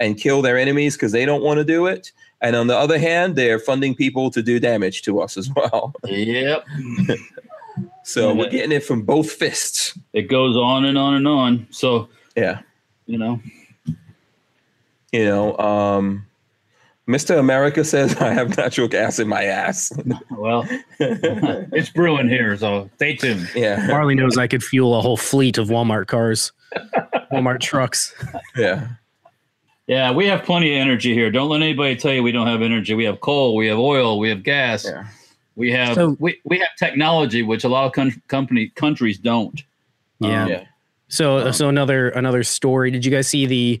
and 0.00 0.16
kill 0.18 0.42
their 0.42 0.58
enemies 0.58 0.94
because 0.96 1.12
they 1.12 1.24
don't 1.24 1.42
want 1.42 1.58
to 1.58 1.64
do 1.64 1.86
it. 1.86 2.12
And 2.40 2.54
on 2.56 2.66
the 2.66 2.76
other 2.76 2.98
hand, 2.98 3.36
they're 3.36 3.58
funding 3.58 3.94
people 3.94 4.30
to 4.30 4.42
do 4.42 4.58
damage 4.60 5.02
to 5.02 5.20
us 5.20 5.36
as 5.36 5.48
well. 5.56 5.94
Yep. 6.04 6.64
So 8.04 8.34
we're 8.34 8.50
getting 8.50 8.70
it 8.70 8.84
from 8.84 9.02
both 9.02 9.32
fists. 9.32 9.98
It 10.12 10.28
goes 10.28 10.56
on 10.56 10.84
and 10.84 10.96
on 10.98 11.14
and 11.14 11.26
on. 11.26 11.66
So 11.70 12.08
Yeah. 12.36 12.60
you 13.06 13.16
know, 13.18 13.40
You 15.10 15.24
know, 15.24 15.56
um, 15.58 16.26
Mr. 17.08 17.38
America 17.38 17.82
says 17.82 18.14
I 18.16 18.32
have 18.32 18.56
natural 18.58 18.88
gas 18.88 19.18
in 19.18 19.26
my 19.26 19.44
ass. 19.44 19.90
well, 20.30 20.66
it's 21.00 21.88
brewing 21.90 22.28
here. 22.28 22.56
So 22.58 22.90
stay 22.96 23.16
tuned. 23.16 23.48
yeah. 23.56 23.86
Marley 23.88 24.14
knows 24.14 24.36
I 24.38 24.46
could 24.48 24.62
fuel 24.62 24.94
a 24.96 25.00
whole 25.00 25.16
fleet 25.16 25.56
of 25.58 25.68
Walmart 25.68 26.06
cars, 26.06 26.52
Walmart 27.32 27.60
trucks. 27.60 28.14
Yeah. 28.56 28.86
Yeah, 29.86 30.12
we 30.12 30.26
have 30.28 30.44
plenty 30.44 30.74
of 30.74 30.80
energy 30.80 31.12
here. 31.12 31.30
Don't 31.30 31.48
let 31.50 31.60
anybody 31.60 31.94
tell 31.96 32.12
you 32.12 32.22
we 32.22 32.32
don't 32.32 32.46
have 32.46 32.62
energy. 32.62 32.94
We 32.94 33.04
have 33.04 33.20
coal, 33.20 33.54
we 33.54 33.66
have 33.66 33.78
oil, 33.78 34.18
we 34.18 34.30
have 34.30 34.42
gas, 34.42 34.84
Yeah. 34.86 35.04
we 35.56 35.70
have 35.72 35.94
So- 35.94 36.16
we, 36.18 36.40
we 36.44 36.58
have 36.58 36.68
technology, 36.78 37.42
which 37.42 37.64
a 37.64 37.68
lot 37.68 37.84
of 37.86 37.92
con- 37.92 38.22
company 38.28 38.68
countries 38.76 39.18
don't. 39.18 39.62
Yeah. 40.20 40.44
Um, 40.44 40.48
Yeah. 40.50 40.64
So 41.08 41.50
so 41.52 41.68
another 41.68 42.08
another 42.10 42.42
story. 42.42 42.90
Did 42.90 43.04
you 43.04 43.10
guys 43.10 43.28
see 43.28 43.46
the 43.46 43.80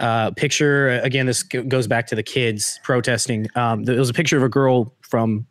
uh, 0.00 0.32
picture? 0.32 0.88
Again, 1.00 1.24
this 1.24 1.44
g- 1.44 1.62
goes 1.62 1.86
back 1.86 2.06
to 2.08 2.14
the 2.16 2.22
kids 2.22 2.78
protesting. 2.82 3.46
Um, 3.54 3.84
there 3.84 3.96
was 3.96 4.10
a 4.10 4.12
picture 4.12 4.36
of 4.36 4.42
a 4.42 4.48
girl 4.48 4.92
from 5.00 5.46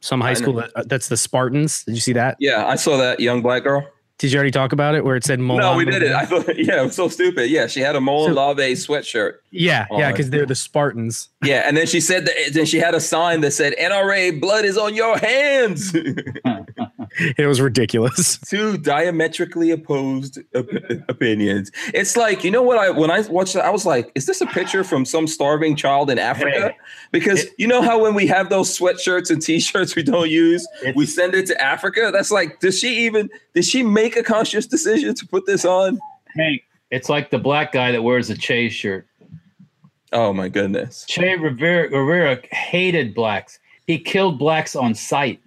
some 0.00 0.20
high 0.20 0.34
school 0.34 0.54
that, 0.54 0.70
uh, 0.76 0.84
that's 0.86 1.08
the 1.08 1.16
Spartans. 1.16 1.84
Did 1.84 1.94
you 1.96 2.00
see 2.00 2.12
that? 2.14 2.36
Yeah. 2.38 2.64
I 2.66 2.76
saw 2.76 2.96
that 2.96 3.20
young 3.20 3.42
black 3.42 3.64
girl. 3.64 3.86
Did 4.22 4.30
you 4.30 4.36
already 4.38 4.52
talk 4.52 4.72
about 4.72 4.94
it 4.94 5.04
where 5.04 5.16
it 5.16 5.24
said 5.24 5.40
Molon? 5.40 5.58
No, 5.58 5.74
we 5.76 5.84
did 5.84 6.00
it. 6.00 6.12
I 6.12 6.24
thought, 6.26 6.46
yeah, 6.56 6.80
it 6.80 6.84
was 6.84 6.94
so 6.94 7.08
stupid. 7.08 7.50
Yeah, 7.50 7.66
she 7.66 7.80
had 7.80 7.96
a 7.96 7.98
Molon 7.98 8.28
So- 8.28 8.34
Labe 8.34 8.76
sweatshirt. 8.76 9.32
yeah, 9.50 9.88
yeah, 9.90 10.12
because 10.12 10.30
they're 10.30 10.46
the 10.46 10.54
Spartans. 10.54 11.28
Yeah, 11.42 11.64
and 11.66 11.76
then 11.76 11.88
she 11.88 12.00
said 12.00 12.26
that. 12.26 12.34
Then 12.52 12.64
she 12.64 12.78
had 12.78 12.94
a 12.94 13.00
sign 13.00 13.40
that 13.40 13.50
said 13.50 13.74
"NRA 13.80 14.40
blood 14.40 14.64
is 14.64 14.78
on 14.78 14.94
your 14.94 15.18
hands." 15.18 15.92
It 17.38 17.46
was 17.46 17.60
ridiculous. 17.60 18.38
Two 18.48 18.76
diametrically 18.78 19.70
opposed 19.70 20.38
op- 20.54 20.68
opinions. 21.08 21.70
It's 21.94 22.16
like 22.16 22.44
you 22.44 22.50
know 22.50 22.62
what 22.62 22.78
I 22.78 22.90
when 22.90 23.10
I 23.10 23.20
watched 23.22 23.56
it, 23.56 23.60
I 23.60 23.70
was 23.70 23.86
like, 23.86 24.10
"Is 24.14 24.26
this 24.26 24.40
a 24.40 24.46
picture 24.46 24.84
from 24.84 25.04
some 25.04 25.26
starving 25.26 25.76
child 25.76 26.10
in 26.10 26.18
Africa?" 26.18 26.74
Because 27.10 27.46
you 27.58 27.66
know 27.66 27.82
how 27.82 28.02
when 28.02 28.14
we 28.14 28.26
have 28.26 28.50
those 28.50 28.76
sweatshirts 28.76 29.30
and 29.30 29.42
T-shirts 29.42 29.94
we 29.94 30.02
don't 30.02 30.30
use, 30.30 30.66
we 30.94 31.06
send 31.06 31.34
it 31.34 31.46
to 31.46 31.62
Africa. 31.62 32.10
That's 32.12 32.30
like, 32.30 32.60
does 32.60 32.78
she 32.78 33.04
even? 33.04 33.28
Did 33.54 33.64
she 33.64 33.82
make 33.82 34.16
a 34.16 34.22
conscious 34.22 34.66
decision 34.66 35.14
to 35.14 35.26
put 35.26 35.46
this 35.46 35.64
on? 35.64 36.00
Hank, 36.36 36.62
it's 36.90 37.08
like 37.08 37.30
the 37.30 37.38
black 37.38 37.72
guy 37.72 37.92
that 37.92 38.02
wears 38.02 38.30
a 38.30 38.36
Che 38.36 38.68
shirt. 38.68 39.06
Oh 40.12 40.32
my 40.32 40.48
goodness! 40.48 41.04
Che 41.08 41.36
Guevara, 41.36 41.88
Guevara 41.88 42.38
hated 42.50 43.14
blacks. 43.14 43.58
He 43.86 43.98
killed 43.98 44.38
blacks 44.38 44.76
on 44.76 44.94
sight. 44.94 45.40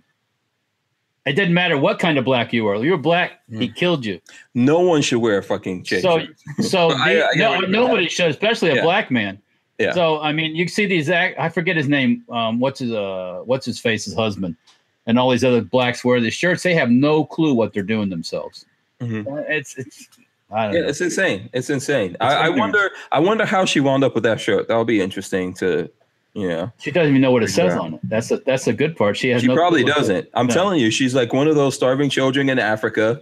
It 1.26 1.34
didn't 1.34 1.54
matter 1.56 1.78
what 1.78 1.98
kind 1.98 2.18
of 2.20 2.26
black 2.26 2.54
you 2.54 2.64
were. 2.66 2.76
You 2.84 2.92
were 2.92 2.98
black, 2.98 3.42
he 3.50 3.68
killed 3.68 4.06
you. 4.06 4.22
No 4.54 4.80
one 4.82 5.02
should 5.02 5.20
wear 5.20 5.40
a 5.40 5.44
fucking 5.44 5.84
J 5.84 6.00
So, 6.02 6.22
so 6.62 6.90
I- 6.92 7.30
I 7.30 7.36
no, 7.36 7.60
nobody 7.62 8.08
should, 8.08 8.30
especially 8.30 8.70
a 8.70 8.76
Yeah. 8.76 8.84
black 8.84 9.10
man. 9.10 9.40
Yeah. 9.80 9.94
So 9.94 10.22
I 10.22 10.32
mean, 10.32 10.56
you 10.56 10.68
see 10.68 10.86
these. 10.86 11.10
I 11.10 11.50
forget 11.50 11.76
his 11.76 11.90
name. 11.90 12.24
Um, 12.30 12.60
what's 12.60 12.80
his 12.80 12.92
uh, 12.94 13.42
what's 13.46 13.66
his 13.66 13.80
face? 13.80 14.06
His 14.06 14.14
husband, 14.14 14.56
and 15.08 15.20
all 15.20 15.30
these 15.32 15.44
other 15.44 15.62
blacks 15.62 16.06
wear 16.06 16.22
these 16.22 16.34
shirts. 16.34 16.64
They 16.64 16.74
have 16.76 16.90
no 16.92 17.26
clue 17.26 17.54
what 17.54 17.74
they're 17.74 17.84
doing 17.84 18.10
themselves. 18.10 18.66
Mhm. 19.02 19.28
Uh, 19.28 19.44
It's 19.50 19.76
it's. 19.78 20.08
I 20.52 20.66
don't 20.68 20.76
Yeah, 20.76 20.82
know. 20.82 20.88
it's 20.90 21.02
insane. 21.02 21.50
It's 21.54 21.70
insane. 21.72 22.16
I, 22.22 22.34
I 22.36 22.50
wonder. 22.50 22.92
I 23.12 23.20
wonder 23.20 23.46
how 23.46 23.66
she 23.66 23.80
wound 23.82 24.04
up 24.06 24.14
with 24.16 24.24
that 24.24 24.40
shirt. 24.40 24.68
That'll 24.70 24.86
be 24.86 25.02
interesting 25.02 25.54
to, 25.56 25.90
you 26.36 26.48
know. 26.48 26.72
She 26.80 26.92
doesn't 26.92 27.10
even 27.10 27.22
know 27.22 27.32
what 27.32 27.42
it 27.44 27.48
says 27.50 27.74
Yeah. 27.74 27.80
on 27.80 27.94
it. 27.96 28.00
That's 28.04 28.30
a, 28.30 28.38
that's 28.38 28.68
a 28.68 28.74
good 28.74 28.96
part. 28.96 29.18
She 29.18 29.30
has. 29.30 29.42
She 29.42 29.48
no 29.48 29.56
probably 29.56 29.82
clue 29.84 29.92
what 29.92 29.98
it 29.98 30.02
says. 30.02 30.08
doesn't. 30.10 30.30
I'm 30.36 30.48
No. 30.48 30.54
telling 30.54 30.80
you, 30.80 30.92
she's 30.92 31.16
like 31.16 31.34
one 31.34 31.48
of 31.48 31.56
those 31.56 31.74
starving 31.76 32.10
children 32.12 32.50
in 32.50 32.60
Africa 32.60 33.22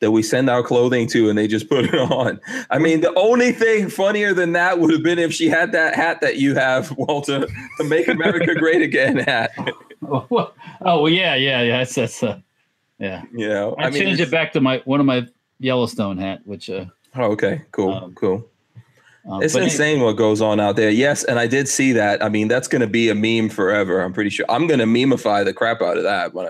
that 0.00 0.10
we 0.10 0.22
send 0.22 0.50
our 0.50 0.62
clothing 0.64 1.06
to, 1.08 1.28
and 1.28 1.38
they 1.38 1.46
just 1.46 1.68
put 1.68 1.84
it 1.84 1.94
on. 2.10 2.40
I 2.70 2.78
mean, 2.78 3.02
the 3.02 3.12
only 3.14 3.52
thing 3.52 3.88
funnier 3.88 4.32
than 4.34 4.52
that 4.52 4.78
would 4.80 4.90
have 4.92 5.02
been 5.02 5.18
if 5.18 5.32
she 5.34 5.48
had 5.48 5.72
that 5.72 5.94
hat 5.94 6.20
that 6.22 6.38
you 6.38 6.54
have, 6.54 6.90
Walter, 6.96 7.46
the 7.78 7.84
"Make 7.84 8.08
America 8.08 8.54
Great 8.54 8.82
Again" 8.82 9.18
hat. 9.18 9.52
oh 10.02 10.26
well, 10.80 11.08
yeah, 11.08 11.34
yeah, 11.34 11.62
yeah. 11.62 11.78
That's 11.78 11.94
that's. 11.94 12.22
Uh, 12.22 12.40
yeah, 12.98 13.22
You 13.32 13.48
know, 13.48 13.74
I, 13.78 13.90
changed 13.90 14.20
it 14.20 14.30
back 14.30 14.52
to 14.52 14.60
my 14.60 14.80
one 14.84 15.00
of 15.00 15.06
my 15.06 15.26
Yellowstone 15.58 16.18
hat, 16.18 16.40
which 16.44 16.70
uh, 16.70 16.84
Oh, 17.16 17.32
okay, 17.32 17.62
cool, 17.72 17.90
Um, 17.92 18.14
cool. 18.14 18.48
Uh, 19.30 19.38
It's 19.38 19.54
insane 19.54 20.00
what 20.00 20.14
goes 20.16 20.40
on 20.40 20.60
out 20.60 20.76
there. 20.76 20.90
Yes, 20.90 21.24
and 21.24 21.38
I 21.38 21.46
did 21.46 21.68
see 21.68 21.92
that. 21.92 22.22
I 22.22 22.28
mean, 22.28 22.48
that's 22.48 22.68
going 22.68 22.80
to 22.80 22.86
be 22.86 23.08
a 23.08 23.14
meme 23.14 23.48
forever. 23.48 24.00
I'm 24.00 24.12
pretty 24.12 24.30
sure. 24.30 24.46
I'm 24.48 24.66
going 24.66 24.80
to 24.80 24.86
memify 24.86 25.44
the 25.44 25.52
crap 25.52 25.80
out 25.80 25.96
of 25.96 26.02
that 26.02 26.34
one, 26.34 26.48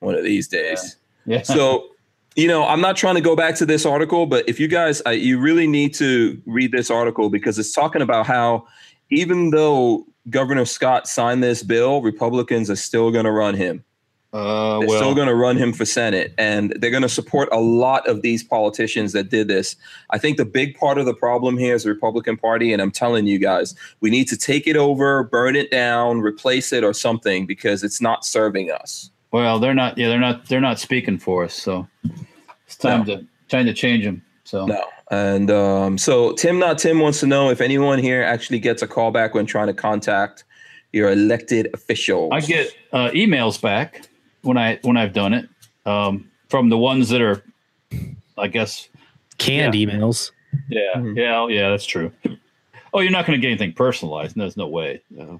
one 0.00 0.14
of 0.14 0.24
these 0.24 0.46
days. 0.48 0.96
Yeah. 1.26 1.42
So, 1.42 1.88
you 2.36 2.48
know, 2.48 2.66
I'm 2.66 2.80
not 2.80 2.96
trying 2.96 3.14
to 3.14 3.20
go 3.20 3.34
back 3.34 3.54
to 3.56 3.66
this 3.66 3.86
article, 3.86 4.26
but 4.26 4.48
if 4.48 4.60
you 4.60 4.68
guys, 4.68 5.02
I, 5.06 5.12
you 5.12 5.38
really 5.38 5.66
need 5.66 5.94
to 5.94 6.40
read 6.46 6.72
this 6.72 6.90
article 6.90 7.30
because 7.30 7.58
it's 7.58 7.72
talking 7.72 8.02
about 8.02 8.26
how 8.26 8.66
even 9.10 9.50
though 9.50 10.06
Governor 10.28 10.64
Scott 10.64 11.08
signed 11.08 11.42
this 11.42 11.62
bill, 11.62 12.02
Republicans 12.02 12.70
are 12.70 12.76
still 12.76 13.10
going 13.10 13.24
to 13.24 13.32
run 13.32 13.54
him. 13.54 13.84
Uh, 14.32 14.78
They're 14.78 14.88
well, 14.88 14.98
still 14.98 15.14
going 15.14 15.26
to 15.26 15.34
run 15.34 15.56
him 15.56 15.72
for 15.72 15.84
Senate, 15.84 16.32
and 16.38 16.72
they're 16.76 16.90
going 16.90 17.02
to 17.02 17.08
support 17.08 17.48
a 17.50 17.58
lot 17.58 18.06
of 18.06 18.22
these 18.22 18.44
politicians 18.44 19.12
that 19.12 19.28
did 19.28 19.48
this. 19.48 19.74
I 20.10 20.18
think 20.18 20.36
the 20.36 20.44
big 20.44 20.76
part 20.76 20.98
of 20.98 21.06
the 21.06 21.14
problem 21.14 21.58
here 21.58 21.74
is 21.74 21.82
the 21.82 21.90
Republican 21.90 22.36
Party, 22.36 22.72
and 22.72 22.80
I'm 22.80 22.92
telling 22.92 23.26
you 23.26 23.40
guys, 23.40 23.74
we 24.00 24.08
need 24.08 24.28
to 24.28 24.36
take 24.36 24.68
it 24.68 24.76
over, 24.76 25.24
burn 25.24 25.56
it 25.56 25.70
down, 25.70 26.20
replace 26.20 26.72
it, 26.72 26.84
or 26.84 26.92
something 26.92 27.44
because 27.44 27.82
it's 27.82 28.00
not 28.00 28.24
serving 28.24 28.70
us. 28.70 29.10
well, 29.32 29.58
they're 29.58 29.74
not. 29.74 29.98
Yeah, 29.98 30.08
they're 30.08 30.20
not. 30.20 30.46
They're 30.46 30.60
not 30.60 30.78
speaking 30.78 31.18
for 31.18 31.44
us. 31.44 31.54
So 31.54 31.88
it's 32.66 32.76
time 32.76 33.04
to 33.06 33.26
time 33.48 33.66
to 33.66 33.74
change 33.74 34.04
them. 34.04 34.22
So 34.44 34.66
No. 34.66 34.84
And 35.10 35.50
um, 35.50 35.98
so 35.98 36.32
Tim 36.34 36.60
Not 36.60 36.78
Tim 36.78 37.00
wants 37.00 37.18
to 37.20 37.26
know 37.26 37.50
if 37.50 37.60
anyone 37.60 37.98
here 37.98 38.22
actually 38.22 38.60
gets 38.60 38.80
a 38.80 38.86
call 38.86 39.10
back 39.10 39.34
when 39.34 39.44
trying 39.44 39.66
to 39.66 39.74
contact 39.74 40.44
your 40.92 41.10
elected 41.10 41.68
officials. 41.74 42.30
I 42.32 42.40
get 42.40 42.72
uh, 42.92 43.10
emails 43.10 43.60
back 43.60 44.08
when 44.42 44.56
I 44.56 44.78
when 44.82 44.96
I've 44.96 45.12
done 45.12 45.32
it 45.34 45.48
um, 45.86 46.30
from 46.48 46.68
the 46.68 46.78
ones 46.78 47.08
that 47.10 47.20
are, 47.20 47.42
I 48.38 48.48
guess. 48.48 48.88
Canned 49.38 49.72
emails. 49.74 50.32
Yeah, 50.68 50.80
Mhm. 50.96 51.16
yeah, 51.16 51.46
yeah. 51.48 51.70
That's 51.70 51.86
true. 51.86 52.12
Oh, 52.92 53.00
you're 53.00 53.10
not 53.12 53.24
going 53.26 53.40
to 53.40 53.40
get 53.40 53.48
anything 53.48 53.72
personalized. 53.72 54.36
There's 54.36 54.56
no 54.56 54.66
way. 54.66 55.00
Uh, 55.18 55.38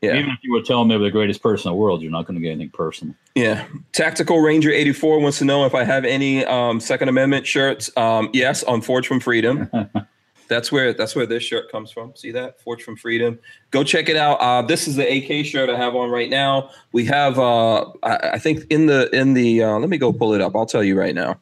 yeah. 0.00 0.16
Even 0.16 0.30
if 0.30 0.38
you 0.42 0.52
were 0.52 0.62
telling 0.62 0.88
me 0.88 0.94
they're 0.96 1.04
the 1.04 1.10
greatest 1.12 1.40
person 1.42 1.68
in 1.68 1.74
the 1.74 1.80
world, 1.80 2.02
you're 2.02 2.10
not 2.10 2.26
going 2.26 2.34
to 2.34 2.40
get 2.42 2.50
anything 2.50 2.70
personal. 2.70 3.14
Yeah. 3.36 3.64
Tactical 3.92 4.40
Ranger 4.40 4.72
84 4.72 5.20
wants 5.20 5.38
to 5.38 5.44
know 5.44 5.64
if 5.66 5.74
I 5.76 5.84
have 5.84 6.04
any 6.04 6.44
um, 6.46 6.80
Second 6.80 7.10
Amendment 7.10 7.46
shirts. 7.46 7.96
Um, 7.96 8.28
yes, 8.32 8.64
on 8.64 8.80
Forge 8.80 9.06
from 9.06 9.20
Freedom. 9.20 9.70
that's 10.52 10.70
where 10.70 10.92
that's 10.92 11.16
where 11.16 11.26
this 11.26 11.42
shirt 11.42 11.70
comes 11.70 11.90
from. 11.90 12.14
See 12.14 12.30
that? 12.32 12.60
Forge 12.60 12.82
from 12.82 12.96
Freedom. 12.96 13.38
Go 13.70 13.82
check 13.82 14.08
it 14.08 14.16
out. 14.16 14.34
Uh, 14.40 14.62
this 14.62 14.86
is 14.86 14.96
the 14.96 15.06
AK 15.06 15.46
shirt 15.46 15.70
I 15.70 15.76
have 15.76 15.94
on 15.94 16.10
right 16.10 16.30
now. 16.30 16.70
We 16.92 17.04
have 17.06 17.38
uh, 17.38 17.86
I, 18.02 18.30
I 18.34 18.38
think 18.38 18.64
in 18.70 18.86
the 18.86 19.08
in 19.16 19.34
the 19.34 19.62
uh, 19.62 19.78
let 19.78 19.88
me 19.88 19.98
go 19.98 20.12
pull 20.12 20.34
it 20.34 20.40
up. 20.40 20.54
I'll 20.54 20.66
tell 20.66 20.84
you 20.84 20.98
right 20.98 21.14
now. 21.14 21.40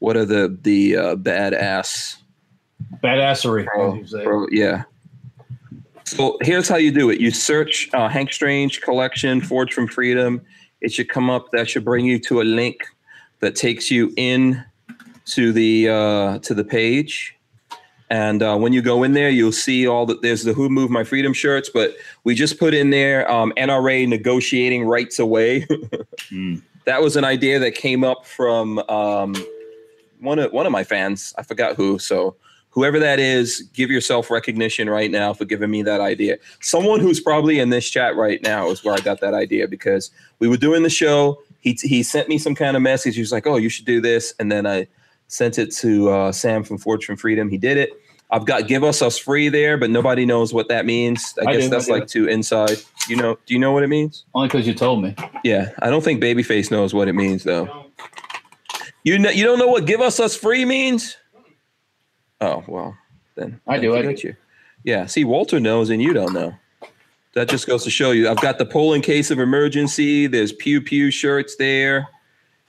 What 0.00 0.16
are 0.16 0.24
the 0.24 0.58
the 0.62 0.96
uh, 0.96 1.16
badass 1.16 2.16
Badassery. 3.02 3.66
Bro, 3.66 3.92
as 3.92 3.98
you 3.98 4.06
say. 4.06 4.24
bro, 4.24 4.46
yeah. 4.50 4.84
So 6.04 6.36
here's 6.42 6.68
how 6.68 6.76
you 6.76 6.90
do 6.90 7.10
it. 7.10 7.20
You 7.20 7.30
search 7.30 7.88
uh, 7.94 8.08
Hank 8.08 8.32
Strange 8.32 8.80
collection, 8.80 9.40
Forge 9.40 9.72
from 9.72 9.86
Freedom. 9.86 10.42
It 10.80 10.92
should 10.92 11.08
come 11.08 11.30
up. 11.30 11.50
That 11.52 11.70
should 11.70 11.84
bring 11.84 12.04
you 12.04 12.18
to 12.20 12.40
a 12.40 12.44
link 12.44 12.84
that 13.40 13.54
takes 13.54 13.90
you 13.90 14.12
in 14.16 14.62
to 15.26 15.52
the 15.52 15.88
uh, 15.88 16.38
to 16.40 16.54
the 16.54 16.64
page. 16.64 17.36
And 18.12 18.42
uh, 18.42 18.58
when 18.58 18.74
you 18.74 18.82
go 18.82 19.04
in 19.04 19.14
there, 19.14 19.30
you'll 19.30 19.52
see 19.52 19.86
all 19.86 20.04
that. 20.04 20.20
There's 20.20 20.42
the 20.42 20.52
Who 20.52 20.68
Moved 20.68 20.92
My 20.92 21.02
Freedom 21.02 21.32
shirts, 21.32 21.70
but 21.72 21.96
we 22.24 22.34
just 22.34 22.58
put 22.58 22.74
in 22.74 22.90
there 22.90 23.28
um, 23.32 23.54
NRA 23.56 24.06
negotiating 24.06 24.84
rights 24.84 25.18
away. 25.18 25.66
Mm. 26.30 26.62
that 26.86 27.02
was 27.02 27.16
an 27.16 27.24
idea 27.24 27.58
that 27.58 27.74
came 27.74 28.04
up 28.04 28.24
from 28.24 28.78
um, 28.88 29.34
one 30.20 30.38
of 30.38 30.50
one 30.52 30.64
of 30.64 30.72
my 30.72 30.84
fans. 30.84 31.34
I 31.36 31.42
forgot 31.42 31.76
who. 31.76 31.98
So 31.98 32.36
whoever 32.70 32.98
that 33.00 33.18
is, 33.18 33.62
give 33.74 33.90
yourself 33.90 34.30
recognition 34.30 34.88
right 34.88 35.10
now 35.10 35.34
for 35.34 35.44
giving 35.44 35.70
me 35.70 35.82
that 35.82 36.00
idea. 36.00 36.38
Someone 36.60 37.00
who's 37.00 37.20
probably 37.20 37.58
in 37.58 37.68
this 37.68 37.88
chat 37.90 38.16
right 38.16 38.42
now 38.42 38.70
is 38.70 38.82
where 38.82 38.94
I 38.94 38.98
got 38.98 39.20
that 39.20 39.34
idea 39.34 39.68
because 39.68 40.10
we 40.38 40.48
were 40.48 40.56
doing 40.56 40.82
the 40.82 40.90
show. 40.90 41.42
He 41.60 41.76
he 41.82 42.02
sent 42.02 42.28
me 42.28 42.38
some 42.38 42.54
kind 42.54 42.76
of 42.76 42.82
message. 42.82 43.14
He 43.16 43.20
was 43.20 43.32
like, 43.32 43.46
"Oh, 43.46 43.56
you 43.56 43.68
should 43.68 43.86
do 43.86 44.00
this," 44.00 44.34
and 44.38 44.50
then 44.50 44.66
I 44.66 44.86
sent 45.32 45.58
it 45.58 45.72
to 45.72 46.10
uh, 46.10 46.32
Sam 46.32 46.62
from 46.62 46.78
Forge 46.78 47.04
from 47.04 47.16
Freedom. 47.16 47.48
He 47.48 47.58
did 47.58 47.76
it. 47.78 47.90
I've 48.32 48.46
got 48.46 48.66
"Give 48.66 48.82
Us 48.82 49.02
Us 49.02 49.18
Free" 49.18 49.50
there, 49.50 49.76
but 49.76 49.90
nobody 49.90 50.24
knows 50.24 50.54
what 50.54 50.68
that 50.68 50.86
means. 50.86 51.34
I, 51.38 51.50
I 51.50 51.52
guess 51.52 51.64
do, 51.64 51.68
that's 51.68 51.86
do. 51.86 51.92
like 51.92 52.06
too 52.08 52.26
inside. 52.26 52.78
You 53.08 53.16
know? 53.16 53.38
Do 53.46 53.52
you 53.52 53.60
know 53.60 53.72
what 53.72 53.82
it 53.82 53.88
means? 53.88 54.24
Only 54.34 54.48
because 54.48 54.66
you 54.66 54.72
told 54.72 55.02
me. 55.02 55.14
Yeah, 55.44 55.70
I 55.82 55.90
don't 55.90 56.02
think 56.02 56.22
Babyface 56.22 56.70
knows 56.70 56.94
what 56.94 57.08
it 57.08 57.12
means 57.12 57.44
though. 57.44 57.86
You 59.04 59.18
know, 59.18 59.30
you 59.30 59.44
don't 59.44 59.58
know 59.58 59.68
what 59.68 59.84
"give 59.86 60.00
us 60.00 60.18
us 60.18 60.34
free" 60.34 60.64
means? 60.64 61.16
Oh 62.40 62.64
well, 62.66 62.96
then 63.34 63.60
I 63.68 63.78
do, 63.78 63.94
I 63.94 64.02
do. 64.02 64.16
you. 64.28 64.36
Yeah, 64.82 65.06
see, 65.06 65.24
Walter 65.24 65.60
knows 65.60 65.90
and 65.90 66.02
you 66.02 66.14
don't 66.14 66.32
know. 66.32 66.54
That 67.34 67.48
just 67.48 67.66
goes 67.66 67.84
to 67.84 67.90
show 67.90 68.10
you. 68.10 68.28
I've 68.28 68.40
got 68.40 68.58
the 68.58 68.66
poll 68.66 68.94
in 68.94 69.02
case 69.02 69.30
of 69.30 69.38
emergency. 69.38 70.26
There's 70.26 70.52
pew 70.52 70.80
pew 70.80 71.10
shirts 71.10 71.56
there. 71.56 72.08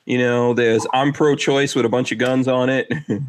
You 0.05 0.17
know, 0.17 0.53
there's 0.53 0.85
I'm 0.93 1.13
pro-choice 1.13 1.73
with 1.73 1.85
a 1.85 1.89
bunch 1.89 2.11
of 2.11 2.17
guns 2.17 2.49
on 2.49 2.69
it. 2.69 2.91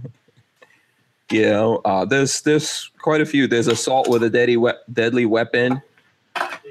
you 1.31 1.43
know, 1.43 1.81
uh, 1.85 2.05
there's 2.05 2.43
there's 2.43 2.91
quite 2.99 3.21
a 3.21 3.27
few. 3.27 3.47
There's 3.47 3.67
assault 3.69 4.09
with 4.09 4.23
a 4.23 4.31
deadly 4.31 4.57
we- 4.57 4.73
deadly 4.93 5.27
weapon. 5.27 5.81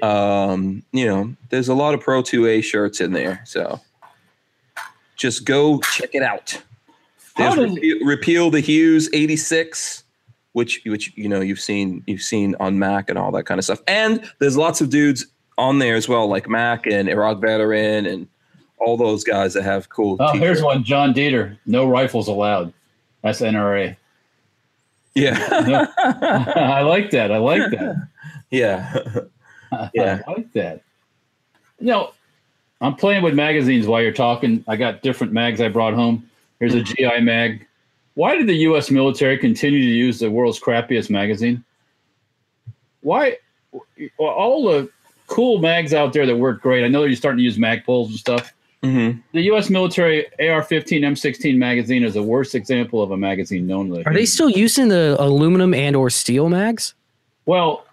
Um, 0.02 0.82
you 0.92 1.06
know, 1.06 1.34
there's 1.50 1.68
a 1.68 1.74
lot 1.74 1.94
of 1.94 2.00
Pro 2.00 2.22
2A 2.22 2.62
shirts 2.62 3.00
in 3.00 3.12
there. 3.12 3.42
So 3.46 3.80
just 5.16 5.44
go 5.44 5.80
check 5.80 6.10
it 6.14 6.22
out. 6.22 6.60
There's 7.36 7.56
repeal, 7.56 8.06
repeal 8.06 8.50
the 8.50 8.60
Hughes 8.60 9.08
86, 9.12 10.04
which 10.52 10.80
which 10.84 11.12
you 11.16 11.28
know 11.28 11.40
you've 11.40 11.60
seen 11.60 12.02
you've 12.06 12.22
seen 12.22 12.54
on 12.60 12.78
Mac 12.78 13.08
and 13.08 13.18
all 13.18 13.32
that 13.32 13.44
kind 13.44 13.58
of 13.58 13.64
stuff. 13.64 13.82
And 13.88 14.30
there's 14.38 14.56
lots 14.56 14.80
of 14.80 14.90
dudes 14.90 15.26
on 15.58 15.78
there 15.78 15.96
as 15.96 16.08
well, 16.08 16.28
like 16.28 16.48
Mac 16.48 16.86
and 16.86 17.08
Iraq 17.08 17.40
veteran 17.40 18.06
and 18.06 18.28
all 18.78 18.96
those 18.96 19.24
guys 19.24 19.54
that 19.54 19.62
have 19.62 19.88
cool. 19.88 20.16
Oh, 20.20 20.32
here's 20.32 20.58
t-shirts. 20.58 20.62
one. 20.62 20.84
John 20.84 21.14
Dieter. 21.14 21.56
No 21.66 21.88
rifles 21.88 22.28
allowed. 22.28 22.72
That's 23.22 23.40
NRA. 23.40 23.96
Yeah, 25.14 25.86
I 26.56 26.82
like 26.82 27.10
that. 27.10 27.30
I 27.30 27.38
like 27.38 27.70
that. 27.70 28.08
yeah, 28.50 28.96
Yeah. 29.94 30.20
I 30.26 30.30
like 30.30 30.52
that. 30.52 30.82
You 31.80 31.86
know, 31.86 32.12
I'm 32.80 32.94
playing 32.94 33.22
with 33.22 33.34
magazines 33.34 33.86
while 33.86 34.02
you're 34.02 34.12
talking. 34.12 34.64
I 34.68 34.76
got 34.76 35.02
different 35.02 35.32
mags 35.32 35.60
I 35.60 35.68
brought 35.68 35.94
home. 35.94 36.28
Here's 36.60 36.74
a 36.74 36.80
mm-hmm. 36.80 37.18
GI 37.18 37.20
mag. 37.20 37.66
Why 38.14 38.36
did 38.36 38.46
the 38.46 38.56
U.S. 38.56 38.90
military 38.90 39.38
continue 39.38 39.80
to 39.80 39.86
use 39.86 40.20
the 40.20 40.30
world's 40.30 40.60
crappiest 40.60 41.10
magazine? 41.10 41.64
Why? 43.00 43.38
All 44.18 44.64
the 44.64 44.88
cool 45.26 45.58
mags 45.58 45.92
out 45.92 46.12
there 46.12 46.26
that 46.26 46.36
work 46.36 46.62
great. 46.62 46.84
I 46.84 46.88
know 46.88 47.04
you're 47.04 47.16
starting 47.16 47.38
to 47.38 47.42
use 47.42 47.58
Magpuls 47.58 48.06
and 48.06 48.16
stuff. 48.16 48.53
Mm-hmm. 48.84 49.18
The 49.32 49.40
U.S. 49.42 49.70
military 49.70 50.26
AR-15 50.38 51.00
M16 51.00 51.56
magazine 51.56 52.04
is 52.04 52.14
the 52.14 52.22
worst 52.22 52.54
example 52.54 53.02
of 53.02 53.10
a 53.12 53.16
magazine 53.16 53.66
known 53.66 53.88
to. 53.90 54.06
Are 54.06 54.12
they 54.12 54.26
still 54.26 54.50
using 54.50 54.88
the 54.88 55.16
aluminum 55.18 55.72
and 55.72 55.96
or 55.96 56.10
steel 56.10 56.48
mags? 56.48 56.94
Well, 57.46 57.86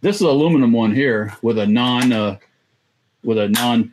this 0.00 0.16
is 0.16 0.22
aluminum 0.22 0.72
one 0.72 0.94
here 0.94 1.34
with 1.42 1.58
a 1.58 1.66
non, 1.66 2.12
uh, 2.12 2.38
with 3.24 3.38
a 3.38 3.48
non, 3.48 3.92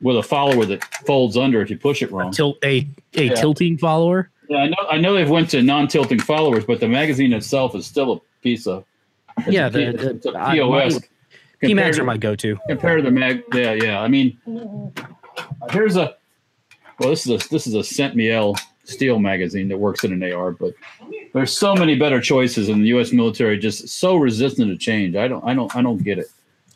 with 0.00 0.16
a 0.16 0.22
follower 0.22 0.64
that 0.66 0.84
folds 1.06 1.36
under 1.36 1.60
if 1.60 1.70
you 1.70 1.76
push 1.78 2.02
it 2.02 2.12
wrong. 2.12 2.30
Tilt 2.32 2.58
a 2.64 2.86
a 3.16 3.24
Yeah. 3.24 3.34
tilting 3.34 3.76
follower. 3.76 4.30
Yeah, 4.48 4.58
I 4.58 4.68
know. 4.68 4.76
I 4.90 4.98
know 4.98 5.14
they've 5.14 5.28
went 5.30 5.50
to 5.50 5.62
non-tilting 5.62 6.20
followers, 6.20 6.64
but 6.64 6.80
the 6.80 6.88
magazine 6.88 7.32
itself 7.32 7.74
is 7.76 7.86
still 7.86 8.12
a 8.12 8.20
piece 8.42 8.66
of. 8.66 8.84
it's 9.38 9.48
Yeah, 9.48 9.66
a, 9.66 9.70
the- 9.70 9.78
P- 9.78 9.96
the- 9.96 10.10
it's 10.10 10.26
a 10.26 10.32
I- 10.36 10.54
POS. 10.56 11.00
P 11.60 11.68
compared 11.68 11.76
mags 11.76 11.96
to- 11.96 12.02
are 12.02 12.06
my 12.06 12.16
go-to. 12.16 12.58
compared 12.68 13.02
to 13.04 13.10
the 13.10 13.10
mag 13.10 13.42
yeah 13.54 13.74
yeah 13.74 14.00
i 14.00 14.08
mean 14.08 14.38
here's 15.70 15.96
a 15.96 16.14
well 16.98 17.10
this 17.10 17.26
is 17.26 17.44
a 17.44 17.48
this 17.48 17.66
is 17.66 17.74
a 17.74 17.84
cent 17.84 18.16
miel 18.16 18.54
steel 18.84 19.18
magazine 19.18 19.68
that 19.68 19.78
works 19.78 20.02
in 20.04 20.12
an 20.12 20.32
ar 20.32 20.50
but 20.52 20.72
there's 21.32 21.56
so 21.56 21.74
many 21.74 21.96
better 21.96 22.20
choices 22.20 22.68
in 22.68 22.82
the 22.82 22.88
us 22.88 23.12
military 23.12 23.58
just 23.58 23.88
so 23.88 24.16
resistant 24.16 24.68
to 24.70 24.76
change 24.76 25.14
i 25.16 25.28
don't 25.28 25.44
i 25.44 25.54
don't 25.54 25.74
i 25.76 25.82
don't 25.82 26.02
get 26.02 26.18
it 26.18 26.26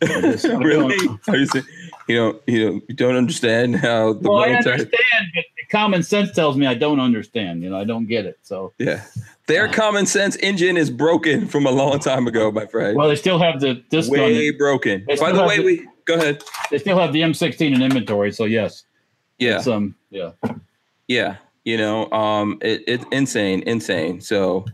I 0.02 0.06
just- 0.20 0.44
I 0.44 0.48
don't- 0.50 0.62
really? 0.64 0.96
You 1.28 1.46
saying 1.46 1.64
you 2.08 2.16
don't 2.16 2.42
you 2.46 2.64
don't 2.64 2.84
you 2.88 2.94
don't 2.94 3.16
understand 3.16 3.76
how 3.76 4.12
the 4.12 4.28
well 4.30 4.44
i 4.44 4.50
understand 4.50 4.90
but 5.34 5.44
common 5.70 6.02
sense 6.02 6.30
tells 6.32 6.56
me 6.56 6.66
i 6.66 6.74
don't 6.74 7.00
understand 7.00 7.62
you 7.62 7.70
know 7.70 7.78
i 7.78 7.84
don't 7.84 8.06
get 8.06 8.26
it 8.26 8.38
so 8.42 8.72
Yeah, 8.78 9.02
their 9.46 9.66
uh, 9.68 9.72
common 9.72 10.04
sense 10.06 10.36
engine 10.36 10.76
is 10.76 10.90
broken 10.90 11.48
from 11.48 11.64
a 11.66 11.70
long 11.70 11.98
time 12.00 12.26
ago, 12.26 12.52
my 12.52 12.66
friend. 12.66 12.96
well 12.96 13.08
they 13.08 13.16
still 13.16 13.38
have 13.38 13.60
the 13.60 13.82
this 13.90 14.08
gun 14.08 14.18
Way 14.20 14.50
broken. 14.50 15.04
By 15.18 15.32
the 15.32 15.44
way, 15.44 15.56
the- 15.58 15.64
we 15.64 15.88
go 16.04 16.14
ahead. 16.14 16.42
they 16.70 16.78
still 16.78 16.98
have 16.98 17.12
the 17.12 17.22
m16 17.22 17.74
in 17.74 17.82
inventory 17.82 18.32
so 18.32 18.44
yes 18.44 18.84
Yeah, 19.38 19.56
it's, 19.58 19.66
um 19.66 19.94
yeah 20.10 20.30
yeah. 21.08 21.36
You 21.64 21.76
know, 21.78 22.10
um, 22.12 22.58
it, 22.60 22.84
it's 22.86 23.04
insane, 23.10 23.62
insane. 23.66 24.20
So, 24.20 24.66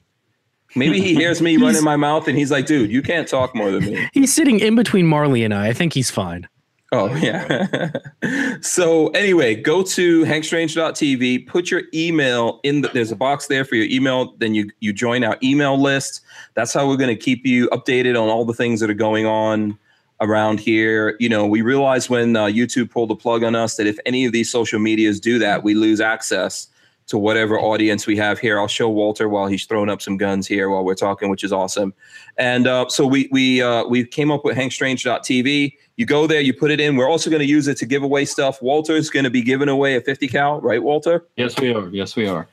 Maybe 0.75 1.01
he 1.01 1.15
hears 1.15 1.41
me 1.41 1.57
running 1.57 1.83
my 1.83 1.95
mouth 1.95 2.27
and 2.27 2.37
he's 2.37 2.51
like, 2.51 2.65
dude, 2.65 2.91
you 2.91 3.01
can't 3.01 3.27
talk 3.27 3.55
more 3.55 3.71
than 3.71 3.85
me. 3.85 4.09
He's 4.13 4.33
sitting 4.33 4.59
in 4.59 4.75
between 4.75 5.05
Marley 5.05 5.43
and 5.43 5.53
I. 5.53 5.67
I 5.67 5.73
think 5.73 5.93
he's 5.93 6.11
fine. 6.11 6.47
Oh, 6.91 7.13
yeah. 7.15 7.91
so, 8.61 9.09
anyway, 9.09 9.55
go 9.55 9.83
to 9.83 10.23
hankstrange.tv, 10.25 11.45
put 11.45 11.69
your 11.69 11.83
email 11.93 12.59
in 12.63 12.81
the, 12.81 12.87
there's 12.89 13.11
a 13.11 13.15
box 13.15 13.45
there 13.45 13.63
for 13.63 13.75
your 13.75 13.85
email. 13.85 14.33
Then 14.37 14.55
you, 14.55 14.71
you 14.79 14.91
join 14.91 15.23
our 15.23 15.37
email 15.43 15.79
list. 15.79 16.21
That's 16.55 16.73
how 16.73 16.87
we're 16.87 16.97
going 16.97 17.15
to 17.15 17.21
keep 17.21 17.45
you 17.45 17.69
updated 17.69 18.19
on 18.19 18.29
all 18.29 18.43
the 18.43 18.55
things 18.55 18.79
that 18.79 18.89
are 18.89 18.95
going 18.95 19.27
on 19.27 19.77
around 20.19 20.59
here. 20.59 21.15
You 21.19 21.29
know, 21.29 21.45
we 21.45 21.61
realized 21.61 22.09
when 22.09 22.35
uh, 22.35 22.45
YouTube 22.45 22.89
pulled 22.89 23.09
the 23.09 23.15
plug 23.15 23.43
on 23.43 23.53
us 23.53 23.75
that 23.77 23.85
if 23.85 23.99
any 24.07 24.25
of 24.25 24.31
these 24.31 24.51
social 24.51 24.79
medias 24.79 25.19
do 25.19 25.37
that, 25.39 25.63
we 25.63 25.75
lose 25.75 26.01
access 26.01 26.67
to 27.09 27.17
whatever 27.17 27.59
audience 27.59 28.07
we 28.07 28.15
have 28.17 28.39
here. 28.39 28.59
I'll 28.59 28.67
show 28.67 28.89
Walter 28.89 29.27
while 29.29 29.47
he's 29.47 29.65
throwing 29.65 29.89
up 29.89 30.01
some 30.01 30.15
guns 30.17 30.47
here 30.47 30.69
while 30.69 30.83
we're 30.85 30.95
talking, 30.95 31.29
which 31.29 31.43
is 31.43 31.51
awesome. 31.51 31.93
And 32.37 32.65
uh, 32.67 32.87
so 32.89 33.05
we 33.05 33.27
we 33.31 33.61
uh, 33.61 33.83
we 33.85 34.05
came 34.05 34.31
up 34.31 34.45
with 34.45 34.55
hankstrange.tv. 34.57 35.73
You 35.97 36.05
go 36.05 36.27
there, 36.27 36.39
you 36.41 36.53
put 36.53 36.71
it 36.71 36.79
in. 36.79 36.95
We're 36.95 37.09
also 37.09 37.29
going 37.29 37.41
to 37.41 37.45
use 37.47 37.67
it 37.67 37.77
to 37.77 37.85
give 37.85 38.03
away 38.03 38.25
stuff. 38.25 38.61
Walter's 38.61 39.09
going 39.09 39.25
to 39.25 39.29
be 39.29 39.41
giving 39.41 39.67
away 39.69 39.95
a 39.95 40.01
50 40.01 40.27
cal, 40.29 40.61
right, 40.61 40.81
Walter? 40.81 41.25
yes 41.35 41.59
we 41.59 41.73
are 41.73 41.89
yes 41.89 42.15
we 42.15 42.27
are 42.27 42.47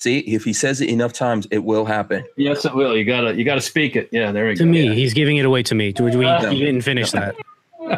See, 0.00 0.18
if 0.20 0.44
he 0.44 0.52
says 0.52 0.80
it 0.80 0.88
enough 0.90 1.12
times, 1.12 1.48
it 1.50 1.64
will 1.64 1.84
happen. 1.84 2.24
Yes, 2.36 2.64
it 2.64 2.72
will. 2.72 2.96
You 2.96 3.04
gotta 3.04 3.34
you 3.34 3.42
gotta 3.44 3.60
speak 3.60 3.96
it. 3.96 4.08
Yeah, 4.12 4.30
there 4.30 4.46
we 4.46 4.54
To 4.54 4.58
go. 4.60 4.64
To 4.64 4.70
me, 4.70 4.86
Yeah. 4.86 4.92
he's 4.92 5.12
giving 5.12 5.38
it 5.38 5.44
away 5.44 5.64
to 5.64 5.74
me. 5.74 5.92
We, 5.98 6.04
we, 6.04 6.18
we 6.18 6.24
didn't 6.60 6.82
finish 6.82 7.10
that. 7.10 7.34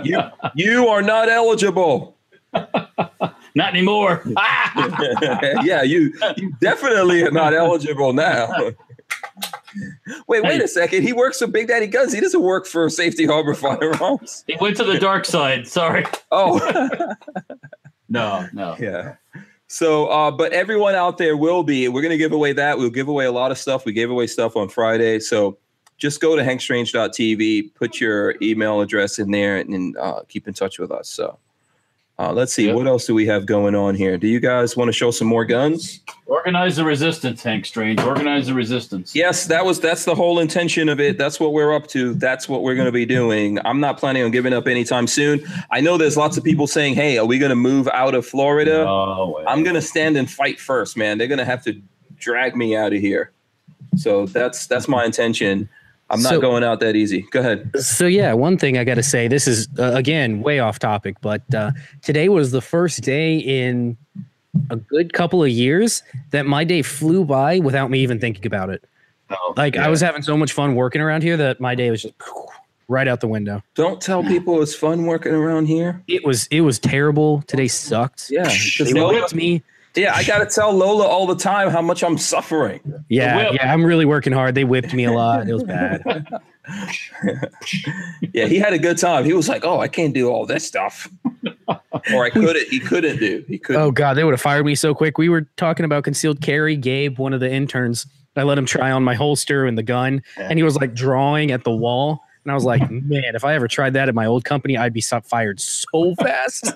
You 0.03 0.19
you 0.55 0.89
are 0.89 1.03
not 1.03 1.29
eligible. 1.29 2.17
Not 3.55 3.71
anymore. 3.75 4.23
yeah, 5.63 5.83
you 5.83 6.13
you 6.37 6.53
definitely 6.61 7.23
are 7.23 7.31
not 7.31 7.55
eligible 7.55 8.13
now. 8.13 8.49
Wait, 10.27 10.43
wait 10.43 10.61
a 10.61 10.67
second. 10.67 11.03
He 11.05 11.13
works 11.13 11.39
for 11.39 11.47
Big 11.47 11.69
Daddy 11.69 11.87
Guns. 11.87 12.13
He 12.13 12.21
doesn't 12.21 12.43
work 12.43 12.67
for 12.67 12.89
Safety 12.91 13.25
Harbor 13.27 13.55
Firearms. 13.55 14.43
he 14.49 14.57
went 14.61 14.77
to 14.79 14.85
the 14.85 14.99
dark 14.99 15.25
side. 15.25 15.69
Sorry. 15.69 16.05
Oh, 16.33 16.59
No, 18.09 18.49
no. 18.53 18.77
yeah. 18.81 19.15
So, 19.69 20.07
uh, 20.09 20.33
but 20.33 20.53
everyone 20.53 20.97
out 20.97 21.19
there 21.19 21.37
will 21.37 21.63
be. 21.63 21.87
We're 21.89 22.03
going 22.03 22.11
to 22.11 22.19
give 22.19 22.33
away 22.33 22.53
that. 22.55 22.79
We'll 22.79 22.91
give 22.91 23.07
away 23.07 23.27
a 23.27 23.33
lot 23.33 23.53
of 23.53 23.59
stuff. 23.59 23.85
We 23.85 23.93
gave 23.93 24.11
away 24.11 24.27
stuff 24.27 24.57
on 24.57 24.69
Friday. 24.69 25.21
So 25.21 25.59
just 25.99 26.21
go 26.21 26.35
to 26.35 26.43
hankstrange.tv, 26.43 27.75
put 27.75 28.01
your 28.01 28.35
email 28.43 28.81
address 28.81 29.21
in 29.21 29.31
there, 29.31 29.57
and, 29.59 29.71
and 29.73 29.97
uh, 29.99 30.23
keep 30.29 30.49
in 30.49 30.55
touch 30.55 30.81
with 30.81 30.91
us. 30.91 31.09
So 31.09 31.39
uh, 32.21 32.35
let's 32.35 32.53
see. 32.53 32.67
Yep. 32.67 32.77
What 32.77 32.87
else 32.87 33.07
do 33.07 33.15
we 33.15 33.25
have 33.27 33.47
going 33.47 33.75
on 33.75 33.95
here? 33.95 34.19
Do 34.19 34.29
you 34.29 34.41
guys 34.41 34.77
want 34.77 34.89
to 34.89 34.93
show 34.93 35.11
some 35.11 35.27
more 35.27 35.47
guns? 35.47 36.01
Organize 36.27 36.77
the 36.77 36.85
resistance, 36.85 37.43
Hank 37.43 37.65
Strange. 37.65 37.99
Organize 38.01 38.47
the 38.47 38.53
resistance. 38.53 39.15
Yes, 39.17 39.47
that 39.47 39.65
was 39.65 39.81
that's 39.81 40.05
the 40.05 40.15
whole 40.15 40.39
intention 40.39 40.91
of 40.91 41.01
it. 41.01 41.17
That's 41.17 41.41
what 41.41 41.55
we're 41.55 41.75
up 41.75 41.87
to. 41.89 42.13
That's 42.13 42.47
what 42.47 42.63
we're 42.63 42.75
going 42.75 42.87
to 42.87 42.93
be 42.93 43.07
doing. 43.07 43.59
I'm 43.65 43.81
not 43.81 43.97
planning 43.97 44.23
on 44.23 44.33
giving 44.33 44.53
up 44.53 44.69
anytime 44.69 45.07
soon. 45.07 45.43
I 45.71 45.81
know 45.81 45.97
there's 45.97 46.19
lots 46.19 46.37
of 46.37 46.45
people 46.45 46.67
saying, 46.67 46.95
"Hey, 46.95 47.17
are 47.17 47.25
we 47.25 47.39
going 47.39 47.51
to 47.51 47.57
move 47.57 47.89
out 47.89 48.15
of 48.15 48.27
Florida?" 48.27 48.85
Well. 48.85 49.43
I'm 49.47 49.63
going 49.63 49.77
to 49.77 49.83
stand 49.83 50.19
and 50.19 50.31
fight 50.31 50.61
first, 50.61 50.99
man. 50.99 51.17
They're 51.17 51.27
going 51.27 51.39
to 51.39 51.47
have 51.47 51.65
to 51.65 51.81
drag 52.19 52.55
me 52.55 52.77
out 52.77 52.93
of 52.93 53.01
here. 53.01 53.33
So 53.97 54.27
that's 54.27 54.67
that's 54.67 54.89
my 54.89 55.07
intention. 55.07 55.71
I'm 56.11 56.23
not 56.23 56.31
So- 56.31 56.41
going 56.41 56.65
out 56.65 56.81
that 56.81 56.97
easy. 56.97 57.23
Go 57.31 57.41
ahead. 57.41 57.71
So 57.81 58.07
yeah, 58.07 58.33
one 58.33 58.59
thing 58.59 58.77
I 58.77 58.85
got 58.85 58.95
to 58.97 59.03
say, 59.03 59.29
this 59.29 59.47
is 59.47 59.69
uh, 59.79 59.93
again 59.95 60.43
way 60.43 60.59
off 60.59 60.79
topic, 60.79 61.17
but 61.21 61.43
uh, 61.55 61.71
today 62.03 62.29
was 62.29 62.51
the 62.51 62.61
first 62.61 63.03
day 63.03 63.37
in 63.39 63.97
a 64.71 64.77
good 64.77 65.13
couple 65.13 65.43
of 65.43 65.49
years 65.49 66.03
that 66.31 66.45
my 66.47 66.65
day 66.65 66.83
flew 66.83 67.25
by 67.25 67.61
without 67.61 67.91
me 67.91 68.01
even 68.01 68.19
thinking 68.19 68.45
about 68.47 68.71
it. 68.71 68.85
Oh, 69.31 69.55
Like 69.57 69.77
yeah. 69.77 69.87
I 69.87 69.89
was 69.89 70.01
having 70.01 70.23
so 70.23 70.37
much 70.37 70.53
fun 70.53 70.75
working 70.75 71.01
around 71.01 71.23
here 71.23 71.37
that 71.37 71.61
my 71.61 71.77
day 71.77 71.91
was 71.93 72.03
just 72.03 72.15
right 72.89 73.07
out 73.07 73.21
the 73.21 73.29
window. 73.29 73.63
Don't 73.77 74.01
tell 74.01 74.25
people 74.25 74.61
it's 74.61 74.75
fun 74.75 75.07
working 75.07 75.33
around 75.33 75.67
here. 75.67 76.03
It 76.09 76.25
was 76.25 76.49
it 76.51 76.63
was 76.63 76.81
terrible. 76.81 77.43
Today 77.43 77.69
sucked. 77.69 78.29
Yeah, 78.31 78.53
They 78.81 78.93
whipped 78.93 79.33
me. 79.37 79.63
Yeah. 79.95 80.15
I 80.15 80.25
got 80.25 80.39
to 80.39 80.47
tell 80.47 80.73
Lola 80.73 81.07
all 81.07 81.27
the 81.27 81.37
time 81.37 81.71
how 81.71 81.83
much 81.83 82.03
I'm 82.03 82.19
suffering. 82.19 82.81
Yeah, 83.09 83.51
yeah, 83.53 83.73
I'm 83.73 83.85
really 83.85 84.05
working 84.05 84.33
hard. 84.33 84.55
They 84.55 84.65
whipped 84.65 84.95
me 84.95 85.05
a 85.05 85.13
lot. 85.13 85.49
It 85.49 85.55
was 85.55 85.65
bad. 85.65 86.27
Yeah, 88.33 88.47
he 88.47 88.57
had 88.57 88.73
a 88.73 88.79
good 88.79 88.97
time. 88.99 89.25
He 89.25 89.33
was 89.33 89.49
like, 89.49 89.65
"Oh, 89.65 89.81
I 89.81 89.89
can't 89.89 90.15
do 90.15 90.29
all 90.29 90.47
this 90.47 90.65
stuff," 90.65 91.11
or 92.13 92.25
I 92.25 92.31
couldn't. 92.31 92.69
He 92.69 92.79
couldn't 92.79 93.19
do. 93.19 93.45
He 93.49 93.59
couldn't. 93.59 93.81
Oh 93.81 93.91
god, 93.91 94.15
they 94.15 94.23
would 94.23 94.35
have 94.35 94.41
fired 94.41 94.65
me 94.65 94.77
so 94.77 94.95
quick. 94.95 95.19
We 95.19 95.29
were 95.29 95.49
talking 95.57 95.85
about 95.85 96.05
concealed 96.05 96.41
carry. 96.41 96.77
Gabe, 96.77 97.19
one 97.19 97.33
of 97.33 97.41
the 97.41 97.51
interns, 97.51 98.07
I 98.37 98.45
let 98.45 98.57
him 98.57 98.67
try 98.67 98.91
on 98.91 99.03
my 99.03 99.15
holster 99.15 99.67
and 99.67 99.77
the 99.77 99.83
gun, 99.83 100.23
and 100.37 100.59
he 100.59 100.63
was 100.63 100.77
like 100.77 100.95
drawing 100.95 101.51
at 101.51 101.65
the 101.65 101.73
wall. 101.73 102.23
And 102.45 102.53
I 102.53 102.55
was 102.55 102.65
like, 102.65 102.81
man, 102.91 103.35
if 103.35 103.45
I 103.45 103.55
ever 103.55 103.69
tried 103.69 103.95
that 103.95 104.09
at 104.09 104.15
my 104.15 104.27
old 104.27 104.45
company, 104.45 104.77
I'd 104.77 104.93
be 104.93 105.03
fired 105.03 105.61
so 105.61 106.15
fast. 106.17 106.73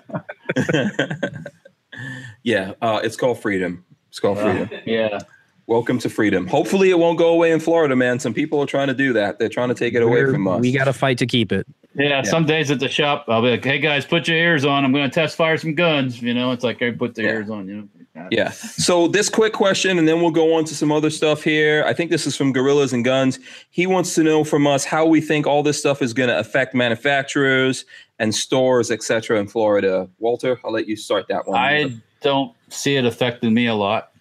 Yeah, 2.43 2.73
uh, 2.83 3.01
it's 3.03 3.17
called 3.17 3.41
freedom. 3.41 3.85
It's 4.11 4.21
called 4.21 4.39
freedom. 4.39 4.69
Yeah. 4.87 5.19
Welcome 5.67 5.99
to 6.01 6.11
freedom. 6.11 6.47
Hopefully, 6.47 6.91
it 6.91 6.99
won't 6.99 7.17
go 7.19 7.29
away 7.33 7.51
in 7.51 7.59
Florida, 7.59 7.97
man. 7.97 8.19
Some 8.19 8.35
people 8.35 8.61
are 8.61 8.67
trying 8.67 8.89
to 8.89 8.95
do 8.95 9.13
that. 9.15 9.39
They're 9.39 9.49
trying 9.49 9.71
to 9.71 9.75
take 9.75 9.95
it 9.95 10.03
away 10.03 10.21
We're- 10.23 10.33
from 10.33 10.47
us. 10.47 10.61
We 10.61 10.73
got 10.73 10.85
to 10.85 10.93
fight 10.93 11.17
to 11.19 11.27
keep 11.27 11.53
it. 11.53 11.67
yeah. 11.95 12.21
Some 12.23 12.45
days 12.45 12.71
at 12.71 12.81
the 12.81 12.89
shop, 12.89 13.25
I'll 13.29 13.41
be 13.41 13.51
like, 13.51 13.65
"Hey 13.65 13.79
guys, 13.79 14.05
put 14.05 14.29
your 14.29 14.37
ears 14.37 14.65
on. 14.67 14.85
I'm 14.85 14.93
going 14.93 15.09
to 15.09 15.15
test 15.15 15.37
fire 15.37 15.57
some 15.57 15.75
guns." 15.75 16.21
You 16.21 16.35
know, 16.35 16.53
it's 16.53 16.65
like 16.65 16.83
I 16.83 16.91
put 16.91 17.15
the 17.15 17.23
Yeah. 17.23 17.29
ears 17.31 17.49
on. 17.51 17.67
You 17.69 17.75
know. 17.77 17.89
Yeah. 18.31 18.51
So 18.51 19.09
this 19.09 19.29
quick 19.29 19.53
question, 19.53 19.99
and 19.99 20.07
then 20.07 20.21
we'll 20.21 20.31
go 20.31 20.55
on 20.55 20.65
to 20.67 20.75
some 20.75 20.93
other 20.93 21.11
stuff 21.11 21.43
here. 21.43 21.85
I 21.87 21.93
think 21.93 22.11
this 22.11 22.27
is 22.27 22.37
from 22.37 22.53
Gorillas 22.53 22.93
and 22.93 23.05
Guns. 23.05 23.41
He 23.71 23.87
wants 23.87 24.15
to 24.15 24.23
know 24.23 24.45
from 24.45 24.67
us 24.67 24.85
how 24.85 25.05
we 25.05 25.21
think 25.21 25.47
all 25.47 25.63
this 25.63 25.79
stuff 25.79 26.01
is 26.01 26.13
going 26.13 26.29
to 26.29 26.39
affect 26.39 26.75
manufacturers 26.75 27.85
and 28.21 28.33
stores, 28.33 28.91
etc., 28.91 29.41
in 29.41 29.49
Florida. 29.49 30.09
Walter, 30.19 30.61
I'll 30.65 30.73
let 30.73 30.87
you 30.87 30.95
start 30.95 31.27
that 31.29 31.47
one. 31.49 31.59
I 31.59 31.97
don't 32.21 32.55
see 32.69 32.97
it 32.97 33.05
affecting 33.05 33.53
me 33.53 33.67
a 33.67 33.75
lot. 33.75 34.13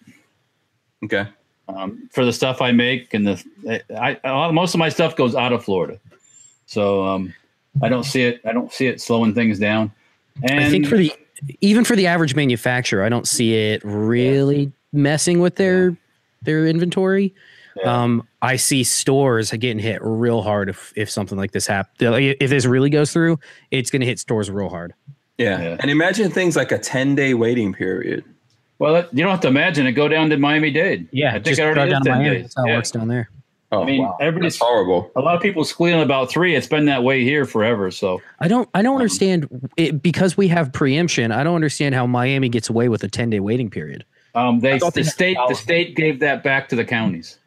okay. 1.04 1.28
um, 1.68 2.08
for 2.12 2.24
the 2.24 2.32
stuff 2.32 2.60
I 2.60 2.72
make, 2.72 3.14
and 3.14 3.26
the 3.26 3.82
I, 3.96 4.18
I 4.24 4.50
most 4.50 4.74
of 4.74 4.78
my 4.78 4.88
stuff 4.88 5.14
goes 5.14 5.36
out 5.36 5.52
of 5.52 5.64
Florida, 5.64 6.00
so 6.66 7.04
um, 7.06 7.32
I 7.80 7.88
don't 7.88 8.04
see 8.04 8.22
it. 8.22 8.40
I 8.44 8.52
don't 8.52 8.72
see 8.72 8.88
it 8.88 9.00
slowing 9.00 9.34
things 9.34 9.60
down. 9.60 9.92
And 10.42 10.64
I 10.64 10.68
think 10.68 10.88
for 10.88 10.96
the 10.96 11.12
even 11.60 11.84
for 11.84 11.96
the 11.96 12.06
average 12.06 12.34
manufacturer, 12.34 13.02
I 13.02 13.08
don't 13.08 13.26
see 13.28 13.54
it 13.54 13.82
really 13.84 14.72
messing 14.92 15.40
with 15.40 15.56
their 15.56 15.96
their 16.42 16.66
inventory. 16.66 17.34
Yeah. 17.76 18.02
Um, 18.02 18.28
I 18.42 18.56
see 18.56 18.84
stores 18.84 19.50
getting 19.50 19.78
hit 19.80 20.00
real 20.02 20.42
hard 20.42 20.68
if 20.68 20.92
if 20.96 21.10
something 21.10 21.36
like 21.36 21.50
this 21.52 21.66
happens. 21.66 21.96
If 22.40 22.50
this 22.50 22.66
really 22.66 22.90
goes 22.90 23.12
through, 23.12 23.38
it's 23.70 23.90
going 23.90 24.00
to 24.00 24.06
hit 24.06 24.18
stores 24.18 24.50
real 24.50 24.68
hard. 24.68 24.94
Yeah. 25.38 25.60
Yeah. 25.60 25.76
And 25.80 25.90
imagine 25.90 26.30
things 26.30 26.54
like 26.54 26.70
a 26.70 26.78
10 26.78 27.16
day 27.16 27.34
waiting 27.34 27.72
period. 27.72 28.24
well, 28.78 29.04
you 29.12 29.22
don't 29.24 29.30
have 29.32 29.40
to 29.40 29.48
imagine 29.48 29.86
it. 29.86 29.92
Go 29.92 30.06
down 30.06 30.30
to 30.30 30.36
Miami 30.36 30.70
Dade. 30.70 31.08
Yeah, 31.10 31.30
I 31.30 31.32
think 31.34 31.46
just 31.46 31.58
it 31.58 31.62
already 31.62 31.74
drive 31.74 31.88
is 31.88 31.92
down 31.92 32.02
to 32.02 32.08
10 32.10 32.18
Miami. 32.18 32.36
days. 32.36 32.42
That's 32.44 32.54
how 32.56 32.64
it 32.66 32.76
works 32.76 32.90
down 32.92 33.08
there. 33.08 33.30
Oh, 33.78 33.82
I 33.82 33.86
mean, 33.86 34.02
wow. 34.02 34.16
everybody's 34.20 34.54
That's 34.54 34.62
horrible. 34.68 35.10
a 35.16 35.20
lot 35.20 35.34
of 35.36 35.42
people 35.42 35.64
squealing 35.64 36.02
about 36.02 36.30
three. 36.30 36.54
It's 36.54 36.66
been 36.66 36.84
that 36.86 37.02
way 37.02 37.22
here 37.24 37.44
forever. 37.44 37.90
So 37.90 38.20
I 38.40 38.48
don't 38.48 38.68
I 38.74 38.78
Um, 38.80 38.84
don't 38.84 38.94
understand 38.96 39.68
it 39.76 40.02
because 40.02 40.36
we 40.36 40.48
have 40.48 40.72
preemption. 40.72 41.32
I 41.32 41.44
don't 41.44 41.54
understand 41.56 41.94
how 41.94 42.06
Miami 42.06 42.48
gets 42.48 42.68
away 42.70 42.88
with 42.88 43.02
a 43.04 43.08
10 43.08 43.30
day 43.30 43.40
waiting 43.40 43.70
period. 43.70 44.04
um, 44.34 44.60
they 44.60 44.78
thought 44.78 44.94
the 44.94 45.02
they 45.02 45.08
state 45.08 45.36
the 45.48 45.54
state 45.54 45.94
gave 45.96 46.20
that 46.20 46.42
back 46.42 46.68
to 46.70 46.76
the 46.76 46.84
counties. 46.84 47.38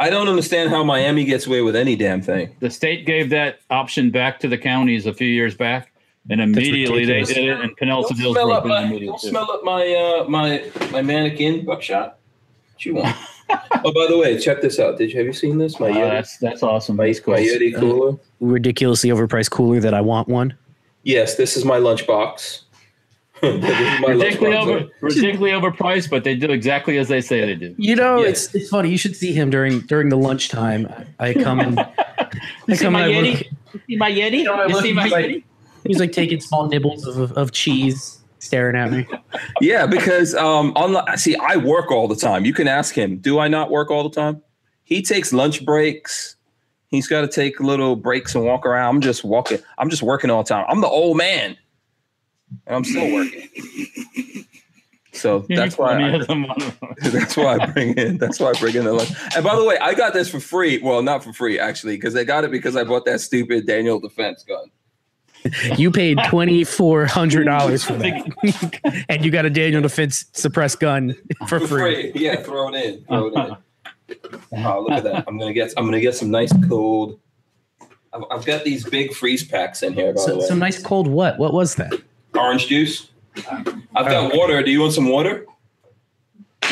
I 0.00 0.10
don't 0.10 0.28
understand 0.28 0.70
how 0.70 0.84
Miami 0.84 1.24
gets 1.24 1.46
away 1.48 1.60
with 1.62 1.74
any 1.74 1.96
damn 1.96 2.22
thing. 2.22 2.54
The 2.60 2.70
state 2.70 3.04
gave 3.04 3.30
that 3.30 3.58
option 3.68 4.10
back 4.10 4.38
to 4.40 4.48
the 4.48 4.56
counties 4.58 5.06
a 5.06 5.12
few 5.12 5.26
years 5.26 5.56
back, 5.56 5.90
and 6.30 6.40
immediately 6.40 7.04
they 7.04 7.24
did 7.24 7.36
it. 7.48 7.60
And 7.60 7.76
Pinellas 7.76 8.08
Don't 8.08 8.18
Hills 8.20 8.34
smell 8.36 8.46
broke 8.60 8.64
in 8.66 8.70
immediately. 8.70 9.06
don't 9.08 9.20
smell 9.20 9.50
up 9.50 9.64
my, 9.64 9.92
uh, 9.92 10.28
my, 10.28 10.70
my 10.92 11.02
mannequin 11.02 11.64
buckshot. 11.64 12.16
What 12.74 12.84
you 12.84 12.94
want? 12.94 13.16
oh, 13.50 13.92
by 13.92 14.06
the 14.08 14.18
way, 14.18 14.38
check 14.38 14.60
this 14.60 14.78
out. 14.78 14.98
Did 14.98 15.12
you 15.12 15.18
have 15.18 15.26
you 15.26 15.32
seen 15.32 15.58
this? 15.58 15.78
My 15.80 15.88
Uh, 15.90 15.94
Yeti, 15.94 16.10
that's 16.10 16.38
that's 16.38 16.62
awesome. 16.62 16.96
my, 16.96 17.06
That's 17.06 17.20
cool. 17.20 17.34
my 17.34 17.40
Yeti 17.40 17.74
cooler. 17.78 18.16
Ridiculously 18.40 19.10
overpriced 19.10 19.50
cooler 19.50 19.80
that 19.80 19.94
I 19.94 20.00
want 20.00 20.28
one. 20.28 20.54
Yes, 21.04 21.36
this 21.36 21.56
is 21.56 21.64
my 21.64 21.78
lunchbox. 21.78 22.62
this 23.40 23.54
is 23.54 24.00
my 24.00 24.08
Ridiculously 24.08 24.56
over, 24.56 24.86
ridiculously 25.00 25.50
overpriced, 25.52 26.10
but 26.10 26.24
they 26.24 26.34
do 26.34 26.50
exactly 26.50 26.98
as 26.98 27.06
they 27.08 27.20
say 27.20 27.40
they 27.46 27.54
do. 27.54 27.74
You 27.78 27.94
know, 27.96 28.22
Yeah. 28.22 28.30
it's 28.30 28.54
it's 28.54 28.68
funny. 28.68 28.90
You 28.90 28.98
should 28.98 29.14
see 29.16 29.32
him 29.32 29.48
during 29.50 29.80
during 29.80 30.08
the 30.08 30.16
lunchtime. 30.16 30.92
I 31.20 31.34
come 31.34 31.60
in. 31.60 31.78
I 32.68 32.74
see 32.74 32.76
come 32.84 32.94
my 32.94 33.06
in. 33.06 33.16
I 33.24 33.28
Yeti? 33.28 33.32
look- 33.34 33.46
You 33.72 33.80
see 33.86 33.96
my 33.96 34.10
Yeti? 34.10 34.44
know, 34.44 34.66
You 34.66 34.80
see 34.80 34.92
my 34.92 35.02
he's 35.04 35.12
like- 35.12 35.26
Yeti? 35.26 35.44
He's 35.86 36.00
like 36.00 36.12
taking 36.12 36.40
small 36.40 36.66
nibbles 36.68 37.06
of, 37.06 37.32
of 37.32 37.52
cheese, 37.52 38.17
staring 38.38 38.76
at 38.76 38.90
me. 38.90 39.06
Yeah, 39.60 39.86
because 39.86 40.34
um, 40.34 40.72
on 40.74 41.16
see, 41.16 41.36
I 41.36 41.56
work 41.56 41.90
all 41.90 42.08
the 42.08 42.16
time. 42.16 42.44
You 42.44 42.52
can 42.52 42.66
ask 42.66 42.94
him. 42.94 43.18
Do 43.18 43.38
I 43.38 43.48
not 43.48 43.70
work 43.70 43.90
all 43.90 44.08
the 44.08 44.14
time? 44.14 44.42
He 44.84 45.02
takes 45.02 45.32
lunch 45.32 45.64
breaks. 45.64 46.36
He's 46.88 47.06
got 47.06 47.20
to 47.20 47.28
take 47.28 47.60
little 47.60 47.94
breaks 47.94 48.34
and 48.34 48.44
walk 48.44 48.64
around. 48.64 48.96
I'm 48.96 49.00
just 49.00 49.24
walking. 49.24 49.58
I'm 49.76 49.90
just 49.90 50.02
working 50.02 50.30
all 50.30 50.42
the 50.42 50.48
time. 50.48 50.64
I'm 50.68 50.80
the 50.80 50.88
old 50.88 51.16
man, 51.16 51.56
and 52.66 52.76
I'm 52.76 52.84
still 52.84 53.12
working. 53.12 53.48
So 55.12 55.40
that's 55.48 55.76
why. 55.76 55.94
I, 55.94 56.18
that's 57.02 57.36
why 57.36 57.58
I 57.58 57.66
bring 57.66 57.96
in. 57.98 58.18
That's 58.18 58.40
why 58.40 58.50
I 58.50 58.52
bring 58.54 58.76
in 58.76 58.84
the 58.84 58.92
lunch. 58.92 59.10
And 59.34 59.44
by 59.44 59.56
the 59.56 59.64
way, 59.64 59.76
I 59.78 59.94
got 59.94 60.14
this 60.14 60.30
for 60.30 60.40
free. 60.40 60.78
Well, 60.78 61.02
not 61.02 61.22
for 61.22 61.32
free 61.32 61.58
actually, 61.58 61.96
because 61.96 62.16
I 62.16 62.24
got 62.24 62.44
it 62.44 62.50
because 62.50 62.76
I 62.76 62.84
bought 62.84 63.04
that 63.04 63.20
stupid 63.20 63.66
Daniel 63.66 64.00
Defense 64.00 64.44
gun. 64.44 64.70
You 65.76 65.90
paid 65.90 66.18
twenty 66.28 66.64
four 66.64 67.06
hundred 67.06 67.44
dollars 67.44 67.84
for 67.84 67.94
that, 67.94 69.04
and 69.08 69.24
you 69.24 69.30
got 69.30 69.44
a 69.44 69.50
Daniel 69.50 69.80
Defense 69.82 70.26
suppressed 70.32 70.80
gun 70.80 71.14
for 71.48 71.60
free. 71.60 72.12
Yeah, 72.14 72.36
throw 72.42 72.68
it 72.68 72.74
in. 72.74 73.04
Throw 73.04 73.26
it 73.28 73.34
in. 73.34 73.56
Oh, 74.64 74.80
look 74.82 74.92
at 74.92 75.04
that! 75.04 75.24
I'm 75.28 75.38
gonna 75.38 75.52
get. 75.52 75.72
I'm 75.76 75.84
gonna 75.84 76.00
get 76.00 76.14
some 76.14 76.30
nice 76.30 76.52
cold. 76.68 77.18
I've, 78.12 78.22
I've 78.30 78.44
got 78.46 78.64
these 78.64 78.88
big 78.88 79.12
freeze 79.12 79.44
packs 79.44 79.82
in 79.82 79.92
here. 79.92 80.12
By 80.12 80.12
the 80.14 80.18
So, 80.20 80.38
way, 80.38 80.46
some 80.46 80.58
nice 80.58 80.82
cold 80.82 81.06
what? 81.08 81.38
What 81.38 81.52
was 81.52 81.74
that? 81.76 81.92
orange 82.34 82.66
juice. 82.68 83.08
I've 83.36 83.64
got 84.06 84.32
oh. 84.32 84.36
water. 84.36 84.62
Do 84.62 84.70
you 84.70 84.80
want 84.80 84.92
some 84.92 85.08
water? 85.08 85.46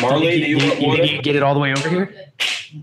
Marley, 0.01 0.41
do 0.41 0.47
you 0.47 0.59
want 0.59 0.81
you, 0.81 0.89
water? 0.89 1.05
you 1.05 1.23
get 1.23 1.37
it 1.37 1.43
all 1.43 1.55
the 1.55 1.61
way 1.61 1.73
over 1.73 1.89
here? 1.89 2.15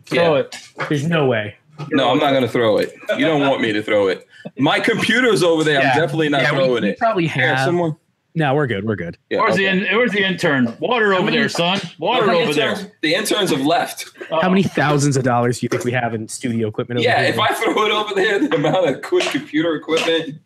Throw 0.06 0.36
Yeah. 0.36 0.42
it. 0.42 0.56
There's 0.90 1.08
no 1.08 1.28
way. 1.28 1.56
No, 1.92 2.10
I'm 2.12 2.18
not 2.20 2.34
gonna 2.34 2.48
throw 2.48 2.78
it. 2.78 2.94
You 3.18 3.26
don't 3.26 3.42
want 3.42 3.62
me 3.62 3.72
to 3.74 3.82
throw 3.84 4.08
it. 4.08 4.28
My 4.58 4.80
computer's 4.80 5.44
over 5.44 5.64
there. 5.64 5.80
I'm 5.80 5.98
definitely 5.98 6.30
not 6.30 6.42
yeah, 6.42 6.52
we, 6.52 6.58
throwing 6.66 6.84
we 6.84 6.90
it. 6.90 6.98
probably 7.00 7.28
Here, 7.28 7.56
have. 7.56 7.66
someone. 7.66 7.96
no, 8.36 8.54
we're 8.56 8.68
good. 8.68 8.84
We're 8.86 8.96
good. 8.96 9.18
Yeah, 9.30 9.40
Where's 9.40 9.54
okay. 9.56 9.64
the 9.80 9.88
in, 9.90 9.98
where's 9.98 10.12
the 10.12 10.24
intern? 10.24 10.76
Water 10.80 11.14
over 11.14 11.24
many- 11.26 11.38
there, 11.38 11.50
son. 11.50 11.80
Water 12.00 12.26
the 12.28 12.32
over 12.34 12.54
there. 12.54 12.92
the 13.02 13.16
interns 13.16 13.52
have 13.52 13.66
left. 13.66 14.10
How 14.30 14.50
many 14.50 14.64
thousands 14.64 15.18
of 15.18 15.24
dollars 15.24 15.60
do 15.60 15.66
you 15.66 15.70
think 15.70 15.84
we 15.84 15.92
have 15.92 16.14
in 16.14 16.28
studio 16.28 16.68
equipment? 16.68 17.00
Over 17.00 17.08
Yeah, 17.08 17.22
here? 17.22 17.30
if 17.34 17.40
I 17.40 17.54
throw 17.54 17.86
it 17.86 17.92
over 17.92 18.14
there, 18.16 18.40
the 18.40 18.56
amount 18.56 18.90
of 18.90 19.02
quick 19.02 19.26
computer 19.26 19.76
equipment, 19.76 20.40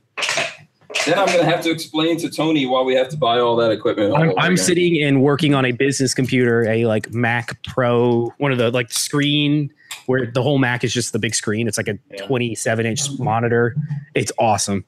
then 1.06 1.18
I'm 1.20 1.26
gonna 1.28 1.46
have 1.46 1.62
to 1.64 1.72
explain 1.72 2.18
to 2.20 2.30
Tony 2.30 2.66
why 2.66 2.82
we 2.82 2.94
have 2.96 3.10
to 3.10 3.18
buy 3.18 3.40
all 3.40 3.56
that 3.58 3.72
equipment. 3.72 4.12
all 4.12 4.22
I'm, 4.22 4.34
I'm 4.38 4.58
sitting 4.58 5.02
and 5.04 5.22
working 5.24 5.54
on 5.54 5.66
a 5.66 5.72
business 5.72 6.14
computer, 6.14 6.68
a 6.70 6.86
like 6.86 7.12
Mac 7.14 7.62
Pro, 7.64 8.34
one 8.38 8.52
of 8.52 8.58
the 8.58 8.72
like 8.72 8.92
screen 8.92 9.72
where 10.08 10.26
the 10.26 10.42
whole 10.42 10.58
Mac 10.58 10.84
is 10.84 10.94
just 10.94 11.14
the 11.14 11.20
big 11.20 11.36
screen. 11.36 11.68
It's 11.68 11.78
like 11.78 11.88
a 11.88 11.98
Yeah. 12.12 12.26
27 12.26 12.86
inch 12.86 13.04
mm-hmm. 13.04 13.24
monitor. 13.24 13.76
It's 14.16 14.32
awesome. 14.40 14.84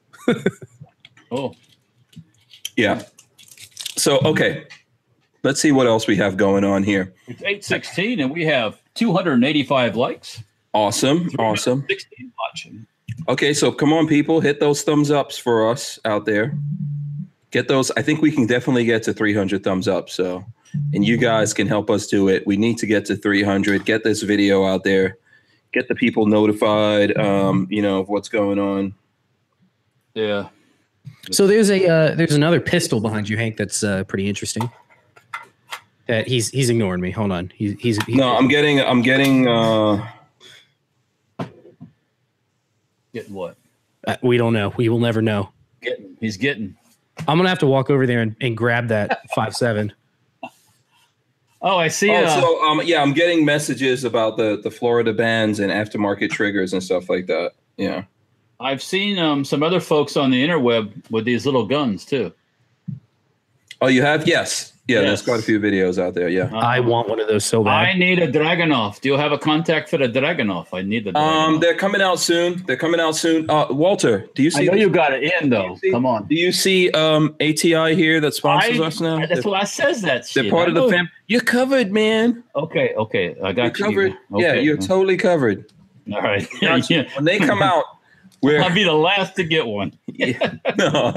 Oh, 1.32 1.54
Yeah. 2.76 3.02
So 3.96 4.18
okay, 4.24 4.64
let's 5.44 5.60
see 5.60 5.70
what 5.70 5.86
else 5.86 6.08
we 6.08 6.16
have 6.16 6.36
going 6.36 6.64
on 6.64 6.82
here. 6.82 7.12
it's 7.28 7.42
eight 7.44 7.64
sixteen, 7.64 8.18
and 8.18 8.32
we 8.32 8.44
have 8.46 8.80
two 8.94 9.12
hundred 9.12 9.34
and 9.34 9.44
eighty 9.44 9.62
five 9.62 9.94
likes. 9.94 10.42
Awesome, 10.72 11.28
awesome. 11.38 11.84
Sixteen 11.88 12.32
watching. 12.38 12.86
Okay, 13.28 13.52
so 13.52 13.70
come 13.70 13.92
on, 13.92 14.06
people, 14.06 14.40
hit 14.40 14.60
those 14.60 14.82
thumbs 14.82 15.10
ups 15.10 15.36
for 15.38 15.70
us 15.70 15.98
out 16.04 16.24
there. 16.24 16.56
Get 17.50 17.68
those. 17.68 17.90
I 17.92 18.02
think 18.02 18.22
we 18.22 18.30
can 18.30 18.46
definitely 18.46 18.84
get 18.84 19.02
to 19.04 19.12
300 19.12 19.62
thumbs 19.62 19.88
up. 19.88 20.08
So, 20.08 20.44
and 20.94 21.04
you 21.04 21.16
guys 21.16 21.52
can 21.54 21.66
help 21.66 21.90
us 21.90 22.06
do 22.06 22.28
it. 22.28 22.46
We 22.46 22.56
need 22.56 22.78
to 22.78 22.86
get 22.86 23.04
to 23.06 23.16
300. 23.16 23.84
Get 23.84 24.04
this 24.04 24.22
video 24.22 24.64
out 24.66 24.84
there. 24.84 25.16
Get 25.72 25.88
the 25.88 25.94
people 25.94 26.26
notified. 26.26 27.16
Um, 27.16 27.66
you 27.70 27.80
know 27.82 28.00
of 28.00 28.08
what's 28.08 28.28
going 28.28 28.58
on. 28.58 28.94
Yeah. 30.14 30.48
So 31.30 31.46
there's 31.46 31.70
a 31.70 31.86
uh, 31.86 32.14
there's 32.14 32.34
another 32.34 32.60
pistol 32.60 33.00
behind 33.00 33.28
you, 33.28 33.36
Hank. 33.36 33.56
That's 33.56 33.84
uh, 33.84 34.04
pretty 34.04 34.28
interesting. 34.28 34.68
That 36.08 36.26
he's 36.26 36.50
he's 36.50 36.70
ignoring 36.70 37.00
me. 37.00 37.12
Hold 37.12 37.30
on. 37.30 37.52
He's 37.54 37.78
he's, 37.78 38.02
he's 38.04 38.16
No, 38.16 38.36
I'm 38.36 38.48
getting. 38.48 38.80
I'm 38.80 39.02
getting. 39.02 39.46
uh 39.46 40.08
Getting 43.12 43.34
what? 43.34 43.56
uh, 44.06 44.16
we 44.22 44.36
don't 44.36 44.52
know. 44.52 44.72
We 44.76 44.88
will 44.88 45.00
never 45.00 45.20
know. 45.22 45.50
Getting. 45.82 46.16
He's 46.20 46.36
getting. 46.36 46.76
I'm 47.28 47.36
gonna 47.38 47.48
have 47.48 47.58
to 47.60 47.66
walk 47.66 47.90
over 47.90 48.06
there 48.06 48.22
and, 48.22 48.34
and 48.40 48.56
grab 48.56 48.88
that 48.88 49.20
five 49.34 49.54
seven. 49.54 49.92
Oh, 51.62 51.76
I 51.76 51.88
see. 51.88 52.10
Oh, 52.10 52.24
uh, 52.24 52.40
so 52.40 52.64
um, 52.64 52.80
yeah, 52.84 53.02
I'm 53.02 53.12
getting 53.12 53.44
messages 53.44 54.04
about 54.04 54.36
the 54.36 54.60
the 54.62 54.70
Florida 54.70 55.12
bands 55.12 55.60
and 55.60 55.70
aftermarket 55.70 56.30
triggers 56.30 56.72
and 56.72 56.82
stuff 56.82 57.10
like 57.10 57.26
that. 57.26 57.52
Yeah. 57.76 58.04
I've 58.58 58.82
seen 58.82 59.18
um, 59.18 59.44
some 59.44 59.62
other 59.62 59.80
folks 59.80 60.16
on 60.16 60.30
the 60.30 60.46
interweb 60.46 61.10
with 61.10 61.24
these 61.24 61.46
little 61.46 61.66
guns 61.66 62.04
too. 62.04 62.32
Oh, 63.80 63.88
you 63.88 64.02
have? 64.02 64.28
Yes. 64.28 64.74
Yeah. 64.94 65.00
There's 65.02 65.22
quite 65.22 65.40
a 65.40 65.42
few 65.42 65.58
videos 65.60 65.98
out 66.02 66.14
there. 66.14 66.28
Yeah. 66.28 66.50
I 66.54 66.80
want 66.80 67.08
one 67.08 67.20
of 67.20 67.28
those 67.28 67.44
so 67.44 67.62
bad. 67.64 67.86
I 67.86 67.92
need 67.94 68.18
a 68.18 68.30
Dragunov. 68.30 69.00
Do 69.00 69.08
you 69.08 69.16
have 69.16 69.32
a 69.32 69.38
contact 69.38 69.88
for 69.88 69.98
the 69.98 70.08
Dragunov? 70.08 70.66
I 70.72 70.82
need 70.82 71.04
the. 71.04 71.12
Dragunov. 71.12 71.46
Um, 71.48 71.60
they're 71.60 71.76
coming 71.76 72.00
out 72.02 72.18
soon. 72.18 72.62
They're 72.66 72.76
coming 72.76 73.00
out 73.00 73.16
soon. 73.16 73.48
Uh, 73.50 73.66
Walter, 73.70 74.26
do 74.34 74.42
you 74.42 74.50
see? 74.50 74.62
I 74.62 74.64
see? 74.64 74.70
know 74.70 74.76
you 74.76 74.90
got 74.90 75.12
it 75.12 75.22
in 75.42 75.50
though. 75.50 75.76
see- 75.80 75.90
Come 75.90 76.06
on. 76.06 76.26
Do 76.26 76.34
you 76.34 76.52
see 76.52 76.90
um 76.92 77.34
ATI 77.40 77.94
here 77.94 78.20
that 78.20 78.34
sponsors 78.34 78.80
I- 78.80 78.84
us 78.86 79.00
now? 79.00 79.24
That's 79.26 79.44
why 79.44 79.60
I 79.60 79.64
says 79.64 80.02
that. 80.02 80.26
Shit. 80.26 80.42
they're 80.44 80.50
part 80.52 80.66
I 80.66 80.68
of 80.70 80.74
the 80.74 80.80
know. 80.82 80.90
fam. 80.90 81.10
You're 81.28 81.40
covered, 81.42 81.92
man. 81.92 82.42
Okay, 82.56 82.92
okay, 82.96 83.36
I 83.42 83.50
You're 83.50 83.52
got 83.54 83.78
you. 83.78 83.84
covered. 83.84 84.14
Yeah, 84.36 84.54
you're 84.54 84.76
totally 84.76 85.16
covered. 85.16 85.70
All 86.12 86.20
right. 86.22 86.46
Got 86.60 86.90
yeah. 86.90 87.04
When 87.14 87.24
they 87.24 87.38
come 87.38 87.62
out, 87.62 87.84
we're 88.42 88.60
I'll 88.60 88.74
be 88.74 88.82
the 88.84 88.92
last 88.92 89.36
to 89.36 89.44
get 89.44 89.66
one. 89.66 89.92
no. 90.78 91.12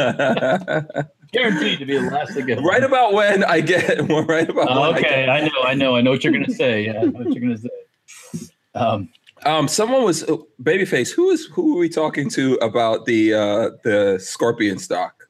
Guaranteed 1.34 1.80
to 1.80 1.86
be 1.86 1.98
the 1.98 2.10
last 2.12 2.34
to 2.36 2.42
get 2.44 2.62
right 2.64 2.84
about 2.84 3.14
when 3.14 3.44
I 3.44 3.60
get 3.60 4.02
well, 4.08 4.24
right 4.26 4.48
about 4.50 4.70
Oh, 4.70 4.82
when 4.82 4.96
I 4.96 4.98
okay, 5.00 5.02
get- 5.26 5.30
I 5.30 5.42
know, 5.42 5.62
I 5.66 5.74
know, 5.74 5.96
I 5.96 6.02
know 6.02 6.12
what 6.12 6.24
you're 6.24 6.32
gonna 6.34 6.50
say. 6.54 6.86
Yeah, 6.86 7.00
I 7.02 7.04
know 7.06 7.10
what 7.24 7.34
you're 7.34 7.42
gonna 7.42 7.58
say. 7.58 8.48
Um, 8.76 9.10
Um, 9.46 9.68
someone 9.68 10.04
was 10.04 10.24
uh, 10.24 10.38
babyface. 10.62 11.12
Who 11.14 11.30
is 11.32 11.48
who 11.48 11.74
were 11.74 11.80
we 11.82 11.90
talking 11.90 12.30
to 12.32 12.54
about 12.56 13.06
the 13.06 13.34
uh 13.34 13.70
the 13.84 14.18
scorpion 14.20 14.78
stock 14.78 15.28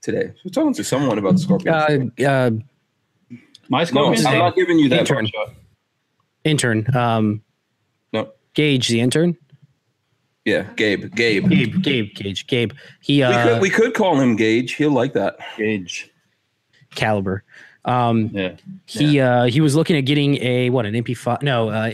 today? 0.00 0.32
We're 0.44 0.50
talking 0.52 0.74
to 0.74 0.84
someone 0.84 1.18
about 1.18 1.32
the 1.32 1.38
scorpion. 1.40 1.74
stock. 1.74 1.90
uh, 2.20 2.24
uh, 2.24 2.50
my 3.68 3.80
no, 3.80 3.84
scorpion. 3.84 4.26
I'm 4.26 4.38
not 4.38 4.54
giving 4.54 4.78
you 4.78 4.88
that. 4.90 5.00
Intern. 5.00 5.26
intern. 6.44 6.86
Um, 6.96 7.42
No. 8.12 8.30
Gage, 8.54 8.88
the 8.88 9.00
intern. 9.00 9.36
Yeah, 10.44 10.62
Gabe. 10.76 11.14
Gabe. 11.14 11.48
Gabe, 11.48 11.82
Gabe, 11.82 12.14
Gage, 12.14 12.46
Gabe. 12.46 12.72
He 13.00 13.18
We 13.18 13.22
uh, 13.24 13.44
could 13.44 13.62
we 13.62 13.70
could 13.70 13.94
call 13.94 14.18
him 14.18 14.36
Gage. 14.36 14.72
He'll 14.74 14.90
like 14.90 15.12
that. 15.12 15.36
Gauge. 15.56 16.10
caliber. 16.94 17.44
Um, 17.84 18.30
Yeah. 18.32 18.56
he 18.86 19.20
uh, 19.20 19.44
he 19.44 19.60
was 19.60 19.74
looking 19.74 19.96
at 19.96 20.02
getting 20.02 20.36
a 20.42 20.68
what 20.70 20.84
an 20.86 20.94
MP5 20.94 21.42
no 21.42 21.68
uh, 21.70 21.90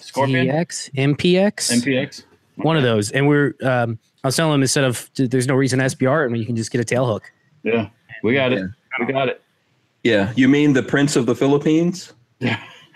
Scorpion? 0.00 0.46
MPX 0.46 0.90
MPX 0.94 1.82
MPX. 1.82 2.24
one 2.56 2.76
of 2.78 2.82
those 2.82 3.10
and 3.10 3.28
we're 3.28 3.54
um, 3.62 3.98
I 4.24 4.28
was 4.28 4.36
telling 4.36 4.54
him 4.54 4.62
instead 4.62 4.84
of 4.84 5.10
there's 5.16 5.46
no 5.46 5.54
reason 5.54 5.78
SBR 5.78 6.24
it 6.26 6.30
when 6.30 6.40
you 6.40 6.46
can 6.46 6.56
just 6.56 6.70
get 6.70 6.80
a 6.80 6.84
tail 6.84 7.06
hook. 7.06 7.30
Yeah, 7.64 7.88
we 8.22 8.32
got 8.34 8.52
it. 8.52 8.58
Yeah. 8.60 9.06
We 9.06 9.12
got 9.12 9.28
it. 9.28 9.42
Yeah, 10.04 10.32
you 10.36 10.48
mean 10.48 10.72
the 10.72 10.82
Prince 10.82 11.16
of 11.16 11.26
the 11.26 11.34
Philippines, 11.34 12.12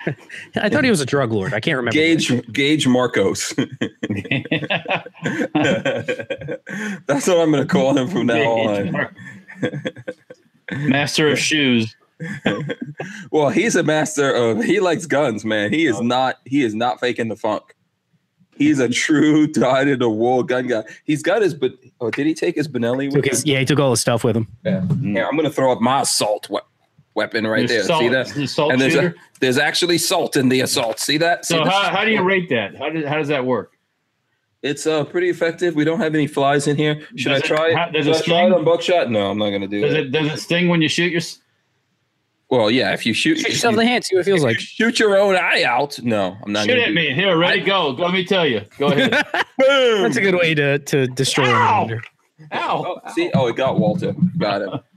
I 0.56 0.68
thought 0.68 0.84
he 0.84 0.90
was 0.90 1.00
a 1.00 1.06
drug 1.06 1.32
lord. 1.32 1.54
I 1.54 1.60
can't 1.60 1.76
remember. 1.76 1.92
Gage 1.92 2.30
Gage 2.52 2.86
Marcos. 2.86 3.54
That's 3.54 3.68
what 7.26 7.38
I'm 7.38 7.50
going 7.50 7.62
to 7.62 7.66
call 7.66 7.96
him 7.96 8.08
from 8.08 8.26
now 8.26 8.42
on. 8.42 9.08
Master 10.72 11.28
of 11.28 11.38
shoes. 11.38 11.94
Well, 13.30 13.50
he's 13.50 13.76
a 13.76 13.82
master 13.82 14.32
of. 14.32 14.62
He 14.62 14.80
likes 14.80 15.06
guns, 15.06 15.44
man. 15.44 15.72
He 15.72 15.86
is 15.86 15.96
oh. 15.96 16.02
not. 16.02 16.40
He 16.44 16.62
is 16.62 16.74
not 16.74 17.00
faking 17.00 17.28
the 17.28 17.36
funk. 17.36 17.74
He's 18.56 18.78
a 18.78 18.88
true 18.88 19.46
dyed 19.48 19.88
in 19.88 19.98
the 19.98 20.08
wool 20.08 20.42
gun 20.42 20.68
guy. 20.68 20.84
He's 21.04 21.22
got 21.22 21.42
his. 21.42 21.54
But 21.54 21.72
oh, 22.00 22.10
did 22.10 22.26
he 22.26 22.34
take 22.34 22.54
his 22.54 22.68
Benelli 22.68 23.12
with 23.12 23.24
his, 23.24 23.42
him? 23.42 23.48
yeah, 23.48 23.58
he 23.60 23.64
took 23.64 23.80
all 23.80 23.90
his 23.90 24.00
stuff 24.00 24.22
with 24.24 24.36
him. 24.36 24.48
Yeah. 24.64 24.80
Mm. 24.80 25.12
Here, 25.12 25.26
I'm 25.26 25.36
going 25.36 25.48
to 25.48 25.54
throw 25.54 25.72
up 25.72 25.80
my 25.80 26.02
assault 26.02 26.48
we- 26.48 26.60
weapon 27.14 27.46
right 27.46 27.66
There's 27.68 27.86
there. 27.86 27.96
salt- 27.96 28.00
See 28.00 28.08
that? 28.08 28.26
there's 28.28 28.54
salt 28.54 28.72
and 28.72 28.80
there's 28.80 28.94
a, 28.94 29.00
shooter. 29.02 29.14
there's 29.40 29.58
actually 29.58 29.98
salt 29.98 30.36
in 30.36 30.48
the 30.48 30.60
assault. 30.60 30.98
See 30.98 31.16
that? 31.18 31.44
See 31.44 31.54
So 31.54 31.64
how, 31.64 31.90
how 31.90 32.04
do 32.04 32.10
you 32.10 32.22
rate 32.22 32.48
that? 32.50 32.76
How 32.76 32.90
does 32.90 33.04
how 33.06 33.16
does 33.18 33.28
that 33.28 33.44
work? 33.46 33.72
It's 34.62 34.86
uh 34.86 35.04
pretty 35.04 35.28
effective. 35.28 35.74
We 35.76 35.84
don't 35.84 36.00
have 36.00 36.14
any 36.14 36.26
flies 36.26 36.66
in 36.66 36.76
here. 36.76 37.06
Should 37.16 37.28
Does 37.30 37.42
I 37.42 37.46
try 37.46 37.68
it? 37.70 37.76
how- 37.76 37.90
does 37.90 38.06
Should 38.06 38.14
it 38.16 38.22
I 38.22 38.24
try 38.24 38.36
it 38.38 38.46
sting? 38.46 38.52
on 38.54 38.64
buckshot? 38.64 39.10
No, 39.10 39.30
I'm 39.30 39.38
not 39.38 39.50
gonna 39.50 39.68
do 39.68 39.80
Does 39.82 39.92
it. 39.94 40.00
it 40.06 40.10
does 40.10 40.32
it 40.32 40.38
sting 40.38 40.68
when 40.68 40.80
you 40.82 40.88
shoot 40.88 41.12
your? 41.12 41.20
Well, 42.50 42.70
yeah. 42.70 42.92
If 42.92 43.04
you 43.06 43.14
shoot, 43.14 43.38
Shoot 43.38 43.46
if 43.46 43.52
yourself 43.54 43.72
in 43.72 43.78
the 43.78 43.86
hand. 43.86 44.04
See 44.04 44.14
what 44.16 44.20
it 44.20 44.24
feels 44.24 44.40
if 44.40 44.44
like. 44.44 44.56
you 44.58 44.62
shoot 44.62 44.98
your 44.98 45.16
own 45.18 45.34
eye 45.34 45.64
out. 45.64 45.98
No, 46.02 46.36
I'm 46.44 46.52
not. 46.52 46.66
Shoot 46.66 46.78
at 46.78 46.88
do 46.88 46.94
me. 46.94 47.12
Here, 47.14 47.36
ready, 47.36 47.62
I- 47.62 47.64
go. 47.64 47.90
Let 47.90 48.12
me 48.12 48.24
tell 48.24 48.46
you. 48.46 48.62
Go 48.78 48.88
ahead. 48.88 49.10
Boom. 49.58 50.02
That's 50.02 50.16
a 50.16 50.20
good 50.20 50.34
way 50.36 50.54
to 50.54 50.78
to 50.78 51.06
destroy 51.08 51.46
Ow! 51.46 51.86
him. 51.88 52.00
Ow! 52.52 53.00
Oh, 53.04 53.10
see, 53.12 53.30
oh, 53.34 53.46
it 53.48 53.56
got 53.56 53.78
Walter. 53.78 54.14
Got 54.38 54.62
it. 54.62 54.68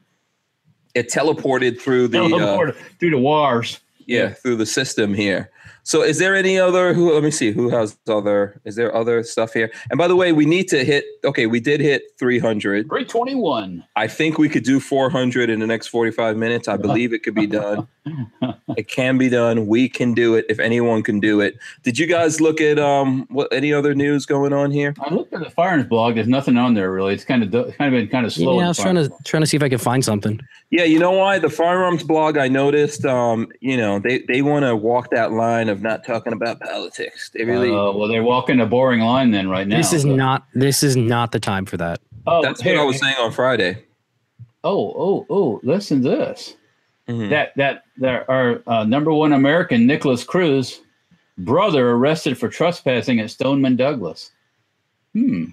It 0.97 1.09
teleported 1.09 1.79
through 1.79 2.07
the 2.07 2.23
uh, 2.23 2.71
through 2.99 3.11
the 3.11 3.19
wires. 3.19 3.79
yeah 4.07 4.33
through 4.33 4.55
the 4.55 4.65
system 4.65 5.13
here. 5.13 5.51
So, 5.87 6.01
is 6.01 6.17
there 6.17 6.35
any 6.35 6.59
other? 6.59 6.93
Who? 6.93 7.13
Let 7.13 7.23
me 7.23 7.31
see. 7.31 7.51
Who 7.53 7.69
has 7.69 7.97
other? 8.09 8.59
Is 8.65 8.75
there 8.75 8.93
other 8.93 9.23
stuff 9.23 9.53
here? 9.53 9.71
And 9.89 9.97
by 9.97 10.09
the 10.09 10.17
way, 10.17 10.33
we 10.33 10.45
need 10.45 10.67
to 10.67 10.83
hit. 10.83 11.05
Okay, 11.23 11.45
we 11.45 11.61
did 11.61 11.79
hit 11.79 12.03
300. 12.19 12.89
Three 12.89 13.05
twenty 13.05 13.35
one. 13.35 13.85
I 13.95 14.07
think 14.07 14.37
we 14.37 14.49
could 14.49 14.65
do 14.65 14.81
400 14.81 15.49
in 15.49 15.61
the 15.61 15.65
next 15.65 15.87
45 15.87 16.35
minutes. 16.35 16.67
I 16.67 16.75
believe 16.75 17.13
it 17.13 17.23
could 17.23 17.35
be 17.35 17.47
done. 17.47 17.87
it 18.77 18.87
can 18.87 19.17
be 19.17 19.29
done. 19.29 19.67
We 19.67 19.89
can 19.89 20.13
do 20.13 20.35
it 20.35 20.45
if 20.49 20.59
anyone 20.59 21.03
can 21.03 21.19
do 21.19 21.41
it. 21.41 21.57
Did 21.83 21.97
you 21.97 22.05
guys 22.05 22.41
look 22.41 22.59
at 22.61 22.79
um 22.79 23.25
what 23.29 23.51
any 23.51 23.73
other 23.73 23.95
news 23.95 24.25
going 24.25 24.53
on 24.53 24.71
here? 24.71 24.93
I 24.99 25.13
looked 25.13 25.33
at 25.33 25.39
the 25.39 25.49
firearms 25.49 25.85
blog. 25.85 26.15
There's 26.15 26.27
nothing 26.27 26.57
on 26.57 26.73
there 26.73 26.91
really. 26.91 27.13
It's 27.13 27.25
kind 27.25 27.43
of 27.43 27.51
du- 27.51 27.71
kind 27.73 27.93
of 27.93 27.99
been 27.99 28.09
kind 28.09 28.25
of 28.25 28.33
slow. 28.33 28.59
Yeah, 28.59 28.65
I 28.65 28.67
was 28.69 28.77
trying 28.77 28.95
to 28.95 29.05
firearms 29.05 29.25
trying 29.25 29.43
to 29.43 29.47
see 29.47 29.57
if 29.57 29.63
I 29.63 29.69
could 29.69 29.81
find 29.81 30.03
something. 30.03 30.39
Yeah, 30.69 30.83
you 30.83 30.99
know 30.99 31.11
why? 31.11 31.39
The 31.39 31.49
firearms 31.49 32.03
blog 32.03 32.37
I 32.37 32.47
noticed 32.47 33.05
um 33.05 33.47
you 33.61 33.77
know, 33.77 33.99
they 33.99 34.19
they 34.27 34.41
want 34.41 34.65
to 34.65 34.75
walk 34.75 35.11
that 35.11 35.31
line 35.31 35.69
of 35.69 35.76
not 35.81 36.05
talking 36.05 36.33
about 36.33 36.59
politics. 36.59 37.29
They 37.33 37.43
really 37.45 37.69
Uh, 37.69 37.91
well, 37.91 38.07
they're 38.07 38.23
walking 38.23 38.59
a 38.59 38.65
boring 38.65 39.01
line 39.01 39.31
then 39.31 39.49
right 39.49 39.67
now. 39.67 39.77
This 39.77 39.93
is 39.93 40.03
but- 40.05 40.15
not 40.15 40.45
this 40.53 40.83
is 40.83 40.95
not 40.95 41.31
the 41.31 41.39
time 41.39 41.65
for 41.65 41.77
that. 41.77 41.99
Oh, 42.25 42.41
That's 42.41 42.61
here. 42.61 42.75
what 42.75 42.81
I 42.81 42.85
was 42.85 42.99
saying 42.99 43.15
on 43.19 43.31
Friday. 43.31 43.83
Oh, 44.63 44.93
oh, 44.97 45.25
oh! 45.29 45.59
Listen 45.63 46.01
to 46.03 46.09
this. 46.09 46.55
Mhm. 47.07 47.29
That 47.29 47.53
that 47.55 47.83
there 47.95 48.29
our 48.29 48.61
uh, 48.67 48.83
number 48.83 49.13
one 49.13 49.31
American 49.31 49.87
Nikolas 49.87 50.23
Cruz 50.25 50.81
brother 51.37 51.91
arrested 51.91 52.37
for 52.37 52.49
trespassing 52.49 53.19
at 53.19 53.29
Stoneman 53.29 53.75
Douglas. 53.77 54.31
Hmm. 55.13 55.45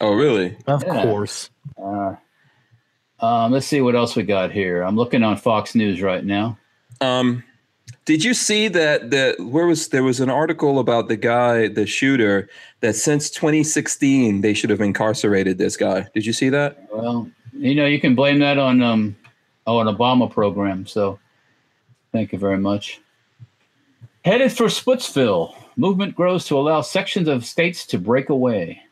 Oh, 0.00 0.14
really? 0.14 0.56
Of 0.66 0.82
Yeah. 0.84 1.02
course. 1.04 1.48
Uh, 1.82 2.16
um, 3.20 3.52
let's 3.52 3.66
see 3.66 3.80
what 3.80 3.94
else 3.94 4.16
we 4.16 4.22
got 4.24 4.50
here. 4.50 4.82
I'm 4.82 4.96
looking 4.96 5.22
on 5.22 5.36
Fox 5.36 5.74
News 5.74 6.02
right 6.02 6.24
now. 6.24 6.58
Um, 7.00 7.44
did 8.10 8.24
you 8.24 8.34
see 8.34 8.66
that? 8.66 9.12
The 9.12 9.36
where 9.38 9.68
was 9.68 9.90
there 9.90 10.02
was 10.02 10.18
an 10.18 10.28
article 10.28 10.80
about 10.80 11.06
the 11.06 11.16
guy, 11.16 11.68
the 11.68 11.86
shooter, 11.86 12.48
that 12.80 12.96
since 12.96 13.30
2016 13.30 14.40
they 14.40 14.52
should 14.52 14.68
have 14.68 14.80
incarcerated 14.80 15.58
this 15.58 15.76
guy. 15.76 16.08
Did 16.12 16.26
you 16.26 16.32
see 16.32 16.48
that? 16.48 16.88
Well, 16.92 17.30
you 17.52 17.76
know, 17.76 17.86
you 17.86 18.00
can 18.00 18.16
blame 18.16 18.40
that 18.40 18.58
on 18.58 18.82
um, 18.82 19.16
oh, 19.68 19.78
an 19.78 19.86
Obama 19.86 20.28
program. 20.28 20.88
So, 20.88 21.20
thank 22.10 22.32
you 22.32 22.38
very 22.40 22.58
much. 22.58 23.00
Headed 24.24 24.50
for 24.50 24.66
Splitsville, 24.66 25.54
movement 25.76 26.16
grows 26.16 26.44
to 26.46 26.58
allow 26.58 26.80
sections 26.80 27.28
of 27.28 27.44
states 27.46 27.86
to 27.86 27.98
break 27.98 28.28
away. 28.28 28.82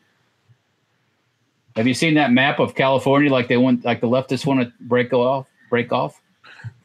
Have 1.75 1.87
you 1.87 1.93
seen 1.93 2.13
that 2.13 2.31
map 2.31 2.59
of 2.59 2.73
California? 2.73 3.29
Like 3.29 3.49
they 3.49 3.57
want, 3.57 3.83
like 3.83 3.99
the 3.99 4.07
leftists 4.07 4.45
want 4.45 4.61
to 4.61 4.71
break 4.79 5.11
off, 5.11 5.45
break 5.69 5.91
off. 5.91 6.21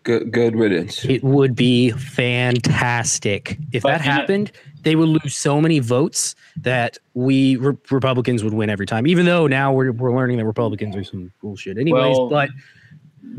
Good, 0.04 0.30
good 0.32 0.54
riddance. 0.54 1.04
It 1.06 1.24
would 1.24 1.54
be 1.56 1.90
fantastic 1.92 3.58
if 3.72 3.82
But, 3.82 3.88
that 3.88 4.00
you 4.00 4.06
know- 4.06 4.12
happened. 4.12 4.52
They 4.82 4.96
would 4.96 5.08
lose 5.08 5.34
so 5.34 5.62
many 5.62 5.78
votes 5.78 6.34
that 6.58 6.98
we 7.14 7.56
re- 7.56 7.74
Republicans 7.90 8.44
would 8.44 8.52
win 8.52 8.68
every 8.68 8.84
time. 8.84 9.06
Even 9.06 9.24
though 9.24 9.46
now 9.46 9.72
we're 9.72 9.92
we're 9.92 10.14
learning 10.14 10.36
that 10.36 10.44
Republicans 10.44 10.94
are 10.94 11.02
some 11.04 11.32
bullshit, 11.40 11.78
anyways. 11.78 12.16
Well- 12.18 12.28
but 12.28 12.50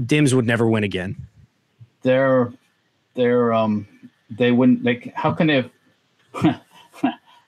Dims 0.08 0.34
would 0.34 0.48
never 0.48 0.68
win 0.68 0.84
again. 0.84 1.16
They're, 2.02 2.52
they're, 3.14 3.54
um, 3.54 3.88
they 4.32 4.52
wouldn't. 4.52 4.84
Like, 4.84 5.14
how 5.16 5.32
can 5.34 5.48
they? 5.48 5.72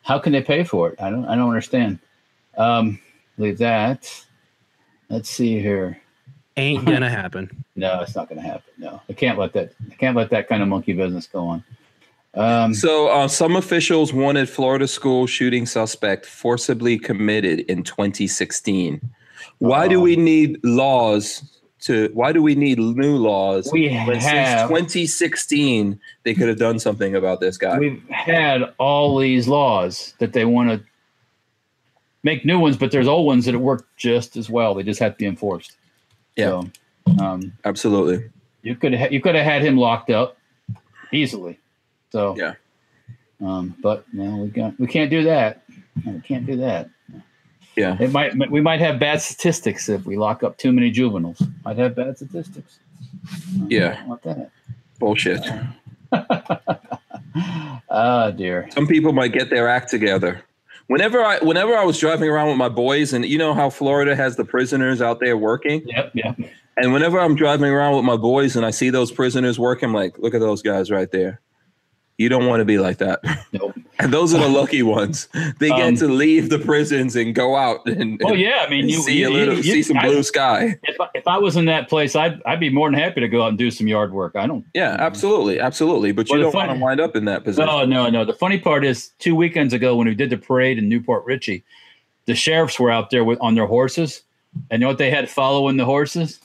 how 0.04 0.20
can 0.20 0.32
they 0.32 0.42
pay 0.44 0.64
for 0.64 0.90
it? 0.92 1.02
I 1.02 1.10
don't. 1.10 1.26
I 1.26 1.36
don't 1.36 1.50
understand. 1.50 1.98
Um, 2.56 3.00
leave 3.40 3.58
that. 3.58 4.26
Let's 5.10 5.30
see 5.30 5.60
here. 5.60 6.00
Ain't 6.56 6.86
gonna 6.86 7.10
happen. 7.10 7.66
No, 7.78 8.02
it's 8.02 8.16
not 8.16 8.28
going 8.28 8.42
to 8.42 8.48
happen. 8.48 8.74
No, 8.78 9.02
I 9.08 9.14
can't 9.14 9.38
let 9.38 9.54
that. 9.54 9.72
I 9.92 9.96
can't 9.96 10.18
let 10.18 10.32
that 10.32 10.50
kind 10.50 10.62
of 10.64 10.68
monkey 10.68 10.94
business 10.94 11.28
go 11.28 11.46
on. 11.46 11.64
Um, 12.34 12.74
So, 12.74 13.08
uh, 13.08 13.28
some 13.28 13.56
officials 13.56 14.12
wanted 14.14 14.50
Florida 14.50 14.88
school 14.88 15.28
shooting 15.28 15.66
suspect 15.66 16.26
forcibly 16.26 16.98
committed 16.98 17.62
in 17.62 17.84
2016. 17.84 19.00
Why 19.60 19.88
do 19.88 19.98
Um, 19.98 20.04
we 20.04 20.16
need 20.16 20.60
laws 20.64 21.44
to? 21.82 22.10
Why 22.14 22.32
do 22.32 22.42
we 22.42 22.56
need 22.56 22.80
new 22.80 23.16
laws 23.18 23.70
we 23.72 23.90
when 24.06 24.20
since 24.22 24.62
2016 24.64 26.00
they 26.24 26.34
could 26.34 26.48
have 26.48 26.60
done 26.60 26.80
something 26.80 27.16
about 27.16 27.40
this 27.40 27.58
guy? 27.58 27.78
we've 27.78 28.04
had 28.10 28.74
all 28.80 29.18
these 29.18 29.48
laws 29.48 30.14
that 30.20 30.34
they 30.34 30.46
want 30.46 30.70
to 30.70 30.82
make 32.24 32.44
new 32.44 32.60
ones, 32.60 32.76
but 32.78 32.92
there's 32.92 33.08
old 33.08 33.26
ones 33.28 33.46
that 33.46 33.56
work 33.58 33.88
just 33.98 34.36
as 34.36 34.50
well. 34.50 34.74
They 34.74 34.84
just 34.84 35.00
have 35.00 35.14
to 35.14 35.18
be 35.18 35.26
enforced. 35.28 35.78
Yeah. 36.36 36.46
So, 36.46 36.70
um, 37.22 37.54
Absolutely. 37.66 38.30
you 38.64 38.76
could 38.76 38.94
ha- 38.96 39.08
you 39.12 39.22
could 39.22 39.36
have 39.36 39.46
had 39.46 39.62
him 39.64 39.78
locked 39.78 40.10
up 40.10 40.38
easily. 41.12 41.60
So 42.12 42.36
Yeah. 42.38 42.54
Um, 43.42 43.76
but 43.84 44.06
no, 44.14 44.38
we 44.38 44.48
got 44.50 44.80
we 44.80 44.88
can't 44.88 45.10
do 45.10 45.24
that. 45.26 45.64
We 46.06 46.20
can't 46.22 46.46
do 46.46 46.56
that. 46.58 46.90
Yeah. 47.76 47.96
It 48.00 48.12
might 48.12 48.36
we 48.50 48.62
might 48.62 48.80
have 48.80 49.00
bad 49.00 49.22
statistics 49.22 49.88
if 49.90 50.06
we 50.06 50.18
lock 50.18 50.42
up 50.44 50.58
too 50.58 50.72
many 50.72 50.90
juveniles. 50.90 51.42
Might 51.64 51.78
have 51.78 51.96
bad 51.96 52.18
statistics. 52.18 52.80
Yeah. 53.68 53.90
I 53.92 53.96
don't 53.96 54.08
want 54.08 54.24
that. 54.24 54.52
Bullshit. 55.00 55.42
Ah, 57.90 58.32
dear. 58.32 58.68
Some 58.72 58.88
people 58.88 59.14
might 59.14 59.32
get 59.32 59.50
their 59.50 59.68
act 59.68 59.90
together. 59.90 60.42
Whenever 60.88 61.24
I 61.24 61.38
whenever 61.40 61.76
I 61.76 61.84
was 61.84 61.98
driving 62.00 62.30
around 62.30 62.48
with 62.50 62.58
my 62.58 62.70
boys, 62.70 63.14
and 63.14 63.26
you 63.26 63.38
know 63.38 63.54
how 63.54 63.70
Florida 63.70 64.16
has 64.16 64.36
the 64.36 64.46
prisoners 64.46 65.02
out 65.02 65.20
there 65.20 65.38
working, 65.38 65.84
Yep, 65.86 66.12
yep. 66.14 66.36
And 66.78 66.94
whenever 66.94 67.20
I'm 67.20 67.36
driving 67.36 67.70
around 67.72 67.96
with 67.96 68.06
my 68.06 68.18
boys 68.18 68.56
and 68.56 68.66
I 68.66 68.72
see 68.72 68.90
those 68.90 69.12
prisoners 69.12 69.58
working, 69.60 69.90
I'm 69.90 69.96
like, 69.96 70.18
look 70.20 70.34
at 70.34 70.40
those 70.42 70.62
guys 70.62 70.92
right 70.92 71.12
there. 71.12 71.42
You 72.18 72.30
don't 72.30 72.46
want 72.48 72.62
to 72.62 72.66
be 72.66 72.78
like 72.80 72.98
that. 72.98 73.20
Nope. 73.52 73.74
And 74.00 74.14
those 74.14 74.32
are 74.32 74.40
the 74.40 74.48
lucky 74.48 74.84
ones. 74.84 75.28
They 75.58 75.70
get 75.70 75.82
Um, 75.82 75.96
to 75.96 76.08
leave 76.08 76.52
the 76.52 76.60
prisons 76.60 77.16
and 77.16 77.34
go 77.34 77.56
out 77.56 77.84
and, 77.88 78.22
Oh 78.24 78.34
yeah, 78.34 78.64
I 78.64 78.70
mean, 78.70 78.88
you 78.88 79.00
see 79.02 79.18
you, 79.22 79.28
a 79.28 79.32
little, 79.32 79.56
you- 79.56 79.64
see 79.64 79.82
some 79.82 79.98
I- 79.98 80.06
blue 80.06 80.22
sky. 80.22 80.76
if, 80.84 81.02
I, 81.02 81.08
if 81.16 81.28
I 81.28 81.40
was 81.40 81.56
in 81.58 81.66
that 81.66 81.90
place, 81.90 82.16
I'd 82.16 82.40
I'd 82.46 82.60
be 82.60 82.70
more 82.70 82.92
than 82.92 83.00
happy 83.00 83.22
to 83.22 83.28
go 83.28 83.42
out 83.42 83.48
and 83.48 83.58
do 83.58 83.72
some 83.72 83.88
yard 83.88 84.14
work. 84.14 84.36
I 84.36 84.46
don't. 84.46 84.64
Yeah, 84.76 84.98
absolutely, 85.00 85.60
absolutely. 85.60 86.12
But 86.12 86.28
Well, 86.30 86.38
you 86.38 86.44
don't 86.44 86.54
want 86.54 86.70
to 86.70 86.78
wind 86.80 87.00
up 87.02 87.16
in 87.16 87.26
that 87.26 87.44
position. 87.44 87.66
No, 87.66 87.86
no, 87.86 88.08
no. 88.12 88.24
The 88.24 88.34
funny 88.34 88.60
part 88.60 88.86
is, 88.86 89.10
two 89.18 89.34
weekends 89.36 89.74
ago 89.74 89.96
when 89.96 90.08
we 90.08 90.14
did 90.14 90.30
the 90.30 90.38
parade 90.38 90.78
in 90.78 90.88
New 90.88 91.02
Port 91.02 91.26
Richey, 91.26 91.64
the 92.28 92.36
sheriffs 92.36 92.80
were 92.80 92.92
out 92.92 93.10
there 93.10 93.24
with 93.26 93.40
on 93.42 93.56
their 93.56 93.66
horses, 93.66 94.22
and 94.70 94.80
you 94.80 94.86
know 94.86 94.90
what 94.90 95.00
they 95.00 95.10
had 95.10 95.28
following 95.28 95.78
the 95.78 95.86
horses? 95.86 96.40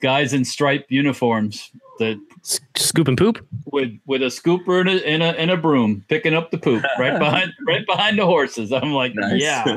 Guys 0.00 0.32
in 0.32 0.44
striped 0.44 0.90
uniforms 0.90 1.70
that 1.98 2.16
S- 2.44 2.60
scoop 2.76 3.08
and 3.08 3.18
poop. 3.18 3.44
with 3.72 3.90
with 4.06 4.22
a 4.22 4.26
scooper 4.26 4.80
and 4.80 4.88
a, 4.88 5.04
and 5.08 5.22
a 5.22 5.26
and 5.40 5.50
a 5.50 5.56
broom 5.56 6.04
picking 6.08 6.34
up 6.34 6.50
the 6.52 6.58
poop 6.58 6.84
right 6.98 7.18
behind 7.18 7.52
right 7.66 7.84
behind 7.86 8.18
the 8.18 8.24
horses. 8.26 8.72
I'm 8.72 8.92
like, 8.92 9.12
Nice. 9.16 9.42
yeah, 9.42 9.76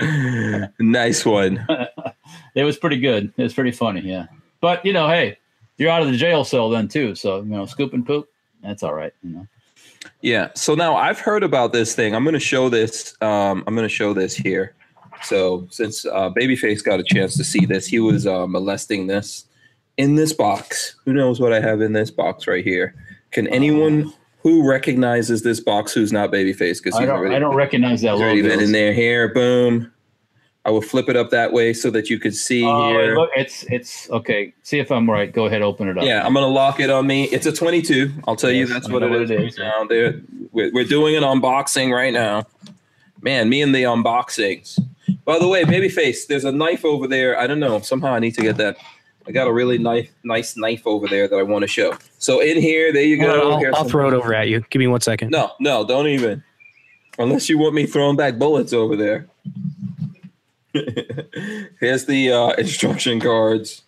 nice 0.80 1.24
one. 1.26 1.66
it 2.54 2.64
was 2.64 2.76
pretty 2.78 2.98
good. 3.00 3.32
It 3.36 3.42
was 3.42 3.52
pretty 3.54 3.72
funny, 3.72 4.00
yeah. 4.00 4.26
But 4.60 4.84
you 4.84 4.92
know, 4.92 5.08
hey, 5.08 5.36
you're 5.76 5.90
out 5.90 6.02
of 6.02 6.10
the 6.10 6.16
jail 6.16 6.44
cell 6.44 6.70
then 6.70 6.88
too, 6.88 7.14
so 7.14 7.38
you 7.40 7.44
know, 7.50 7.66
scoop 7.66 7.92
and 7.92 8.06
poop, 8.06 8.28
that's 8.62 8.82
all 8.82 8.94
right. 8.94 9.12
You 9.22 9.30
know, 9.30 9.46
Yeah. 10.22 10.48
So 10.54 10.74
now 10.74 10.96
I've 10.96 11.18
heard 11.18 11.42
about 11.42 11.72
this 11.74 11.94
thing. 11.94 12.14
I'm 12.14 12.24
going 12.24 12.32
to 12.34 12.40
show 12.40 12.70
this. 12.70 13.14
Um, 13.20 13.62
I'm 13.66 13.74
going 13.74 13.86
to 13.86 13.94
show 13.94 14.14
this 14.14 14.34
here. 14.34 14.74
So 15.24 15.66
since 15.70 16.04
uh, 16.04 16.30
Babyface 16.30 16.82
got 16.84 17.00
a 17.00 17.04
chance 17.04 17.36
to 17.36 17.44
see 17.44 17.64
this, 17.66 17.86
he 17.86 17.98
was 18.00 18.26
uh, 18.26 18.46
molesting 18.46 19.06
this 19.06 19.46
in 19.96 20.16
this 20.16 20.32
box. 20.32 20.96
Who 21.04 21.12
knows 21.12 21.40
what 21.40 21.52
I 21.52 21.60
have 21.60 21.80
in 21.80 21.92
this 21.92 22.10
box 22.10 22.46
right 22.46 22.64
here? 22.64 22.94
Can 23.30 23.46
anyone 23.48 24.12
who 24.42 24.68
recognizes 24.68 25.42
this 25.42 25.60
box 25.60 25.92
who's 25.92 26.12
not 26.12 26.30
Babyface? 26.30 26.82
Because 26.82 26.94
I 26.98 27.04
I 27.04 27.38
don't 27.38 27.54
recognize 27.54 28.02
that 28.02 28.14
already 28.14 28.42
been 28.42 28.60
in 28.60 28.72
there. 28.72 28.92
Here, 28.92 29.32
boom. 29.32 29.90
I 30.66 30.70
will 30.70 30.80
flip 30.80 31.10
it 31.10 31.16
up 31.16 31.28
that 31.30 31.52
way 31.52 31.74
so 31.74 31.90
that 31.90 32.08
you 32.08 32.18
could 32.18 32.34
see 32.34 32.64
Oh, 32.64 32.88
here. 32.88 33.14
look, 33.16 33.30
it's 33.36 33.64
it's 33.64 34.08
okay. 34.10 34.54
See 34.62 34.78
if 34.78 34.90
I'm 34.90 35.10
right. 35.10 35.30
Go 35.30 35.44
ahead, 35.44 35.60
open 35.60 35.88
it 35.88 35.98
up. 35.98 36.04
Yeah, 36.04 36.24
I'm 36.24 36.32
gonna 36.32 36.46
lock 36.46 36.80
it 36.80 36.88
on 36.88 37.06
me. 37.06 37.24
It's 37.24 37.44
a 37.44 37.52
22. 37.52 38.10
I'll 38.26 38.34
tell 38.36 38.50
you 38.50 38.66
that's 38.66 38.88
what 38.88 39.02
it 39.02 39.10
what 39.10 39.22
is. 39.22 39.30
it 39.30 39.36
right 39.38 39.46
is. 39.48 39.58
Now 39.58 39.86
we're, 39.90 40.72
we're 40.72 40.84
doing 40.84 41.16
an 41.16 41.22
unboxing 41.22 41.94
right 41.94 42.12
now. 42.12 42.46
Man, 43.20 43.48
me 43.50 43.60
and 43.60 43.74
the 43.74 43.82
unboxings. 43.82 44.78
By 45.24 45.38
the 45.38 45.48
way, 45.48 45.64
babyface, 45.64 46.26
there's 46.26 46.44
a 46.44 46.52
knife 46.52 46.84
over 46.84 47.06
there. 47.06 47.38
I 47.38 47.46
don't 47.46 47.60
know. 47.60 47.80
Somehow 47.80 48.12
I 48.12 48.18
need 48.18 48.34
to 48.34 48.42
get 48.42 48.56
that. 48.58 48.76
I 49.26 49.32
got 49.32 49.46
a 49.46 49.52
really 49.52 49.78
nice, 49.78 50.08
nice 50.22 50.56
knife 50.56 50.86
over 50.86 51.06
there 51.08 51.26
that 51.28 51.36
I 51.36 51.42
want 51.42 51.62
to 51.62 51.66
show. 51.66 51.96
So 52.18 52.40
in 52.40 52.60
here, 52.60 52.92
there 52.92 53.04
you 53.04 53.18
go. 53.18 53.52
I'll, 53.52 53.74
I'll 53.74 53.88
throw 53.88 54.08
it 54.08 54.14
over 54.14 54.34
at 54.34 54.48
you. 54.48 54.62
Give 54.68 54.80
me 54.80 54.86
one 54.86 55.00
second. 55.00 55.30
No, 55.30 55.52
no, 55.60 55.86
don't 55.86 56.08
even. 56.08 56.42
Unless 57.18 57.48
you 57.48 57.56
want 57.58 57.74
me 57.74 57.86
throwing 57.86 58.16
back 58.16 58.38
bullets 58.38 58.74
over 58.74 58.96
there. 58.96 59.26
Here's 61.80 62.04
the 62.04 62.32
uh, 62.32 62.50
instruction 62.58 63.20
cards. 63.20 63.82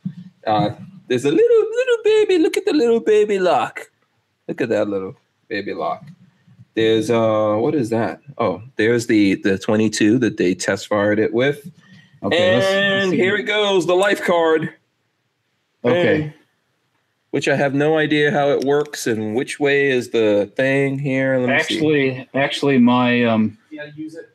Uh, 0.46 0.70
there's 1.08 1.24
a 1.24 1.30
little 1.30 1.70
little 1.70 1.96
baby. 2.04 2.38
Look 2.38 2.56
at 2.56 2.64
the 2.64 2.72
little 2.72 3.00
baby 3.00 3.38
lock. 3.38 3.90
Look 4.48 4.60
at 4.60 4.68
that 4.70 4.88
little 4.88 5.16
baby 5.48 5.74
lock. 5.74 6.04
There's 6.76 7.10
uh, 7.10 7.56
what 7.56 7.74
is 7.74 7.88
that? 7.90 8.20
Oh, 8.38 8.62
there's 8.76 9.06
the 9.06 9.36
the 9.36 9.58
22 9.58 10.18
that 10.18 10.36
they 10.36 10.54
test 10.54 10.86
fired 10.86 11.18
it 11.18 11.32
with. 11.32 11.70
Okay. 12.22 12.54
let's- 12.54 12.64
let's 12.66 13.04
and 13.06 13.12
here 13.14 13.34
it 13.36 13.44
goes, 13.44 13.86
the 13.86 13.94
life 13.96 14.22
card. 14.22 14.72
Okay. 15.84 16.32
Which 17.30 17.48
I 17.48 17.56
have 17.56 17.74
no 17.74 17.96
idea 17.98 18.30
how 18.30 18.50
it 18.50 18.64
works 18.64 19.06
and 19.06 19.34
which 19.34 19.58
way 19.58 19.90
is 19.90 20.10
the 20.10 20.50
thing 20.56 20.98
here. 20.98 21.38
Let 21.38 21.48
me 21.48 21.62
see. 21.62 21.74
Actually, 21.76 22.28
actually, 22.34 22.78
my 22.78 23.24
um 23.24 23.56
Yeah, 23.70 23.86
use 23.96 24.14
it. 24.14 24.26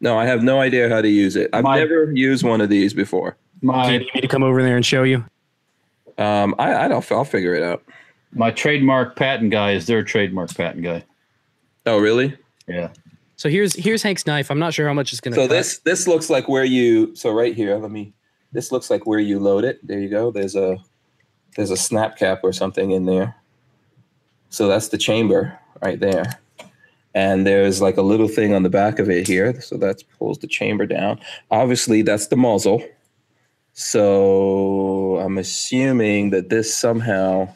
No, 0.00 0.18
I 0.18 0.26
have 0.26 0.42
no 0.42 0.60
idea 0.60 0.88
how 0.88 1.00
to 1.00 1.08
use 1.08 1.36
it. 1.36 1.48
I've 1.54 1.64
My- 1.64 1.78
never 1.78 2.12
used 2.12 2.44
one 2.44 2.60
of 2.60 2.68
these 2.68 2.92
before. 2.94 3.36
My, 3.62 3.86
Do 3.86 3.92
you 3.94 3.98
need 4.00 4.10
me 4.14 4.20
to 4.20 4.28
come 4.28 4.42
over 4.44 4.62
there 4.62 4.76
and 4.76 4.86
show 4.86 5.02
you? 5.02 5.24
Um, 6.18 6.54
I, 6.58 6.84
I 6.84 6.88
don't. 6.88 7.10
I'll 7.12 7.24
figure 7.24 7.54
it 7.54 7.62
out. 7.62 7.82
my 8.32 8.50
trademark 8.50 9.16
patent 9.16 9.50
guy 9.50 9.72
is 9.72 9.86
their 9.86 10.02
trademark 10.04 10.54
patent 10.54 10.84
guy. 10.84 11.04
Oh, 11.88 11.98
really? 11.98 12.36
Yeah. 12.66 12.90
So 13.36 13.48
here's 13.48 13.74
here's 13.74 14.02
Hank's 14.02 14.26
knife. 14.26 14.50
I'm 14.50 14.58
not 14.58 14.74
sure 14.74 14.86
how 14.86 14.94
much 14.94 15.12
it's 15.12 15.20
gonna. 15.20 15.36
So 15.36 15.42
cut. 15.42 15.50
this 15.50 15.78
this 15.78 16.06
looks 16.08 16.28
like 16.28 16.48
where 16.48 16.64
you. 16.64 17.14
So 17.14 17.30
right 17.30 17.54
here, 17.54 17.76
let 17.76 17.90
me. 17.90 18.12
This 18.52 18.72
looks 18.72 18.90
like 18.90 19.06
where 19.06 19.18
you 19.18 19.38
load 19.38 19.64
it. 19.64 19.78
There 19.86 19.98
you 19.98 20.08
go. 20.08 20.30
There's 20.30 20.56
a 20.56 20.78
there's 21.56 21.70
a 21.70 21.76
snap 21.76 22.18
cap 22.18 22.40
or 22.42 22.52
something 22.52 22.90
in 22.90 23.06
there. 23.06 23.36
So 24.50 24.68
that's 24.68 24.88
the 24.88 24.98
chamber 24.98 25.58
right 25.82 26.00
there. 26.00 26.40
And 27.14 27.46
there's 27.46 27.80
like 27.80 27.96
a 27.96 28.02
little 28.02 28.28
thing 28.28 28.54
on 28.54 28.64
the 28.64 28.70
back 28.70 28.98
of 28.98 29.08
it 29.08 29.26
here. 29.26 29.60
So 29.60 29.76
that 29.78 30.02
pulls 30.18 30.38
the 30.38 30.46
chamber 30.46 30.86
down. 30.86 31.20
Obviously, 31.50 32.02
that's 32.02 32.26
the 32.26 32.36
muzzle. 32.36 32.82
So 33.72 35.18
I'm 35.18 35.38
assuming 35.38 36.30
that 36.30 36.48
this 36.48 36.74
somehow. 36.74 37.54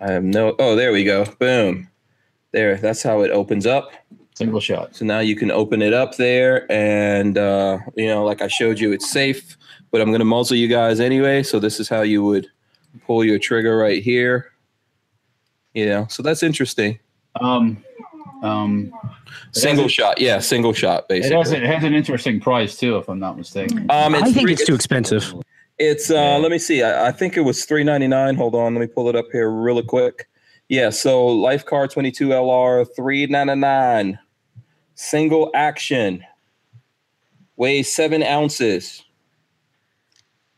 I 0.00 0.12
have 0.12 0.24
no. 0.24 0.56
Oh, 0.58 0.76
there 0.76 0.92
we 0.92 1.04
go. 1.04 1.26
Boom. 1.38 1.89
There. 2.52 2.76
That's 2.76 3.02
how 3.02 3.20
it 3.22 3.30
opens 3.30 3.66
up. 3.66 3.92
Single 4.34 4.60
shot. 4.60 4.96
So 4.96 5.04
now 5.04 5.20
you 5.20 5.36
can 5.36 5.50
open 5.50 5.82
it 5.82 5.92
up 5.92 6.16
there, 6.16 6.70
and 6.70 7.36
uh, 7.38 7.78
you 7.96 8.06
know, 8.06 8.24
like 8.24 8.40
I 8.42 8.48
showed 8.48 8.78
you, 8.80 8.92
it's 8.92 9.10
safe. 9.10 9.56
But 9.90 10.00
I'm 10.00 10.10
gonna 10.12 10.24
muzzle 10.24 10.56
you 10.56 10.68
guys 10.68 10.98
anyway. 11.00 11.42
So 11.42 11.58
this 11.60 11.78
is 11.80 11.88
how 11.88 12.02
you 12.02 12.22
would 12.24 12.46
pull 13.06 13.24
your 13.24 13.38
trigger 13.38 13.76
right 13.76 14.02
here. 14.02 14.52
You 15.74 15.86
know, 15.86 16.06
so 16.08 16.22
that's 16.22 16.42
interesting. 16.42 16.98
Um, 17.40 17.84
um, 18.42 18.92
Single 19.52 19.84
a- 19.84 19.88
shot, 19.88 20.20
yeah, 20.20 20.38
single 20.40 20.72
shot, 20.72 21.02
it 21.02 21.08
basically. 21.08 21.36
has 21.36 21.52
it 21.52 21.62
has 21.62 21.84
an 21.84 21.94
interesting 21.94 22.40
price 22.40 22.76
too, 22.76 22.96
if 22.96 23.08
I'm 23.08 23.18
not 23.20 23.36
mistaken. 23.36 23.86
Um, 23.90 24.14
I 24.14 24.22
think 24.22 24.38
three- 24.40 24.52
it's 24.54 24.64
too 24.64 24.74
expensive. 24.74 25.32
It's 25.78 26.10
uh, 26.10 26.14
Yeah. 26.14 26.36
let 26.38 26.50
me 26.50 26.58
see. 26.58 26.82
I, 26.82 27.08
I 27.08 27.12
think 27.12 27.36
it 27.36 27.40
was 27.42 27.64
three 27.64 27.84
ninety 27.84 28.08
nine. 28.08 28.34
Hold 28.36 28.54
on, 28.54 28.74
let 28.74 28.80
me 28.80 28.86
pull 28.86 29.08
it 29.08 29.16
up 29.16 29.26
here 29.30 29.50
really 29.50 29.82
quick. 29.82 30.28
Yeah, 30.70 30.90
so 30.90 31.26
LifeCard 31.26 31.90
twenty 31.90 32.12
two 32.12 32.28
LR 32.28 32.86
three 32.94 33.26
ninety 33.26 33.56
nine, 33.56 34.20
single 34.94 35.50
action, 35.52 36.24
weighs 37.56 37.92
seven 37.92 38.22
ounces. 38.22 39.02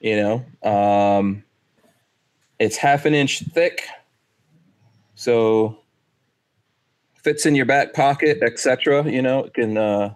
You 0.00 0.44
know, 0.62 0.70
um, 0.70 1.42
it's 2.58 2.76
half 2.76 3.06
an 3.06 3.14
inch 3.14 3.42
thick, 3.54 3.86
so 5.14 5.78
fits 7.14 7.46
in 7.46 7.54
your 7.54 7.64
back 7.64 7.94
pocket, 7.94 8.42
etc. 8.42 9.10
You 9.10 9.22
know, 9.22 9.44
it 9.44 9.54
can 9.54 9.78
uh, 9.78 10.12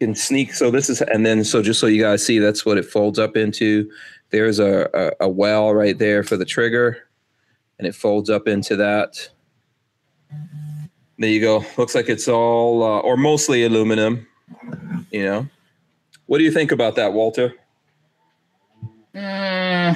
can 0.00 0.14
sneak. 0.14 0.54
So 0.54 0.70
this 0.70 0.88
is, 0.88 1.02
and 1.02 1.26
then 1.26 1.44
so 1.44 1.62
just 1.62 1.80
so 1.80 1.86
you 1.86 2.00
guys 2.00 2.24
see, 2.24 2.38
that's 2.38 2.64
what 2.64 2.78
it 2.78 2.86
folds 2.86 3.18
up 3.18 3.36
into. 3.36 3.90
There's 4.30 4.58
a, 4.58 4.88
a, 4.94 5.26
a 5.26 5.28
well 5.28 5.74
right 5.74 5.98
there 5.98 6.24
for 6.24 6.38
the 6.38 6.46
trigger, 6.46 7.06
and 7.82 7.88
it 7.88 7.96
folds 7.96 8.30
up 8.30 8.46
into 8.46 8.76
that. 8.76 9.28
There 11.18 11.28
you 11.28 11.40
go. 11.40 11.64
Looks 11.76 11.96
like 11.96 12.08
it's 12.08 12.28
all 12.28 12.80
uh, 12.84 13.00
or 13.00 13.16
mostly 13.16 13.64
aluminum. 13.64 14.24
You 15.10 15.24
know, 15.24 15.48
what 16.26 16.38
do 16.38 16.44
you 16.44 16.52
think 16.52 16.70
about 16.70 16.94
that, 16.94 17.12
Walter? 17.12 17.52
Eh, 19.16 19.94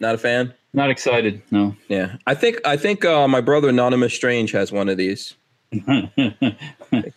Not 0.00 0.14
a 0.14 0.18
fan. 0.18 0.54
not 0.72 0.88
excited. 0.90 1.42
No. 1.50 1.76
Yeah, 1.88 2.16
I 2.26 2.34
think 2.34 2.58
I 2.64 2.78
think 2.78 3.04
uh, 3.04 3.28
my 3.28 3.42
brother 3.42 3.68
Anonymous 3.68 4.14
Strange 4.14 4.50
has 4.52 4.72
one 4.72 4.88
of 4.88 4.96
these. 4.96 5.34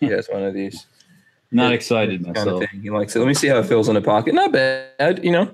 He 0.00 0.06
has 0.06 0.28
one 0.28 0.42
of 0.42 0.52
these. 0.52 0.86
not 1.50 1.68
Yeah, 1.70 1.74
excited 1.74 2.22
kind 2.24 2.36
myself. 2.36 2.62
of. 2.64 2.68
He 2.70 2.90
likes 2.90 3.16
it. 3.16 3.20
Let 3.20 3.28
me 3.28 3.34
see 3.34 3.46
how 3.48 3.58
it 3.58 3.66
feels 3.66 3.88
in 3.88 3.94
the 3.94 4.02
pocket. 4.02 4.34
Not 4.34 4.52
bad. 4.52 5.24
You 5.24 5.32
know, 5.32 5.44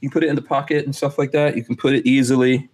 you 0.00 0.08
can 0.08 0.10
put 0.10 0.24
it 0.24 0.30
in 0.30 0.36
the 0.36 0.42
pocket 0.42 0.84
and 0.86 0.94
stuff 0.96 1.18
like 1.18 1.32
that. 1.32 1.54
You 1.56 1.62
can 1.64 1.76
put 1.76 1.92
it 1.94 2.06
easily. 2.06 2.70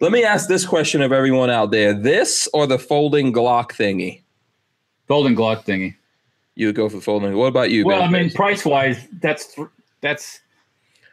Let 0.00 0.12
me 0.12 0.24
ask 0.24 0.48
this 0.48 0.64
question 0.64 1.02
of 1.02 1.12
everyone 1.12 1.50
out 1.50 1.70
there: 1.70 1.92
This 1.92 2.48
or 2.54 2.66
the 2.66 2.78
folding 2.78 3.32
Glock 3.32 3.70
thingy? 3.72 4.22
Folding 5.08 5.34
Glock 5.36 5.64
thingy. 5.64 5.94
You 6.54 6.68
would 6.68 6.76
go 6.76 6.88
for 6.88 7.00
folding. 7.00 7.36
What 7.36 7.46
about 7.46 7.70
you? 7.70 7.84
Well, 7.86 8.02
I 8.02 8.08
mean, 8.08 8.30
price 8.30 8.64
wise, 8.64 9.06
that's 9.20 9.56
that's. 10.00 10.40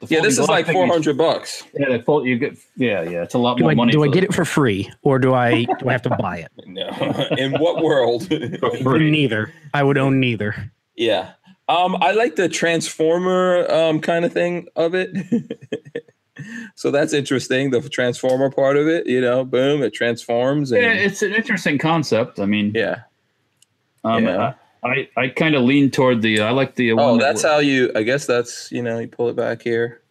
the 0.02 0.08
yeah, 0.08 0.22
this 0.22 0.38
folding 0.38 0.40
is 0.40 0.40
Glock 0.40 0.48
like 0.50 0.68
four 0.68 0.88
hundred 0.88 1.18
bucks. 1.18 1.64
Yeah, 1.78 1.98
the 1.98 2.04
fold, 2.04 2.26
you 2.26 2.38
get. 2.38 2.58
Yeah, 2.78 3.02
yeah, 3.04 3.24
it's 3.24 3.34
a 3.34 3.38
lot 3.38 3.58
Do 3.58 3.64
more 3.64 3.72
I 3.72 3.76
money. 3.76 3.92
do 3.92 4.04
I 4.04 4.08
get 4.08 4.24
it 4.24 4.34
for 4.34 4.46
free 4.46 4.90
or 5.02 5.20
do 5.20 5.34
I 5.34 5.66
do 5.80 5.90
I 5.90 5.92
have 5.92 6.02
to 6.04 6.16
buy 6.18 6.38
it? 6.38 6.52
No, 6.68 6.88
in 7.38 7.54
what 7.60 7.84
world? 7.84 8.28
free. 8.84 9.12
Neither. 9.12 9.54
I 9.74 9.84
would 9.84 9.98
own 9.98 10.20
neither. 10.20 10.72
yeah, 10.96 11.32
um, 11.70 11.98
I 12.02 12.12
like 12.12 12.36
the 12.38 12.48
transformer 12.50 13.70
um 13.72 14.00
kind 14.00 14.24
of 14.26 14.32
thing 14.34 14.68
of 14.78 14.96
it. 14.96 15.10
so 16.76 16.92
that's 16.92 17.14
interesting. 17.14 17.72
The 17.72 17.82
transformer 17.90 18.50
part 18.50 18.78
of 18.78 18.88
it, 18.88 19.08
you 19.08 19.22
know, 19.22 19.44
boom, 19.44 19.82
it 19.82 19.94
transforms. 19.94 20.72
And, 20.72 20.82
Yeah, 20.82 20.94
it's 20.94 21.22
an 21.22 21.34
interesting 21.34 21.78
concept. 21.78 22.40
I 22.40 22.46
mean, 22.46 22.72
yeah. 22.76 23.02
um, 24.04 24.26
yeah. 24.26 24.54
I 24.84 24.88
I, 24.88 25.10
I 25.18 25.28
kind 25.30 25.56
of 25.56 25.64
lean 25.64 25.90
toward 25.90 26.22
the. 26.22 26.40
I 26.40 26.52
like 26.52 26.76
the. 26.76 26.92
Oh, 26.94 26.96
one 26.96 27.18
that's 27.20 27.42
w- 27.42 27.54
how 27.54 27.60
you. 27.60 27.92
I 27.96 28.04
guess 28.04 28.26
that's 28.26 28.72
you 28.72 28.82
know 28.82 29.00
you 29.00 29.08
pull 29.08 29.28
it 29.28 29.36
back 29.36 29.62
here. 29.62 30.02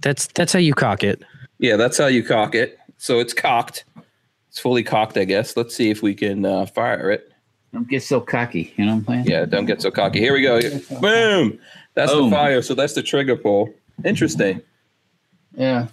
That's 0.00 0.26
that's 0.28 0.52
how 0.52 0.58
you 0.58 0.74
cock 0.74 1.04
it. 1.04 1.22
Yeah, 1.58 1.76
that's 1.76 1.98
how 1.98 2.06
you 2.06 2.24
cock 2.24 2.54
it. 2.54 2.78
So 2.96 3.20
it's 3.20 3.34
cocked. 3.34 3.84
It's 4.48 4.58
fully 4.58 4.82
cocked, 4.82 5.16
I 5.16 5.24
guess. 5.24 5.56
Let's 5.56 5.74
see 5.74 5.90
if 5.90 6.02
we 6.02 6.14
can 6.14 6.44
uh, 6.44 6.66
fire 6.66 7.10
it. 7.10 7.32
Don't 7.72 7.88
get 7.88 8.02
so 8.02 8.20
cocky. 8.20 8.72
You 8.76 8.86
know 8.86 8.92
what 8.92 8.98
I'm 8.98 9.06
saying? 9.06 9.26
Yeah, 9.26 9.44
don't 9.46 9.66
get 9.66 9.82
so 9.82 9.90
cocky. 9.90 10.20
Here 10.20 10.32
we 10.32 10.42
go. 10.42 10.60
Boom. 11.00 11.58
That's 11.94 12.12
Boom. 12.12 12.30
the 12.30 12.36
fire. 12.36 12.62
So 12.62 12.74
that's 12.74 12.92
the 12.94 13.02
trigger 13.02 13.36
pull. 13.36 13.74
Interesting. 14.04 14.62
Yeah. 15.56 15.88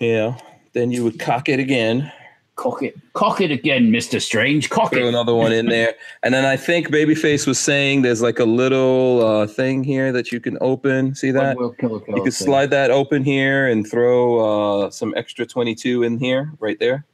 Yeah. 0.00 0.36
Then 0.72 0.90
you 0.90 1.04
would 1.04 1.18
cock 1.18 1.48
it 1.48 1.58
again. 1.58 2.12
Cock 2.56 2.82
it. 2.82 2.96
Cock 3.12 3.40
it 3.40 3.50
again, 3.52 3.90
Mister 3.90 4.18
Strange. 4.18 4.68
Cock 4.68 4.92
Throw 4.92 5.02
it. 5.06 5.08
another 5.08 5.34
one 5.34 5.52
in 5.52 5.66
there. 5.66 5.94
And 6.24 6.34
then 6.34 6.44
I 6.44 6.56
think 6.56 6.88
Babyface 6.88 7.46
was 7.46 7.58
saying 7.58 8.02
there's 8.02 8.20
like 8.20 8.40
a 8.40 8.44
little 8.44 9.24
uh, 9.24 9.46
thing 9.46 9.84
here 9.84 10.10
that 10.12 10.32
you 10.32 10.40
can 10.40 10.58
open. 10.60 11.14
See 11.14 11.30
that? 11.30 11.56
Will 11.56 11.70
kill 11.70 11.96
a 11.96 12.16
You 12.16 12.22
can 12.22 12.32
slide 12.32 12.70
that 12.70 12.90
open 12.90 13.22
here 13.22 13.68
and 13.68 13.88
throw 13.88 14.86
uh, 14.86 14.90
some 14.90 15.14
extra 15.16 15.46
22 15.46 16.02
in 16.02 16.18
here, 16.18 16.52
right 16.58 16.78
there. 16.80 17.04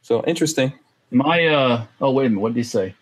So 0.00 0.24
interesting. 0.24 0.72
My 1.10 1.46
uh 1.46 1.84
oh 2.00 2.10
wait 2.12 2.26
a 2.26 2.28
minute, 2.30 2.40
what 2.40 2.54
did 2.54 2.60
he 2.60 2.64
say? 2.64 2.94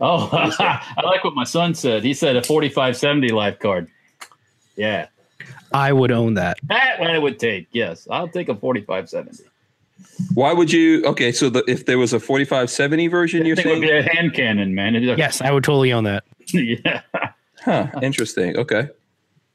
Oh 0.00 0.28
I 0.32 1.02
like 1.04 1.22
what 1.22 1.34
my 1.34 1.44
son 1.44 1.74
said. 1.74 2.02
He 2.02 2.14
said 2.14 2.36
a 2.36 2.42
4570 2.42 3.28
life 3.28 3.58
card. 3.60 3.88
Yeah. 4.76 5.06
I 5.74 5.92
would 5.92 6.10
own 6.10 6.34
that. 6.34 6.58
That 6.64 7.00
one 7.00 7.14
it 7.14 7.20
would 7.20 7.38
take. 7.38 7.66
Yes. 7.72 8.06
I'll 8.10 8.28
take 8.28 8.48
a 8.48 8.54
4570. 8.54 9.44
Why 10.34 10.52
would 10.52 10.72
you? 10.72 11.04
Okay, 11.04 11.32
so 11.32 11.50
the, 11.50 11.64
if 11.68 11.86
there 11.86 11.98
was 11.98 12.12
a 12.12 12.20
4570 12.20 13.08
version, 13.08 13.44
you're 13.46 13.54
I 13.54 13.62
think 13.62 13.66
it 13.66 13.72
would 13.80 13.80
be 13.80 13.90
a 13.90 14.02
hand 14.02 14.34
cannon, 14.34 14.74
man. 14.74 14.94
It'd 14.94 15.08
like- 15.08 15.18
Yes, 15.18 15.40
I 15.40 15.50
would 15.50 15.64
totally 15.64 15.92
own 15.92 16.04
that. 16.04 16.24
yeah. 16.52 17.00
Huh. 17.64 17.88
Interesting. 18.02 18.56
Okay. 18.56 18.88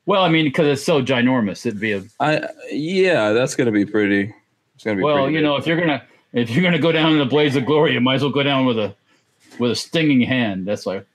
Well, 0.06 0.24
I 0.24 0.30
mean, 0.30 0.46
because 0.46 0.68
it's 0.68 0.84
so 0.84 1.02
ginormous, 1.04 1.66
it'd 1.66 1.80
be 1.80 1.92
a 1.94 2.04
I 2.20 2.42
yeah, 2.72 3.32
that's 3.32 3.56
gonna 3.56 3.72
be 3.72 3.86
pretty. 3.86 4.34
It's 4.76 4.84
gonna 4.84 4.98
be 4.98 5.04
well. 5.04 5.18
pretty 5.18 5.34
You 5.34 5.38
big. 5.40 5.44
know, 5.46 5.56
if 5.58 5.68
you're 5.68 5.80
gonna 5.80 6.04
if 6.34 6.50
you're 6.50 6.64
gonna 6.64 6.80
go 6.80 6.92
down 6.92 7.12
in 7.14 7.20
the 7.20 7.26
blaze 7.26 7.56
of 7.56 7.66
glory, 7.66 7.94
you 7.94 8.02
might 8.02 8.16
as 8.16 8.24
well 8.24 8.32
go 8.32 8.42
down 8.44 8.66
with 8.66 8.80
a 8.80 8.96
with 9.60 9.72
a 9.72 9.76
stinging 9.76 10.22
hand. 10.22 10.66
That's 10.66 10.86
like 10.86 11.06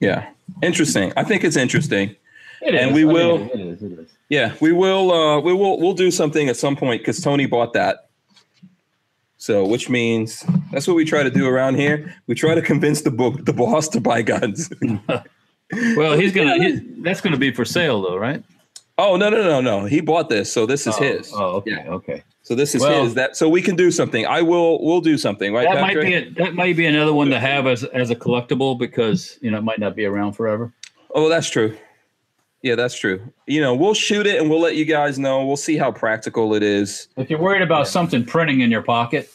Yeah. 0.00 0.28
Interesting. 0.62 1.12
I 1.16 1.24
think 1.24 1.42
it's 1.44 1.56
interesting. 1.56 2.14
It 2.62 2.74
And 2.74 2.90
is. 2.90 2.94
we 2.94 3.04
will- 3.04 3.42
It 3.52 3.60
is. 3.60 3.82
It 3.82 3.92
is. 3.98 4.08
Yeah, 4.28 4.54
we 4.60 4.72
will. 4.72 5.12
Uh, 5.12 5.40
we 5.40 5.52
will. 5.54 5.78
We'll 5.80 5.94
do 5.94 6.10
something 6.10 6.48
at 6.48 6.56
some 6.56 6.76
point 6.76 7.00
because 7.02 7.20
Tony 7.20 7.46
bought 7.46 7.72
that. 7.72 8.08
So, 9.38 9.64
which 9.64 9.88
means 9.88 10.44
that's 10.72 10.86
what 10.88 10.96
we 10.96 11.04
try 11.04 11.22
to 11.22 11.30
do 11.30 11.46
around 11.46 11.76
here. 11.76 12.14
We 12.26 12.34
try 12.34 12.54
to 12.54 12.62
convince 12.62 13.02
the 13.02 13.10
book, 13.10 13.44
the 13.44 13.52
boss, 13.52 13.88
to 13.90 14.00
buy 14.00 14.22
guns. 14.22 14.70
Well, 15.98 16.16
he's 16.18 16.32
gonna. 16.32 16.54
He, 16.56 16.76
that's 17.02 17.20
gonna 17.20 17.36
be 17.36 17.52
for 17.52 17.66
sale, 17.66 18.00
though, 18.00 18.16
right? 18.16 18.42
oh 18.96 19.16
no, 19.16 19.28
no, 19.28 19.42
no, 19.42 19.60
no! 19.60 19.84
He 19.84 20.00
bought 20.00 20.30
this, 20.30 20.50
so 20.50 20.64
this 20.64 20.86
is 20.86 20.94
oh, 20.96 21.02
his. 21.02 21.30
Oh, 21.34 21.44
okay, 21.56 21.72
Yeah. 21.72 21.90
okay. 21.90 22.22
So 22.42 22.54
this 22.54 22.74
is 22.74 22.80
Well- 22.80 23.04
his. 23.04 23.12
That 23.12 23.36
so 23.36 23.50
we 23.50 23.60
can 23.60 23.76
do 23.76 23.90
something. 23.90 24.24
I 24.24 24.40
will. 24.40 24.82
We'll 24.82 25.02
do 25.02 25.18
something. 25.18 25.52
Right? 25.52 25.68
That 25.70 25.82
might 25.82 26.00
be 26.00 26.14
a, 26.14 26.30
that 26.38 26.54
might 26.54 26.74
be 26.74 26.86
another 26.86 27.12
one 27.12 27.28
to 27.28 27.38
have 27.38 27.66
as 27.66 27.84
as 27.84 28.08
a 28.08 28.16
collectible 28.16 28.78
because 28.78 29.38
you 29.42 29.50
know 29.50 29.58
it 29.58 29.62
might 29.64 29.78
not 29.78 29.94
be 29.94 30.06
around 30.06 30.32
forever. 30.32 30.72
Oh, 31.14 31.28
that's 31.28 31.50
true. 31.50 31.76
Yeah, 32.62 32.74
that's 32.74 32.98
true. 32.98 33.20
You 33.46 33.60
know, 33.60 33.74
we'll 33.74 33.94
shoot 33.94 34.26
it 34.26 34.40
and 34.40 34.50
we'll 34.50 34.60
let 34.60 34.74
you 34.76 34.84
guys 34.84 35.18
know. 35.18 35.44
We'll 35.46 35.56
see 35.56 35.76
how 35.76 35.92
practical 35.92 36.54
it 36.54 36.62
is. 36.62 37.08
If 37.16 37.30
you're 37.30 37.38
worried 37.40 37.62
about 37.62 37.86
something 37.86 38.24
printing 38.24 38.60
in 38.60 38.70
your 38.70 38.82
pocket, 38.82 39.30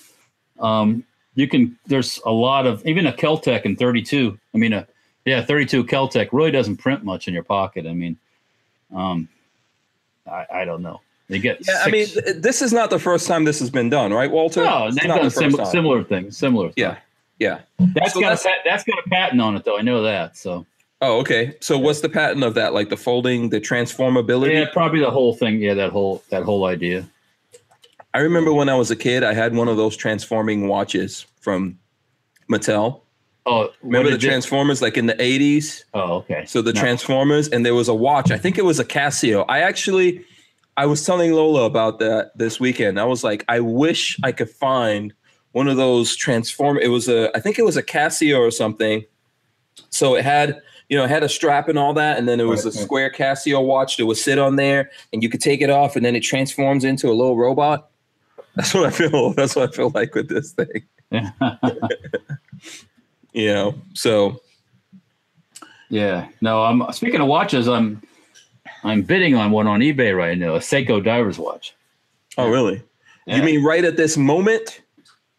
um, 0.59 1.03
you 1.35 1.47
can. 1.47 1.77
There's 1.87 2.19
a 2.25 2.31
lot 2.31 2.65
of 2.67 2.85
even 2.85 3.07
a 3.07 3.13
Keltec 3.13 3.63
in 3.63 3.75
32. 3.75 4.37
I 4.53 4.57
mean, 4.57 4.73
a 4.73 4.85
yeah, 5.25 5.41
32 5.43 5.85
Keltec 5.85 6.29
really 6.33 6.51
doesn't 6.51 6.77
print 6.77 7.03
much 7.05 7.27
in 7.29 7.33
your 7.33 7.43
pocket. 7.43 7.87
I 7.87 7.93
mean, 7.93 8.17
um, 8.93 9.29
I, 10.29 10.45
I 10.53 10.65
don't 10.65 10.81
know. 10.81 10.99
They 11.29 11.39
get 11.39 11.65
Yeah, 11.65 11.81
I 11.85 11.89
mean, 11.89 12.07
this 12.35 12.61
is 12.61 12.73
not 12.73 12.89
the 12.89 12.99
first 12.99 13.25
time 13.27 13.45
this 13.45 13.59
has 13.59 13.69
been 13.69 13.89
done, 13.89 14.11
right, 14.11 14.29
Walter? 14.29 14.63
no, 14.65 14.87
It's 14.87 14.99
they've 14.99 15.07
not 15.07 15.15
done 15.15 15.23
the 15.25 15.31
first 15.31 15.37
sim- 15.39 15.51
time. 15.57 15.65
similar 15.67 16.03
things. 16.03 16.37
Similar. 16.37 16.71
Yeah, 16.75 16.97
yeah. 17.39 17.61
that's 17.79 18.13
So 18.13 18.19
got 18.19 18.29
that's- 18.37 18.45
a 18.45 18.49
pat- 18.49 18.57
that's 18.65 18.83
got 18.83 18.99
a 19.03 19.09
patent 19.09 19.39
on 19.41 19.55
it 19.55 19.63
though. 19.63 19.77
I 19.77 19.81
know 19.81 20.03
that. 20.03 20.35
So 20.37 20.65
Oh, 21.03 21.19
okay. 21.19 21.55
So 21.59 21.77
what's 21.77 21.99
the 22.01 22.09
patent 22.09 22.43
of 22.43 22.53
that? 22.53 22.73
Like 22.73 22.89
the 22.89 22.97
folding, 22.97 23.49
the 23.49 23.59
transformability? 23.59 24.53
yeah, 24.53 24.65
probably 24.71 25.01
the 25.01 25.11
whole 25.11 25.35
thing. 25.35 25.59
Yeah, 25.61 25.73
that 25.73 25.91
whole 25.91 26.23
that 26.29 26.43
whole 26.43 26.65
idea. 26.65 27.07
I 28.13 28.19
remember 28.19 28.53
when 28.53 28.69
I 28.69 28.75
was 28.75 28.89
a 28.91 28.95
kid, 28.95 29.23
I 29.23 29.33
had 29.33 29.55
one 29.55 29.67
of 29.67 29.75
those 29.75 29.97
transforming 29.97 30.67
watches 30.67 31.25
from 31.41 31.77
Mattel. 32.49 33.01
Oh, 33.45 33.69
Remember 33.81 34.09
the 34.11 34.15
you- 34.15 34.29
Transformers, 34.29 34.81
like 34.81 34.95
in 34.97 35.07
the 35.07 35.15
80s? 35.15 35.83
Oh, 35.93 36.13
okay. 36.17 36.45
So 36.45 36.61
the 36.61 36.71
No. 36.71 36.79
Transformers, 36.79 37.49
and 37.49 37.65
there 37.65 37.75
was 37.75 37.89
a 37.89 37.93
watch. 37.93 38.31
I 38.31 38.37
think 38.37 38.57
it 38.57 38.63
was 38.63 38.79
a 38.79 38.85
Casio. 38.85 39.43
I 39.49 39.59
actually, 39.59 40.23
I 40.77 40.85
was 40.85 41.05
telling 41.05 41.33
Lola 41.33 41.65
about 41.65 41.99
that 41.99 42.31
this 42.37 42.59
weekend. 42.59 42.99
I 42.99 43.03
was 43.03 43.21
like, 43.23 43.43
I 43.49 43.59
wish 43.59 44.17
I 44.23 44.31
could 44.31 44.49
find 44.49 45.13
one 45.51 45.67
of 45.67 45.75
those 45.75 46.15
transform. 46.15 46.77
It 46.77 46.87
was 46.87 47.09
a, 47.09 47.35
I 47.35 47.41
think 47.41 47.59
it 47.59 47.65
was 47.65 47.75
a 47.75 47.83
Casio 47.83 48.39
or 48.39 48.51
something. 48.51 49.03
So 49.89 50.15
it 50.15 50.23
had, 50.23 50.61
you 50.89 50.97
know, 50.97 51.03
it 51.05 51.09
had 51.09 51.23
a 51.23 51.29
strap 51.29 51.67
and 51.69 51.77
all 51.79 51.93
that, 51.93 52.17
and 52.17 52.27
then 52.27 52.39
it 52.39 52.43
was 52.45 52.65
a 52.65 52.69
Right, 52.69 52.75
right. 52.75 52.83
square 52.83 53.11
Casio 53.11 53.65
watch 53.65 53.97
that 53.97 54.05
would 54.05 54.17
sit 54.17 54.37
on 54.39 54.55
there, 54.57 54.91
and 55.11 55.23
you 55.23 55.29
could 55.29 55.41
take 55.41 55.61
it 55.61 55.69
off, 55.69 55.95
and 55.95 56.05
then 56.05 56.15
it 56.15 56.21
transforms 56.21 56.83
into 56.83 57.07
a 57.09 57.13
little 57.13 57.37
robot. 57.37 57.89
That's 58.55 58.73
what 58.73 58.85
I 58.85 58.91
feel. 58.91 59.33
That's 59.33 59.55
what 59.55 59.69
I 59.69 59.75
feel 59.75 59.89
like 59.95 60.13
with 60.15 60.29
this 60.29 60.51
thing. 60.51 60.83
Yeah. 61.11 61.31
You 63.35 63.47
know, 63.51 63.75
so 63.95 64.39
Yeah. 65.89 66.27
No, 66.41 66.63
I'm 66.63 66.83
speaking 66.91 67.19
of 67.19 67.27
watches, 67.27 67.67
I'm 67.67 68.01
I'm 68.83 69.01
bidding 69.01 69.33
on 69.35 69.49
one 69.51 69.65
on 69.65 69.79
eBay 69.79 70.15
right 70.15 70.37
now, 70.37 70.53
a 70.55 70.59
Seiko 70.59 71.03
diver's 71.03 71.39
watch. 71.39 71.73
oh 72.37 72.47
really? 72.49 72.83
Yeah. 73.25 73.37
You 73.37 73.43
mean 73.43 73.63
right 73.63 73.83
at 73.83 73.97
this 73.97 74.17
moment? 74.17 74.81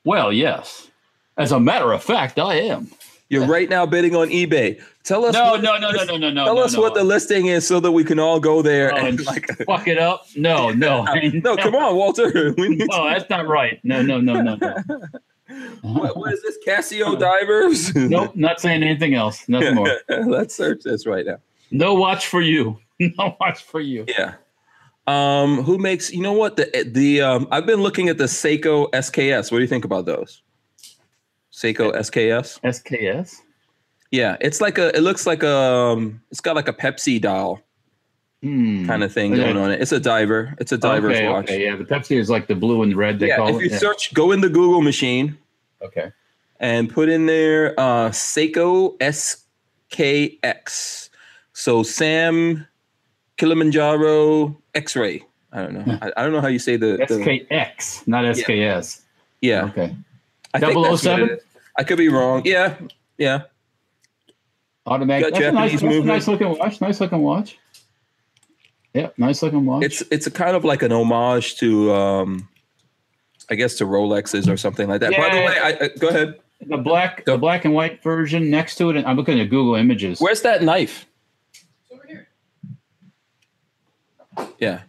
Well, 0.05 0.33
yes. 0.33 0.89
As 1.37 1.53
a 1.53 1.61
matter 1.61 1.93
of 1.93 2.03
fact, 2.03 2.39
I 2.39 2.55
am. 2.57 2.91
You're 3.29 3.47
right 3.57 3.69
now 3.69 3.87
bidding 3.87 4.17
on 4.17 4.29
eBay. 4.29 4.83
Tell 5.05 5.27
us. 5.27 5.35
No, 5.35 5.53
what 5.53 5.63
no, 5.63 5.77
no, 5.77 5.91
no, 5.91 6.05
no, 6.05 6.17
no, 6.17 6.31
no. 6.31 6.45
Tell 6.47 6.55
no, 6.57 6.63
us 6.63 6.73
no. 6.73 6.81
what 6.81 6.95
the 6.95 7.05
listing 7.05 7.47
is 7.47 7.67
so 7.67 7.79
that 7.79 7.93
we 7.93 8.05
can 8.05 8.19
all 8.19 8.41
go 8.41 8.63
there 8.63 8.93
Oh, 8.93 8.97
and 8.97 9.09
and 9.19 9.27
like. 9.27 9.47
fuck 9.67 9.87
it 9.87 9.99
up. 9.99 10.27
No, 10.35 10.71
no. 10.71 11.05
no, 11.05 11.57
come 11.59 11.75
on, 11.75 11.95
Walter. 11.95 12.55
We 12.57 12.71
need. 12.71 12.89
No, 12.91 13.07
that's 13.07 13.29
not 13.29 13.47
right. 13.47 13.79
No, 13.85 14.01
no, 14.01 14.19
no, 14.19 14.41
no, 14.41 14.57
no. 14.57 14.75
what, 15.83 16.17
what 16.17 16.33
is 16.33 16.43
this? 16.43 16.57
Casio 16.67 17.19
divers? 17.19 17.95
Nope, 17.95 18.35
not 18.35 18.61
saying 18.61 18.83
anything 18.83 19.15
else. 19.15 19.47
Nothing 19.47 19.75
more. 19.75 20.01
Let's 20.09 20.55
search 20.55 20.83
this 20.83 21.07
right 21.07 21.27
now. 21.27 21.39
No 21.71 21.95
watch 21.95 22.27
for 22.27 22.41
you. 22.41 22.79
No 22.99 23.37
watch 23.41 23.63
for 23.63 23.81
you. 23.81 24.07
Yeah. 24.09 24.35
Um, 25.07 25.63
who 25.63 25.77
makes? 25.77 26.11
You 26.13 26.23
know 26.23 26.33
what? 26.33 26.57
The 26.57 26.89
the 26.91 27.21
um, 27.21 27.49
I've 27.51 27.67
been 27.67 27.83
looking 27.83 28.09
at 28.09 28.17
the 28.17 28.25
Seiko 28.25 28.91
SKS. 28.93 29.53
What 29.53 29.59
do 29.59 29.63
you 29.63 29.69
think 29.69 29.85
about 29.85 30.07
those? 30.07 30.43
Seiko 31.53 31.93
SKS. 31.95 32.61
SKS. 32.63 33.41
Yeah, 34.15 34.37
it's 34.41 34.61
like 34.61 34.79
a. 34.79 34.97
It 34.97 35.01
looks 35.01 35.27
like 35.27 35.43
a. 35.43 35.53
Um, 35.57 36.23
it's 36.31 36.41
got 36.41 36.55
like 36.55 36.69
a 36.69 36.73
Pepsi 36.73 37.21
dial 37.21 37.61
Hmm. 38.43 38.87
kind 38.87 39.03
of 39.03 39.13
thing 39.13 39.33
Okay. 39.33 39.43
going 39.43 39.57
on 39.57 39.73
it. 39.73 39.81
It's 39.81 39.91
a 39.91 39.99
diver. 39.99 40.55
It's 40.61 40.71
a 40.71 40.79
diver's 40.79 41.17
okay, 41.17 41.29
watch. 41.29 41.45
Okay, 41.47 41.65
yeah, 41.65 41.75
the 41.77 41.85
Pepsi 41.85 42.17
is 42.17 42.29
like 42.31 42.47
the 42.47 42.55
blue 42.55 42.83
and 42.83 42.95
red. 42.95 43.19
They 43.19 43.29
yeah, 43.29 43.39
call 43.39 43.49
if 43.49 43.57
it. 43.57 43.63
you 43.65 43.71
Yeah. 43.71 43.79
search, 43.79 44.13
go 44.15 44.31
in 44.33 44.41
the 44.41 44.49
Google 44.51 44.83
machine 44.83 45.37
Okay. 45.83 46.13
and 46.61 46.93
put 46.93 47.09
in 47.09 47.27
there 47.27 47.75
uh, 47.81 48.11
Seiko 48.11 48.97
SKX. 49.01 51.09
So 51.55 51.83
Sam 51.83 52.67
Kilimanjaro 53.39 54.57
X-ray. 54.75 55.23
I 55.53 55.63
don't 55.63 55.87
know. 55.87 55.99
I, 56.03 56.13
I 56.17 56.23
don't 56.23 56.33
know 56.33 56.41
how 56.41 56.49
you 56.49 56.59
say 56.59 56.77
the. 56.77 56.99
the 57.09 57.17
SKX, 57.17 58.07
not 58.07 58.25
SKS. 58.27 59.01
yeah, 59.41 59.65
Okay. 59.65 59.97
I 60.53 60.61
think 60.61 60.75
that's 60.75 60.77
what 60.77 61.01
007? 61.01 61.39
I 61.79 61.83
could 61.85 61.99
be 61.99 62.09
wrong. 62.09 62.43
Yeah, 62.45 62.75
yeah. 63.19 63.43
Automatic. 64.87 65.25
Got 65.25 65.41
That's 65.41 65.47
a 65.47 65.53
nice, 65.53 65.71
Japanese 65.71 65.73
that's 65.73 65.83
a 65.83 65.87
movement. 65.87 66.07
nice 66.07 66.29
looking 66.29 66.59
watch. 66.59 66.81
Nice 66.81 67.01
looking 67.01 67.23
watch. 67.23 67.59
Yeah, 68.93 69.09
nice 69.17 69.43
looking 69.43 69.65
watch. 69.65 69.83
It's 69.85 70.03
it's 70.11 70.27
a 70.27 70.31
kind 70.31 70.55
of 70.55 70.65
like 70.65 70.83
an 70.83 70.93
homage 70.93 71.57
to, 71.57 71.93
um, 71.95 72.49
I 73.51 73.55
guess, 73.57 73.77
to 73.79 73.87
Rolexes 73.87 74.49
or 74.49 74.57
something 74.57 74.89
like 74.89 75.01
that. 75.01 75.17
By 75.17 75.31
the 75.31 75.37
way, 75.37 75.59
I, 75.59 75.85
I, 75.85 75.89
go 75.99 76.09
ahead. 76.09 76.35
the 76.61 76.77
black, 76.77 77.25
the 77.25 77.37
black 77.37 77.65
and 77.65 77.75
white 77.75 78.03
version 78.03 78.51
next 78.51 78.77
to 78.77 78.91
it. 78.91 78.97
And 78.97 79.07
I'm 79.07 79.17
looking 79.17 79.41
at 79.41 79.51
Google 79.51 79.75
Images. 79.75 80.21
Where's 80.21 80.43
that 80.43 80.63
knife? 80.63 81.07
Over 81.91 82.07
here. 82.07 82.29
Yeah. 84.59 84.83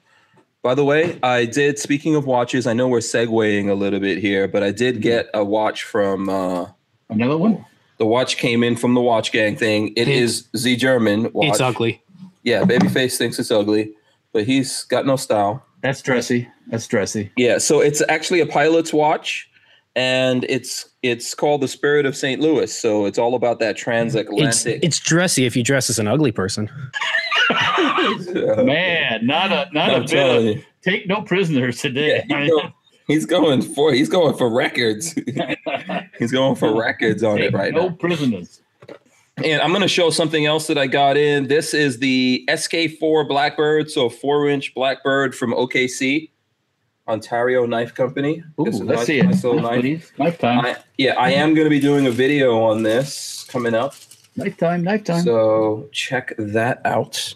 By 0.61 0.75
the 0.75 0.83
way, 0.83 1.19
I 1.23 1.45
did. 1.45 1.79
Speaking 1.79 2.15
of 2.15 2.25
watches, 2.25 2.67
I 2.67 2.73
know 2.73 2.87
we're 2.87 2.99
segueing 2.99 3.69
a 3.69 3.75
little 3.75 3.99
bit 3.99 4.17
here, 4.17 4.47
but 4.47 4.61
I 4.61 4.71
did 4.71 5.01
get 5.01 5.29
a 5.33 5.43
watch 5.43 5.83
from. 5.83 6.27
Uh, 6.27 6.67
Another 7.09 7.37
one. 7.37 7.65
The 7.97 8.05
watch 8.05 8.37
came 8.37 8.63
in 8.63 8.75
from 8.75 8.93
the 8.93 9.01
Watch 9.01 9.31
Gang 9.31 9.55
thing. 9.55 9.93
It 9.95 10.07
is 10.07 10.47
Z 10.55 10.75
German 10.77 11.31
watch. 11.33 11.49
It's 11.49 11.61
ugly. 11.61 12.01
Yeah, 12.43 12.63
Babyface 12.63 13.17
thinks 13.17 13.39
it's 13.39 13.51
ugly, 13.51 13.93
but 14.31 14.43
he's 14.45 14.83
got 14.83 15.05
no 15.05 15.15
style. 15.15 15.65
That's 15.81 16.01
dressy. 16.01 16.47
That's 16.67 16.87
dressy. 16.87 17.31
Yeah, 17.37 17.57
so 17.57 17.79
it's 17.79 18.01
actually 18.09 18.39
a 18.41 18.45
pilot's 18.45 18.93
watch, 18.93 19.49
and 19.95 20.43
it's 20.45 20.89
it's 21.03 21.33
called 21.33 21.61
the 21.61 21.67
Spirit 21.67 22.05
of 22.05 22.15
St. 22.15 22.41
Louis. 22.41 22.75
So 22.75 23.05
it's 23.05 23.17
all 23.17 23.35
about 23.35 23.59
that 23.59 23.71
It's 23.71 23.81
transatlantic. 23.81 24.83
it's 24.83 24.99
dressy 24.99 25.45
if 25.45 25.55
you 25.55 25.63
dress 25.63 25.89
as 25.89 25.99
an 25.99 26.07
ugly 26.07 26.31
person. 26.31 26.69
Man, 28.33 29.25
not 29.25 29.51
a 29.51 29.69
not 29.73 29.91
I'm 29.91 30.03
a 30.03 30.05
bit. 30.07 30.57
Of, 30.57 30.63
take 30.81 31.07
no 31.07 31.21
prisoners 31.21 31.79
today. 31.79 32.23
Yeah, 32.27 32.41
he's, 32.41 32.49
going, 32.49 32.73
he's 33.07 33.25
going 33.25 33.61
for 33.61 33.93
he's 33.93 34.09
going 34.09 34.35
for 34.37 34.49
records. 34.49 35.13
he's 36.19 36.31
going 36.31 36.55
for 36.55 36.75
records 36.77 37.23
on 37.23 37.37
Take 37.37 37.53
it 37.53 37.55
right 37.55 37.73
no 37.73 37.89
now. 37.89 37.95
prisoners. 37.95 38.61
And 39.37 39.61
I'm 39.61 39.69
going 39.71 39.81
to 39.81 39.87
show 39.89 40.11
something 40.11 40.45
else 40.45 40.67
that 40.67 40.77
I 40.77 40.87
got 40.87 41.17
in. 41.17 41.47
This 41.49 41.73
is 41.73 41.99
the 41.99 42.45
SK4 42.47 43.27
Blackbird, 43.27 43.91
so 43.91 44.05
a 44.05 44.09
four 44.09 44.47
inch 44.47 44.73
Blackbird 44.73 45.35
from 45.35 45.53
OKC, 45.53 46.29
Ontario 47.07 47.65
Knife 47.65 47.93
Company. 47.93 48.41
Ooh, 48.57 48.63
This 48.63 48.75
is 48.75 48.81
a 48.81 48.85
let's 48.85 48.99
nice- 48.99 49.07
see 49.07 49.19
it. 49.19 49.25
nice 49.25 49.43
little 49.43 49.59
Nice, 49.61 49.71
knife. 49.71 49.81
please. 49.81 50.11
Knife 50.17 50.37
time. 50.39 50.65
I, 50.65 50.77
yeah, 50.97 51.15
I 51.19 51.31
am 51.31 51.53
going 51.53 51.65
to 51.65 51.69
be 51.69 51.81
doing 51.81 52.07
a 52.07 52.11
video 52.11 52.61
on 52.63 52.83
this 52.83 53.43
coming 53.49 53.73
up. 53.75 53.93
Knife 54.37 54.55
time. 54.55 54.83
Knife 54.83 55.03
time. 55.03 55.23
So 55.25 55.89
check 55.91 56.33
that 56.37 56.81
out. 56.85 57.35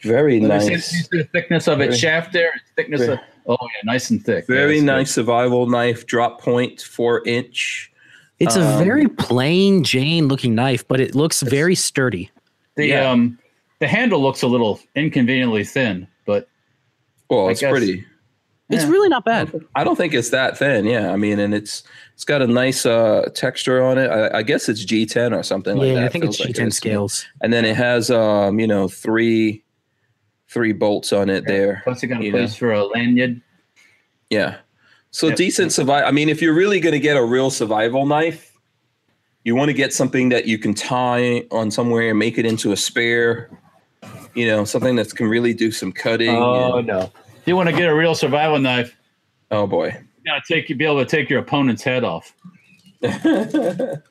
Very 0.00 0.40
Let 0.40 0.66
nice. 0.66 0.86
see 0.90 1.02
the 1.18 1.24
thickness 1.32 1.68
of 1.68 1.80
its 1.80 1.96
shaft 1.96 2.32
there. 2.32 2.50
Thickness. 2.74 3.02
very- 3.02 3.12
of, 3.12 3.20
oh 3.46 3.56
yeah, 3.60 3.80
nice 3.84 4.10
and 4.10 4.24
thick. 4.24 4.46
Very 4.46 4.74
that's 4.76 4.84
nice 4.86 5.10
survival 5.12 5.66
knife, 5.66 6.06
drop 6.06 6.40
point, 6.40 6.80
four 6.80 7.22
inch. 7.26 7.90
It's 8.38 8.56
a 8.56 8.62
Um, 8.62 8.84
very 8.84 9.08
plain 9.08 9.84
Jane 9.84 10.26
looking 10.28 10.54
knife, 10.54 10.86
but 10.88 11.00
it 11.00 11.14
looks 11.14 11.42
very 11.42 11.74
sturdy. 11.74 12.30
The 12.76 12.86
yeah. 12.86 13.10
um, 13.10 13.38
the 13.78 13.86
handle 13.88 14.20
looks 14.22 14.42
a 14.42 14.46
little 14.48 14.80
inconveniently 14.96 15.64
thin, 15.64 16.06
but 16.26 16.48
Well, 17.30 17.48
I 17.48 17.50
it's 17.52 17.60
guess- 17.60 17.70
pretty. 17.70 18.04
It's 18.70 18.84
Yeah. 18.84 18.90
really 18.90 19.10
not 19.10 19.26
bad. 19.26 19.52
I 19.74 19.84
don't 19.84 19.96
think 19.96 20.14
it's 20.14 20.30
that 20.30 20.56
thin. 20.56 20.86
Yeah, 20.86 21.12
I 21.12 21.16
mean, 21.16 21.38
and 21.38 21.52
it's 21.52 21.82
it's 22.14 22.24
got 22.24 22.40
a 22.40 22.46
nice 22.46 22.86
uh, 22.86 23.28
texture 23.34 23.82
on 23.82 23.98
it. 23.98 24.08
I, 24.08 24.38
I 24.38 24.42
guess 24.42 24.66
it's 24.66 24.82
G10 24.82 25.36
or 25.38 25.42
something 25.42 25.76
like 25.76 25.88
yeah, 25.88 25.94
that. 25.96 26.04
I 26.04 26.08
think 26.08 26.24
it's 26.24 26.40
G10 26.40 26.48
it 26.48 26.68
is. 26.68 26.76
scales. 26.76 27.26
And 27.42 27.52
then 27.52 27.66
it 27.66 27.76
has 27.76 28.10
um, 28.10 28.58
you 28.58 28.66
know, 28.66 28.88
three 28.88 29.62
three 30.52 30.72
bolts 30.72 31.12
on 31.12 31.30
it 31.30 31.46
there. 31.46 31.80
Plus, 31.84 32.02
you 32.02 32.08
got 32.08 32.22
a 32.22 32.30
place 32.30 32.54
for 32.54 32.72
a 32.72 32.84
lanyard. 32.84 33.40
Yeah. 34.30 34.56
So 35.10 35.28
Yep. 35.28 35.36
decent 35.36 35.72
survival. 35.72 36.08
I 36.08 36.10
mean, 36.12 36.28
if 36.28 36.40
you're 36.40 36.54
really 36.54 36.80
going 36.80 36.92
to 36.94 37.00
get 37.00 37.16
a 37.16 37.24
real 37.24 37.50
survival 37.50 38.06
knife, 38.06 38.52
you 39.44 39.54
want 39.54 39.68
to 39.68 39.74
get 39.74 39.92
something 39.92 40.28
that 40.30 40.46
you 40.46 40.58
can 40.58 40.74
tie 40.74 41.44
on 41.50 41.70
somewhere 41.70 42.10
and 42.10 42.18
make 42.18 42.38
it 42.38 42.46
into 42.46 42.72
a 42.72 42.76
spare. 42.76 43.50
You 44.34 44.46
know, 44.46 44.64
something 44.64 44.96
that 44.96 45.14
can 45.14 45.26
really 45.28 45.52
do 45.52 45.70
some 45.70 45.92
cutting. 45.92 46.30
Oh 46.30 46.78
and- 46.78 46.86
no! 46.86 47.10
If 47.36 47.46
you 47.46 47.56
want 47.56 47.68
to 47.68 47.74
get 47.76 47.88
a 47.88 47.94
real 47.94 48.14
survival 48.14 48.58
knife, 48.58 48.96
oh 49.50 49.66
boy. 49.66 49.88
you 49.88 50.24
gotta 50.24 50.42
take 50.48 50.70
you 50.70 50.76
be 50.76 50.84
able 50.86 51.04
to 51.04 51.10
take 51.10 51.28
your 51.28 51.40
opponent's 51.40 51.82
head 51.82 52.02
off. 52.04 52.34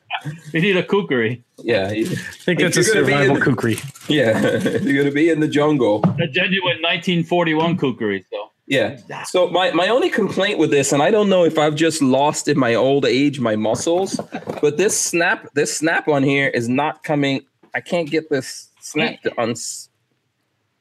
You 0.54 0.62
need 0.62 0.78
a 0.78 0.84
kukri, 0.84 1.44
yeah. 1.64 1.92
you- 1.92 2.06
I 2.06 2.08
think 2.46 2.60
If 2.60 2.76
that's 2.76 2.78
a 2.78 2.94
you're 2.94 3.04
gonna 3.04 3.08
be 3.08 3.14
in 3.14 3.20
survival 3.20 3.36
the- 3.36 3.42
kukri. 3.42 4.08
Yeah. 4.08 4.40
you're 4.84 4.94
going 4.94 5.06
to 5.08 5.12
be 5.12 5.30
in 5.30 5.40
the 5.40 5.48
jungle. 5.48 6.04
a 6.20 6.28
genuine 6.28 6.78
1941 6.82 7.78
kukri. 7.78 8.24
So 8.32 8.52
Yeah. 8.68 8.98
So 9.24 9.50
my, 9.50 9.72
my 9.72 9.88
only 9.88 10.10
complaint 10.10 10.60
with 10.60 10.70
this, 10.70 10.92
and 10.94 11.02
I 11.02 11.10
don't 11.10 11.28
know 11.30 11.44
if 11.44 11.58
I've 11.58 11.74
just 11.76 12.02
lost 12.04 12.48
in 12.48 12.60
my 12.60 12.76
old 12.76 13.06
age 13.06 13.40
my 13.40 13.56
muscles, 13.56 14.20
but 14.62 14.78
this 14.78 15.00
snap 15.00 15.48
this 15.56 15.76
snap 15.76 16.08
on 16.08 16.22
here 16.24 16.50
is 16.50 16.70
not 16.70 17.04
coming. 17.04 17.42
I 17.74 17.82
can't 17.82 18.10
get 18.10 18.30
this 18.30 18.70
snap 18.80 19.22
to 19.24 19.42
uns. 19.42 19.90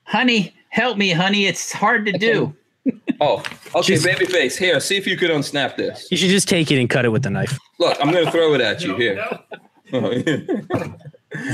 Honey, 0.04 0.52
help 0.68 0.98
me, 0.98 1.10
honey. 1.12 1.46
It's 1.46 1.72
hard 1.72 2.04
to 2.06 2.12
do. 2.12 2.54
Oh, 3.22 3.42
okay, 3.74 3.96
Just- 3.96 4.06
babyface. 4.06 4.56
Here, 4.56 4.80
see 4.80 4.96
if 4.96 5.06
you 5.06 5.14
could 5.16 5.30
unsnap 5.30 5.76
this. 5.76 6.08
You 6.10 6.16
should 6.16 6.30
just 6.30 6.48
take 6.48 6.70
it 6.70 6.80
and 6.80 6.88
cut 6.88 7.04
it 7.04 7.10
with 7.10 7.22
the 7.22 7.28
knife. 7.28 7.58
Look, 7.78 7.98
I'm 8.00 8.10
gonna 8.10 8.30
throw 8.30 8.54
it 8.54 8.62
at 8.62 8.82
you 8.82 8.96
here. 8.96 9.22
who 9.90 10.00
cares? 10.10 10.48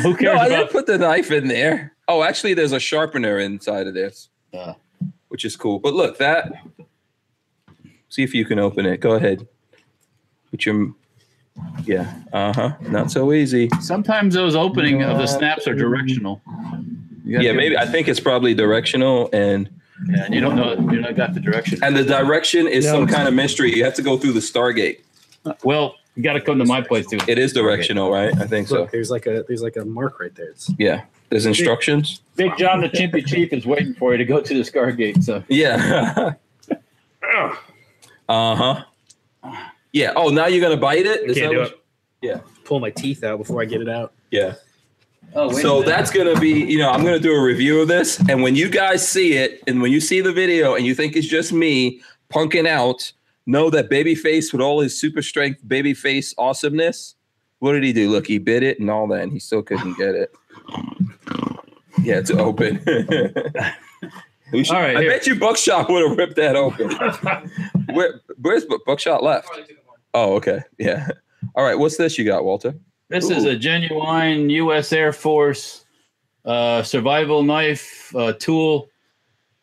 no, 0.05 0.15
cares 0.15 0.39
I 0.41 0.49
didn't 0.49 0.71
put 0.71 0.87
the 0.87 0.97
knife 0.99 1.31
in 1.33 1.49
there. 1.49 1.93
Oh, 2.07 2.23
actually, 2.23 2.55
there's 2.55 2.71
a 2.73 2.79
sharpener 2.79 3.39
inside 3.41 3.87
of 3.89 3.95
this, 3.95 4.29
Uh, 4.55 4.75
which 5.29 5.45
is 5.45 5.57
cool. 5.57 5.81
But 5.81 5.95
look, 5.95 6.19
that. 6.19 6.53
See 8.09 8.23
if 8.23 8.33
you 8.33 8.45
can 8.45 8.61
open 8.61 8.87
it. 8.87 9.01
Go 9.01 9.13
ahead. 9.15 9.47
Put 10.53 10.67
your. 10.67 10.95
Yeah. 11.85 12.15
Uh 12.33 12.53
huh. 12.53 12.77
Not 12.83 13.11
so 13.11 13.33
easy. 13.33 13.69
sometimes 13.81 14.35
those 14.35 14.55
opening 14.55 15.03
of 15.03 15.19
the 15.19 15.27
snaps 15.27 15.67
are 15.67 15.75
directional. 15.75 16.41
Yeah, 17.25 17.53
maybe 17.53 17.77
I 17.77 17.87
think 17.87 18.07
it's 18.07 18.21
probably 18.21 18.55
directional, 18.55 19.29
and 19.33 19.69
Yeah, 20.09 20.25
and 20.25 20.35
you 20.35 20.41
don't 20.41 20.57
know 20.57 20.75
you 20.93 21.01
not 21.01 21.17
got 21.17 21.33
the 21.35 21.41
direction. 21.41 21.79
and 21.83 21.97
the 21.97 22.05
direction 22.05 22.67
is 22.69 22.85
No, 22.85 22.93
some 22.93 23.07
kind 23.07 23.27
of 23.29 23.35
mystery. 23.35 23.75
You 23.75 23.85
have 23.85 23.95
to 23.95 24.03
go 24.03 24.19
through 24.19 24.33
the 24.33 24.41
Stargate. 24.41 25.01
Well, 25.65 25.95
you 26.17 26.23
got 26.23 26.35
to 26.35 26.41
come 26.41 26.59
to 26.59 26.65
my 26.65 26.81
place 26.83 27.07
too. 27.07 27.19
It 27.29 27.39
is 27.39 27.53
directional, 27.53 28.11
right? 28.11 28.37
I 28.39 28.47
think 28.47 28.69
so. 28.69 28.87
There's 28.93 29.11
like 29.11 29.27
a 29.27 29.45
there's 29.49 29.63
like 29.63 29.77
a 29.77 29.85
mark 29.85 30.21
right 30.21 30.35
there. 30.35 30.51
It's 30.51 30.71
Yeah. 30.79 31.05
There's 31.31 31.47
instructions. 31.47 32.21
Big 32.37 32.57
John 32.57 32.81
the 32.81 32.89
Chimpy 32.89 33.27
Chief 33.27 33.53
is 33.53 33.67
waiting 33.67 33.95
for 33.95 34.13
you 34.13 34.19
to 34.19 34.25
go 34.25 34.41
to 34.41 34.55
the 34.55 34.61
Stargate. 34.71 35.23
So 35.25 35.43
Yeah. 35.49 36.35
uh 37.33 37.55
huh. 38.29 38.85
Yeah. 39.93 40.13
Oh, 40.17 40.29
now 40.29 40.47
you're 40.47 40.61
gonna 40.61 40.81
bite 40.81 41.07
it? 41.07 41.23
Is 41.31 41.37
Can't 41.37 41.53
that 41.53 41.55
do 41.55 41.63
it. 41.63 41.83
Yeah. 42.23 42.41
pull 42.65 42.81
my 42.81 42.91
teeth 42.91 43.25
out 43.25 43.39
before 43.39 43.63
I 43.63 43.65
get 43.65 43.81
it 43.81 43.89
out. 43.89 44.13
Yeah. 44.31 44.55
Oh, 45.37 45.53
So 45.53 45.83
that's 45.83 46.11
gonna 46.11 46.39
be, 46.41 46.51
you 46.65 46.79
know, 46.79 46.91
I'm 46.91 47.05
gonna 47.05 47.19
do 47.19 47.33
a 47.35 47.43
review 47.43 47.81
of 47.81 47.89
this, 47.89 48.19
and 48.29 48.43
when 48.43 48.57
you 48.57 48.69
guys 48.69 49.07
see 49.07 49.35
it, 49.35 49.63
and 49.67 49.81
when 49.83 49.93
you 49.93 50.01
see 50.01 50.21
the 50.21 50.33
video, 50.33 50.75
and 50.75 50.85
you 50.87 50.95
think 50.95 51.17
it's 51.17 51.27
just 51.27 51.53
me 51.53 52.01
punking 52.33 52.67
out, 52.67 53.13
know 53.47 53.71
that 53.71 53.89
Babyface, 53.91 54.53
with 54.53 54.61
all 54.61 54.81
his 54.81 54.99
super 54.99 55.23
strength, 55.23 55.63
Babyface 55.67 56.35
awesomeness, 56.39 57.15
what 57.61 57.73
did 57.73 57.85
he 57.85 57.93
do? 57.93 58.11
Look, 58.11 58.27
he 58.27 58.39
bit 58.39 58.63
it 58.63 58.81
and 58.81 58.91
all 58.91 59.07
that, 59.09 59.23
and 59.23 59.33
he 59.33 59.39
still 59.39 59.63
couldn't 59.63 59.97
get 59.99 60.15
it. 60.15 60.35
Yeah, 62.03 62.19
it's 62.19 62.31
open. 62.31 62.85
We 64.53 64.63
should- 64.63 64.77
All 64.77 64.83
right, 64.83 64.97
I 64.97 65.01
here. 65.01 65.11
bet 65.11 65.27
you 65.27 65.35
Buckshot 65.35 65.89
would 65.91 66.09
have 66.09 66.17
ripped 66.17 66.37
that 66.37 66.55
open. 66.55 66.91
Where, 67.97 68.21
where's 68.41 68.65
Buckshot 68.87 69.25
left? 69.25 69.47
Probably 69.49 69.65
took 69.65 69.79
one. 69.89 69.99
Oh, 70.15 70.35
okay. 70.37 70.61
Yeah. 70.79 71.09
All 71.57 71.65
right. 71.65 71.77
What's 71.77 71.97
this 71.97 72.17
you 72.17 72.25
got, 72.25 72.45
Walter? 72.45 72.77
This 73.09 73.31
is 73.31 73.45
a 73.45 73.57
genuine 73.57 74.51
U.S. 74.51 74.93
Air 74.93 75.13
Force 75.13 75.85
uh, 76.45 76.83
survival 76.83 77.43
knife 77.43 78.15
uh, 78.17 78.33
tool. 78.33 78.89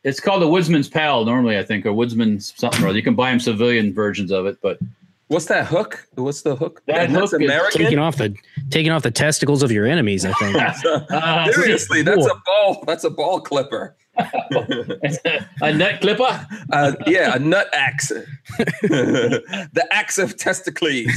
It's 0.03 0.20
called 0.20 0.44
a 0.44 0.45
Woodsman's 0.45 0.90
Pal 0.90 1.26
normally, 1.26 1.57
I 1.57 1.64
think, 1.64 1.86
or 1.86 1.91
Woodsman's 1.91 2.53
something 2.57 2.84
or 2.84 2.90
other. 2.90 2.98
You 2.98 3.03
can 3.03 3.15
buy 3.15 3.32
them 3.32 3.40
civilian 3.40 3.94
versions 3.94 4.32
of 4.32 4.45
it, 4.45 4.57
but 4.61 4.80
What's 5.34 5.45
that 5.45 5.65
hook? 5.65 6.07
What's 6.14 6.44
the 6.44 6.56
hook? 6.56 6.84
That 6.86 7.10
That's 7.10 7.14
hook 7.14 7.24
is 7.24 7.34
American. 7.34 7.82
Taking 7.82 7.98
off 7.98 8.18
the 8.18 8.36
taking 8.70 8.91
off 8.91 9.02
the 9.02 9.10
testicles 9.10 9.64
of 9.64 9.72
your 9.72 9.88
enemies. 9.88 10.26
I 10.26 10.34
think. 10.34 10.56
uh, 11.11 11.52
Seriously, 11.52 12.03
that's 12.03 12.26
a 12.26 12.41
ball. 12.45 12.84
That's 12.86 13.03
a 13.03 13.10
ball 13.10 13.41
clipper. 13.41 13.95
a 14.18 15.74
nut 15.74 16.02
clipper. 16.02 16.48
Uh, 16.72 16.94
yeah, 17.07 17.36
a 17.36 17.40
nut 17.40 17.68
axe. 17.74 18.10
the 18.10 19.88
axe 19.90 20.20
of 20.20 20.38
testicles. 20.38 21.07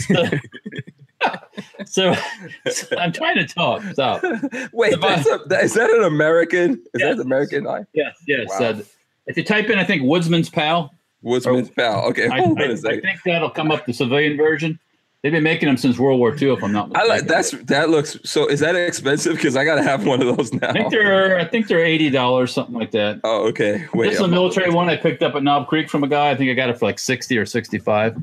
So, 1.87 2.15
so 2.71 2.99
I'm 2.99 3.13
trying 3.13 3.37
to 3.37 3.47
talk. 3.47 3.83
Stop. 3.93 4.23
Wait, 4.73 5.01
that's 5.01 5.27
a, 5.29 5.41
that, 5.47 5.65
is 5.65 5.75
that 5.75 5.91
an 5.91 6.05
American? 6.05 6.73
Is 6.95 7.01
Yes. 7.01 7.17
that 7.17 7.23
American 7.23 7.65
knife? 7.65 7.87
Yes, 7.95 8.17
yes. 8.27 8.47
Wow. 8.49 8.67
Uh, 8.67 8.81
if 9.27 9.37
you 9.37 9.45
type 9.45 9.71
in, 9.71 9.79
I 9.79 9.85
think 9.85 10.03
Woodsman's 10.03 10.51
Pal. 10.51 10.93
Woodsman's 11.25 11.71
pal. 11.71 12.05
Okay, 12.11 12.29
I, 12.29 12.39
I, 12.39 12.73
I 12.73 12.77
think 12.77 13.23
that'll 13.25 13.51
come 13.51 13.73
up 13.73 13.85
the 13.85 13.93
civilian 13.93 14.37
version. 14.37 14.79
They've 15.23 15.33
been 15.33 15.43
making 15.43 15.67
them 15.67 15.77
since 15.77 15.99
World 15.99 16.21
War 16.21 16.37
II, 16.41 16.53
if 16.53 16.63
I'm 16.63 16.71
not 16.71 16.95
I 16.97 17.05
like 17.05 17.27
that's 17.27 17.51
that 17.65 17.91
looks 17.91 18.17
so. 18.23 18.47
Is 18.47 18.61
that 18.61 18.77
expensive? 18.77 19.35
Because 19.35 19.57
I 19.57 19.65
gotta 19.65 19.83
have 19.83 20.07
one 20.07 20.23
of 20.23 20.37
those 20.37 20.53
now. 20.53 20.69
I 20.69 20.73
think 20.73 20.91
they're 20.93 21.37
I 21.37 21.45
think 21.45 21.67
they're 21.67 21.85
eighty 21.85 22.11
dollars, 22.11 22.53
something 22.53 22.77
like 22.77 22.93
that. 22.93 23.21
Oh, 23.25 23.49
okay. 23.49 23.87
Wait. 23.93 24.11
this 24.11 24.17
is 24.17 24.21
a 24.21 24.29
military 24.29 24.71
one 24.71 24.89
I 24.89 24.97
picked 24.97 25.25
up 25.25 25.35
at 25.35 25.43
Knob 25.43 25.67
Creek 25.67 25.91
from 25.91 26.05
a 26.05 26.09
guy. 26.09 26.31
I 26.31 26.37
think 26.37 26.51
I 26.51 26.55
got 26.55 26.69
it 26.69 26.79
for 26.79 26.87
like 26.87 27.01
sixty 27.01 27.39
or 27.39 27.47
sixty-five, 27.47 28.17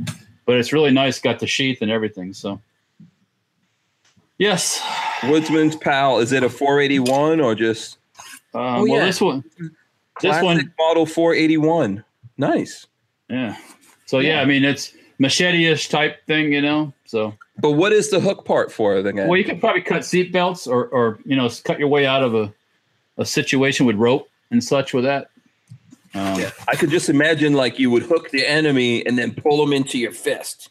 but 0.45 0.55
it's 0.55 0.71
really 0.71 0.91
nice. 0.91 1.19
Got 1.19 1.39
the 1.39 1.47
sheath 1.47 1.81
and 1.81 1.91
everything. 1.91 2.31
So, 2.33 2.61
yes. 4.37 4.79
Woodsman's 5.21 5.75
pal. 5.75 6.19
Is 6.19 6.31
it 6.31 6.43
a 6.43 6.49
481 6.49 7.39
or 7.39 7.55
just 7.55 7.97
Um, 8.53 8.61
Oh, 8.61 8.83
well, 8.83 8.85
yeah. 8.87 9.05
this 9.05 9.19
one, 9.21 9.43
this 9.57 9.71
classic 10.21 10.43
one, 10.43 10.73
model 10.79 11.05
481? 11.05 12.03
Nice. 12.37 12.87
yeah. 13.29 13.55
So 14.05 14.19
yeah, 14.19 14.41
I 14.41 14.45
mean 14.45 14.63
it's 14.63 14.93
machete-ish 15.17 15.89
type 15.89 16.23
thing, 16.27 16.53
you 16.53 16.61
know. 16.61 16.93
So 17.05 17.33
But 17.59 17.71
what 17.71 17.93
is 17.93 18.09
the 18.11 18.19
hook 18.19 18.45
part 18.45 18.71
for 18.71 19.01
then? 19.01 19.15
well, 19.15 19.35
you 19.37 19.43
could 19.43 19.59
probably 19.59 19.81
cut 19.81 20.05
seat 20.05 20.31
belts 20.31 20.67
or 20.67 20.87
or 20.87 21.19
you 21.25 21.35
know 21.35 21.49
cut 21.63 21.79
your 21.79 21.87
way 21.87 22.05
out 22.05 22.21
of 22.23 22.35
a 22.35 22.53
a 23.17 23.25
situation 23.25 23.85
with 23.85 23.95
rope 23.95 24.27
and 24.51 24.63
such 24.63 24.93
with 24.93 25.03
that. 25.05 25.29
Um, 26.15 26.39
Yeah, 26.39 26.51
I 26.67 26.75
could 26.75 26.89
just 26.91 27.09
imagine 27.09 27.53
like 27.53 27.79
you 27.79 27.89
would 27.89 28.03
hook 28.03 28.29
the 28.31 28.45
enemy 28.45 29.03
and 29.05 29.17
then 29.17 29.33
pull 29.33 29.57
them 29.57 29.73
into 29.73 29.97
your 29.97 30.11
fist. 30.11 30.69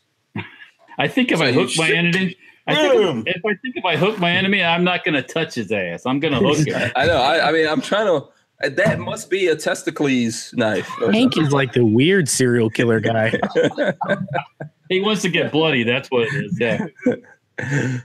I 0.99 1.09
think 1.09 1.33
if 1.33 1.39
So 1.39 1.45
I 1.45 1.49
you 1.49 1.55
hook 1.61 1.71
my 1.77 1.91
enemy, 1.91 2.37
I 2.67 2.75
think 2.75 3.27
if 3.27 3.45
I 3.45 3.55
think 3.55 3.77
if 3.77 3.85
I 3.85 3.97
hook 3.97 4.19
my 4.19 4.31
enemy, 4.31 4.63
I'm 4.63 4.85
not 4.85 5.05
going 5.05 5.15
to 5.15 5.23
touch 5.23 5.55
his 5.55 5.73
ass. 5.73 6.07
I'm 6.07 6.21
going 6.21 6.33
to 6.33 6.41
hook 6.41 6.67
him. 6.67 6.93
I 6.97 7.07
know. 7.07 7.17
I, 7.17 7.49
I 7.49 7.53
mean, 7.53 7.69
I'm 7.69 7.81
trying 7.81 8.07
to. 8.07 8.29
That 8.71 9.01
must 9.01 9.29
be 9.29 9.49
a 9.49 9.57
testicles 9.57 10.55
knife. 10.55 10.89
Hank 11.11 11.37
is 11.37 11.51
like 11.51 11.73
the 11.73 11.85
weird 11.85 12.29
serial 12.29 12.71
killer 12.71 13.01
guy. 13.01 13.33
he 14.89 15.01
wants 15.01 15.23
to 15.23 15.29
get 15.29 15.51
bloody. 15.51 15.83
That's 15.83 16.09
what 16.13 16.29
it 16.29 16.45
is. 16.45 16.61
Yeah, 16.61 17.99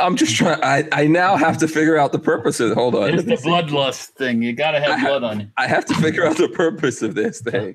I'm 0.00 0.14
just 0.14 0.36
trying. 0.36 0.62
I, 0.62 0.88
I 0.92 1.08
now 1.08 1.36
have 1.36 1.58
to 1.58 1.66
figure 1.66 1.96
out 1.96 2.12
the 2.12 2.20
purpose 2.20 2.60
of. 2.60 2.70
It. 2.70 2.74
Hold 2.74 2.94
on. 2.94 3.12
it's 3.12 3.24
the 3.24 3.48
bloodlust 3.48 4.10
thing. 4.10 4.40
You 4.40 4.52
got 4.52 4.72
to 4.72 4.80
have 4.80 5.00
blood 5.00 5.24
on 5.24 5.40
you. 5.40 5.48
I 5.56 5.66
have 5.66 5.84
to 5.86 5.94
figure 5.94 6.24
out 6.24 6.36
the 6.36 6.48
purpose 6.48 7.02
of 7.02 7.16
this 7.16 7.40
thing. 7.40 7.74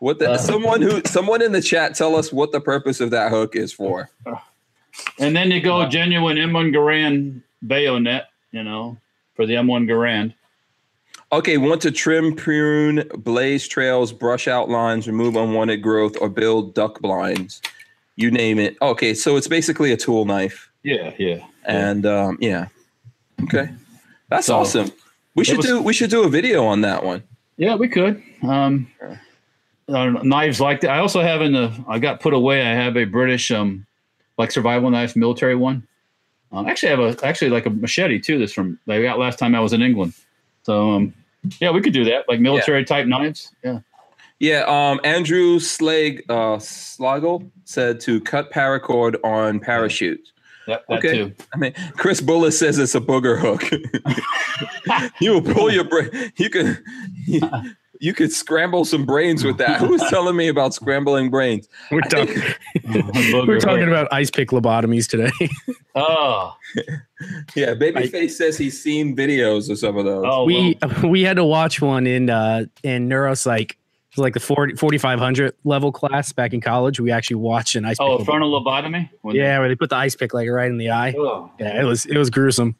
What 0.00 0.18
the? 0.18 0.32
Uh. 0.32 0.38
someone 0.38 0.82
who 0.82 1.00
someone 1.06 1.40
in 1.40 1.52
the 1.52 1.62
chat 1.62 1.94
tell 1.94 2.14
us 2.14 2.30
what 2.30 2.52
the 2.52 2.60
purpose 2.60 3.00
of 3.00 3.10
that 3.10 3.30
hook 3.30 3.56
is 3.56 3.72
for. 3.72 4.10
And 5.18 5.34
then 5.36 5.50
you 5.50 5.60
go 5.60 5.86
genuine 5.88 6.36
M1 6.36 6.72
Garand 6.74 7.42
bayonet. 7.66 8.28
You 8.52 8.62
know, 8.62 8.96
for 9.34 9.46
the 9.46 9.54
M1 9.54 9.86
Garand. 9.88 10.34
Okay, 11.32 11.56
want 11.56 11.80
to 11.82 11.90
trim, 11.90 12.36
prune, 12.36 13.08
blaze 13.16 13.66
trails, 13.66 14.12
brush 14.12 14.46
outlines, 14.46 15.08
remove 15.08 15.34
unwanted 15.34 15.82
growth, 15.82 16.16
or 16.20 16.28
build 16.28 16.74
duck 16.74 17.00
blinds. 17.00 17.60
You 18.14 18.30
name 18.30 18.60
it. 18.60 18.76
Okay, 18.80 19.14
so 19.14 19.36
it's 19.36 19.48
basically 19.48 19.90
a 19.90 19.96
tool 19.96 20.24
knife. 20.24 20.70
Yeah, 20.84 21.12
yeah. 21.18 21.44
And 21.64 22.06
um, 22.06 22.38
yeah. 22.40 22.68
Okay. 23.42 23.70
That's 24.28 24.46
So, 24.46 24.58
awesome. 24.58 24.92
We 25.34 25.44
should 25.44 25.56
was- 25.56 25.66
do 25.66 25.82
we 25.82 25.92
should 25.92 26.10
do 26.10 26.22
a 26.22 26.28
video 26.28 26.64
on 26.64 26.82
that 26.82 27.02
one. 27.04 27.24
Yeah, 27.56 27.74
we 27.74 27.88
could. 27.88 28.22
Um, 28.42 28.86
uh, 29.88 30.06
knives 30.22 30.60
like 30.60 30.80
that. 30.82 30.90
I 30.90 30.98
also 30.98 31.20
have 31.22 31.42
in 31.42 31.52
the. 31.52 31.72
I 31.88 31.98
got 31.98 32.20
put 32.20 32.34
away. 32.34 32.62
I 32.62 32.74
have 32.74 32.96
a 32.96 33.04
British 33.04 33.50
um, 33.50 33.86
like 34.38 34.50
survival 34.50 34.90
knife, 34.90 35.16
military 35.16 35.54
one. 35.54 35.86
Um, 36.52 36.68
actually, 36.68 36.92
I 36.92 36.96
have 37.00 37.22
a 37.22 37.26
actually 37.26 37.50
like 37.50 37.66
a 37.66 37.70
machete 37.70 38.20
too. 38.20 38.38
This 38.38 38.52
from 38.52 38.78
I 38.88 39.02
got 39.02 39.18
last 39.18 39.38
time 39.38 39.54
I 39.54 39.60
was 39.60 39.72
in 39.72 39.82
England. 39.82 40.14
So 40.62 40.90
um, 40.92 41.14
yeah, 41.60 41.70
we 41.70 41.80
could 41.80 41.92
do 41.92 42.04
that, 42.04 42.28
like 42.28 42.40
military 42.40 42.84
type 42.84 43.06
knives. 43.06 43.52
Yeah. 43.62 43.80
Yeah, 44.40 44.64
um, 44.66 45.00
Andrew 45.04 45.58
Slag 45.60 46.24
uh, 46.28 46.56
Slagle 46.56 47.48
said 47.64 48.00
to 48.00 48.20
cut 48.20 48.50
paracord 48.50 49.16
on 49.24 49.60
parachute. 49.60 50.20
Yep, 50.66 50.86
that 50.88 50.98
Okay. 50.98 51.12
too. 51.12 51.34
I 51.54 51.56
mean, 51.56 51.72
Chris 51.96 52.20
Bullis 52.20 52.54
says 52.54 52.78
it's 52.78 52.94
a 52.94 53.00
booger 53.00 53.38
hook. 53.38 53.62
you 55.20 55.32
will 55.32 55.42
pull 55.42 55.70
your 55.70 55.84
brain. 55.84 56.32
You 56.36 56.50
can. 56.50 56.84
you, 57.26 57.40
you 58.04 58.12
could 58.12 58.30
scramble 58.32 58.84
some 58.84 59.06
brains 59.06 59.44
with 59.44 59.56
that. 59.58 59.80
Who 59.80 59.88
was 59.88 60.02
telling 60.10 60.36
me 60.36 60.48
about 60.48 60.74
scrambling 60.74 61.30
brains? 61.30 61.68
We're 61.90 62.00
I 62.04 62.08
think- 62.08 62.56
talking. 62.84 63.46
We're 63.46 63.58
talking 63.60 63.88
about 63.88 64.08
ice 64.12 64.30
pick 64.30 64.50
lobotomies 64.50 65.08
today. 65.08 65.30
Oh, 65.94 66.54
Yeah, 67.54 67.74
Babyface 67.74 68.32
says 68.32 68.58
he's 68.58 68.80
seen 68.82 69.16
videos 69.16 69.70
of 69.70 69.78
some 69.78 69.96
of 69.96 70.04
those. 70.04 70.24
oh, 70.26 70.44
we 70.44 70.76
well, 70.82 71.08
we 71.10 71.22
had 71.22 71.36
to 71.36 71.44
watch 71.44 71.80
one 71.80 72.06
in 72.06 72.28
uh 72.30 72.66
in 72.82 73.08
neuropsych 73.08 73.70
it 73.70 74.18
was 74.18 74.22
like 74.22 74.34
the 74.34 74.40
40, 74.40 74.74
4500 74.76 75.54
level 75.64 75.90
class 75.90 76.30
back 76.32 76.52
in 76.52 76.60
college 76.60 77.00
we 77.00 77.10
actually 77.10 77.36
watched 77.36 77.74
an 77.74 77.84
ice 77.84 77.96
oh, 78.00 78.18
pick 78.18 78.26
frontal 78.26 78.50
lobotomy. 78.50 79.08
When- 79.22 79.34
yeah 79.36 79.58
where 79.58 79.68
they 79.68 79.74
put 79.76 79.90
the 79.90 79.96
ice 79.96 80.14
pick 80.14 80.34
like 80.34 80.48
right 80.50 80.70
in 80.70 80.78
the 80.78 80.90
eye 80.90 81.14
Oh. 81.16 81.50
yeah 81.58 81.80
it 81.80 81.84
was 81.84 82.06
it 82.06 82.16
was 82.18 82.28
gruesome 82.30 82.76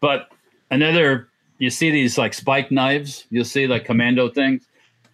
But 0.00 0.28
another, 0.70 1.28
you 1.58 1.70
see 1.70 1.90
these 1.90 2.18
like 2.18 2.34
spike 2.34 2.70
knives. 2.70 3.24
You'll 3.30 3.44
see 3.44 3.66
like 3.66 3.84
commando 3.84 4.28
things, 4.28 4.66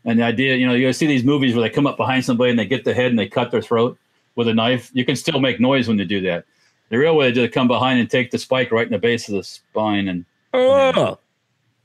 and 0.04 0.18
the 0.18 0.22
idea, 0.24 0.56
you 0.56 0.66
know, 0.66 0.74
you 0.74 0.92
see 0.92 1.06
these 1.06 1.24
movies 1.24 1.54
where 1.54 1.62
they 1.62 1.70
come 1.74 1.86
up 1.86 1.96
behind 1.96 2.24
somebody 2.24 2.50
and 2.50 2.58
they 2.58 2.66
get 2.66 2.84
the 2.84 2.94
head 2.94 3.06
and 3.06 3.18
they 3.18 3.28
cut 3.28 3.50
their 3.50 3.62
throat 3.62 3.98
with 4.36 4.48
a 4.48 4.54
knife. 4.54 4.90
You 4.94 5.04
can 5.04 5.16
still 5.16 5.40
make 5.40 5.60
noise 5.60 5.88
when 5.88 5.98
you 5.98 6.04
do 6.04 6.20
that. 6.22 6.44
The 6.88 6.96
real 6.98 7.16
way 7.16 7.28
to 7.28 7.32
do 7.32 7.42
it, 7.44 7.52
come 7.52 7.68
behind 7.68 8.00
and 8.00 8.10
take 8.10 8.30
the 8.30 8.38
spike 8.38 8.72
right 8.72 8.86
in 8.86 8.92
the 8.92 8.98
base 8.98 9.28
of 9.28 9.34
the 9.34 9.44
spine 9.44 10.08
and 10.08 10.24
oh 10.54 11.18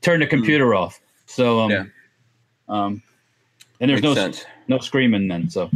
turn 0.02 0.20
the 0.20 0.28
computer 0.28 0.74
off. 0.76 1.00
So, 1.28 1.60
um, 1.60 1.72
Yeah. 1.72 1.84
um, 2.70 3.02
and 3.82 3.90
there's 3.90 4.02
Makes 4.02 4.16
no 4.16 4.22
sense. 4.24 4.46
no 4.68 4.80
screaming 4.80 5.28
then. 5.28 5.50
So, 5.50 5.70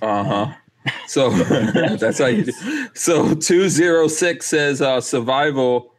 Uh 0.00 0.24
huh. 0.24 0.52
So 1.06 1.30
that's 1.96 2.18
how 2.18 2.26
you 2.26 2.44
do. 2.44 2.88
So 2.94 3.34
two 3.34 3.68
zero 3.68 4.08
six 4.08 4.46
says 4.46 4.80
uh, 4.82 5.00
survival. 5.00 5.91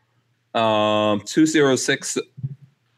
Um, 0.54 1.22
two 1.22 1.46
zero 1.46 1.76
six 1.76 2.18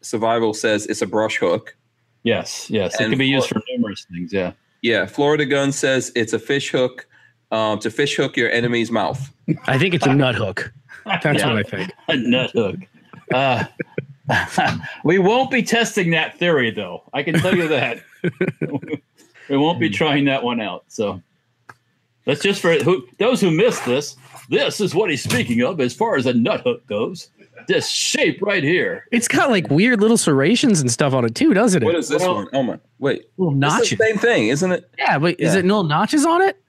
survival 0.02 0.54
says 0.54 0.86
it's 0.88 1.02
a 1.02 1.08
brush 1.08 1.38
hook. 1.38 1.76
yes, 2.24 2.70
yes, 2.70 2.96
it 3.00 3.10
can 3.10 3.18
be 3.18 3.28
used 3.28 3.48
for- 3.48 3.56
for 3.56 3.64
numerous 3.70 4.06
things. 4.12 4.32
Yeah. 4.34 4.52
Yeah, 4.82 5.06
Florida 5.08 5.46
Gun 5.46 5.72
says 5.72 6.12
it's 6.16 6.34
a 6.34 6.40
fish 6.40 6.70
hook. 6.70 7.08
Um, 7.52 7.80
to 7.80 7.90
fish 7.92 8.16
hook 8.18 8.36
your 8.36 8.50
enemy's 8.50 8.90
mouth. 8.92 9.32
i 9.68 9.78
think 9.78 9.94
it's 9.94 10.06
a 10.08 10.14
nut 10.14 10.34
hook 10.36 10.74
that's 11.06 11.24
Yeah. 11.40 11.54
what 11.54 11.58
i 11.58 11.64
think 11.70 11.92
a 12.10 12.16
nut 12.18 12.52
hook. 12.52 12.76
Uh, 13.34 13.64
we 15.04 15.20
won't 15.20 15.52
be 15.52 15.62
testing 15.64 16.10
that 16.12 16.38
theory, 16.40 16.72
though. 16.72 17.04
I 17.14 17.22
can 17.24 17.36
tell 17.36 17.56
you 17.56 17.68
that. 17.68 18.00
we 19.50 19.58
won't 19.58 19.80
be 19.80 19.90
trying 19.90 20.26
that 20.26 20.44
one 20.44 20.60
out. 20.60 20.86
So 20.88 21.22
that's 22.26 22.42
just 22.42 22.62
for 22.62 22.74
who, 22.76 23.08
those 23.20 23.40
who 23.42 23.52
missed 23.52 23.86
this. 23.86 24.16
This 24.50 24.80
is 24.80 24.94
what 24.94 25.10
he's 25.10 25.24
speaking 25.24 25.62
of 25.64 25.80
as 25.80 25.94
far 25.94 26.16
as 26.18 26.26
a 26.28 26.34
nut 26.34 26.62
hook 26.62 26.86
goes. 26.88 27.30
This 27.68 27.90
shape 27.90 28.42
right 28.44 28.64
here. 28.64 29.06
it's 29.12 29.28
got 29.28 29.50
like 29.50 29.68
weird 29.72 30.00
little 30.02 30.18
serrations 30.18 30.82
and 30.82 30.92
stuff 30.92 31.14
on 31.14 31.26
it 31.26 31.34
too 31.34 31.54
doesn't 31.56 31.82
it 31.82 31.86
What 31.86 31.96
is 31.96 32.10
this 32.10 32.22
Well- 32.22 32.36
one? 32.36 32.48
Oh 32.54 32.62
my! 32.62 32.80
Wait, 33.00 33.24
little 33.38 33.56
notches 33.56 33.98
the 33.98 34.06
same 34.06 34.18
thing, 34.18 34.50
isn't 34.50 34.72
it? 34.72 34.88
yeah 35.00 35.18
but 35.18 35.40
is 35.40 35.56
it 35.56 35.66
little 35.66 35.84
notches 35.84 36.26
on 36.26 36.42
it 36.44 36.62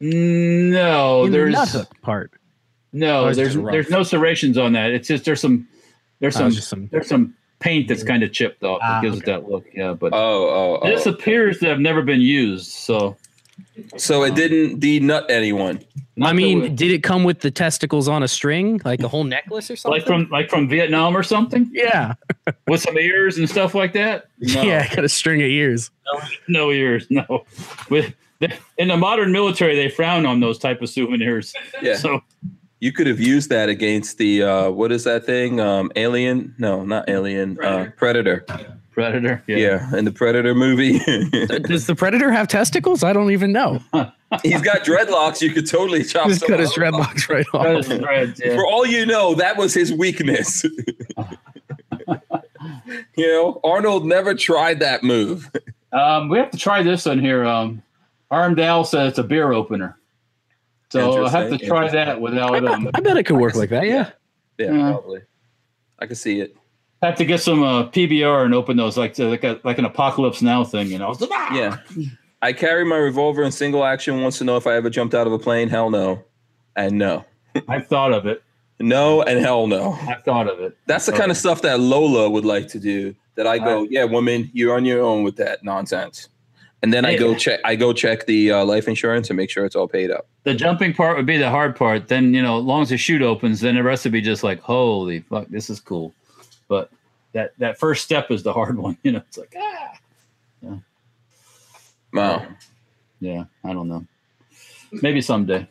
No, 0.00 1.24
in 1.24 1.32
the 1.32 1.38
there's 1.38 1.52
nut 1.54 1.68
hook 1.68 2.00
part 2.02 2.32
no, 2.92 3.26
Oh, 3.26 3.32
there's 3.32 3.54
there's 3.54 3.88
no 3.88 4.02
serrations 4.02 4.58
on 4.58 4.72
that. 4.72 4.90
It's 4.90 5.06
just 5.06 5.24
there's 5.24 5.40
some 5.40 5.68
there's 6.18 6.34
Oh, 6.36 6.40
some 6.40 6.50
just 6.50 6.68
some- 6.68 6.88
there's 6.90 7.06
some 7.08 7.34
paint 7.60 7.86
that's 7.88 8.02
kind 8.02 8.22
of 8.24 8.32
chipped 8.32 8.62
off 8.64 8.80
that 8.80 8.90
Ah, 8.90 9.00
gives 9.00 9.18
okay. 9.18 9.30
it 9.32 9.42
that 9.42 9.48
look. 9.48 9.64
Yeah, 9.72 9.92
but 9.94 10.12
Oh, 10.12 10.18
oh, 10.50 10.78
oh. 10.82 10.86
this 10.88 11.06
appears 11.06 11.58
to 11.60 11.66
have 11.68 11.78
never 11.78 12.02
been 12.02 12.20
used. 12.20 12.72
So 12.72 13.16
so 13.96 14.22
it 14.24 14.34
didn't 14.34 14.80
denut 14.80 15.28
anyone. 15.30 15.80
i 16.22 16.32
mean 16.32 16.74
did 16.74 16.90
it 16.90 17.02
come 17.02 17.24
with 17.24 17.40
the 17.40 17.50
testicles 17.50 18.08
on 18.08 18.22
a 18.22 18.28
string 18.28 18.80
like 18.84 19.00
a 19.02 19.08
whole 19.08 19.24
necklace 19.24 19.70
or 19.70 19.76
something 19.76 19.98
like 19.98 20.06
from 20.06 20.28
like 20.30 20.50
from 20.50 20.68
Vietnam 20.68 21.16
or 21.16 21.22
something 21.22 21.70
yeah 21.72 22.14
with 22.68 22.80
some 22.80 22.98
ears 22.98 23.38
and 23.38 23.48
stuff 23.48 23.74
like 23.74 23.92
that. 23.92 24.26
No, 24.40 24.62
yeah 24.62 24.94
got 24.94 25.04
a 25.04 25.08
string 25.08 25.40
of 25.42 25.48
ears 25.48 25.90
no 26.48 26.70
ears. 26.70 27.06
No, 27.10 27.44
with 27.88 28.14
in 28.78 28.88
the 28.88 28.96
modern 28.96 29.32
military, 29.32 29.76
they 29.76 29.88
frown 29.88 30.26
on 30.26 30.40
those 30.40 30.58
type 30.58 30.80
of 30.82 30.88
souvenirs. 30.88 31.52
Yeah, 31.82 31.96
So 31.96 32.22
you 32.80 32.92
could 32.92 33.06
have 33.06 33.20
used 33.20 33.50
that 33.50 33.68
against 33.68 34.18
the 34.18 34.42
uh, 34.42 34.70
what 34.70 34.92
is 34.92 35.04
that 35.04 35.24
thing? 35.24 35.60
Um, 35.60 35.90
Alien? 35.96 36.54
No, 36.58 36.84
not 36.84 37.08
Alien. 37.08 37.62
Uh, 37.62 37.90
Predator. 37.96 38.46
Predator. 38.90 39.42
Yeah. 39.46 39.94
in 39.96 40.04
the 40.04 40.12
Predator 40.12 40.54
movie, 40.54 40.98
does 41.62 41.86
the 41.86 41.94
predator 41.96 42.30
have 42.32 42.48
testicles 42.48 43.02
i 43.04 43.12
don't 43.12 43.30
even 43.30 43.52
know 43.52 43.80
he's 44.42 44.60
got 44.62 44.84
dreadlocks. 44.84 45.40
You 45.42 45.50
could 45.52 45.68
totally 45.68 46.04
chop. 46.04 46.28
just 46.28 46.46
cut 46.46 46.60
his 46.60 46.70
off. 46.70 46.76
dreadlocks 46.76 47.28
right 47.28 47.46
off 47.52 47.84
Threads, 47.84 47.88
threads, 47.88 48.40
yeah. 48.44 48.54
For 48.54 48.64
all 48.66 48.86
you 48.86 49.04
know, 49.06 49.34
that 49.34 49.56
was 49.56 49.74
his 49.74 49.92
weakness. 49.92 50.64
you 53.16 53.26
know, 53.26 53.60
Arnold 53.64 54.06
never 54.06 54.34
tried 54.34 54.80
that 54.80 55.02
move. 55.02 55.50
Um, 55.92 56.28
we 56.28 56.38
have 56.38 56.50
to 56.52 56.58
try 56.58 56.82
this 56.82 57.06
one 57.06 57.18
here. 57.18 57.44
Um, 57.44 57.82
Armdale 58.30 58.86
says 58.86 59.10
it's 59.10 59.18
a 59.18 59.22
beer 59.24 59.52
opener. 59.52 59.96
So 60.90 61.24
I 61.26 61.30
have 61.30 61.50
to 61.50 61.58
try 61.58 61.86
interesting. 61.86 61.92
that 61.94 62.08
I 62.08 62.14
without 62.18 62.52
bet, 62.52 62.64
um, 62.66 62.90
I 62.94 63.00
bet 63.00 63.16
it 63.16 63.24
could 63.24 63.36
work 63.38 63.54
like 63.54 63.70
that 63.70 63.86
yeah 63.86 64.10
Yeah, 64.58 64.72
Yeah. 64.72 64.90
probably. 64.92 65.20
I 65.98 66.06
can 66.06 66.16
see 66.16 66.40
it. 66.40 66.56
Have 67.02 67.16
to 67.16 67.24
get 67.24 67.40
some 67.40 67.62
uh, 67.62 67.88
PBR 67.88 68.44
and 68.44 68.54
open 68.54 68.76
those 68.76 68.96
like 68.96 69.18
like 69.18 69.44
a, 69.44 69.60
like 69.64 69.78
an 69.78 69.84
apocalypse 69.84 70.42
now 70.42 70.64
thing. 70.64 70.88
You 70.88 70.98
know. 70.98 71.14
Yeah. 71.52 71.78
I 72.42 72.52
carry 72.52 72.84
my 72.84 72.96
revolver 72.96 73.42
in 73.42 73.52
single 73.52 73.84
action. 73.84 74.22
Wants 74.22 74.38
to 74.38 74.44
know 74.44 74.56
if 74.56 74.66
I 74.66 74.74
ever 74.74 74.88
jumped 74.90 75.14
out 75.14 75.26
of 75.26 75.32
a 75.32 75.38
plane. 75.38 75.68
Hell 75.68 75.90
no. 75.90 76.24
And 76.76 76.98
no. 76.98 77.24
I've 77.68 77.86
thought 77.86 78.12
of 78.12 78.26
it. 78.26 78.42
No 78.78 79.22
and 79.22 79.38
hell 79.40 79.66
no. 79.66 79.92
I've 80.08 80.24
thought 80.24 80.48
of 80.48 80.58
it. 80.60 80.76
That's 80.86 81.04
the 81.06 81.12
kind 81.12 81.30
of 81.30 81.36
stuff 81.36 81.60
that 81.62 81.80
Lola 81.80 82.30
would 82.30 82.46
like 82.46 82.68
to 82.68 82.78
do. 82.78 83.14
That 83.34 83.46
I 83.46 83.58
go, 83.58 83.84
I- 83.84 83.88
yeah, 83.90 84.04
woman, 84.04 84.50
you're 84.54 84.74
on 84.74 84.84
your 84.84 85.02
own 85.02 85.22
with 85.22 85.36
that 85.36 85.62
nonsense. 85.62 86.28
And 86.82 86.94
then 86.94 87.04
I 87.04 87.16
go 87.16 87.34
check. 87.34 87.60
I 87.62 87.76
go 87.76 87.92
check 87.92 88.24
the 88.24 88.52
uh, 88.52 88.64
life 88.64 88.88
insurance 88.88 89.28
and 89.28 89.36
make 89.36 89.50
sure 89.50 89.66
it's 89.66 89.76
all 89.76 89.86
paid 89.86 90.10
up. 90.10 90.26
The 90.44 90.54
jumping 90.54 90.94
part 90.94 91.18
would 91.18 91.26
be 91.26 91.36
the 91.36 91.50
hard 91.50 91.76
part. 91.76 92.08
Then 92.08 92.32
you 92.32 92.40
know, 92.40 92.58
as 92.58 92.64
long 92.64 92.80
as 92.80 92.88
the 92.88 92.96
chute 92.96 93.20
opens, 93.20 93.60
then 93.60 93.74
the 93.74 93.82
rest 93.82 94.04
would 94.04 94.14
be 94.14 94.22
just 94.22 94.42
like, 94.42 94.60
holy 94.60 95.20
fuck, 95.20 95.48
this 95.48 95.68
is 95.68 95.78
cool. 95.78 96.14
But 96.70 96.90
that 97.32 97.52
that 97.58 97.78
first 97.78 98.04
step 98.04 98.30
is 98.30 98.44
the 98.44 98.52
hard 98.52 98.78
one. 98.86 98.96
You 99.02 99.12
know, 99.12 99.22
it's 99.28 99.36
like 99.36 99.54
ah, 99.58 99.98
yeah. 100.62 100.76
Wow. 102.12 102.46
yeah, 103.20 103.44
I 103.64 103.72
don't 103.72 103.88
know. 103.88 104.06
Maybe 104.92 105.20
someday. 105.20 105.68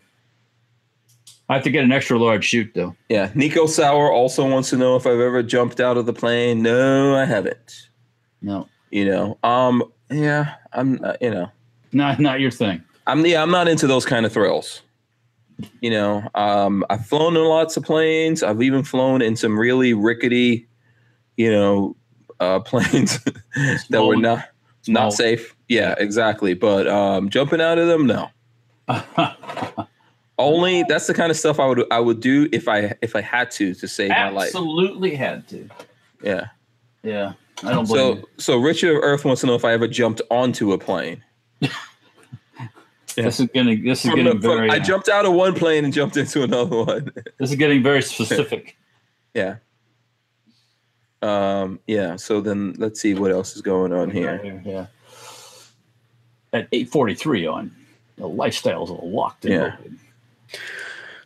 I 1.48 1.56
have 1.56 1.64
to 1.64 1.72
get 1.72 1.84
an 1.84 1.92
extra 1.92 2.20
large 2.20 2.46
chute 2.46 2.74
though. 2.76 2.96
Yeah. 3.10 3.32
Nico 3.34 3.66
Sauer 3.66 4.12
also 4.12 4.48
wants 4.48 4.70
to 4.70 4.78
know 4.78 4.96
if 4.96 5.08
I've 5.08 5.20
ever 5.20 5.42
jumped 5.42 5.80
out 5.80 5.98
of 5.98 6.06
the 6.06 6.14
plane. 6.14 6.62
No, 6.62 7.16
I 7.16 7.26
haven't. 7.26 7.90
No, 8.42 8.68
You 8.92 9.06
know. 9.06 9.38
Um. 9.42 9.84
Yeah. 10.12 10.56
I'm. 10.74 11.04
Uh, 11.04 11.14
you 11.22 11.32
know. 11.32 11.52
not 11.92 12.20
not 12.20 12.40
your 12.40 12.52
thing. 12.52 12.84
I'm 13.08 13.26
yeah, 13.26 13.42
I'm 13.42 13.52
not 13.52 13.68
into 13.68 13.88
those 13.88 14.06
kind 14.06 14.26
of 14.26 14.34
thrills. 14.34 14.84
You 15.82 15.90
know, 15.90 16.30
um, 16.36 16.86
I've 16.90 17.06
flown 17.06 17.36
in 17.36 17.44
lots 17.44 17.76
of 17.76 17.84
planes. 17.84 18.44
I've 18.44 18.62
even 18.62 18.84
flown 18.84 19.22
in 19.22 19.36
some 19.36 19.60
really 19.60 19.94
rickety, 19.94 20.69
you 21.40 21.50
know, 21.50 21.96
uh, 22.42 22.60
planes 22.72 23.18
that 23.90 24.04
were 24.06 24.18
not 24.18 24.50
small. 24.82 25.06
not 25.06 25.14
safe. 25.14 25.56
Yeah, 25.70 25.96
exactly. 25.98 26.54
But 26.54 26.86
um, 26.88 27.30
jumping 27.30 27.62
out 27.62 27.78
of 27.78 27.88
them, 27.88 28.06
no. 28.06 28.30
Only 30.38 30.84
that's 30.84 31.08
the 31.08 31.14
kind 31.14 31.32
of 31.32 31.38
stuff 31.38 31.60
I 31.60 31.66
would 31.68 31.84
I 31.92 32.00
would 32.00 32.20
do 32.20 32.48
if 32.52 32.68
I 32.68 32.94
if 33.02 33.16
I 33.16 33.22
had 33.22 33.52
to 33.52 33.74
to 33.74 33.88
save 33.88 34.10
my 34.10 34.30
life. 34.30 34.48
Absolutely 34.48 35.16
had 35.16 35.48
to. 35.50 35.70
Yeah. 36.22 36.48
Yeah, 37.04 37.34
I 37.64 37.72
don't 37.72 37.86
So 37.86 38.22
so 38.38 38.58
Richard 38.58 38.98
of 38.98 39.04
Earth 39.04 39.24
wants 39.24 39.42
to 39.42 39.48
know 39.48 39.56
if 39.56 39.64
I 39.64 39.72
ever 39.72 39.88
jumped 39.88 40.22
onto 40.30 40.74
a 40.74 40.78
plane. 40.78 41.24
you. 41.62 41.70
This 43.16 43.40
is 43.40 43.48
getting 43.54 43.84
this 43.84 44.04
is 44.04 44.12
From 44.12 44.24
getting 44.24 44.40
the- 44.42 44.48
from- 44.48 44.58
very 44.58 44.70
I 44.70 44.80
jumped 44.80 45.08
out 45.08 45.26
of 45.26 45.34
one 45.34 45.54
plane 45.56 45.86
and 45.86 45.94
jumped 45.94 46.18
into 46.18 46.44
another 46.44 46.84
one. 46.84 47.12
this 47.40 47.50
is 47.52 47.56
getting 47.56 47.82
very 47.84 48.02
specific. 48.02 48.76
Yeah. 49.34 49.58
Um, 51.22 51.80
yeah. 51.88 52.16
So 52.16 52.42
then 52.42 52.76
let's 52.78 53.00
see 53.02 53.14
what 53.14 53.32
else 53.32 53.56
is 53.56 53.62
going 53.62 53.92
on 53.94 54.10
here. 54.10 54.62
Yeah. 54.66 54.86
At 56.54 56.68
843 56.72 57.46
on 57.48 57.72
the 58.18 58.28
lifestyles 58.30 58.90
of 58.90 59.00
the 59.00 59.06
locked 59.06 59.46
and 59.46 59.54
Yeah. 59.54 59.62
loaded. 59.78 59.98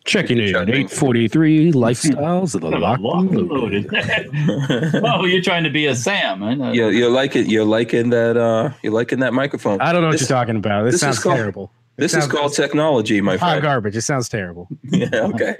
Checking 0.06 0.38
in 0.38 0.53
at 0.53 0.70
843 0.70 1.72
lifestyles 1.72 2.56
of 2.56 2.61
the 2.61 2.70
locked 2.72 3.02
Locked 3.02 3.30
and 3.30 3.40
and 3.40 3.48
loaded. 3.49 3.90
loaded. 3.90 4.95
oh, 5.06 5.24
you're 5.26 5.41
trying 5.41 5.64
to 5.64 5.70
be 5.70 5.86
a 5.86 5.95
Sam. 5.95 6.44
I 6.44 6.56
know. 6.56 6.74
you're, 6.74 6.91
you're 6.91 7.10
liking 7.10 7.49
you're 7.49 7.64
liking 7.64 8.10
that 8.10 8.36
uh 8.36 8.72
you're 8.82 8.91
liking 8.91 9.20
that 9.20 9.34
microphone. 9.34 9.80
I 9.80 9.94
don't 9.94 10.02
know 10.02 10.10
what 10.10 10.20
you're 10.20 10.28
talking 10.28 10.57
about. 10.57 10.84
This, 10.84 10.95
this 10.95 10.95
is 10.95 11.02
sounds 11.02 11.20
called- 11.20 11.36
terrible. 11.38 11.72
This 11.95 12.15
is 12.15 12.26
called 12.28 12.53
technology, 12.53 13.22
my 13.22 13.38
Hot 13.38 13.49
friend. 13.52 13.61
garbage. 13.61 13.95
It 13.95 14.02
sounds 14.02 14.28
terrible. 14.28 14.68
yeah, 14.84 15.07
okay. 15.14 15.56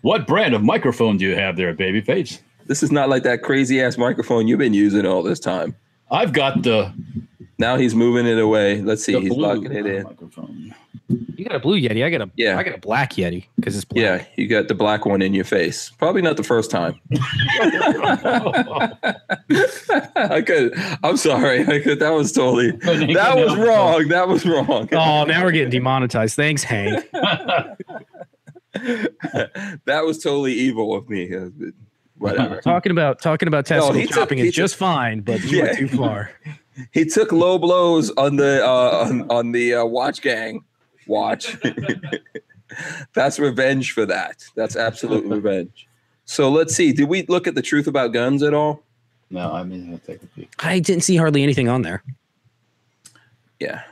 What 0.00 0.26
brand 0.26 0.54
of 0.54 0.62
microphone 0.62 1.18
do 1.18 1.26
you 1.26 1.36
have 1.36 1.56
there, 1.56 1.74
babyface? 1.74 2.40
This 2.66 2.82
is 2.82 2.90
not 2.92 3.08
like 3.08 3.22
that 3.24 3.42
crazy 3.42 3.80
ass 3.82 3.96
microphone 3.98 4.48
you've 4.48 4.58
been 4.58 4.74
using 4.74 5.04
all 5.06 5.22
this 5.22 5.38
time. 5.40 5.76
I've 6.10 6.32
got 6.32 6.62
the 6.62 6.92
Now 7.58 7.76
he's 7.76 7.94
moving 7.94 8.26
it 8.26 8.38
away. 8.38 8.80
Let's 8.82 9.04
see. 9.04 9.18
He's 9.20 9.28
blue 9.32 9.42
locking 9.42 9.72
it 9.72 9.86
in. 9.86 10.02
microphone. 10.04 10.74
You 11.08 11.44
got 11.44 11.54
a 11.56 11.60
blue 11.60 11.78
Yeti. 11.78 12.02
I 12.04 12.08
got 12.10 12.22
a 12.22 12.30
Yeah. 12.36 12.58
I 12.58 12.62
got 12.62 12.74
a 12.74 12.78
black 12.80 13.12
Yeti 13.14 13.44
because 13.56 13.76
it's 13.76 13.84
black. 13.84 14.02
Yeah, 14.02 14.24
you 14.36 14.48
got 14.48 14.68
the 14.68 14.74
black 14.74 15.04
one 15.04 15.20
in 15.20 15.34
your 15.34 15.44
face. 15.44 15.90
Probably 15.98 16.22
not 16.22 16.36
the 16.38 16.42
first 16.42 16.70
time. 16.70 16.98
I 20.16 20.42
could. 20.46 20.72
I'm 21.02 21.16
sorry. 21.16 21.66
I 21.66 21.80
could. 21.80 21.98
That 22.00 22.10
was 22.10 22.32
totally. 22.32 22.72
That 23.14 23.36
was 23.36 23.56
wrong. 23.56 24.08
That 24.08 24.28
was 24.28 24.46
wrong. 24.46 24.88
Oh, 24.92 25.24
now 25.28 25.42
we're 25.44 25.52
getting 25.52 25.70
demonetized. 25.70 26.36
Thanks, 26.36 26.62
Hank. 26.62 27.04
that 28.72 30.02
was 30.04 30.18
totally 30.22 30.52
evil 30.54 30.94
of 30.96 31.08
me. 31.08 31.30
But 32.18 32.36
Whatever. 32.38 32.60
talking 32.62 32.92
about 32.92 33.20
talking 33.20 33.48
about 33.48 33.68
No, 33.70 33.76
testicle 33.76 34.00
he 34.00 34.06
took- 34.06 34.14
chopping 34.16 34.38
he 34.38 34.48
is 34.48 34.54
just 34.54 34.76
fine, 34.76 35.20
but 35.20 35.42
you 35.44 35.58
Yeah. 35.58 35.64
went 35.64 35.78
too 35.78 35.88
far. 35.88 36.30
he 36.92 37.04
took 37.04 37.32
low 37.32 37.58
blows 37.58 38.10
on 38.12 38.36
the 38.36 38.64
uh, 38.64 39.06
on, 39.08 39.30
on 39.30 39.52
the 39.52 39.74
uh, 39.74 39.84
watch 39.84 40.20
gang 40.22 40.64
watch. 41.06 41.56
That's 43.14 43.38
revenge 43.38 43.92
for 43.92 44.06
that. 44.06 44.44
That's 44.56 44.74
absolute 44.76 45.24
revenge. 45.26 45.86
So 46.24 46.50
let's 46.50 46.74
see. 46.74 46.92
Did 46.92 47.08
we 47.08 47.24
look 47.26 47.46
at 47.46 47.54
the 47.54 47.62
truth 47.62 47.86
about 47.86 48.12
guns 48.12 48.42
at 48.42 48.54
all? 48.54 48.82
no, 49.30 49.52
I 49.52 49.64
mean, 49.64 49.90
I'll 49.92 49.98
take 49.98 50.22
a 50.22 50.26
peek. 50.26 50.52
I 50.60 50.78
didn't 50.78 51.02
see 51.02 51.16
hardly 51.16 51.42
anything 51.42 51.68
on 51.68 51.82
there. 51.82 52.02
Yeah. 53.60 53.82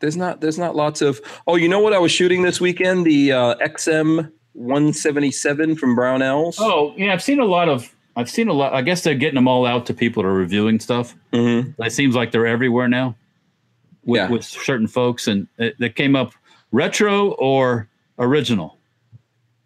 There's 0.00 0.16
not 0.16 0.40
there's 0.40 0.58
not 0.58 0.76
lots 0.76 1.02
of 1.02 1.20
Oh, 1.46 1.56
you 1.56 1.68
know 1.68 1.80
what 1.80 1.92
I 1.92 1.98
was 1.98 2.12
shooting 2.12 2.42
this 2.42 2.60
weekend? 2.60 3.04
The 3.04 3.32
uh, 3.32 3.54
XM 3.56 4.30
177 4.54 5.76
from 5.76 5.96
Brownells. 5.96 6.56
Oh, 6.58 6.94
yeah, 6.96 7.12
I've 7.12 7.22
seen 7.22 7.40
a 7.40 7.44
lot 7.44 7.68
of. 7.68 7.94
I've 8.16 8.28
seen 8.28 8.48
a 8.48 8.52
lot. 8.52 8.74
I 8.74 8.82
guess 8.82 9.02
they're 9.02 9.14
getting 9.14 9.36
them 9.36 9.46
all 9.46 9.64
out 9.64 9.86
to 9.86 9.94
people 9.94 10.22
that 10.24 10.28
are 10.28 10.32
reviewing 10.34 10.80
stuff. 10.80 11.14
Mhm. 11.32 11.74
It 11.78 11.92
seems 11.92 12.16
like 12.16 12.32
they're 12.32 12.46
everywhere 12.48 12.88
now. 12.88 13.14
With, 14.04 14.18
Yeah. 14.18 14.28
with 14.30 14.42
certain 14.44 14.86
folks, 14.88 15.28
and 15.28 15.46
it, 15.58 15.78
that 15.78 15.94
came 15.94 16.16
up 16.16 16.32
retro 16.72 17.32
or 17.32 17.88
original. 18.18 18.78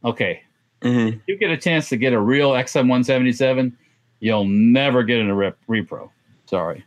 Okay, 0.04 0.42
Mhm. 0.82 1.14
if 1.14 1.20
you 1.28 1.36
get 1.38 1.50
a 1.50 1.56
chance 1.56 1.88
to 1.90 1.96
get 1.96 2.12
a 2.12 2.20
real 2.20 2.50
XM177, 2.54 3.72
you'll 4.20 4.44
never 4.46 5.02
get 5.04 5.18
in 5.20 5.30
a 5.30 5.34
rep, 5.34 5.56
repro. 5.68 6.10
Sorry. 6.46 6.84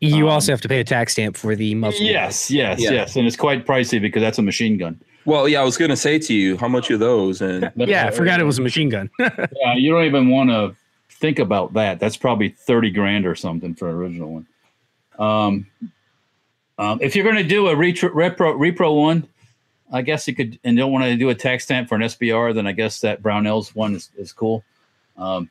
You 0.00 0.26
Um, 0.26 0.32
also 0.32 0.52
have 0.52 0.60
to 0.62 0.68
pay 0.68 0.80
a 0.80 0.84
tax 0.84 1.12
stamp 1.12 1.36
for 1.36 1.54
the 1.56 1.74
muzzle. 1.74 2.04
Yes, 2.04 2.50
yes, 2.50 2.80
Yeah. 2.80 2.90
yes, 2.92 3.16
and 3.16 3.26
it's 3.26 3.36
quite 3.36 3.64
pricey 3.64 4.00
because 4.00 4.20
that's 4.22 4.38
a 4.38 4.42
machine 4.42 4.76
gun. 4.76 5.00
Well, 5.28 5.46
yeah, 5.46 5.60
I 5.60 5.64
was 5.64 5.76
going 5.76 5.90
to 5.90 5.96
say 5.96 6.18
to 6.20 6.32
you, 6.32 6.56
how 6.56 6.68
much 6.68 6.90
are 6.90 6.96
those? 6.96 7.42
And 7.42 7.70
Yeah, 7.76 8.06
I 8.06 8.10
forgot 8.10 8.40
it 8.40 8.44
was 8.44 8.58
a 8.58 8.62
machine 8.62 8.88
gun. 8.88 9.10
Yeah, 9.20 9.74
you 9.74 9.90
don't 9.90 10.06
even 10.06 10.30
want 10.30 10.48
to 10.48 10.74
think 11.10 11.38
about 11.38 11.74
that. 11.74 12.00
That's 12.00 12.16
probably 12.16 12.48
thirty 12.48 12.90
grand 12.90 13.26
or 13.26 13.34
something 13.34 13.74
for 13.74 13.90
an 13.90 13.96
original 13.96 14.32
one. 14.32 14.46
Um, 15.18 15.66
um, 16.78 16.98
if 17.02 17.14
you're 17.14 17.24
going 17.24 17.36
to 17.36 17.42
do 17.44 17.68
a 17.68 17.76
retro, 17.76 18.08
repro 18.08 18.56
repro 18.56 18.96
one, 18.96 19.28
I 19.92 20.00
guess 20.00 20.26
you 20.26 20.34
could, 20.34 20.58
and 20.64 20.78
don't 20.78 20.92
want 20.92 21.04
to 21.04 21.14
do 21.16 21.28
a 21.28 21.34
tax 21.34 21.64
stamp 21.64 21.90
for 21.90 21.96
an 21.96 22.00
SBR, 22.02 22.54
then 22.54 22.66
I 22.66 22.72
guess 22.72 23.00
that 23.00 23.22
Brownells 23.22 23.74
one 23.74 23.96
is, 23.96 24.08
is 24.16 24.32
cool. 24.32 24.64
Um, 25.18 25.50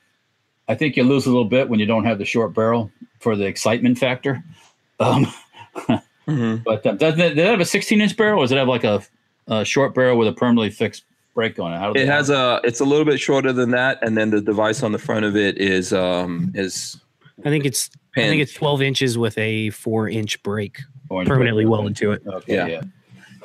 I 0.67 0.73
think 0.73 0.97
you 0.97 1.03
lose 1.03 1.27
a 1.27 1.29
little 1.29 1.45
bit 1.45 1.69
when 1.69 1.79
you 1.79 1.85
don't 1.85 2.05
have 2.05 2.17
the 2.17 2.25
short 2.25 2.55
barrel 2.55 2.89
for 3.19 3.35
the 3.35 3.45
excitement 3.45 3.99
factor. 3.99 4.43
Um, 4.99 5.27
Mhm. 6.27 6.61
but 6.65 6.85
uh, 6.85 6.91
does 6.93 7.13
it, 7.19 7.35
does 7.35 7.37
it 7.37 7.45
have 7.45 7.59
a 7.61 7.65
16 7.65 8.01
inch 8.01 8.17
barrel, 8.17 8.39
or 8.39 8.43
does 8.43 8.51
it 8.51 8.57
have 8.57 8.67
like 8.67 8.83
a, 8.83 9.01
a 9.47 9.63
short 9.65 9.93
barrel 9.93 10.17
with 10.17 10.27
a 10.27 10.33
permanently 10.33 10.69
fixed 10.69 11.03
brake 11.33 11.59
on 11.59 11.73
it? 11.73 11.77
How 11.77 11.93
does 11.93 12.01
it 12.03 12.07
has 12.07 12.29
a 12.29 12.59
it's 12.63 12.79
a 12.79 12.85
little 12.85 13.05
bit 13.05 13.19
shorter 13.19 13.53
than 13.53 13.71
that 13.71 13.99
and 14.01 14.17
then 14.17 14.29
the 14.31 14.41
device 14.41 14.83
on 14.83 14.91
the 14.91 14.97
front 14.99 15.25
of 15.25 15.35
it 15.35 15.57
is 15.57 15.93
um 15.93 16.51
is 16.55 16.99
I 17.45 17.49
think 17.49 17.65
it's 17.65 17.89
I 18.15 18.21
think 18.21 18.41
it's 18.41 18.53
12 18.53 18.81
inches 18.81 19.17
with 19.17 19.37
a 19.37 19.69
four 19.69 20.09
inch 20.09 20.41
brake 20.43 20.79
orange 21.09 21.27
permanently 21.29 21.63
brake? 21.65 21.71
welded 21.71 21.95
to 21.97 22.11
it. 22.13 22.23
Okay, 22.27 22.55
Yeah. 22.55 22.67
yeah. 22.67 22.81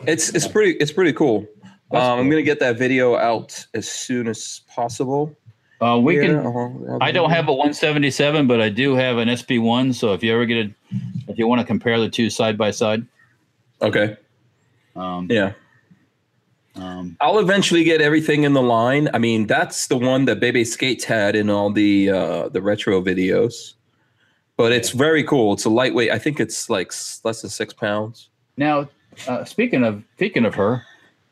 It's 0.07 0.31
it's 0.31 0.49
pretty 0.49 0.73
it's 0.79 0.93
pretty 0.93 1.13
cool. 1.13 1.47
That's 1.91 2.05
Um, 2.05 2.21
I'm 2.21 2.31
gonna 2.31 2.43
get 2.43 2.59
that 2.61 2.79
video 2.79 3.17
out 3.17 3.65
as 3.75 3.89
soon 3.91 4.27
as 4.29 4.63
possible. 4.75 5.37
Uh, 5.81 5.99
we 5.99 6.17
Yeah, 6.17 6.27
can. 6.29 6.37
uh-huh. 6.47 6.99
I 7.01 7.11
don't 7.11 7.31
have 7.31 7.49
a 7.49 7.53
177, 7.53 8.47
but 8.47 8.61
I 8.61 8.69
do 8.69 8.95
have 8.95 9.19
an 9.19 9.29
SB1. 9.29 9.93
So 9.95 10.13
if 10.15 10.23
you 10.23 10.33
ever 10.33 10.47
get 10.47 10.67
a, 10.67 10.71
if 11.29 11.37
you 11.39 11.49
want 11.49 11.61
to 11.61 11.67
compare 11.67 11.99
the 11.99 12.09
two 12.09 12.31
side 12.31 12.57
by 12.57 12.71
side, 12.71 13.05
Okay. 13.83 14.17
um, 14.95 15.27
Yeah. 15.29 15.53
Um, 16.77 17.17
I'll 17.21 17.39
eventually 17.39 17.85
get 17.85 18.01
everything 18.01 18.45
in 18.45 18.53
the 18.55 18.63
line. 18.63 19.09
I 19.13 19.19
mean, 19.19 19.47
that's 19.47 19.87
the 19.89 19.97
one 19.99 20.25
that 20.27 20.41
Bebe 20.41 20.65
Skates 20.65 21.05
had 21.05 21.37
in 21.37 21.51
all 21.51 21.71
the 21.71 22.11
uh 22.11 22.49
the 22.49 22.63
retro 22.63 23.03
videos. 23.03 23.75
But 24.57 24.73
it's 24.73 24.91
very 24.91 25.25
cool. 25.25 25.53
It's 25.55 25.65
a 25.65 25.71
lightweight. 25.71 26.11
I 26.11 26.19
think 26.19 26.39
it's 26.41 26.69
like 26.71 26.93
less 27.25 27.43
than 27.43 27.51
six 27.51 27.73
pounds. 27.75 28.29
now, 28.57 28.89
uh, 29.29 29.45
speaking 29.45 29.85
of 29.85 30.03
speaking 30.17 30.45
of 30.45 30.55
her, 30.55 30.83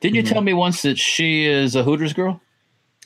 did 0.00 0.14
you 0.14 0.22
Mhm. 0.22 0.28
tell 0.28 0.40
me 0.42 0.52
once 0.52 0.82
that 0.82 0.98
she 0.98 1.46
is 1.46 1.74
a 1.74 1.82
Hooters 1.82 2.12
girl? 2.12 2.40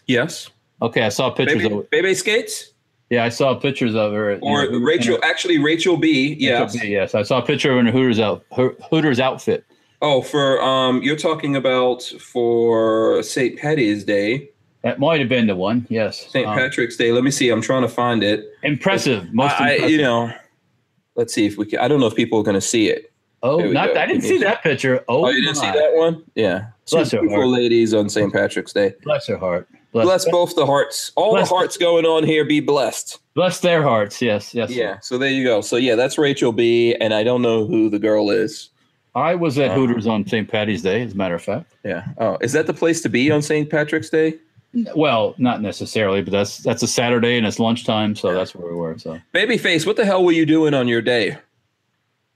Yes. 0.07 0.51
Okay, 0.83 1.03
I 1.03 1.09
saw 1.11 1.31
pictures 1.31 1.63
Bebe, 1.63 1.75
of. 1.75 1.91
Bebe 1.91 2.15
Skates 2.15 2.73
Yeah, 3.11 3.25
I 3.25 3.29
saw 3.29 3.55
pictures 3.55 3.95
of 3.95 4.13
her. 4.13 4.31
at- 4.31 4.41
or 4.43 4.67
Rachel? 4.81 5.19
a- 5.23 5.25
Actually, 5.27 5.59
Rachel 5.59 5.97
B. 5.97 6.37
Yes. 6.39 6.75
yes, 6.85 7.15
I 7.15 7.23
saw 7.23 7.39
a 7.39 7.43
picture 7.47 7.69
of 7.71 7.75
her 7.75 7.81
in 7.81 7.87
a 7.87 7.93
Hooters 7.93 8.19
out 8.19 8.45
Hooters 8.91 9.21
outfit. 9.21 9.65
Oh, 10.07 10.21
for 10.21 10.61
um, 10.63 11.03
you're 11.03 11.17
talking 11.17 11.57
about 11.57 12.03
for 12.21 13.23
St. 13.23 13.59
Patty's 13.59 14.05
Day, 14.05 14.51
That 14.83 14.99
might 14.99 15.19
have 15.21 15.31
been 15.31 15.47
the 15.47 15.57
one. 15.57 15.87
Yes, 15.89 16.27
St. 16.31 16.47
Um, 16.47 16.55
Patrick's 16.59 16.97
Day. 16.97 17.11
Let 17.11 17.25
me 17.25 17.31
see. 17.31 17.49
I'm 17.49 17.63
trying 17.63 17.83
to 17.83 17.89
find 17.89 18.23
it. 18.23 18.45
impressive. 18.63 19.33
Most 19.33 19.53
I, 19.53 19.55
I- 19.55 19.71
impressive. 19.73 19.91
you 19.91 20.03
know, 20.03 20.33
let's 21.17 21.33
see 21.33 21.47
if 21.47 21.57
we 21.57 21.65
can. 21.65 21.79
I 21.79 21.89
don't 21.89 22.01
know 22.01 22.07
if 22.07 22.15
people 22.15 22.39
are 22.39 22.43
going 22.43 22.55
to 22.55 22.61
see 22.61 22.89
it. 22.91 23.11
oh, 23.43 23.61
not. 23.61 23.97
I 23.97 24.05
didn't 24.07 24.23
see 24.25 24.39
that 24.39 24.63
picture. 24.63 25.03
Oh, 25.09 25.25
Oh, 25.25 25.29
you 25.31 25.41
didn't 25.43 25.57
see 25.57 25.71
that 25.71 25.95
one? 25.95 26.23
Yeah. 26.35 26.67
Bless 26.91 27.11
Two 27.11 27.17
her 27.17 27.23
beautiful 27.23 27.45
heart. 27.51 27.61
ladies 27.61 27.95
on 27.95 28.09
St. 28.11 28.31
Patrick's 28.33 28.75
Day. 28.75 28.93
Bless 29.05 29.27
her 29.29 29.39
heart. 29.39 29.69
Bless 29.93 30.29
both 30.29 30.55
the 30.57 30.67
hearts. 30.67 31.13
All 31.17 31.33
Bless- 31.33 31.49
the 31.49 31.55
hearts 31.55 31.77
going 31.79 32.05
on 32.05 32.25
here. 32.25 32.45
Be 32.45 32.61
blessed. 32.61 33.21
Bless 33.35 33.61
their 33.61 33.83
hearts. 33.83 34.21
Yes, 34.21 34.53
yes. 34.55 34.71
Yeah. 34.71 34.99
So 35.01 35.17
there 35.17 35.31
you 35.31 35.45
go. 35.45 35.61
So 35.63 35.77
yeah, 35.77 35.95
that's 35.95 36.19
Rachel 36.19 36.53
B. 36.53 36.95
And 37.01 37.15
I 37.15 37.23
don't 37.23 37.41
know 37.43 37.65
who 37.67 37.89
the 37.89 37.99
girl 37.99 38.31
is. 38.31 38.69
I 39.15 39.35
was 39.35 39.59
at 39.59 39.71
Uh, 39.71 39.75
Hooters 39.75 40.07
on 40.07 40.27
St. 40.27 40.49
Patty's 40.49 40.83
Day, 40.83 41.03
as 41.03 41.13
a 41.13 41.17
matter 41.17 41.35
of 41.37 41.43
fact. 41.43 41.73
Yeah. 41.85 42.05
Oh, 42.19 42.37
is 42.41 42.53
that 42.53 42.67
the 42.67 42.75
place 42.75 43.01
to 43.03 43.09
be 43.09 43.31
on 43.31 43.43
St. 43.43 43.69
Patrick's 43.71 44.11
Day? 44.11 44.35
Well, 44.97 45.37
not 45.39 45.63
necessarily, 45.63 46.21
but 46.23 46.33
that's 46.33 46.59
that's 46.59 46.83
a 46.83 46.89
Saturday 46.89 47.39
and 47.39 47.47
it's 47.47 47.61
lunchtime, 47.61 48.17
so 48.17 48.35
that's 48.35 48.55
where 48.57 48.67
we 48.69 48.75
were. 48.77 48.99
So 48.99 49.21
Babyface, 49.33 49.87
what 49.87 49.95
the 49.97 50.05
hell 50.05 50.25
were 50.25 50.33
you 50.33 50.45
doing 50.45 50.75
on 50.75 50.89
your 50.89 51.01
day? 51.01 51.39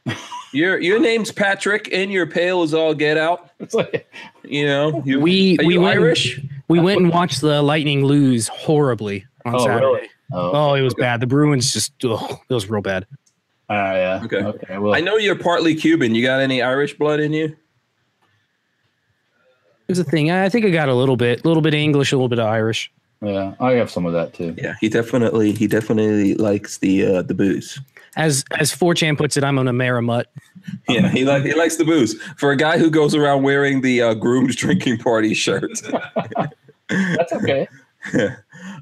your 0.53 0.79
your 0.81 1.01
name's 1.01 1.33
Patrick, 1.33 1.89
and 1.93 2.13
your 2.13 2.27
pale 2.27 2.63
is 2.63 2.73
all 2.75 2.95
get 2.95 3.17
out. 3.17 3.51
it's 3.59 3.75
like 3.83 4.09
You 4.45 4.67
know, 4.67 5.03
you, 5.05 5.19
We 5.21 5.59
are 5.59 5.65
we 5.67 5.75
you 5.75 5.81
went 5.81 5.99
Irish? 5.99 6.41
we 6.69 6.79
went 6.79 7.01
and 7.01 7.11
watched 7.11 7.41
the 7.41 7.61
Lightning 7.61 8.05
lose 8.05 8.47
horribly 8.49 9.27
on 9.45 9.57
Oh, 9.57 9.59
Saturday. 9.65 9.85
really? 9.87 10.09
oh, 10.33 10.53
Oh, 10.71 10.75
it 10.75 10.83
was 10.83 10.95
bad. 10.95 11.19
The 11.21 11.27
Bruins 11.27 11.73
just 11.73 11.93
oh, 12.05 12.41
it 12.49 12.55
was 12.55 12.71
real 12.71 12.83
bad. 12.83 13.05
Ah, 13.69 13.93
yeah. 13.95 14.21
Okay. 14.25 14.37
Okay. 14.43 14.79
Well, 14.79 14.95
I 14.95 15.01
know 15.01 15.17
you're 15.17 15.39
partly 15.39 15.75
Cuban. 15.75 16.15
You 16.15 16.23
got 16.23 16.41
any 16.41 16.63
Irish 16.63 16.97
blood 16.97 17.21
in 17.21 17.33
you? 17.33 17.57
Here's 19.87 19.99
the 19.99 20.05
thing. 20.05 20.31
I 20.31 20.49
think 20.49 20.67
I 20.67 20.71
got 20.71 20.89
a 20.89 20.95
little 20.95 21.17
bit, 21.17 21.45
a 21.45 21.49
little 21.49 21.63
bit 21.63 21.73
of 21.73 21.81
English, 21.81 22.13
a 22.13 22.17
little 22.17 22.29
bit 22.29 22.39
of 22.39 22.47
Irish. 22.47 22.93
yeah, 23.23 23.55
I 23.59 23.73
have 23.73 23.91
some 23.91 24.05
of 24.05 24.13
that 24.13 24.35
too. 24.35 24.55
Yeah, 24.59 24.75
he 24.81 24.89
definitely 24.91 25.53
he 25.53 25.67
definitely 25.67 26.35
likes 26.35 26.79
the 26.79 27.07
uh, 27.07 27.23
the 27.23 27.35
booze. 27.35 27.81
As 28.17 28.45
as 28.59 28.75
4chan 28.75 29.17
puts 29.17 29.37
it, 29.37 29.45
I'm 29.45 29.59
an 29.59 29.67
Amerimut. 29.67 30.25
Yeah, 30.87 31.09
he 31.09 31.25
like 31.25 31.45
he 31.45 31.55
likes 31.55 31.77
the 31.77 31.85
booze. 31.85 32.21
For 32.37 32.51
a 32.51 32.57
guy 32.57 32.77
who 32.77 32.91
goes 32.91 33.15
around 33.15 33.43
wearing 33.43 33.81
the 33.81 34.03
uh, 34.03 34.13
groom's 34.13 34.55
drinking 34.55 34.99
party 34.99 35.33
shirt. 35.33 35.71
That's 36.91 37.33
okay. 37.33 37.67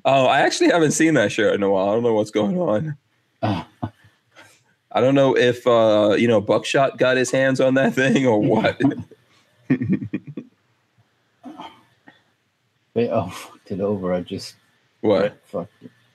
oh, 0.05 0.27
I 0.27 0.41
actually 0.41 0.71
haven't 0.71 0.93
seen 0.93 1.15
that 1.15 1.31
shirt 1.31 1.55
in 1.55 1.63
a 1.63 1.71
while. 1.71 1.91
I 1.91 1.93
don't 1.95 2.03
know 2.03 2.15
what's 2.15 2.33
going 2.33 2.59
on. 2.59 2.97
I 4.97 5.01
don't 5.03 5.15
know 5.15 5.37
if 5.37 5.67
uh, 5.67 6.15
you 6.19 6.27
know 6.27 6.41
Buckshot 6.41 6.97
got 6.97 7.19
his 7.19 7.31
hands 7.31 7.61
on 7.61 7.75
that 7.75 7.93
thing 7.93 8.27
or 8.27 8.41
what. 8.41 8.81
Wait, 12.95 13.11
oh, 13.11 13.29
fucked 13.29 13.71
it 13.73 13.81
over. 13.81 14.15
I 14.15 14.23
just 14.23 14.55
what? 15.03 15.39
Fuck. 15.45 15.69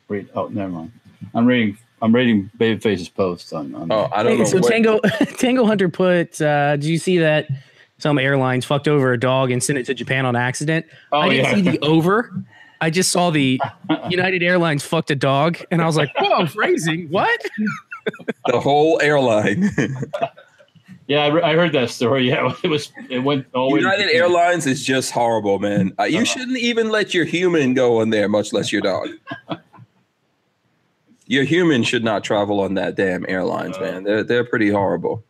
Read. 0.07 0.29
Oh, 0.33 0.47
never 0.47 0.71
mind. 0.71 0.91
I'm 1.35 1.45
reading. 1.45 1.77
I'm 2.01 2.15
reading 2.15 2.49
Babyface's 2.57 3.07
post 3.07 3.53
on. 3.53 3.75
on 3.75 3.91
Oh, 3.91 4.09
I 4.11 4.23
don't 4.23 4.39
know. 4.39 4.45
so 4.45 4.57
what- 4.59 4.71
Tango 4.71 4.99
Tango 5.37 5.65
Hunter 5.65 5.87
put. 5.87 6.41
Uh, 6.41 6.75
did 6.75 6.85
you 6.85 6.97
see 6.97 7.19
that? 7.19 7.47
Some 7.99 8.17
airlines 8.17 8.65
fucked 8.65 8.87
over 8.87 9.13
a 9.13 9.19
dog 9.19 9.51
and 9.51 9.61
sent 9.63 9.77
it 9.77 9.85
to 9.85 9.93
Japan 9.93 10.25
on 10.25 10.35
accident. 10.35 10.87
Oh, 11.11 11.19
I 11.19 11.29
didn't 11.29 11.45
yeah. 11.45 11.53
see 11.53 11.61
the 11.77 11.79
over. 11.85 12.33
I 12.81 12.89
just 12.89 13.11
saw 13.11 13.29
the 13.29 13.61
United 14.09 14.41
Airlines 14.41 14.83
fucked 14.83 15.11
a 15.11 15.15
dog, 15.15 15.59
and 15.69 15.83
I 15.83 15.85
was 15.85 15.97
like, 15.97 16.09
"Whoa, 16.19 16.47
phrasing! 16.47 17.09
What?" 17.09 17.39
the 18.47 18.59
whole 18.59 18.99
airline. 19.01 19.69
Yeah, 21.07 21.23
I, 21.23 21.27
re- 21.27 21.41
I 21.41 21.55
heard 21.55 21.73
that 21.73 21.89
story. 21.89 22.25
Yeah, 22.29 22.53
it 22.63 22.67
was. 22.69 22.89
It 23.09 23.19
went. 23.19 23.45
all 23.53 23.71
way 23.73 23.79
United 23.79 24.15
Airlines 24.15 24.65
is 24.65 24.81
just 24.81 25.11
horrible, 25.11 25.59
man. 25.59 25.91
Uh, 25.99 26.03
you 26.03 26.17
Uh-huh. 26.17 26.25
shouldn't 26.25 26.57
even 26.59 26.89
let 26.89 27.13
your 27.13 27.25
human 27.25 27.73
go 27.73 27.99
in 27.99 28.11
there, 28.11 28.29
much 28.29 28.53
less 28.53 28.71
your 28.71 28.81
dog. 28.81 29.09
Your 31.27 31.43
human 31.43 31.83
should 31.83 32.03
not 32.03 32.23
travel 32.23 32.59
on 32.61 32.75
that 32.75 32.95
damn 32.95 33.25
airlines, 33.27 33.77
Uh, 33.77 33.81
man. 33.81 34.03
They're 34.03 34.23
they're 34.23 34.43
pretty 34.45 34.69
horrible. 34.69 35.23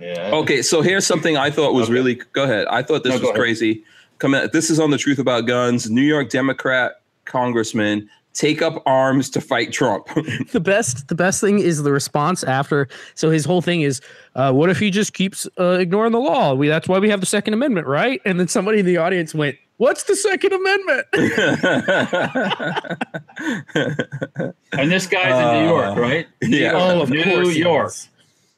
Yeah. 0.00 0.30
Okay, 0.32 0.62
so 0.62 0.80
here's 0.82 1.06
something 1.06 1.36
I 1.36 1.50
thought 1.50 1.74
was 1.74 1.84
Okay. 1.84 1.92
really 1.92 2.14
go 2.32 2.44
ahead. 2.44 2.66
I 2.68 2.82
thought 2.82 3.04
this 3.04 3.20
No, 3.20 3.28
was 3.28 3.36
crazy. 3.36 3.84
Come 4.18 4.34
in, 4.34 4.48
this 4.52 4.68
is 4.70 4.80
on 4.80 4.90
the 4.90 4.98
truth 4.98 5.18
about 5.18 5.46
guns. 5.46 5.90
New 5.90 6.02
York 6.02 6.30
Democrat 6.30 7.02
congressman 7.24 8.08
take 8.32 8.62
up 8.62 8.82
arms 8.86 9.28
to 9.30 9.40
fight 9.40 9.72
Trump. 9.72 10.06
the 10.52 10.60
best 10.60 11.08
the 11.08 11.14
best 11.14 11.40
thing 11.40 11.58
is 11.58 11.82
the 11.82 11.92
response 11.92 12.44
after 12.44 12.88
so 13.14 13.30
his 13.30 13.44
whole 13.44 13.60
thing 13.60 13.82
is 13.82 14.00
uh, 14.36 14.52
what 14.52 14.70
if 14.70 14.78
he 14.78 14.90
just 14.90 15.12
keeps 15.14 15.48
uh, 15.58 15.78
ignoring 15.80 16.12
the 16.12 16.20
law 16.20 16.54
we 16.54 16.68
that's 16.68 16.88
why 16.88 16.98
we 16.98 17.08
have 17.10 17.20
the 17.20 17.26
second 17.26 17.54
amendment 17.54 17.86
right 17.86 18.20
and 18.24 18.38
then 18.38 18.46
somebody 18.48 18.78
in 18.78 18.86
the 18.86 18.96
audience 18.96 19.34
went 19.34 19.56
what's 19.78 20.04
the 20.04 20.14
second 20.14 20.52
amendment 20.52 21.06
And 24.72 24.90
this 24.90 25.06
guy's 25.06 25.32
in 25.56 25.62
New 25.62 25.68
York, 25.68 25.96
Uh, 25.96 26.00
right? 26.00 26.26
yeah. 26.42 26.72
oh 26.74 27.02
of 27.02 27.10
New 27.10 27.24
course 27.24 27.56
York. 27.56 27.92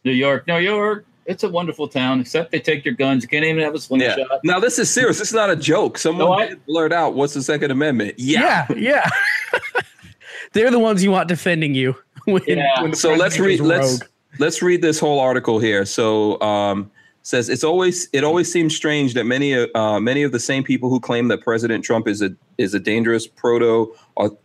New 0.04 0.12
York, 0.12 0.46
New 0.46 0.58
York. 0.58 1.06
It's 1.26 1.44
a 1.44 1.48
wonderful 1.48 1.86
town, 1.88 2.20
except 2.20 2.50
they 2.50 2.58
take 2.60 2.84
your 2.84 2.94
guns. 2.94 3.22
You 3.22 3.28
can't 3.28 3.44
even 3.44 3.62
have 3.62 3.74
a 3.74 3.76
yeah. 3.76 3.80
slingshot. 3.80 4.40
Now 4.44 4.58
this 4.58 4.78
is 4.78 4.92
serious. 4.92 5.18
This 5.18 5.28
is 5.28 5.34
not 5.34 5.50
a 5.50 5.56
joke. 5.56 5.98
Someone 5.98 6.26
No, 6.26 6.32
I- 6.32 6.48
did 6.48 6.66
blurt 6.66 6.92
out, 6.92 7.14
"What's 7.14 7.34
the 7.34 7.42
Second 7.42 7.70
Amendment?" 7.70 8.14
Yeah. 8.18 8.66
yeah 8.70 8.76
yeah 8.76 9.10
they're 10.52 10.70
the 10.70 10.78
ones 10.78 11.02
you 11.02 11.10
want 11.10 11.28
defending 11.28 11.74
you 11.74 11.94
when, 12.24 12.42
Yeah. 12.46 12.82
when 12.82 12.94
so 12.94 13.14
let's 13.14 13.38
read. 13.38 13.60
Let's 13.60 14.00
let's 14.38 14.62
read 14.62 14.82
this 14.82 14.98
whole 14.98 15.20
article 15.20 15.58
here. 15.58 15.84
So 15.84 16.40
um, 16.40 16.90
says 17.22 17.48
it's 17.48 17.62
always 17.64 18.08
it 18.12 18.24
always 18.24 18.50
seems 18.50 18.74
strange 18.74 19.14
that 19.14 19.24
many 19.24 19.54
uh, 19.54 20.00
many 20.00 20.22
of 20.24 20.32
the 20.32 20.40
same 20.40 20.64
people 20.64 20.90
who 20.90 20.98
claim 21.00 21.28
that 21.28 21.40
President 21.42 21.84
Trump 21.84 22.08
is 22.08 22.20
a 22.20 22.30
is 22.58 22.74
a 22.74 22.80
dangerous 22.80 23.26
proto 23.26 23.94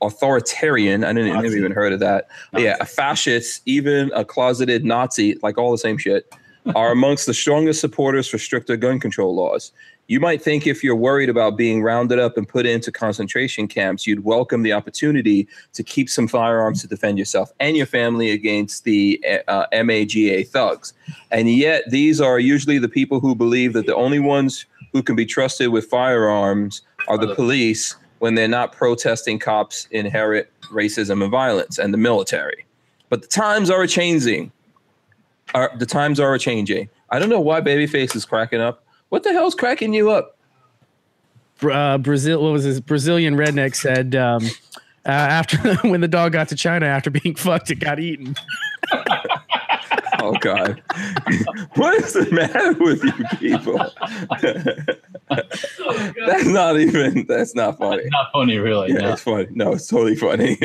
authoritarian. 0.02 1.04
I 1.04 1.14
didn't 1.14 1.34
never 1.34 1.44
Nazi. 1.44 1.58
even 1.58 1.72
heard 1.72 1.94
of 1.94 2.00
that. 2.02 2.28
But 2.52 2.62
yeah, 2.62 2.78
a 2.80 2.86
fascist, 2.86 3.62
even 3.66 4.12
a 4.16 4.24
closeted 4.24 4.86
Nazi, 4.86 5.38
like 5.42 5.58
all 5.58 5.72
the 5.72 5.78
same 5.78 5.98
shit, 5.98 6.34
are 6.76 6.92
amongst 6.92 7.26
the 7.26 7.34
strongest 7.34 7.82
supporters 7.82 8.28
for 8.28 8.38
stricter 8.38 8.78
gun 8.78 9.00
control 9.00 9.36
laws. 9.36 9.72
You 10.08 10.22
might 10.22 10.42
think 10.42 10.66
if 10.66 10.84
you're 10.84 10.96
worried 10.96 11.28
about 11.28 11.58
being 11.58 11.84
rounded 11.84 12.18
up 12.18 12.38
and 12.38 12.48
put 12.48 12.66
into 12.66 12.94
concentration 12.94 13.68
camps, 13.68 14.08
you'd 14.08 14.24
welcome 14.24 14.64
the 14.64 14.72
opportunity 14.72 15.48
to 15.74 15.84
keep 15.84 16.10
some 16.10 16.30
firearms 16.30 16.82
to 16.82 16.88
defend 16.88 17.20
yourself 17.20 17.52
and 17.60 17.76
your 17.76 17.86
family 17.86 18.32
against 18.32 18.86
the 18.86 19.22
uh, 19.50 19.66
MAGA 19.74 20.46
thugs. 20.46 20.94
And 21.32 21.52
yet, 21.52 21.84
these 21.90 22.22
are 22.22 22.40
usually 22.40 22.80
the 22.80 22.88
people 22.88 23.20
who 23.20 23.36
believe 23.36 23.74
that 23.74 23.86
the 23.86 23.96
only 23.96 24.20
ones 24.20 24.66
who 24.94 25.04
can 25.04 25.16
be 25.16 25.26
trusted 25.26 25.70
with 25.70 25.86
firearms 25.86 26.82
are 27.10 27.18
the 27.18 27.36
police 27.36 27.96
when 28.20 28.36
they're 28.36 28.48
not 28.48 28.72
protesting 28.72 29.40
cops 29.40 29.88
inherit 29.92 30.52
racism 30.72 31.22
and 31.22 31.32
violence 31.32 31.78
and 31.78 31.94
the 31.94 31.98
military. 31.98 32.66
But 33.10 33.22
the 33.22 33.28
times 33.28 33.70
are 33.70 33.86
changing. 33.88 34.52
Are, 35.54 35.72
the 35.78 35.86
times 35.86 36.20
are 36.20 36.34
a 36.34 36.40
changing. 36.40 36.90
I 37.10 37.20
don't 37.20 37.30
know 37.30 37.40
why 37.40 37.62
Babyface 37.62 38.16
is 38.16 38.26
cracking 38.26 38.60
up. 38.60 38.84
What 39.10 39.24
the 39.24 39.32
hell's 39.32 39.56
cracking 39.56 39.94
you 39.94 40.12
up? 40.12 40.38
uh, 41.64 41.98
Brazil, 41.98 42.44
what 42.44 42.52
was 42.52 42.64
his 42.64 42.80
Brazilian 42.80 43.36
redneck 43.36 43.76
said 43.76 44.16
um, 44.16 44.46
uh, 45.06 45.10
after 45.10 45.76
when 45.88 46.02
the 46.02 46.08
dog 46.08 46.34
got 46.34 46.50
to 46.50 46.56
China 46.56 46.86
after 46.86 47.10
being 47.10 47.36
fucked, 47.38 47.72
it 47.72 47.76
got 47.76 48.00
eaten. 48.00 48.36
Oh 50.28 50.36
God, 50.42 50.82
what 51.76 51.96
is 51.96 52.12
the 52.12 52.30
matter 52.32 52.74
with 52.74 53.02
you 53.04 53.14
people? 53.38 53.80
Oh, 55.30 56.14
that's 56.26 56.46
not 56.46 56.80
even. 56.80 57.26
That's 57.28 57.54
not 57.54 57.78
funny. 57.78 58.04
It's 58.04 58.12
not 58.12 58.32
funny, 58.32 58.58
really. 58.60 58.94
Yeah, 58.94 59.00
no. 59.00 59.14
it's 59.14 59.22
funny. 59.22 59.48
No, 59.52 59.74
it's 59.74 59.88
totally 59.88 60.16
funny. 60.16 60.58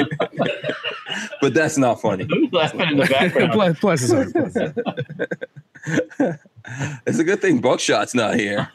but 1.41 1.53
that's 1.53 1.77
not 1.79 2.01
funny. 2.01 2.27
Who's 2.29 2.53
laughing 2.53 2.81
in 2.81 2.97
the 2.97 3.07
background? 3.07 3.53
plus, 3.53 3.79
plus 3.81 4.01
his 4.01 4.13
heart, 4.13 4.33
plus 4.33 4.55
his 4.55 4.73
heart. 6.17 6.41
It's 7.07 7.19
a 7.19 7.25
good 7.25 7.41
thing 7.41 7.61
Buckshot's 7.61 8.15
not 8.15 8.37
here. 8.37 8.71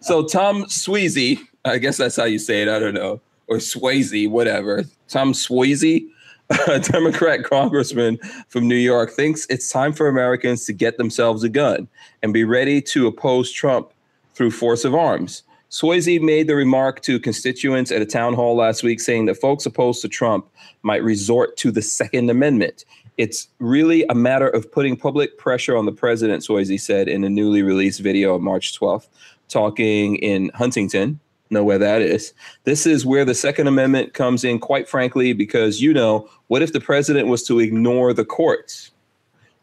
so 0.00 0.24
Tom 0.26 0.64
Sweezy, 0.66 1.40
I 1.64 1.78
guess 1.78 1.96
that's 1.96 2.16
how 2.16 2.24
you 2.24 2.38
say 2.38 2.62
it. 2.62 2.68
I 2.68 2.78
don't 2.78 2.94
know, 2.94 3.20
or 3.48 3.56
Swayze, 3.56 4.30
whatever. 4.30 4.84
Tom 5.08 5.32
Swayze, 5.32 6.08
a 6.68 6.80
Democrat 6.80 7.44
congressman 7.44 8.18
from 8.48 8.66
New 8.66 8.76
York, 8.76 9.10
thinks 9.10 9.46
it's 9.50 9.70
time 9.70 9.92
for 9.92 10.08
Americans 10.08 10.64
to 10.64 10.72
get 10.72 10.96
themselves 10.96 11.42
a 11.42 11.48
gun 11.48 11.86
and 12.22 12.32
be 12.32 12.44
ready 12.44 12.80
to 12.80 13.06
oppose 13.06 13.52
Trump 13.52 13.90
through 14.34 14.50
force 14.50 14.84
of 14.84 14.94
arms. 14.94 15.42
Swayze 15.70 16.20
made 16.22 16.46
the 16.46 16.54
remark 16.54 17.02
to 17.02 17.20
constituents 17.20 17.92
at 17.92 18.00
a 18.00 18.06
town 18.06 18.32
hall 18.32 18.56
last 18.56 18.82
week, 18.82 19.00
saying 19.00 19.26
that 19.26 19.34
folks 19.34 19.66
opposed 19.66 20.00
to 20.00 20.08
Trump 20.08 20.48
might 20.82 21.02
resort 21.02 21.58
to 21.58 21.70
the 21.70 21.82
Second 21.82 22.30
Amendment. 22.30 22.86
It's 23.18 23.48
really 23.58 24.04
a 24.08 24.14
matter 24.14 24.48
of 24.48 24.72
putting 24.72 24.96
public 24.96 25.36
pressure 25.36 25.76
on 25.76 25.84
the 25.84 25.92
president, 25.92 26.42
Swayze 26.42 26.80
said 26.80 27.08
in 27.08 27.24
a 27.24 27.28
newly 27.28 27.62
released 27.62 28.00
video 28.00 28.34
on 28.36 28.42
March 28.42 28.78
12th, 28.78 29.08
talking 29.48 30.16
in 30.16 30.50
Huntington. 30.54 31.20
Know 31.50 31.64
where 31.64 31.78
that 31.78 32.02
is. 32.02 32.34
This 32.64 32.86
is 32.86 33.06
where 33.06 33.24
the 33.24 33.34
Second 33.34 33.68
Amendment 33.68 34.12
comes 34.12 34.44
in, 34.44 34.58
quite 34.58 34.88
frankly, 34.88 35.32
because 35.32 35.80
you 35.80 35.94
know, 35.94 36.28
what 36.48 36.60
if 36.62 36.72
the 36.74 36.80
president 36.80 37.28
was 37.28 37.42
to 37.44 37.58
ignore 37.58 38.12
the 38.12 38.24
courts? 38.24 38.90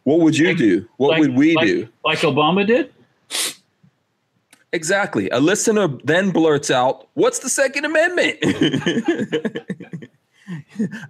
What 0.04 0.20
would 0.22 0.38
you 0.38 0.56
do? 0.56 0.88
What 0.98 1.12
like- 1.12 1.20
would 1.22 1.36
we 1.36 1.56
like- 1.56 1.68
do? 1.68 1.88
Like 2.04 2.20
Obama 2.20 2.66
did? 2.66 2.92
Exactly. 4.74 5.30
A 5.30 5.40
listener 5.40 5.88
then 6.04 6.32
blurts 6.32 6.70
out, 6.70 7.08
What's 7.14 7.40
the 7.40 7.50
Second 7.50 7.86
Amendment? 7.86 8.38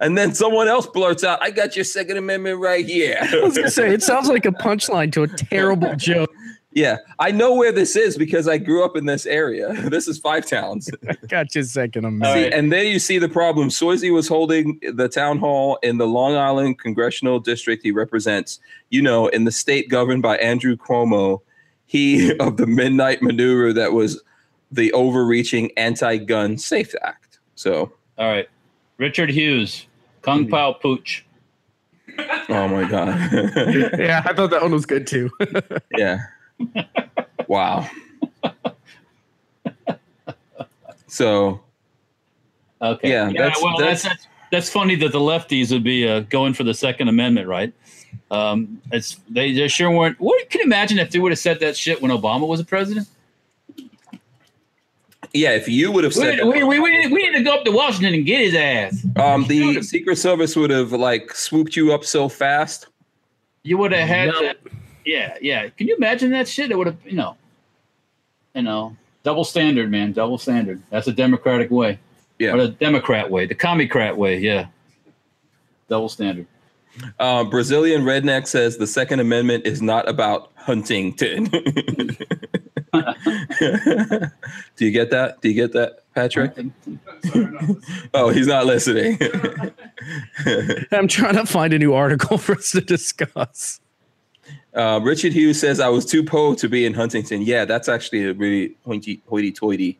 and 0.00 0.16
then 0.16 0.34
someone 0.34 0.68
else 0.68 0.86
blurts 0.86 1.24
out, 1.24 1.42
I 1.42 1.50
got 1.50 1.74
your 1.74 1.84
Second 1.84 2.16
Amendment 2.16 2.60
right 2.60 2.86
here. 2.86 3.18
I 3.20 3.40
was 3.42 3.56
gonna 3.56 3.70
say 3.70 3.92
it 3.92 4.02
sounds 4.02 4.28
like 4.28 4.46
a 4.46 4.52
punchline 4.52 5.10
to 5.12 5.24
a 5.24 5.28
terrible 5.28 5.94
joke. 5.96 6.30
Yeah, 6.76 6.98
I 7.18 7.30
know 7.30 7.54
where 7.54 7.72
this 7.72 7.96
is 7.96 8.18
because 8.18 8.46
I 8.46 8.58
grew 8.58 8.84
up 8.84 8.96
in 8.96 9.06
this 9.06 9.24
area. 9.24 9.72
This 9.96 10.08
is 10.08 10.18
Five 10.18 10.44
Towns. 10.44 10.90
Got 11.28 11.54
your 11.54 11.64
second 11.64 12.04
All 12.04 12.08
amendment. 12.08 12.34
See, 12.34 12.42
right. 12.44 12.52
and 12.52 12.70
there 12.70 12.84
you 12.84 12.98
see 12.98 13.18
the 13.18 13.30
problem. 13.30 13.70
Swayze 13.70 14.12
was 14.12 14.28
holding 14.28 14.78
the 14.92 15.08
town 15.08 15.38
hall 15.38 15.78
in 15.82 15.96
the 15.96 16.06
Long 16.06 16.36
Island 16.36 16.78
congressional 16.78 17.40
district 17.40 17.82
he 17.82 17.92
represents, 17.92 18.60
you 18.90 19.00
know, 19.00 19.28
in 19.28 19.44
the 19.44 19.52
state 19.52 19.88
governed 19.88 20.20
by 20.20 20.36
Andrew 20.36 20.76
Cuomo, 20.76 21.40
he 21.86 22.36
of 22.40 22.58
the 22.58 22.66
midnight 22.66 23.22
maneuver 23.22 23.72
that 23.72 23.92
was 23.92 24.22
the 24.70 24.92
overreaching 24.92 25.70
anti 25.78 26.18
gun 26.18 26.58
SAFE 26.58 26.94
Act. 27.02 27.38
So, 27.54 27.90
All 28.18 28.28
right. 28.28 28.50
Richard 28.98 29.30
Hughes, 29.30 29.86
Kung 30.20 30.42
mm-hmm. 30.42 30.50
Pao 30.50 30.74
Pooch. 30.74 31.24
oh 32.50 32.68
my 32.68 32.86
God. 32.86 33.08
Yeah, 33.98 34.22
I 34.26 34.34
thought 34.34 34.50
that 34.50 34.60
one 34.60 34.72
was 34.72 34.84
good 34.84 35.06
too. 35.06 35.30
yeah. 35.96 36.18
Wow. 37.48 37.88
So, 41.06 41.60
Okay. 42.82 43.08
Yeah, 43.10 43.28
Yeah, 43.30 43.42
that's- 43.42 43.62
well, 43.62 43.78
that's- 43.78 44.02
that's, 44.02 44.14
that's 44.24 44.26
that's 44.52 44.70
funny 44.70 44.94
that 44.96 45.10
the 45.12 45.18
lefties 45.18 45.72
would 45.72 45.82
be 45.82 46.06
uh, 46.06 46.20
going 46.20 46.52
for 46.54 46.62
the 46.62 46.74
Second 46.74 47.08
Amendment, 47.08 47.48
right? 47.48 47.72
Um, 48.30 48.80
it's 48.92 49.18
they, 49.30 49.52
they 49.52 49.66
sure 49.66 49.90
weren't. 49.90 50.20
What 50.20 50.48
can 50.50 50.60
you 50.60 50.66
imagine 50.66 50.98
if 50.98 51.10
they 51.10 51.18
would 51.18 51.32
have 51.32 51.38
said 51.38 51.58
that 51.60 51.76
shit 51.76 52.00
when 52.02 52.10
Obama 52.10 52.46
was 52.46 52.60
a 52.60 52.64
president? 52.64 53.08
yeah, 55.32 55.50
if 55.50 55.68
you 55.68 55.90
would 55.90 56.04
have 56.04 56.14
We, 56.14 56.22
said 56.22 56.44
we, 56.44 56.62
we, 56.64 56.78
we, 56.78 56.90
need, 56.90 57.12
we 57.12 57.22
need 57.28 57.36
to 57.38 57.42
go 57.44 57.54
up 57.56 57.64
to 57.64 57.72
Washington 57.72 58.14
and 58.14 58.24
get 58.24 58.40
his 58.40 58.54
ass. 58.54 59.04
um, 59.16 59.44
the 59.48 59.82
Secret 59.82 60.16
Service 60.16 60.54
would 60.54 60.70
have 60.70 60.92
like 60.92 61.34
swooped 61.34 61.74
you 61.76 61.92
up 61.92 62.04
so 62.04 62.28
fast. 62.28 62.86
You 63.64 63.78
would 63.78 63.92
have 63.92 64.06
had 64.08 64.28
No. 64.28 64.40
to. 64.42 64.56
Yeah, 65.06 65.36
yeah. 65.40 65.68
Can 65.70 65.86
you 65.88 65.96
imagine 65.96 66.30
that 66.32 66.48
shit? 66.48 66.70
It 66.70 66.76
would 66.76 66.88
have, 66.88 66.98
you 67.06 67.14
know, 67.16 67.36
you 68.54 68.62
know, 68.62 68.96
double 69.22 69.44
standard, 69.44 69.90
man, 69.90 70.12
double 70.12 70.36
standard. 70.36 70.82
That's 70.90 71.06
a 71.06 71.12
democratic 71.12 71.70
way, 71.70 71.98
Yeah. 72.40 72.52
or 72.54 72.58
the 72.58 72.68
Democrat 72.68 73.30
way, 73.30 73.46
the 73.46 73.54
commie-crat 73.54 74.16
way. 74.18 74.38
Yeah, 74.38 74.66
double 75.88 76.08
standard. 76.08 76.46
Uh, 77.20 77.44
Brazilian 77.44 78.02
redneck 78.02 78.46
says 78.48 78.78
the 78.78 78.86
Second 78.86 79.20
Amendment 79.20 79.64
is 79.66 79.80
not 79.80 80.08
about 80.08 80.50
Huntington. 80.56 81.44
Do 81.44 81.60
you 84.84 84.90
get 84.90 85.10
that? 85.10 85.40
Do 85.42 85.48
you 85.48 85.54
get 85.54 85.72
that, 85.72 86.04
Patrick? 86.14 86.52
Oh, 88.14 88.30
he's 88.30 88.46
not 88.46 88.64
listening. 88.66 89.18
I'm 90.92 91.06
trying 91.08 91.34
to 91.36 91.44
find 91.46 91.72
a 91.74 91.78
new 91.78 91.92
article 91.94 92.38
for 92.38 92.54
us 92.56 92.70
to 92.72 92.80
discuss. 92.80 93.80
Uh, 94.76 95.00
Richard 95.02 95.32
Hughes 95.32 95.58
says 95.60 95.80
I 95.80 95.88
was 95.88 96.04
too 96.06 96.22
poor 96.22 96.54
to 96.56 96.68
be 96.68 96.84
in 96.86 96.94
Huntington. 96.94 97.42
Yeah, 97.42 97.64
that's 97.64 97.88
actually 97.88 98.24
a 98.28 98.32
really 98.34 98.76
hoity 98.84 99.22
hoity-toity. 99.28 99.98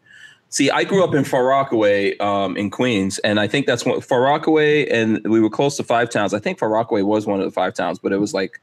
See, 0.49 0.71
I 0.71 0.85
grew 0.85 1.03
up 1.03 1.13
in 1.15 1.25
Far 1.25 1.45
Rockaway 1.45 2.17
um, 2.19 2.57
in 2.57 2.71
Queens, 2.71 3.19
and 3.21 3.41
I 3.41 3.49
think 3.49 3.67
that's 3.67 3.85
one 3.85 4.01
Far 4.01 4.21
Rockaway, 4.23 4.87
and 4.89 5.21
we 5.27 5.41
were 5.41 5.51
close 5.51 5.77
to 5.79 5.83
Five 5.83 6.09
Towns. 6.11 6.33
I 6.33 6.39
think 6.39 6.59
Far 6.59 6.69
Rockaway 6.69 7.03
was 7.03 7.27
one 7.27 7.41
of 7.41 7.45
the 7.47 7.51
Five 7.51 7.75
Towns, 7.75 7.99
but 7.99 8.13
it 8.13 8.19
was 8.19 8.33
like 8.33 8.61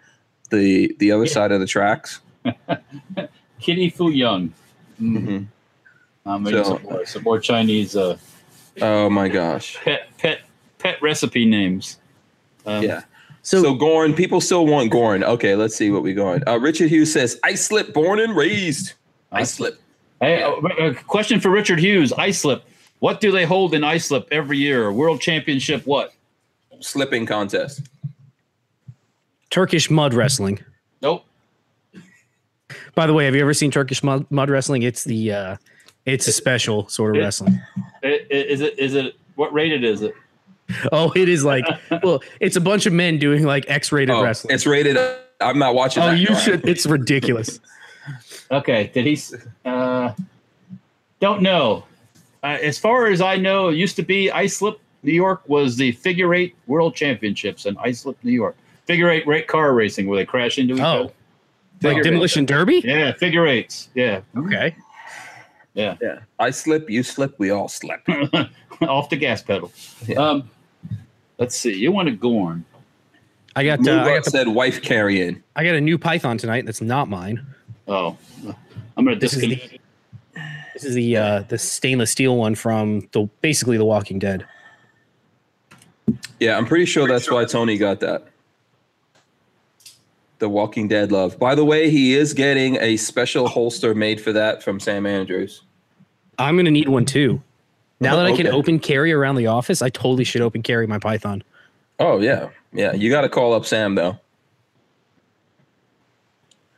the 0.50 0.96
the 1.00 1.12
other 1.12 1.26
side 1.28 1.52
of 1.52 1.60
the 1.60 1.68
tracks. 1.68 2.22
Kitty 3.60 3.90
Fu 3.90 4.10
Young. 4.10 4.54
Mhm. 5.02 5.48
Um, 6.26 6.46
So- 6.46 6.64
some, 6.64 6.84
more, 6.84 7.06
some 7.06 7.24
more 7.24 7.40
Chinese 7.40 7.96
uh, 7.96 8.18
Oh 8.82 9.10
my 9.10 9.28
gosh. 9.28 9.78
pet 9.84 10.08
pet 10.18 10.40
pet 10.80 11.02
recipe 11.02 11.46
names. 11.46 11.98
Um, 12.66 12.84
Yeah. 12.84 13.02
So, 13.46 13.62
So, 13.62 13.74
Gorn, 13.76 14.14
people 14.14 14.40
still 14.42 14.66
want 14.66 14.90
Gorn. 14.90 15.24
Okay, 15.24 15.56
let's 15.56 15.76
see 15.76 15.92
what 15.92 16.02
we 16.02 16.14
going. 16.14 16.42
Uh, 16.48 16.58
Richard 16.60 16.90
Hughes 16.90 17.12
says, 17.12 17.40
"Islip, 17.44 17.94
born 17.94 18.20
and 18.20 18.36
raised. 18.36 18.94
Islip. 19.34 19.80
Hey, 20.22 20.42
uh, 20.44 20.52
a 20.80 20.94
question 20.94 21.40
for 21.42 21.50
Richard 21.50 21.80
Hughes. 21.80 22.14
Islip. 22.18 22.64
What 23.00 23.20
do 23.20 23.32
they 23.32 23.44
hold 23.44 23.74
in 23.74 23.84
Islip 23.84 24.28
every 24.32 24.58
year? 24.58 24.92
World 24.94 25.20
Championship. 25.20 25.86
What? 25.86 26.14
Slipping 26.80 27.26
contest. 27.26 27.82
Turkish 29.50 29.90
mud 29.90 30.14
wrestling. 30.14 30.60
Nope. 31.02 31.26
By 32.96 33.06
the 33.08 33.14
way, 33.14 33.26
have 33.26 33.36
you 33.36 33.42
ever 33.42 33.54
seen 33.54 33.72
Turkish 33.72 34.04
mud, 34.04 34.26
mud 34.30 34.50
wrestling? 34.50 34.84
It's 34.84 35.04
the 35.04 35.32
uh, 35.34 35.58
it's 36.06 36.28
a 36.28 36.32
special 36.32 36.88
sort 36.88 37.16
of 37.16 37.22
It- 37.22 37.26
wrestling. 37.26 37.62
I- 38.04 38.08
i- 38.08 38.28
Is 38.32 38.62
it? 38.62 38.80
Is 38.80 38.96
it? 38.96 39.16
What 39.36 39.52
rated 39.54 39.84
is 39.84 40.02
it? 40.02 40.14
Oh, 40.92 41.12
it 41.16 41.30
is 41.30 41.44
like 41.44 41.66
well, 42.04 42.22
it's 42.40 42.56
a 42.56 42.62
bunch 42.62 42.86
of 42.86 42.94
men 42.94 43.18
doing 43.20 43.44
like 43.44 43.66
X-rated 43.68 44.10
Oh, 44.14 44.24
wrestling. 44.24 44.54
it's 44.56 44.66
rated. 44.66 44.98
I'm 45.42 45.60
not 45.60 45.76
watching. 45.76 46.04
Oh, 46.04 46.08
that. 46.12 46.20
you 46.20 46.34
should. 46.36 46.68
It's 46.68 46.86
ridiculous. 46.86 47.60
Okay. 48.52 48.92
Did 48.94 49.06
he? 49.08 49.18
Uh, 49.66 50.14
don't 51.20 51.42
know. 51.42 51.86
Uh, 52.44 52.58
as 52.62 52.78
far 52.78 53.08
as 53.08 53.22
I 53.22 53.38
know, 53.38 53.70
it 53.70 53.76
used 53.76 53.96
to 53.96 54.04
be 54.04 54.30
Islip, 54.30 54.80
New 55.02 55.14
York 55.14 55.42
was 55.48 55.78
the 55.78 55.94
figure 55.94 56.34
eight 56.36 56.56
World 56.68 56.94
Championships 56.96 57.66
in 57.66 57.78
Islip, 57.78 58.18
New 58.24 58.34
York. 58.34 58.56
Figure 58.86 59.10
eight 59.10 59.26
rate 59.26 59.48
car 59.48 59.74
racing 59.74 60.08
where 60.08 60.18
they 60.18 60.26
crash 60.26 60.60
into 60.60 60.76
each 60.76 60.82
Oh. 60.82 60.84
other. 60.86 61.02
Like 61.04 61.14
Figure 61.82 62.00
eight. 62.00 62.04
demolition 62.04 62.46
derby. 62.46 62.82
Yeah, 62.84 63.14
figure 63.14 63.48
eights. 63.48 63.90
Yeah, 63.96 64.22
Okay. 64.38 64.76
yeah. 65.74 65.96
Yeah, 66.02 66.20
I 66.38 66.52
slip, 66.52 66.90
you 66.90 67.02
slip, 67.02 67.40
we 67.40 67.50
all 67.50 67.70
slip. 67.70 68.02
Off 68.82 69.10
the 69.10 69.16
gas 69.16 69.42
pedal. 69.42 69.72
Yeah. 70.06 70.18
Um, 70.20 70.50
let's 71.38 71.56
see. 71.56 71.74
You 71.74 71.92
want 71.92 72.10
a 72.10 72.12
Gorn? 72.12 72.66
I 73.56 73.64
got 73.64 73.80
uh, 73.80 73.82
I 73.82 73.86
Moonbug 73.86 74.16
got 74.16 74.24
the, 74.26 74.32
said 74.32 74.48
wife 74.48 74.82
carrying. 74.82 75.44
I 75.56 75.64
got 75.64 75.76
a 75.76 75.82
new 75.82 75.98
Python 75.98 76.38
tonight. 76.38 76.66
That's 76.66 76.82
not 76.82 77.10
mine. 77.10 77.46
Oh, 77.88 78.18
I'm 78.98 79.06
gonna 79.06 79.18
This 79.18 79.34
is 79.34 79.42
the 79.42 79.80
this 80.74 80.84
is 80.84 80.96
the 80.96 81.18
uh, 81.18 81.44
the 81.44 81.58
stainless 81.58 82.12
steel 82.12 82.38
one 82.38 82.56
from 82.56 83.08
the 83.12 83.30
basically 83.42 83.78
The 83.78 83.86
Walking 83.86 84.20
Dead. 84.20 84.46
Yeah, 86.40 86.58
I'm 86.58 86.66
pretty 86.66 86.86
sure 86.86 87.08
that's 87.08 87.30
why 87.30 87.46
Tony 87.46 87.78
got 87.78 88.00
that. 88.00 88.28
The 90.40 90.50
Walking 90.50 90.88
Dead 90.88 91.12
love. 91.12 91.40
By 91.40 91.56
the 91.56 91.64
way, 91.64 91.90
he 91.90 92.16
is 92.16 92.34
getting 92.34 92.78
a 92.82 92.98
special 92.98 93.48
holster 93.48 93.96
made 93.96 94.20
for 94.20 94.34
that 94.34 94.64
from 94.64 94.80
Sam 94.80 95.06
Andrews. 95.06 95.62
I'm 96.38 96.58
gonna 96.58 96.72
need 96.72 96.90
one 96.90 97.06
too. 97.06 97.42
Now 98.04 98.16
that 98.18 98.26
I 98.26 98.36
can 98.36 98.48
Okay. 98.48 98.56
open 98.56 98.80
carry 98.80 99.12
around 99.12 99.36
the 99.36 99.48
office, 99.48 99.82
I 99.82 99.90
totally 99.90 100.24
should 100.24 100.42
open 100.42 100.62
carry 100.62 100.86
my 100.88 101.00
Python. 101.00 101.44
Oh 102.00 102.20
yeah, 102.20 102.50
yeah. 102.74 102.94
You 102.94 103.10
got 103.10 103.22
to 103.22 103.30
call 103.30 103.54
up 103.54 103.66
Sam 103.66 103.96
though. 103.96 104.20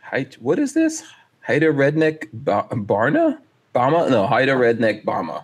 Height. 0.01 0.35
What 0.39 0.59
is 0.59 0.73
this? 0.73 1.03
Haida 1.41 1.67
Redneck 1.67 2.27
ba- 2.33 2.67
Barna? 2.71 3.39
Bama? 3.73 4.09
No, 4.09 4.25
Haida 4.27 4.53
Redneck 4.53 5.03
Bama. 5.03 5.43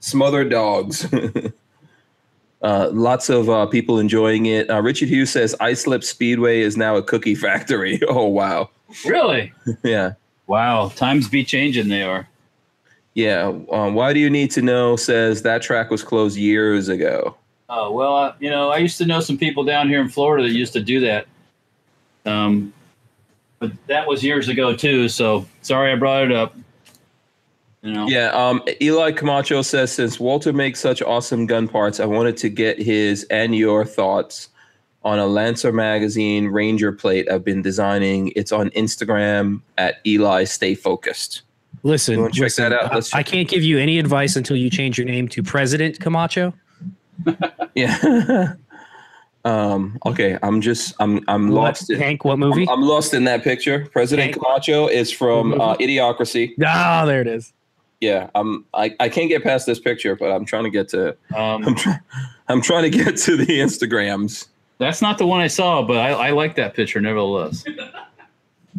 Smother 0.00 0.44
dogs. 0.44 1.06
uh, 2.62 2.88
lots 2.92 3.28
of 3.28 3.48
uh, 3.50 3.66
people 3.66 3.98
enjoying 3.98 4.46
it. 4.46 4.70
Uh, 4.70 4.80
Richard 4.82 5.08
Hughes 5.08 5.30
says 5.30 5.54
Islip 5.60 6.04
Speedway 6.04 6.60
is 6.60 6.76
now 6.76 6.96
a 6.96 7.02
cookie 7.02 7.34
factory. 7.34 8.00
Oh 8.08 8.26
wow. 8.26 8.70
Really? 9.04 9.52
Yeah. 9.82 10.12
Wow. 10.46 10.90
Times 10.94 11.28
be 11.28 11.44
changing. 11.44 11.88
They 11.88 12.02
are. 12.02 12.28
Yeah. 13.16 13.58
Um, 13.72 13.94
why 13.94 14.12
do 14.12 14.20
you 14.20 14.28
need 14.28 14.50
to 14.52 14.62
know? 14.62 14.94
Says 14.94 15.40
that 15.40 15.62
track 15.62 15.90
was 15.90 16.02
closed 16.02 16.36
years 16.36 16.90
ago. 16.90 17.34
Oh 17.70 17.90
well, 17.90 18.14
uh, 18.14 18.34
you 18.40 18.50
know, 18.50 18.68
I 18.68 18.76
used 18.76 18.98
to 18.98 19.06
know 19.06 19.20
some 19.20 19.38
people 19.38 19.64
down 19.64 19.88
here 19.88 20.02
in 20.02 20.10
Florida 20.10 20.46
that 20.46 20.54
used 20.54 20.74
to 20.74 20.82
do 20.82 21.00
that. 21.00 21.26
Um, 22.26 22.74
but 23.58 23.72
that 23.86 24.06
was 24.06 24.22
years 24.22 24.48
ago 24.48 24.76
too. 24.76 25.08
So 25.08 25.46
sorry 25.62 25.92
I 25.92 25.96
brought 25.96 26.24
it 26.24 26.32
up. 26.32 26.54
You 27.80 27.94
know. 27.94 28.06
Yeah, 28.06 28.32
um, 28.34 28.62
Eli 28.82 29.12
Camacho 29.12 29.62
says 29.62 29.90
since 29.90 30.20
Walter 30.20 30.52
makes 30.52 30.78
such 30.78 31.00
awesome 31.00 31.46
gun 31.46 31.68
parts, 31.68 32.00
I 32.00 32.04
wanted 32.04 32.36
to 32.38 32.50
get 32.50 32.78
his 32.78 33.24
and 33.30 33.56
your 33.56 33.86
thoughts 33.86 34.50
on 35.04 35.18
a 35.18 35.26
Lancer 35.26 35.72
magazine 35.72 36.48
Ranger 36.48 36.92
plate 36.92 37.30
I've 37.30 37.44
been 37.44 37.62
designing. 37.62 38.30
It's 38.36 38.52
on 38.52 38.68
Instagram 38.70 39.62
at 39.78 40.00
Eli 40.04 40.44
Stay 40.44 40.74
Focused. 40.74 41.40
Listen, 41.82 42.18
You 42.20 42.28
check 42.30 42.40
listen, 42.42 42.70
that 42.70 42.72
out? 42.84 42.92
I- 42.92 42.94
Let's 42.96 43.12
I 43.14 43.18
check 43.18 43.26
can't 43.26 43.48
give 43.48 43.62
you 43.62 43.78
any 43.78 43.98
advice 43.98 44.36
until 44.36 44.56
you 44.56 44.70
change 44.70 44.98
your 44.98 45.06
name 45.06 45.28
to 45.28 45.42
President 45.42 45.98
Camacho. 46.00 46.52
Yeah. 47.74 48.54
um, 49.44 49.98
okay, 50.06 50.38
I'm 50.42 50.60
just 50.62 50.94
I'm 50.98 51.20
I'm 51.28 51.48
What, 51.50 51.62
lost. 51.62 51.90
In, 51.90 51.98
Hank, 52.00 52.24
what 52.24 52.38
movie? 52.38 52.66
I'm 52.70 52.80
lost 52.82 53.12
in 53.14 53.24
that 53.24 53.44
picture. 53.44 53.86
President 53.92 54.32
Hank. 54.32 54.42
Camacho 54.42 54.86
is 54.88 55.10
from 55.12 55.60
uh, 55.60 55.76
Idiocracy. 55.76 56.54
Ah, 56.64 57.04
there 57.04 57.20
it 57.20 57.26
is. 57.26 57.52
Yeah, 58.00 58.30
I'm 58.34 58.64
I, 58.74 58.94
I 58.98 59.08
can't 59.10 59.28
get 59.28 59.42
past 59.42 59.66
this 59.66 59.78
picture, 59.78 60.16
but 60.16 60.30
I'm 60.32 60.44
trying 60.46 60.64
to 60.64 60.70
get 60.70 60.88
to 60.90 61.16
I'm 61.34 61.64
Um, 61.66 61.74
trying 61.74 62.00
I'm 62.48 62.62
trying 62.62 62.90
to 62.90 62.98
get 62.98 63.16
to 63.18 63.36
the 63.36 63.46
Instagrams. 63.46 64.46
that's 64.78 65.02
not 65.02 65.18
the 65.18 65.26
one 65.26 65.40
I 65.40 65.48
saw, 65.48 65.82
but 65.82 65.98
I, 65.98 66.10
I 66.12 66.30
like 66.30 66.56
that 66.56 66.74
picture 66.74 67.00
nevertheless. 67.00 67.62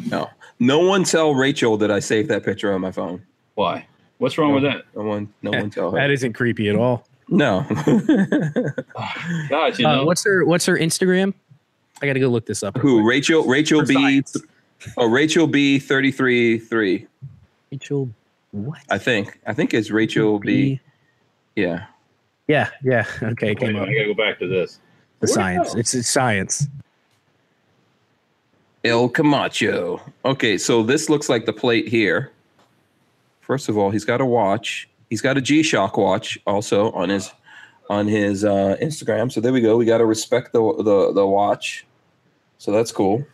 No. 0.10 0.28
No 0.60 0.80
one 0.80 1.04
tell 1.04 1.34
Rachel 1.36 1.78
that 1.78 1.92
I 1.92 2.00
saved 2.00 2.30
that 2.30 2.44
picture 2.44 2.74
on 2.74 2.82
my 2.82 2.92
phone. 2.92 3.22
Why? 3.56 3.86
What's 4.18 4.38
wrong 4.38 4.54
with 4.54 4.64
that? 4.64 4.86
No 4.96 5.04
one 5.04 5.32
no 5.44 5.52
one 5.52 5.70
tell 5.70 5.92
her. 5.92 5.98
That 5.98 6.10
isn't 6.12 6.34
creepy 6.34 6.70
at 6.70 6.76
all. 6.76 7.06
No. 7.30 7.66
God, 9.50 9.78
you 9.80 9.88
Uh, 9.88 9.96
know. 9.98 10.06
what's 10.06 10.24
her 10.24 10.46
What's 10.46 10.66
her 10.66 10.78
Instagram? 10.78 11.34
I 12.02 12.06
got 12.06 12.14
to 12.14 12.20
go 12.20 12.28
look 12.28 12.46
this 12.46 12.64
up. 12.64 12.78
Who? 12.78 13.08
Rachel 13.08 13.44
Rachel 13.46 13.82
For 13.82 13.88
B 13.88 13.94
science. 13.94 14.38
Oh, 14.98 15.08
Rachel 15.08 15.48
B 15.48 15.80
33 15.80 16.60
3. 16.60 17.08
Rachel. 17.72 18.10
What? 18.52 18.80
I 18.90 18.98
think. 18.98 19.40
I 19.46 19.54
think 19.54 19.74
it's 19.74 19.92
Rachel 19.92 20.40
B. 20.40 20.80
Yeah. 21.56 21.86
Yeah, 22.48 22.70
yeah. 22.84 23.06
Okay, 23.22 23.52
it 23.52 23.60
Wait, 23.60 23.68
came 23.68 23.76
I 23.76 23.80
up. 23.82 23.86
gotta 23.88 24.06
go 24.06 24.14
back 24.14 24.40
to 24.40 24.48
this. 24.48 24.80
The 25.20 25.26
Where'd 25.28 25.30
science. 25.32 25.76
It's, 25.76 25.94
it's 25.94 26.08
science. 26.10 26.68
El 28.88 29.10
Camacho. 29.10 30.02
Okay, 30.24 30.58
so 30.58 30.84
this 30.84 31.10
looks 31.10 31.30
like 31.30 31.46
the 31.46 31.54
plate 31.54 31.88
here. 31.88 32.32
First 33.42 33.70
of 33.70 33.78
all, 33.78 33.92
he's 33.92 34.06
got 34.06 34.22
a 34.22 34.26
watch. 34.26 34.90
He's 35.10 35.22
got 35.22 35.38
a 35.38 35.42
G-Shock 35.42 35.98
watch 35.98 36.38
also 36.46 36.92
on 36.92 37.10
his 37.10 37.32
on 37.90 38.08
his 38.08 38.44
uh, 38.44 38.76
Instagram. 38.82 39.32
So 39.32 39.40
there 39.40 39.54
we 39.54 39.62
go. 39.62 39.78
We 39.78 39.86
got 39.86 40.00
to 40.00 40.06
respect 40.06 40.52
the, 40.54 40.62
the 40.78 41.14
the 41.14 41.26
watch. 41.26 41.86
So 42.58 42.72
that's 42.72 42.92
cool. 42.92 43.26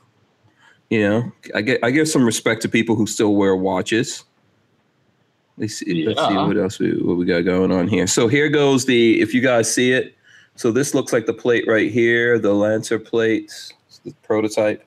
You 0.89 1.09
know, 1.09 1.31
I 1.55 1.61
get 1.61 1.83
I 1.83 1.91
give 1.91 2.07
some 2.07 2.23
respect 2.23 2.61
to 2.63 2.69
people 2.69 2.95
who 2.95 3.07
still 3.07 3.33
wear 3.35 3.55
watches. 3.55 4.23
Let's 5.57 5.75
see, 5.75 6.05
let's 6.05 6.19
see 6.27 6.35
what 6.35 6.57
else 6.57 6.79
we 6.79 6.91
what 7.01 7.17
we 7.17 7.25
got 7.25 7.41
going 7.41 7.71
on 7.71 7.87
here. 7.87 8.07
So 8.07 8.27
here 8.27 8.49
goes 8.49 8.85
the 8.85 9.21
if 9.21 9.33
you 9.33 9.41
guys 9.41 9.73
see 9.73 9.91
it. 9.91 10.15
So 10.55 10.71
this 10.71 10.93
looks 10.93 11.11
like 11.11 11.25
the 11.25 11.33
plate 11.33 11.65
right 11.67 11.91
here, 11.91 12.37
the 12.37 12.53
Lancer 12.53 12.99
plates, 12.99 13.73
the 14.03 14.13
prototype. 14.21 14.85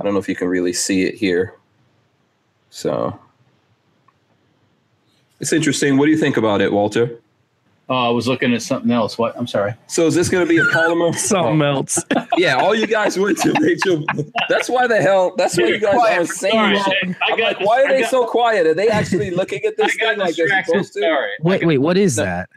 I 0.00 0.04
don't 0.04 0.12
know 0.12 0.18
if 0.20 0.28
you 0.28 0.36
can 0.36 0.48
really 0.48 0.72
see 0.72 1.02
it 1.04 1.14
here. 1.14 1.54
So 2.70 3.18
it's 5.40 5.52
interesting. 5.52 5.96
What 5.96 6.06
do 6.06 6.10
you 6.10 6.18
think 6.18 6.36
about 6.36 6.60
it, 6.60 6.72
Walter? 6.72 7.18
Oh, 7.88 7.94
I 7.94 8.08
was 8.08 8.26
looking 8.26 8.54
at 8.54 8.62
something 8.62 8.90
else. 8.90 9.18
What? 9.18 9.36
I'm 9.36 9.46
sorry. 9.46 9.74
So 9.88 10.06
is 10.06 10.14
this 10.14 10.30
going 10.30 10.42
to 10.46 10.48
be 10.48 10.56
a 10.56 10.64
polymer? 10.64 11.14
Something 11.18 11.60
oh. 11.60 11.74
else. 11.76 12.02
Oh, 12.16 12.26
yeah, 12.38 12.56
all 12.56 12.74
you 12.74 12.86
guys 12.86 13.18
went 13.18 13.36
to 13.40 13.52
Rachel. 13.60 14.02
That's 14.48 14.70
why 14.70 14.86
the 14.86 15.02
hell. 15.02 15.34
That's 15.36 15.58
why 15.58 15.66
you 15.66 15.78
guys 15.78 15.92
Quiet. 15.94 16.16
aren't 16.16 16.28
saying. 16.30 16.52
Sorry, 16.54 16.74
wrong. 16.76 16.84
Shane. 17.02 17.16
I 17.22 17.32
I'm 17.32 17.38
got 17.38 17.58
like, 17.58 17.60
why 17.60 17.82
are 17.82 17.88
I 17.88 17.92
they 17.92 18.00
got- 18.00 18.10
so 18.10 18.26
quiet? 18.26 18.66
Are 18.66 18.72
they 18.72 18.88
actually 18.88 19.30
looking 19.32 19.62
at 19.66 19.76
this 19.76 19.94
thing 19.96 20.18
like 20.18 20.34
they're 20.34 20.46
distracted. 20.46 20.70
supposed 20.72 20.92
to? 20.94 21.00
Sorry. 21.00 21.30
wait, 21.42 21.66
wait. 21.66 21.78
What 21.78 21.98
is 21.98 22.16
that? 22.16 22.48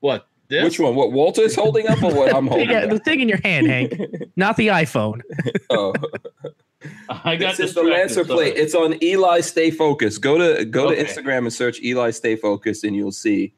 What? 0.00 0.26
This? 0.52 0.64
Which 0.64 0.78
one? 0.80 0.94
What 0.94 1.12
Walter 1.12 1.40
is 1.40 1.54
holding 1.54 1.88
up 1.88 2.02
or 2.02 2.14
what 2.14 2.34
I'm 2.34 2.46
holding? 2.48 2.68
Yeah, 2.68 2.84
the 2.86 2.98
thing 2.98 3.20
in 3.20 3.28
your 3.28 3.40
hand, 3.42 3.66
Hank. 3.66 3.98
Not 4.36 4.56
the 4.58 4.68
iPhone. 4.68 5.22
Oh. 5.70 5.94
I 7.08 7.36
got 7.36 7.56
This 7.56 7.70
is 7.70 7.74
the 7.74 7.82
Lancer 7.82 8.22
plate. 8.24 8.56
It's 8.56 8.74
on 8.74 9.02
Eli 9.02 9.40
Stay 9.40 9.70
Focused. 9.70 10.20
Go 10.20 10.36
to 10.36 10.64
go 10.66 10.88
Okay. 10.88 11.02
to 11.02 11.04
Instagram 11.04 11.38
and 11.38 11.52
search 11.52 11.80
Eli 11.80 12.10
Stay 12.10 12.36
Focused, 12.36 12.84
and 12.84 12.94
you'll 12.94 13.12
see 13.12 13.54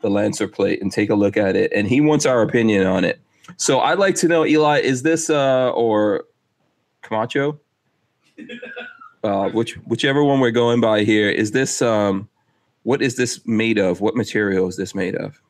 the 0.00 0.10
Lancer 0.10 0.46
plate 0.48 0.82
and 0.82 0.92
take 0.92 1.08
a 1.08 1.14
look 1.14 1.36
at 1.38 1.56
it. 1.56 1.72
And 1.74 1.88
he 1.88 2.00
wants 2.02 2.26
our 2.26 2.42
opinion 2.42 2.86
on 2.86 3.04
it. 3.04 3.20
So 3.56 3.80
I'd 3.80 3.98
like 3.98 4.16
to 4.16 4.28
know, 4.28 4.44
Eli, 4.44 4.80
is 4.80 5.02
this 5.02 5.30
uh 5.30 5.70
or 5.70 6.24
Camacho? 7.02 7.58
uh, 9.22 9.48
which 9.50 9.74
whichever 9.86 10.22
one 10.24 10.40
we're 10.40 10.50
going 10.50 10.80
by 10.80 11.04
here 11.04 11.30
is 11.30 11.52
this 11.52 11.80
um 11.80 12.28
what 12.82 13.00
is 13.00 13.16
this 13.16 13.40
made 13.46 13.78
of? 13.78 14.00
What 14.02 14.14
material 14.16 14.68
is 14.68 14.76
this 14.76 14.94
made 14.94 15.14
of? 15.14 15.40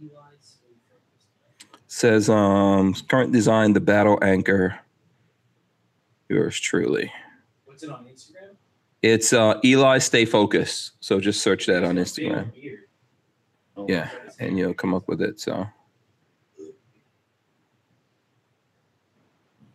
Eli's 0.00 0.12
stay 0.40 0.66
focused. 0.90 1.81
Says 1.92 2.30
um 2.30 2.94
current 3.10 3.34
design 3.34 3.74
the 3.74 3.80
battle 3.80 4.18
anchor. 4.22 4.80
Yours 6.30 6.58
truly. 6.58 7.12
What's 7.66 7.82
it 7.82 7.90
on 7.90 8.06
Instagram? 8.06 8.56
It's 9.02 9.34
uh, 9.34 9.60
Eli 9.62 9.98
Stay 9.98 10.24
Focused. 10.24 10.92
So 11.00 11.20
just 11.20 11.42
search 11.42 11.66
that 11.66 11.84
on 11.84 11.96
Instagram. 11.96 12.50
beard. 12.54 12.78
Yeah, 13.88 14.08
and 14.38 14.56
you'll 14.56 14.72
come 14.72 14.94
up 14.94 15.06
with 15.06 15.20
it. 15.20 15.38
So 15.38 15.66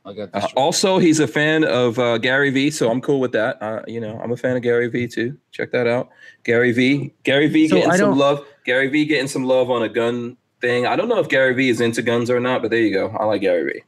I 0.03 0.13
got 0.13 0.29
uh, 0.33 0.47
also, 0.55 0.97
he's 0.97 1.19
a 1.19 1.27
fan 1.27 1.65
of 1.65 1.99
uh, 1.99 2.17
Gary 2.17 2.49
V, 2.49 2.71
so 2.71 2.89
I'm 2.89 2.99
cool 2.99 3.19
with 3.19 3.33
that. 3.33 3.61
Uh, 3.61 3.83
you 3.87 4.01
know, 4.01 4.19
I'm 4.23 4.31
a 4.31 4.37
fan 4.37 4.55
of 4.55 4.63
Gary 4.63 4.87
V 4.87 5.07
too. 5.07 5.37
Check 5.51 5.71
that 5.71 5.85
out, 5.85 6.09
Gary 6.43 6.71
V. 6.71 7.13
Gary 7.21 7.47
V 7.47 7.67
So 7.67 7.75
getting 7.75 7.93
some 7.93 8.17
love. 8.17 8.43
Gary 8.65 8.87
V 8.87 9.05
getting 9.05 9.27
some 9.27 9.43
love 9.43 9.69
on 9.69 9.83
a 9.83 9.89
gun 9.89 10.35
thing. 10.61 10.85
I 10.85 10.95
don't 10.95 11.07
know 11.09 11.19
if 11.19 11.29
Gary 11.29 11.53
V 11.53 11.69
is 11.69 11.81
into 11.81 12.01
guns 12.01 12.29
or 12.29 12.39
not, 12.39 12.61
but 12.61 12.71
there 12.71 12.79
you 12.81 12.93
go. 12.93 13.09
I 13.09 13.25
like 13.25 13.41
Gary 13.41 13.83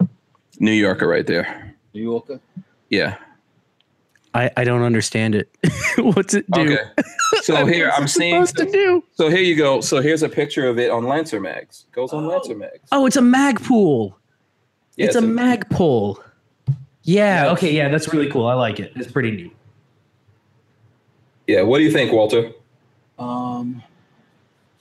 V. 0.00 0.06
New 0.58 0.72
Yorker 0.72 1.06
right 1.06 1.26
there. 1.26 1.74
New 1.94 2.02
Yorker. 2.02 2.40
Yeah. 2.88 3.16
I, 4.34 4.50
I 4.56 4.64
don't 4.64 4.82
understand 4.82 5.34
it. 5.34 5.48
What's 5.98 6.34
it 6.34 6.50
do? 6.50 6.60
Okay. 6.60 6.78
So 7.42 7.64
here 7.66 7.90
I'm 7.94 8.02
What's 8.02 8.16
it 8.16 8.18
seeing. 8.18 8.46
supposed 8.46 8.70
to 8.70 8.70
do. 8.72 9.04
So 9.14 9.28
here 9.30 9.40
you 9.42 9.56
go. 9.56 9.80
So 9.80 10.00
here's 10.02 10.22
a 10.22 10.28
picture 10.28 10.68
of 10.68 10.78
it 10.78 10.90
on 10.90 11.04
Lancer 11.04 11.40
Mags. 11.40 11.86
Goes 11.92 12.12
on 12.12 12.26
Lancer 12.26 12.54
Mags. 12.54 12.86
Oh, 12.92 13.06
it's 13.06 13.16
a 13.16 13.20
Magpul. 13.22 14.14
Yeah, 14.96 15.06
it's 15.06 15.16
a 15.16 15.20
so- 15.20 15.26
Magpul. 15.26 16.22
Yeah. 17.02 17.44
Yeah. 17.44 17.52
Okay. 17.52 17.72
Yeah, 17.74 17.88
that's 17.88 18.12
really 18.12 18.30
cool. 18.30 18.46
I 18.46 18.54
like 18.54 18.80
it. 18.80 18.92
It's 18.96 19.10
pretty 19.10 19.30
neat. 19.30 19.56
Yeah. 21.46 21.62
What 21.62 21.78
do 21.78 21.84
you 21.84 21.92
think, 21.92 22.12
Walter? 22.12 22.52
Um, 23.18 23.82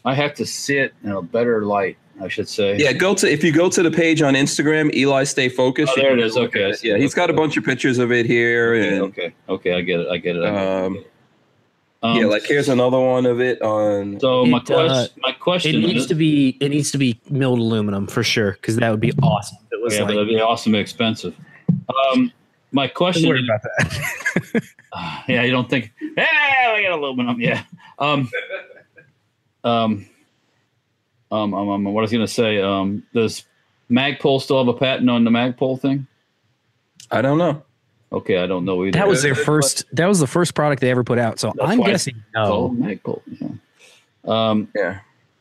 I 0.06 0.14
have 0.14 0.34
to 0.36 0.46
see 0.46 0.78
it 0.78 0.94
in 1.04 1.12
a 1.12 1.22
better 1.22 1.66
light. 1.66 1.98
I 2.22 2.30
should 2.30 2.48
say. 2.48 2.78
Yeah, 2.78 2.94
go 2.94 3.14
to 3.14 3.30
if 3.30 3.44
you 3.44 3.52
go 3.52 3.70
to 3.70 3.84
the 3.84 3.92
page 3.92 4.22
on 4.22 4.36
Instagram, 4.36 4.94
Eli 4.94 5.26
Stay 5.26 5.50
Focused. 5.50 5.92
Oh, 5.98 6.02
there 6.02 6.14
it 6.14 6.20
is. 6.24 6.38
Okay, 6.38 6.70
it. 6.70 6.82
Yeah, 6.82 6.94
it. 6.96 7.02
he's 7.02 7.14
got 7.14 7.30
a 7.30 7.34
bunch 7.34 7.58
of 7.58 7.66
pictures 7.66 7.98
of 7.98 8.10
it 8.14 8.26
here, 8.26 8.74
Okay. 8.74 8.88
and 8.94 9.02
Okay. 9.04 9.34
Okay. 9.50 9.74
I 9.74 9.82
get 9.82 10.00
it. 10.00 10.08
I 10.08 10.18
get 10.18 10.38
it. 10.38 10.44
I 10.44 10.50
get 10.50 10.58
it. 10.64 10.86
um, 10.86 11.04
Um, 12.04 12.18
yeah, 12.18 12.26
like 12.26 12.44
here's 12.46 12.70
another 12.70 13.00
one 13.00 13.26
of 13.26 13.42
it 13.42 13.62
on. 13.62 14.18
so. 14.22 14.46
My 14.46 14.60
It, 14.60 14.66
question. 14.66 14.92
uh, 14.92 15.08
my 15.22 15.36
It 15.58 15.88
needs 15.88 16.04
is. 16.04 16.08
to 16.08 16.16
be 16.16 16.56
it 16.62 16.70
needs 16.70 16.90
to 16.92 16.98
be 16.98 17.20
milled 17.30 17.60
aluminum 17.60 18.08
for 18.08 18.24
sure 18.24 18.54
because 18.54 18.78
that 18.78 18.92
would 18.92 19.02
be 19.02 19.12
awesome. 19.22 19.58
It 19.74 19.82
was 19.84 19.94
yeah, 19.96 20.02
but 20.02 20.08
like, 20.10 20.16
that'd 20.16 20.30
be 20.30 20.40
awesomely 20.40 20.80
expensive. 20.80 21.36
Um, 22.14 22.32
my 22.72 22.86
don't 22.88 22.96
question. 22.96 23.28
worry 23.28 23.44
about 23.44 23.62
that. 23.64 24.64
yeah, 25.28 25.42
you 25.44 25.52
don't 25.52 25.70
think. 25.70 25.92
Hey, 26.16 26.28
I 26.30 26.82
got 26.82 26.92
aluminum. 26.98 27.42
Yeah. 27.42 27.64
Um. 28.00 28.30
Um. 29.66 30.06
Um. 31.32 31.54
um, 31.54 31.70
um, 31.70 31.84
what 31.86 32.02
I 32.02 32.04
was 32.04 32.12
gonna 32.12 32.28
say. 32.28 32.62
Um. 32.62 33.04
Does 33.14 33.44
Magpul 33.92 34.42
still 34.42 34.60
have 34.64 34.68
a 34.74 34.78
patent 34.78 35.10
on 35.10 35.24
the 35.24 35.32
Magpul 35.32 35.80
thing? 35.80 36.08
I 37.12 37.22
don't 37.22 37.38
know. 37.38 37.64
Okay, 38.12 38.38
I 38.38 38.46
don't 38.48 38.64
know 38.66 38.84
either. 38.86 38.92
that 39.00 39.08
was 39.08 39.22
their 39.24 39.36
first. 39.36 39.84
That 39.94 40.08
was 40.08 40.20
the 40.20 40.28
first 40.28 40.54
product 40.56 40.82
they 40.82 40.92
ever 40.92 41.04
put 41.04 41.18
out. 41.20 41.40
So 41.40 41.52
That's 41.56 41.70
I'm 41.72 41.82
guessing 41.82 42.24
Oh, 42.36 42.70
no. 42.70 42.86
Magpul. 42.88 43.22
Yeah. 43.28 43.50
Um. 44.50 44.70
Yeah, 44.76 45.00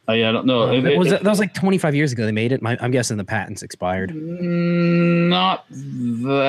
I, 0.09 0.25
I 0.27 0.33
don't 0.33 0.47
know. 0.47 0.73
If 0.73 0.83
that 0.83 0.93
it- 0.93 0.99
was 0.99 1.13
if- 1.13 1.23
that 1.23 1.31
was 1.31 1.39
like 1.39 1.55
25 1.55 1.95
years 1.95 2.13
ago 2.13 2.25
they 2.27 2.33
made 2.33 2.53
it. 2.53 2.61
My, 2.63 2.77
I'm 2.81 2.91
guessing 2.91 3.17
the 3.17 3.25
patent's 3.25 3.63
expired. 3.63 4.11
Mm, 4.11 5.29
Not 5.29 5.67
that 5.71 5.77
one. 5.77 6.25
Well, 6.25 6.43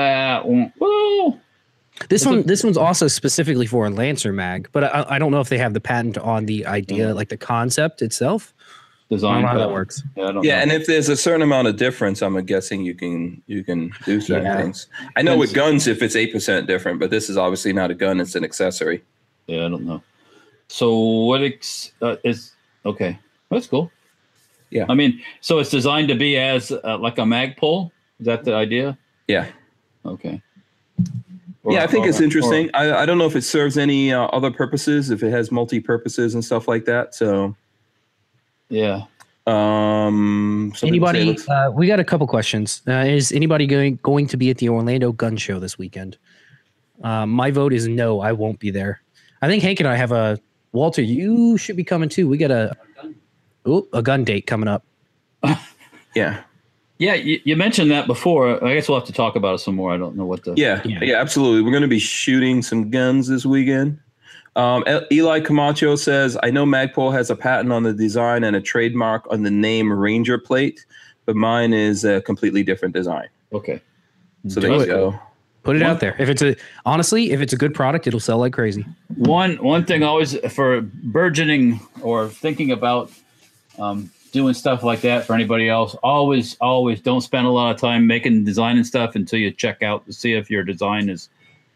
This 2.10 2.26
one, 2.26 2.44
this 2.44 2.64
one's 2.64 2.78
also 2.78 3.08
specifically 3.08 3.66
for 3.68 3.86
a 3.86 3.90
Lancer 3.90 4.32
mag, 4.34 4.70
but 4.72 4.84
I, 4.84 5.06
I 5.16 5.20
don't 5.20 5.32
know 5.32 5.40
if 5.42 5.50
they 5.50 5.58
have 5.58 5.74
the 5.74 5.82
patent 5.82 6.18
on 6.18 6.46
the 6.46 6.66
idea, 6.66 7.14
like 7.14 7.30
the 7.30 7.38
concept 7.38 8.02
itself. 8.02 8.54
I 8.58 8.62
don't 9.10 9.18
design. 9.18 9.42
know 9.44 9.48
how 9.48 9.58
that 9.60 9.72
works. 9.72 10.02
Yeah, 10.16 10.24
I 10.28 10.32
don't 10.32 10.44
yeah, 10.44 10.56
know. 10.58 10.62
and 10.64 10.72
if 10.72 10.88
there's 10.88 11.10
a 11.10 11.16
certain 11.18 11.42
amount 11.44 11.68
of 11.68 11.78
difference, 11.78 12.22
I'm 12.24 12.44
guessing 12.46 12.84
you 12.84 12.96
can 12.96 13.42
you 13.48 13.64
can 13.64 13.92
do 14.06 14.20
certain 14.20 14.46
Yeah. 14.46 14.58
things. 14.62 14.88
I 15.16 15.22
know 15.22 15.38
with 15.38 15.54
guns, 15.54 15.86
if 15.88 16.02
it's 16.02 16.16
eight 16.16 16.32
percent 16.34 16.66
different, 16.68 17.00
but 17.00 17.12
this 17.12 17.30
is 17.30 17.38
obviously 17.38 17.72
not 17.74 17.92
a 17.92 17.94
gun; 17.94 18.20
it's 18.20 18.36
an 18.36 18.44
accessory. 18.44 19.04
yeah, 19.48 19.66
I 19.66 19.70
don't 19.70 19.86
know. 19.86 20.02
So 20.70 20.98
what 20.98 21.44
ex- 21.44 21.92
uh, 22.02 22.16
is 22.24 22.54
okay? 22.86 23.20
That's 23.52 23.68
cool. 23.68 23.92
Yeah. 24.72 24.86
I 24.90 24.96
mean, 24.96 25.22
so 25.40 25.60
it's 25.60 25.70
designed 25.70 26.08
to 26.10 26.16
be 26.16 26.38
as 26.38 26.72
uh, 26.72 26.98
like 26.98 27.20
a 27.20 27.22
Magpul. 27.22 27.92
Is 28.20 28.26
that 28.26 28.44
the 28.44 28.56
idea? 28.56 28.98
Yeah, 29.28 29.46
Okay. 30.04 30.42
Yeah, 31.68 31.84
I 31.84 31.88
think 31.88 32.06
Or- 32.06 32.10
it's 32.10 32.20
or- 32.20 32.24
interesting. 32.24 32.70
I, 32.74 32.94
I 33.02 33.06
don't 33.06 33.18
know 33.18 33.26
if 33.26 33.36
it 33.36 33.44
serves 33.44 33.78
any 33.78 34.14
uh, 34.14 34.26
other 34.28 34.52
purposes, 34.52 35.10
if 35.10 35.24
it 35.24 35.32
has 35.32 35.52
multi 35.52 35.80
purposes 35.80 36.34
and 36.34 36.44
stuff 36.44 36.68
like 36.68 36.86
that. 36.86 37.16
So, 37.16 37.56
yeah. 38.70 39.04
um, 39.48 40.72
somebody 40.76 40.76
say 40.76 40.88
it 40.88 40.90
Anybody? 40.90 41.24
looks- 41.26 41.50
Uh, 41.50 41.72
we 41.74 41.88
got 41.88 42.00
a 42.00 42.04
couple 42.04 42.28
questions. 42.28 42.82
Uh, 42.88 43.06
is 43.08 43.32
anybody 43.32 43.68
going 43.68 44.00
going 44.04 44.28
to 44.28 44.38
be 44.38 44.50
at 44.50 44.58
the 44.58 44.70
Orlando 44.70 45.12
Gun 45.12 45.38
Show 45.38 45.60
this 45.60 45.78
weekend? 45.78 46.18
Uh, 47.04 47.26
my 47.26 47.52
vote 47.52 47.74
is 47.74 47.88
no. 47.88 48.22
I 48.22 48.32
won't 48.32 48.60
be 48.60 48.72
there. 48.72 49.02
I 49.42 49.48
think 49.48 49.62
Hank 49.62 49.80
and 49.80 49.88
I 49.90 49.96
have 49.96 50.12
a 50.12 50.40
Walter. 50.72 51.02
You 51.02 51.58
should 51.58 51.76
be 51.76 51.84
coming 51.84 52.10
too. 52.10 52.28
We 52.28 52.38
got 52.38 52.52
a 52.52 52.76
ooh, 53.68 53.88
a 53.94 54.02
gun 54.02 54.24
date 54.24 54.48
coming 54.48 54.68
up. 54.70 54.84
yeah. 56.16 56.42
Yeah, 56.98 57.14
you, 57.16 57.40
you 57.44 57.56
mentioned 57.58 57.92
that 57.92 58.08
before. 58.08 58.64
I 58.66 58.74
guess 58.74 58.88
we'll 58.88 58.98
have 58.98 59.08
to 59.08 59.14
talk 59.14 59.36
about 59.36 59.56
it 59.56 59.58
some 59.60 59.76
more. 59.76 59.94
I 59.94 59.98
don't 59.98 60.16
know 60.16 60.26
what 60.26 60.44
the. 60.46 60.54
Yeah, 60.56 60.82
Yeah. 60.86 61.00
yeah, 61.02 61.20
absolutely. 61.20 61.62
We're 61.62 61.72
going 61.72 61.82
to 61.82 61.88
be 61.90 62.00
shooting 62.00 62.62
some 62.62 62.90
guns 62.90 63.28
this 63.28 63.46
weekend. 63.46 64.00
Um, 64.56 64.86
Eli 65.12 65.42
Camacho 65.42 65.98
says, 65.98 66.38
"I 66.42 66.50
know 66.52 66.66
Magpul 66.66 67.12
has 67.12 67.30
a 67.30 67.36
patent 67.36 67.74
on 67.74 67.84
the 67.84 67.92
design 67.94 68.46
and 68.46 68.56
a 68.56 68.62
trademark 68.62 69.30
on 69.30 69.44
the 69.44 69.52
name 69.52 69.92
Ranger 69.92 70.38
plate, 70.38 70.86
but 71.26 71.36
mine 71.36 71.74
is 71.74 72.06
a 72.06 72.22
completely 72.22 72.64
different 72.64 72.94
design." 72.94 73.28
Okay. 73.52 73.82
So 74.48 74.62
Do 74.62 74.68
there 74.70 74.80
you 74.80 74.86
go. 74.86 75.20
Put 75.64 75.76
it 75.76 75.82
One- 75.82 75.92
out 75.92 76.00
there. 76.00 76.16
If 76.20 76.30
it's 76.30 76.42
a 76.42 76.56
honestly, 76.86 77.32
if 77.32 77.42
it's 77.42 77.52
a 77.52 77.58
good 77.58 77.74
product, 77.74 78.08
it'll 78.08 78.20
sell 78.22 78.38
like 78.38 78.54
crazy. 78.54 78.86
One 79.18 79.56
one 79.58 79.84
thing 79.84 80.04
always 80.04 80.38
for 80.54 80.80
burgeoning 80.82 81.82
or 82.02 82.30
thinking 82.30 82.72
about 82.72 83.12
um, 83.78 84.10
doing 84.36 84.54
stuff 84.54 84.84
like 84.84 85.02
that 85.02 85.26
for 85.26 85.34
anybody 85.34 85.70
else, 85.70 85.96
always 86.04 86.56
always 86.62 87.02
don't 87.02 87.22
spend 87.22 87.48
a 87.48 87.50
lot 87.50 87.74
of 87.74 87.82
time 87.82 88.06
making 88.06 88.44
design 88.44 88.76
and 88.78 88.86
stuff 88.86 89.16
until 89.16 89.40
you 89.40 89.50
check 89.50 89.82
out 89.82 90.06
to 90.06 90.14
see 90.14 90.34
if 90.34 90.52
your 90.52 90.64
design 90.64 91.10
is 91.10 91.30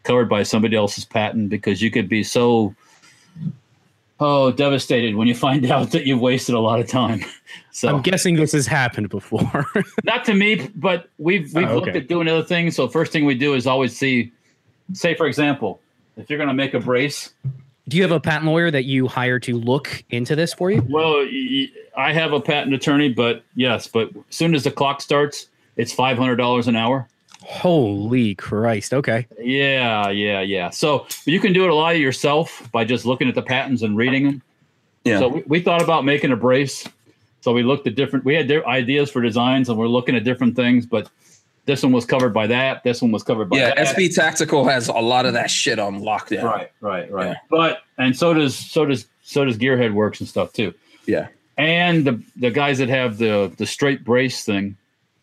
covered 0.04 0.28
by 0.28 0.42
somebody 0.44 0.76
else's 0.76 1.04
patent 1.04 1.48
because 1.48 1.80
you 1.82 1.90
could 1.90 2.08
be 2.08 2.22
so 2.22 2.74
oh 4.20 4.52
devastated 4.52 5.14
when 5.16 5.26
you 5.26 5.34
find 5.34 5.64
out 5.70 5.90
that 5.90 6.04
you've 6.06 6.20
wasted 6.20 6.54
a 6.54 6.60
lot 6.60 6.78
of 6.78 6.86
time. 6.86 7.24
So 7.72 7.88
I'm 7.88 8.02
guessing 8.02 8.34
this 8.34 8.52
has 8.52 8.66
happened 8.66 9.08
before. 9.08 9.64
not 10.04 10.24
to 10.26 10.34
me, 10.34 10.68
but 10.74 11.08
we've 11.18 11.52
we've 11.54 11.68
Oh, 11.68 11.76
looked 11.76 11.88
okay. 11.88 11.98
at 11.98 12.08
doing 12.08 12.28
other 12.28 12.44
things. 12.44 12.76
So 12.76 12.86
first 12.88 13.10
thing 13.12 13.24
we 13.24 13.34
do 13.36 13.54
is 13.54 13.66
always 13.66 13.96
see, 13.96 14.32
say 14.92 15.14
for 15.14 15.26
example, 15.26 15.80
if 16.16 16.28
you're 16.28 16.36
going 16.36 16.48
to 16.48 16.54
make 16.54 16.74
a 16.74 16.80
brace, 16.80 17.32
Do 17.90 17.96
you 17.96 18.04
have 18.04 18.12
a 18.12 18.20
patent 18.20 18.44
lawyer 18.44 18.70
that 18.70 18.84
you 18.84 19.08
hire 19.08 19.40
to 19.40 19.58
look 19.58 20.04
into 20.10 20.36
this 20.36 20.54
for 20.54 20.70
you? 20.70 20.80
Well, 20.88 21.26
I 21.96 22.12
have 22.12 22.32
a 22.32 22.40
patent 22.40 22.72
attorney, 22.72 23.08
but 23.08 23.42
yes, 23.56 23.88
but 23.88 24.10
as 24.14 24.22
soon 24.36 24.54
as 24.54 24.62
the 24.62 24.70
clock 24.70 25.00
starts, 25.00 25.48
it's 25.76 25.92
five 25.92 26.16
hundred 26.16 26.36
dollars 26.36 26.68
an 26.68 26.76
hour. 26.76 27.08
Holy 27.42 28.36
Christ! 28.36 28.94
Okay. 28.94 29.26
Yeah, 29.40 30.08
yeah, 30.10 30.40
yeah. 30.40 30.70
So 30.70 31.08
you 31.24 31.40
can 31.40 31.52
do 31.52 31.64
it 31.64 31.70
a 31.70 31.74
lot 31.74 31.98
yourself 31.98 32.70
by 32.70 32.84
just 32.84 33.06
looking 33.06 33.28
at 33.28 33.34
the 33.34 33.42
patents 33.42 33.82
and 33.82 33.96
reading 33.96 34.24
them. 34.24 34.42
Yeah. 35.02 35.18
So 35.18 35.28
we, 35.28 35.42
we 35.48 35.60
thought 35.60 35.82
about 35.82 36.04
making 36.04 36.30
a 36.30 36.36
brace. 36.36 36.86
So 37.40 37.52
we 37.52 37.64
looked 37.64 37.88
at 37.88 37.96
different. 37.96 38.24
We 38.24 38.36
had 38.36 38.48
ideas 38.66 39.10
for 39.10 39.20
designs, 39.20 39.68
and 39.68 39.76
we're 39.76 39.88
looking 39.88 40.14
at 40.14 40.22
different 40.22 40.54
things. 40.54 40.86
But 40.86 41.10
this 41.66 41.82
one 41.82 41.92
was 41.92 42.04
covered 42.04 42.34
by 42.34 42.46
that. 42.48 42.82
This 42.84 43.00
one 43.02 43.12
was 43.12 43.22
covered 43.22 43.48
by 43.50 43.58
yeah, 43.58 43.74
that. 43.74 43.94
SB 43.96 44.14
Tactical 44.14 44.66
has 44.66 44.88
a 44.88 44.92
lot 44.94 45.26
of 45.26 45.34
that 45.34 45.50
shit 45.50 45.78
on 45.78 46.00
lockdown. 46.00 46.44
Right, 46.44 46.72
right, 46.80 47.10
right. 47.10 47.26
Yeah. 47.28 47.34
But 47.50 47.82
and 47.98 48.16
so 48.16 48.34
does 48.34 48.56
so 48.56 48.84
does 48.86 49.06
so 49.22 49.44
does 49.44 49.56
Gearhead 49.58 49.92
Works 49.94 50.20
and 50.20 50.28
stuff 50.28 50.52
too. 50.52 50.74
Yeah. 51.06 51.28
and 51.58 52.04
the 52.06 52.22
the 52.36 52.50
guys 52.50 52.78
that 52.78 52.88
have 52.88 53.18
the 53.18 53.52
the 53.58 53.66
straight 53.66 54.04
brace 54.04 54.44
thing 54.44 54.76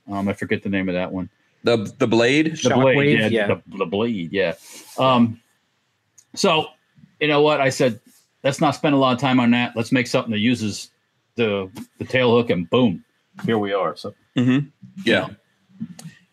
um 0.10 0.28
i 0.28 0.34
forget 0.34 0.62
the 0.64 0.70
name 0.70 0.88
of 0.90 0.94
that 0.96 1.12
one 1.12 1.30
The 1.64 1.78
the 1.98 2.08
blade. 2.08 2.58
the 2.58 2.70
blade 2.76 2.98
Shockwave, 2.98 3.20
yeah, 3.20 3.28
yeah. 3.28 3.48
The, 3.48 3.78
the 3.78 3.86
blade 3.86 4.32
yeah 4.34 4.54
um 5.00 5.40
so 6.36 6.68
you 7.22 7.28
know 7.28 7.42
what 7.42 7.60
i 7.62 7.70
said 7.70 8.00
let's 8.44 8.60
not 8.62 8.76
spend 8.76 8.94
a 8.96 8.98
lot 8.98 9.14
of 9.14 9.20
time 9.20 9.40
on 9.40 9.52
that 9.52 9.76
let's 9.76 9.92
make 9.92 10.08
something 10.08 10.32
that 10.32 10.40
uses 10.40 10.90
the 11.36 11.70
the 12.00 12.06
tail 12.06 12.32
hook 12.36 12.50
and 12.50 12.70
boom 12.70 13.04
here 13.46 13.58
we 13.58 13.72
are 13.74 13.96
so 13.96 14.14
Mm-hmm. 14.38 14.68
Yeah. 15.06 15.30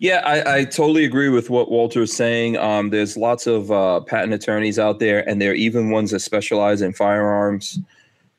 Yeah, 0.05 0.21
I, 0.27 0.57
I 0.59 0.65
totally 0.65 1.07
agree 1.07 1.31
with 1.31 1.49
what 1.49 1.71
Walter 1.71 2.03
is 2.03 2.15
saying. 2.15 2.59
Um, 2.59 2.91
there's 2.91 3.17
lots 3.17 3.47
of 3.47 3.73
uh, 3.73 4.01
patent 4.01 4.35
attorneys 4.35 4.79
out 4.79 4.99
there, 4.99 5.27
and 5.27 5.41
there 5.41 5.53
are 5.53 5.55
even 5.55 5.89
ones 5.89 6.11
that 6.11 6.21
specialize 6.21 6.83
in 6.83 6.93
firearms. 6.93 7.79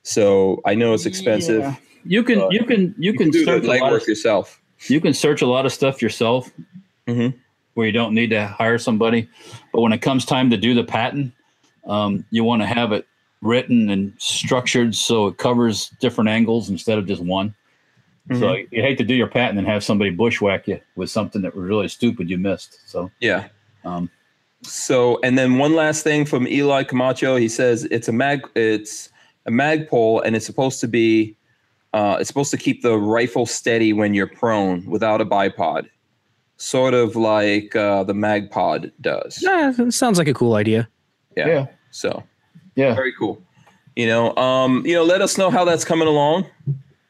So 0.03 0.61
I 0.65 0.75
know 0.75 0.93
it's 0.93 1.07
expensive. 1.07 1.61
Yeah. 1.61 1.75
you 2.05 2.21
can 2.21 2.51
you 2.51 2.63
can 2.65 2.93
you, 2.99 3.13
can, 3.13 3.31
do 3.31 3.39
the 3.39 3.45
search 3.45 3.63
lot 3.63 3.81
of, 3.81 3.81
legwork 3.81 4.05
yourself. 4.05 4.61
you 4.89 5.01
can 5.01 5.11
search 5.11 5.41
a 5.41 5.47
lot 5.47 5.65
of 5.65 5.73
stuff 5.73 6.03
yourself 6.03 6.51
Mhm. 7.07 7.33
where 7.73 7.87
you 7.87 7.91
don't 7.91 8.13
need 8.13 8.29
to 8.29 8.45
hire 8.45 8.77
somebody 8.77 9.27
but 9.73 9.81
when 9.81 9.91
it 9.91 10.03
comes 10.03 10.23
time 10.23 10.51
to 10.51 10.57
do 10.57 10.75
the 10.75 10.83
patent 10.83 11.33
um, 11.87 12.23
you 12.29 12.43
want 12.43 12.61
to 12.61 12.67
have 12.67 12.91
it 12.91 13.07
written 13.41 13.89
and 13.89 14.13
structured 14.19 14.93
so 14.93 15.25
it 15.25 15.37
covers 15.37 15.89
different 15.99 16.29
angles 16.29 16.69
instead 16.69 16.99
of 16.99 17.07
just 17.07 17.23
one 17.23 17.55
so 18.33 18.53
you 18.71 18.81
hate 18.81 18.97
to 18.97 19.03
do 19.03 19.13
your 19.13 19.27
patent 19.27 19.59
and 19.59 19.67
have 19.67 19.83
somebody 19.83 20.09
bushwhack 20.09 20.67
you 20.67 20.79
with 20.95 21.09
something 21.11 21.41
that 21.43 21.55
was 21.55 21.63
really 21.67 21.87
stupid 21.87 22.29
you 22.29 22.37
missed 22.39 22.79
so 22.89 23.11
Yeah. 23.19 23.49
um, 23.83 24.09
So, 24.63 25.19
and 25.23 25.37
then 25.37 25.57
one 25.59 25.75
last 25.75 26.03
thing 26.03 26.25
from 26.25 26.47
Eli 26.47 26.83
Camacho. 26.85 27.35
He 27.35 27.47
says 27.47 27.83
it's 27.91 28.07
a 28.07 28.11
mag. 28.11 28.41
It's 28.55 29.09
a 29.45 29.51
magpul, 29.51 30.23
and 30.25 30.35
it's 30.35 30.45
supposed 30.45 30.79
to 30.81 30.87
be 30.87 31.35
uh, 31.93 32.17
it's 32.19 32.27
supposed 32.27 32.49
to 32.51 32.57
keep 32.57 32.81
the 32.81 32.97
rifle 32.97 33.45
steady 33.45 33.93
when 33.93 34.15
you're 34.15 34.25
prone 34.27 34.83
without 34.87 35.21
a 35.21 35.25
bipod, 35.25 35.87
sort 36.57 36.93
of 36.95 37.15
like 37.15 37.75
uh, 37.75 38.03
the 38.03 38.13
magpod 38.13 38.91
does. 39.01 39.37
Yeah, 39.43 39.71
it 39.77 39.93
sounds 39.93 40.17
like 40.17 40.27
a 40.27 40.33
cool 40.33 40.55
idea. 40.55 40.89
Yeah. 41.37 41.47
Yeah. 41.47 41.65
So 41.91 42.23
Yeah. 42.75 42.95
very 42.95 43.13
cool. 43.13 43.39
You 43.95 44.07
know, 44.07 44.35
um, 44.35 44.83
you 44.85 44.93
know, 44.95 45.03
let 45.03 45.21
us 45.21 45.37
know 45.37 45.51
how 45.51 45.63
that's 45.63 45.85
coming 45.85 46.07
along. 46.07 46.47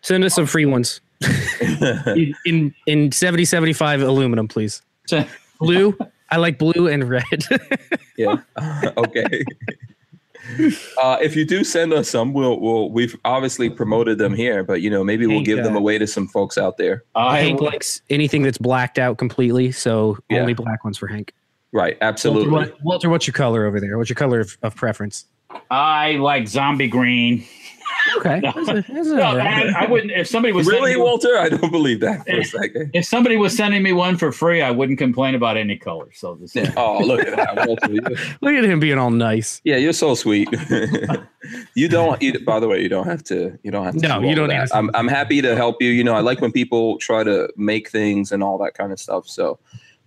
Send 0.01 0.23
us 0.25 0.35
some 0.35 0.45
free 0.45 0.65
ones 0.65 0.99
in 1.21 2.33
in, 2.45 2.75
in 2.87 3.11
70 3.11 3.45
75 3.45 4.01
aluminum, 4.01 4.47
please. 4.47 4.81
Blue. 5.59 5.97
I 6.31 6.37
like 6.37 6.57
blue 6.57 6.87
and 6.87 7.07
red. 7.09 7.23
Yeah. 8.17 8.37
okay. 8.97 9.43
Uh, 11.01 11.17
if 11.21 11.35
you 11.35 11.43
do 11.45 11.65
send 11.65 11.91
us 11.91 12.09
some, 12.09 12.31
we'll 12.33 12.59
we'll 12.61 12.89
we've 12.89 13.13
obviously 13.25 13.69
promoted 13.69 14.19
them 14.19 14.33
here, 14.33 14.63
but 14.63 14.81
you 14.81 14.89
know 14.89 15.03
maybe 15.03 15.25
we'll 15.27 15.37
Hank, 15.37 15.47
give 15.47 15.63
them 15.65 15.75
uh, 15.75 15.79
away 15.79 15.97
to 15.97 16.07
some 16.07 16.27
folks 16.27 16.57
out 16.57 16.77
there. 16.77 17.03
I 17.15 17.39
Hank 17.39 17.59
likes 17.59 18.01
anything 18.09 18.43
that's 18.43 18.57
blacked 18.57 18.97
out 18.99 19.17
completely, 19.17 19.73
so 19.73 20.17
Yeah. 20.29 20.39
only 20.39 20.53
black 20.53 20.85
ones 20.85 20.97
for 20.97 21.07
Hank. 21.07 21.33
Right. 21.73 21.95
Walter, 21.95 22.05
Absolutely. 22.05 22.49
what, 22.51 22.83
Walter, 22.83 23.09
what's 23.09 23.27
your 23.27 23.33
color 23.33 23.65
over 23.65 23.81
there? 23.81 23.97
What's 23.97 24.09
your 24.09 24.15
color 24.15 24.39
of, 24.39 24.57
of 24.63 24.75
preference? 24.75 25.25
I 25.69 26.13
like 26.13 26.47
zombie 26.47 26.87
green. 26.87 27.45
Okay. 28.17 28.39
That's 28.41 28.67
a- 28.69 28.73
that's 28.93 29.07
a- 29.09 29.15
No, 29.15 29.37
I, 29.39 29.73
I 29.77 29.85
wouldn't. 29.87 30.11
If 30.11 30.27
somebody 30.27 30.53
was 30.53 30.67
Really, 30.67 30.91
sending 30.91 30.97
me- 30.99 31.03
Walter? 31.03 31.37
I 31.37 31.49
don't 31.49 31.71
believe 31.71 31.99
that 32.01 32.25
for 32.25 32.39
a 32.39 32.43
second. 32.43 32.91
if 32.93 33.05
somebody 33.05 33.35
was 33.37 33.55
sending 33.55 33.81
me 33.83 33.93
one 33.93 34.15
for 34.17 34.31
free, 34.31 34.61
I 34.61 34.71
wouldn't 34.71 34.97
complain 34.99 35.35
about 35.35 35.57
any 35.57 35.75
color. 35.77 36.09
So 36.13 36.35
this 36.35 36.55
Yeah. 36.55 36.71
Oh, 36.77 36.99
look 36.99 37.21
at 37.27 37.35
that, 37.35 37.67
Walter. 37.67 37.87
Look 38.41 38.53
at 38.53 38.63
him 38.63 38.79
being 38.79 38.97
all 38.97 39.09
nice. 39.11 39.59
Yeah, 39.63 39.77
you're 39.77 39.93
so 39.93 40.13
sweet. 40.15 40.47
you 41.75 41.87
don't. 41.87 42.21
You, 42.21 42.39
by 42.45 42.59
the 42.59 42.67
way, 42.67 42.81
you 42.81 42.89
don't 42.89 43.07
have 43.07 43.23
to. 43.25 43.57
You 43.63 43.71
don't 43.71 43.85
have 43.85 43.95
to. 43.95 44.07
No, 44.07 44.21
do 44.21 44.27
you 44.27 44.35
don't 44.35 44.49
that. 44.49 44.59
need 44.61 44.67
to- 44.67 44.75
I'm. 44.75 44.89
I'm 44.93 45.07
happy 45.07 45.41
to 45.41 45.55
help 45.55 45.81
you. 45.81 45.89
You 45.89 46.03
know, 46.03 46.13
I 46.15 46.19
like 46.21 46.41
when 46.41 46.51
people 46.51 46.97
try 46.99 47.23
to 47.23 47.49
make 47.57 47.89
things 47.89 48.31
and 48.31 48.43
all 48.43 48.57
that 48.59 48.73
kind 48.73 48.91
of 48.91 48.99
stuff. 48.99 49.27
So 49.27 49.59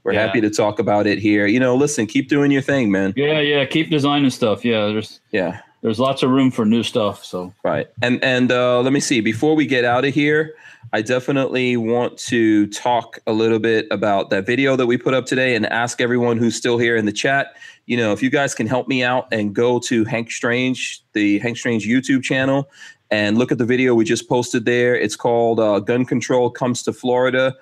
we're 0.05 0.13
Yeah. 0.15 0.27
happy 0.27 0.41
to 0.41 0.51
talk 0.51 0.79
about 0.79 1.07
it 1.07 1.19
here. 1.19 1.47
You 1.47 1.61
know, 1.61 1.75
listen, 1.77 2.07
keep 2.07 2.29
doing 2.29 2.51
your 2.51 2.63
thing, 2.63 2.91
man. 2.91 3.13
Yeah, 3.17 3.41
yeah. 3.41 3.65
Keep 3.65 3.91
designing 3.91 4.31
stuff. 4.31 4.65
Yeah, 4.65 4.87
there's 4.87 5.21
Yeah. 5.33 5.61
There's 5.81 6.01
lots 6.01 6.23
of 6.23 6.31
room 6.31 6.51
for 6.51 6.65
new 6.65 6.83
stuff. 6.83 7.25
So 7.25 7.53
Right. 7.63 7.89
And 8.03 8.23
and 8.23 8.51
uh, 8.51 8.81
let 8.81 8.93
me 8.93 9.01
see. 9.01 9.21
Before 9.21 9.55
we 9.55 9.67
get 9.67 9.85
out 9.85 10.05
of 10.05 10.15
here, 10.15 10.55
I 10.93 11.03
definitely 11.03 11.77
want 11.77 12.19
to 12.19 12.67
talk 12.69 13.19
a 13.27 13.33
little 13.33 13.59
bit 13.59 13.87
about 13.91 14.31
that 14.31 14.47
video 14.47 14.77
that 14.77 14.87
we 14.87 14.97
put 14.97 15.15
up 15.15 15.27
today 15.27 15.55
and 15.55 15.67
ask 15.67 16.01
everyone 16.01 16.39
who's 16.39 16.57
still 16.57 16.79
here 16.79 16.97
in 16.97 17.05
the 17.05 17.13
chat. 17.13 17.57
You 17.87 17.97
know, 17.97 18.13
if 18.13 18.23
you 18.23 18.31
guys 18.31 18.55
can 18.55 18.67
help 18.67 18.89
me 18.89 19.03
out 19.03 19.29
and 19.33 19.55
go 19.55 19.79
to 19.81 20.05
Hank 20.05 20.31
Strange, 20.31 21.03
the 21.13 21.39
Hank 21.39 21.57
Strange 21.57 21.87
YouTube 21.87 22.23
channel, 22.23 22.69
and 23.11 23.39
look 23.39 23.53
at 23.53 23.59
the 23.59 23.65
video 23.65 23.95
we 23.95 24.05
just 24.05 24.29
posted 24.29 24.65
there. 24.65 24.97
It's 24.97 25.17
called 25.17 25.61
uh, 25.61 25.81
"Gun 25.81 26.05
Control 26.05 26.51
Comes 26.51 26.83
to 26.85 26.93
Florida," 26.93 27.55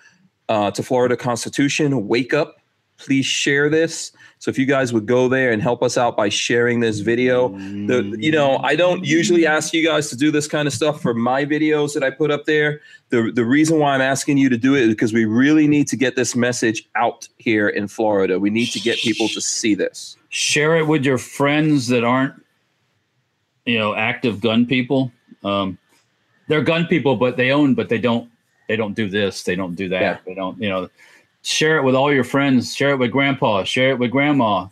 uh, 0.49 0.71
to 0.71 0.83
Florida 0.83 1.17
Constitution. 1.17 2.09
Wake 2.09 2.33
up! 2.33 2.57
Please 2.97 3.27
share 3.27 3.69
this. 3.69 4.13
So 4.39 4.51
if 4.51 4.59
you 4.59 4.67
guys 4.67 4.93
would 4.93 5.07
go 5.07 5.29
there 5.29 5.51
and 5.51 5.63
help 5.63 5.83
us 5.83 5.97
out 5.97 6.17
by 6.17 6.29
sharing 6.29 6.81
this 6.81 7.01
video, 7.01 7.49
the 7.49 8.17
you 8.19 8.31
know 8.31 8.59
I 8.59 8.77
don't 8.77 9.05
usually 9.05 9.47
ask 9.47 9.73
you 9.73 9.85
guys 9.85 10.11
to 10.11 10.17
do 10.17 10.31
this 10.31 10.47
kind 10.47 10.69
of 10.69 10.75
stuff 10.75 11.01
for 11.01 11.15
my 11.15 11.45
videos 11.45 11.95
that 11.95 12.05
I 12.05 12.11
put 12.11 12.31
up 12.31 12.45
there. 12.45 12.81
The 13.09 13.33
the 13.35 13.45
reason 13.45 13.79
why 13.79 13.95
I'm 13.95 14.03
asking 14.03 14.37
you 14.39 14.49
to 14.51 14.59
do 14.59 14.75
it 14.75 14.83
is 14.83 14.89
because 14.91 15.13
we 15.13 15.25
really 15.25 15.67
need 15.67 15.89
to 15.89 15.97
get 15.97 16.17
this 16.17 16.37
message 16.37 16.87
out 16.95 17.29
here 17.39 17.69
in 17.69 17.89
Florida. 17.89 18.39
We 18.39 18.51
need 18.51 18.67
to 18.73 18.81
get 18.81 18.99
people 18.99 19.29
to 19.29 19.41
see 19.41 19.75
this. 19.75 20.17
share 20.29 20.77
it 20.77 20.87
with 20.87 21.05
your 21.05 21.19
friends 21.19 21.89
that 21.89 22.05
aren't, 22.05 22.35
you 23.65 23.79
know, 23.79 23.95
active 23.95 24.41
gun 24.41 24.67
people. 24.67 25.11
Um, 25.45 25.79
they're 26.49 26.63
gun 26.63 26.87
people, 26.87 27.17
but 27.17 27.37
they 27.37 27.51
own, 27.53 27.75
but 27.75 27.89
they 27.89 27.99
don't. 27.99 28.31
They 28.69 28.77
don't 28.77 28.95
do 28.95 29.09
this. 29.09 29.45
They 29.45 29.55
don't 29.55 29.77
do 29.77 29.89
that. 29.89 30.01
Yeah. 30.01 30.19
They 30.27 30.35
don't. 30.35 30.61
You 30.61 30.69
know, 30.69 30.91
share 31.47 31.77
it 31.79 31.85
with 31.85 31.95
all 31.95 32.13
your 32.13 32.25
friends. 32.25 32.75
Share 32.75 32.91
it 32.91 32.99
with 32.99 33.11
grandpa. 33.13 33.65
Share 33.65 33.91
it 33.91 33.99
with 33.99 34.11
grandma. 34.11 34.67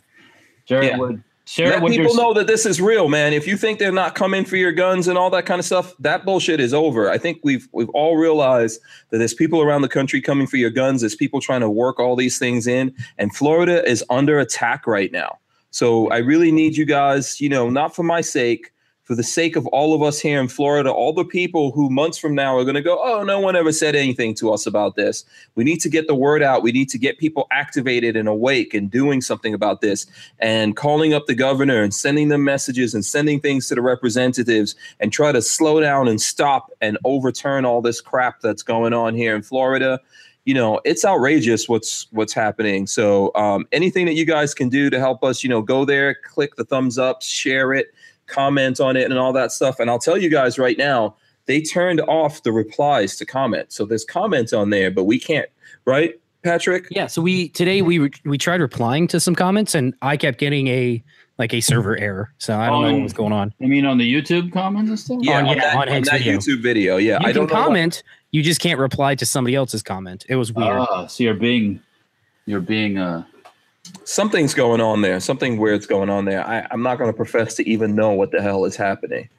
Share 0.67 0.83
Yeah. 0.83 0.95
it 0.95 0.99
with. 0.99 1.21
Share 1.47 1.67
Let 1.69 1.77
it 1.77 1.83
with 1.83 1.91
people 1.93 2.05
your. 2.15 2.15
know 2.23 2.33
that 2.33 2.47
this 2.47 2.65
is 2.65 2.81
real, 2.81 3.07
man. 3.07 3.31
If 3.31 3.45
you 3.47 3.55
think 3.55 3.77
they're 3.77 3.91
not 3.91 4.15
coming 4.15 4.45
for 4.45 4.55
your 4.55 4.71
guns 4.71 5.07
and 5.07 5.15
all 5.15 5.29
that 5.29 5.45
kind 5.45 5.59
of 5.59 5.65
stuff, 5.65 5.93
that 5.99 6.25
bullshit 6.25 6.59
is 6.59 6.73
over. 6.73 7.11
I 7.11 7.19
think 7.19 7.37
we've 7.43 7.67
we've 7.71 7.89
all 7.89 8.17
realized 8.17 8.81
that 9.11 9.19
there's 9.19 9.35
people 9.35 9.61
around 9.61 9.83
the 9.83 9.87
country 9.87 10.21
coming 10.21 10.47
for 10.47 10.57
your 10.57 10.71
guns. 10.71 11.01
There's 11.01 11.15
people 11.15 11.39
trying 11.39 11.61
to 11.61 11.69
work 11.69 11.99
all 11.99 12.15
these 12.15 12.39
things 12.39 12.65
in, 12.65 12.91
and 13.19 13.33
Florida 13.35 13.87
is 13.87 14.03
under 14.09 14.39
attack 14.39 14.87
right 14.87 15.11
now. 15.11 15.37
So 15.69 16.09
I 16.09 16.17
really 16.17 16.51
need 16.51 16.77
you 16.77 16.85
guys, 16.85 17.39
you 17.39 17.47
know, 17.49 17.69
not 17.69 17.95
for 17.95 18.01
my 18.01 18.21
sake, 18.21 18.71
for 19.05 19.13
the 19.13 19.23
sake 19.23 19.55
of 19.55 19.67
all 19.67 19.93
of 19.93 20.01
us 20.01 20.19
here 20.19 20.41
in 20.41 20.47
Florida, 20.47 20.91
all 20.91 21.13
the 21.13 21.23
people 21.23 21.71
who 21.71 21.91
months 21.91 22.17
from 22.17 22.33
now 22.33 22.57
are 22.57 22.63
going 22.63 22.75
to 22.75 22.81
go, 22.81 22.99
oh, 23.01 23.23
no 23.23 23.39
one 23.39 23.55
ever 23.55 23.71
said 23.71 23.95
anything 23.95 24.33
to 24.33 24.51
us 24.51 24.65
about 24.65 24.95
this. 24.95 25.23
We 25.53 25.63
need 25.63 25.79
to 25.81 25.89
get 25.89 26.07
the 26.07 26.15
word 26.15 26.41
out. 26.41 26.63
We 26.63 26.71
need 26.71 26.89
to 26.89 26.97
get 26.97 27.19
people 27.19 27.45
activated 27.51 28.15
and 28.15 28.27
awake 28.27 28.73
and 28.73 28.89
doing 28.89 29.21
something 29.21 29.53
about 29.53 29.81
this 29.81 30.07
and 30.39 30.75
calling 30.75 31.13
up 31.13 31.27
the 31.27 31.35
governor 31.35 31.83
and 31.83 31.93
sending 31.93 32.29
them 32.29 32.43
messages 32.43 32.95
and 32.95 33.05
sending 33.05 33.39
things 33.39 33.67
to 33.67 33.75
the 33.75 33.81
representatives 33.81 34.75
and 34.99 35.13
try 35.13 35.31
to 35.31 35.41
slow 35.41 35.79
down 35.79 36.07
and 36.07 36.19
stop 36.19 36.71
and 36.81 36.97
overturn 37.05 37.63
all 37.63 37.83
this 37.83 38.01
crap 38.01 38.41
that's 38.41 38.63
going 38.63 38.93
on 38.93 39.13
here 39.13 39.35
in 39.35 39.43
Florida. 39.43 39.99
You 40.45 40.55
know, 40.55 40.79
it's 40.83 41.05
outrageous 41.05 41.69
what's 41.69 42.07
what's 42.11 42.33
happening. 42.33 42.85
So 42.87 43.31
um, 43.35 43.67
anything 43.71 44.05
that 44.07 44.13
you 44.13 44.25
guys 44.25 44.53
can 44.53 44.69
do 44.69 44.89
to 44.89 44.99
help 44.99 45.23
us, 45.23 45.43
you 45.43 45.49
know, 45.49 45.61
go 45.61 45.85
there, 45.85 46.15
click 46.15 46.55
the 46.55 46.63
thumbs 46.63 46.97
up, 46.99 47.23
share 47.23 47.73
it, 47.73 47.93
comment 48.27 48.79
on 48.79 48.95
it, 48.97 49.05
and 49.09 49.17
all 49.19 49.33
that 49.33 49.51
stuff. 49.51 49.79
And 49.79 49.89
I'll 49.89 49.99
tell 49.99 50.17
you 50.17 50.29
guys 50.29 50.57
right 50.59 50.77
now, 50.77 51.15
they 51.45 51.61
turned 51.61 52.01
off 52.01 52.43
the 52.43 52.51
replies 52.51 53.15
to 53.17 53.25
comment. 53.25 53.71
So 53.71 53.85
there's 53.85 54.05
comments 54.05 54.51
on 54.53 54.69
there, 54.71 54.89
but 54.91 55.03
we 55.03 55.19
can't, 55.19 55.47
right, 55.85 56.19
Patrick? 56.43 56.87
Yeah. 56.91 57.07
So 57.07 57.21
we 57.21 57.49
today 57.49 57.81
we 57.81 57.99
re- 57.99 58.11
we 58.23 58.37
tried 58.37 58.61
replying 58.61 59.07
to 59.09 59.19
some 59.19 59.35
comments, 59.35 59.75
and 59.75 59.93
I 60.01 60.17
kept 60.17 60.39
getting 60.39 60.67
a 60.67 61.03
like 61.37 61.53
a 61.53 61.59
server 61.59 61.97
error. 61.97 62.31
So 62.37 62.57
I 62.57 62.67
don't 62.67 62.81
know 62.83 62.87
Oh, 62.89 62.93
what 62.93 63.03
was 63.03 63.13
going 63.13 63.33
on. 63.33 63.53
I 63.61 63.65
mean, 63.65 63.85
on 63.85 63.97
the 63.97 64.11
YouTube 64.11 64.53
comments 64.53 64.89
and 64.89 64.97
stuff. 64.99 65.17
Yeah, 65.21 65.39
On- 65.39 65.47
on, 65.47 65.55
yeah, 65.57 65.61
that, 65.63 65.75
on 65.75 65.89
on 65.89 66.01
that 66.03 66.11
video. 66.19 66.37
YouTube 66.37 66.61
video. 66.61 66.97
Yeah, 66.97 67.19
You 67.21 67.27
I 67.27 67.31
don't 67.33 67.47
can 67.47 67.57
know 67.57 67.63
comment. 67.65 68.03
You 68.31 68.41
just 68.41 68.59
can't 68.61 68.79
reply 68.79 69.15
to 69.15 69.25
somebody 69.25 69.55
else's 69.55 69.83
comment. 69.83 70.25
It 70.29 70.35
was 70.37 70.51
weird. 70.53 70.77
Ah, 70.89 71.07
so 71.07 71.23
you're 71.23 71.33
being, 71.33 71.79
you're 72.45 72.59
being. 72.61 72.97
Uh, 72.97 73.23
something's 74.05 74.53
going 74.53 74.81
on 74.81 75.01
there. 75.01 75.19
Something 75.19 75.57
weird's 75.57 75.85
going 75.85 76.09
on 76.09 76.25
there. 76.25 76.45
I, 76.47 76.65
I'm 76.71 76.81
not 76.81 76.97
going 76.97 77.09
to 77.09 77.15
profess 77.15 77.55
to 77.55 77.69
even 77.69 77.95
know 77.95 78.11
what 78.11 78.31
the 78.31 78.41
hell 78.41 78.65
is 78.65 78.75
happening. 78.75 79.29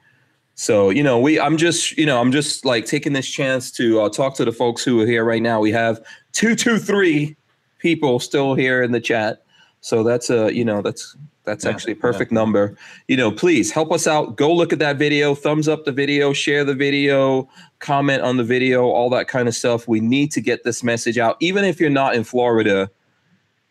So 0.55 0.89
you 0.89 1.03
know, 1.03 1.19
we 1.19 1.39
I'm 1.39 1.55
just 1.55 1.97
you 1.97 2.05
know 2.05 2.19
I'm 2.19 2.31
just 2.31 2.65
like 2.65 2.85
taking 2.85 3.13
this 3.13 3.27
chance 3.27 3.71
to 3.73 4.01
uh, 4.01 4.09
talk 4.09 4.35
to 4.37 4.45
the 4.45 4.51
folks 4.51 4.83
who 4.83 4.99
are 5.01 5.05
here 5.05 5.23
right 5.23 5.41
now. 5.41 5.59
We 5.59 5.71
have 5.71 6.03
two 6.33 6.55
two 6.55 6.79
three 6.79 7.35
people 7.77 8.19
still 8.19 8.55
here 8.55 8.81
in 8.81 8.91
the 8.91 8.99
chat. 8.99 9.43
So 9.81 10.03
that's 10.03 10.31
a 10.31 10.51
you 10.53 10.65
know 10.65 10.81
that's 10.81 11.15
that's 11.43 11.63
Yeah, 11.63 11.71
actually 11.71 11.93
a 11.93 11.97
perfect 11.97 12.31
number. 12.31 12.75
You 13.07 13.17
know, 13.17 13.31
please 13.31 13.71
help 13.71 13.91
us 13.91 14.07
out. 14.07 14.35
Go 14.35 14.51
look 14.51 14.73
at 14.73 14.79
that 14.79 14.97
video, 14.97 15.35
thumbs 15.35 15.67
up 15.67 15.85
the 15.85 15.91
video, 15.91 16.33
share 16.33 16.65
the 16.65 16.73
video, 16.73 17.47
comment 17.77 18.23
on 18.23 18.37
the 18.37 18.43
video, 18.43 18.85
all 18.85 19.11
that 19.11 19.27
kind 19.27 19.47
of 19.47 19.55
stuff. 19.55 19.87
We 19.87 19.99
need 19.99 20.31
to 20.31 20.41
get 20.41 20.63
this 20.63 20.83
message 20.83 21.19
out. 21.19 21.37
Even 21.39 21.65
if 21.65 21.79
you're 21.79 21.91
not 21.91 22.15
in 22.15 22.23
Florida, 22.23 22.89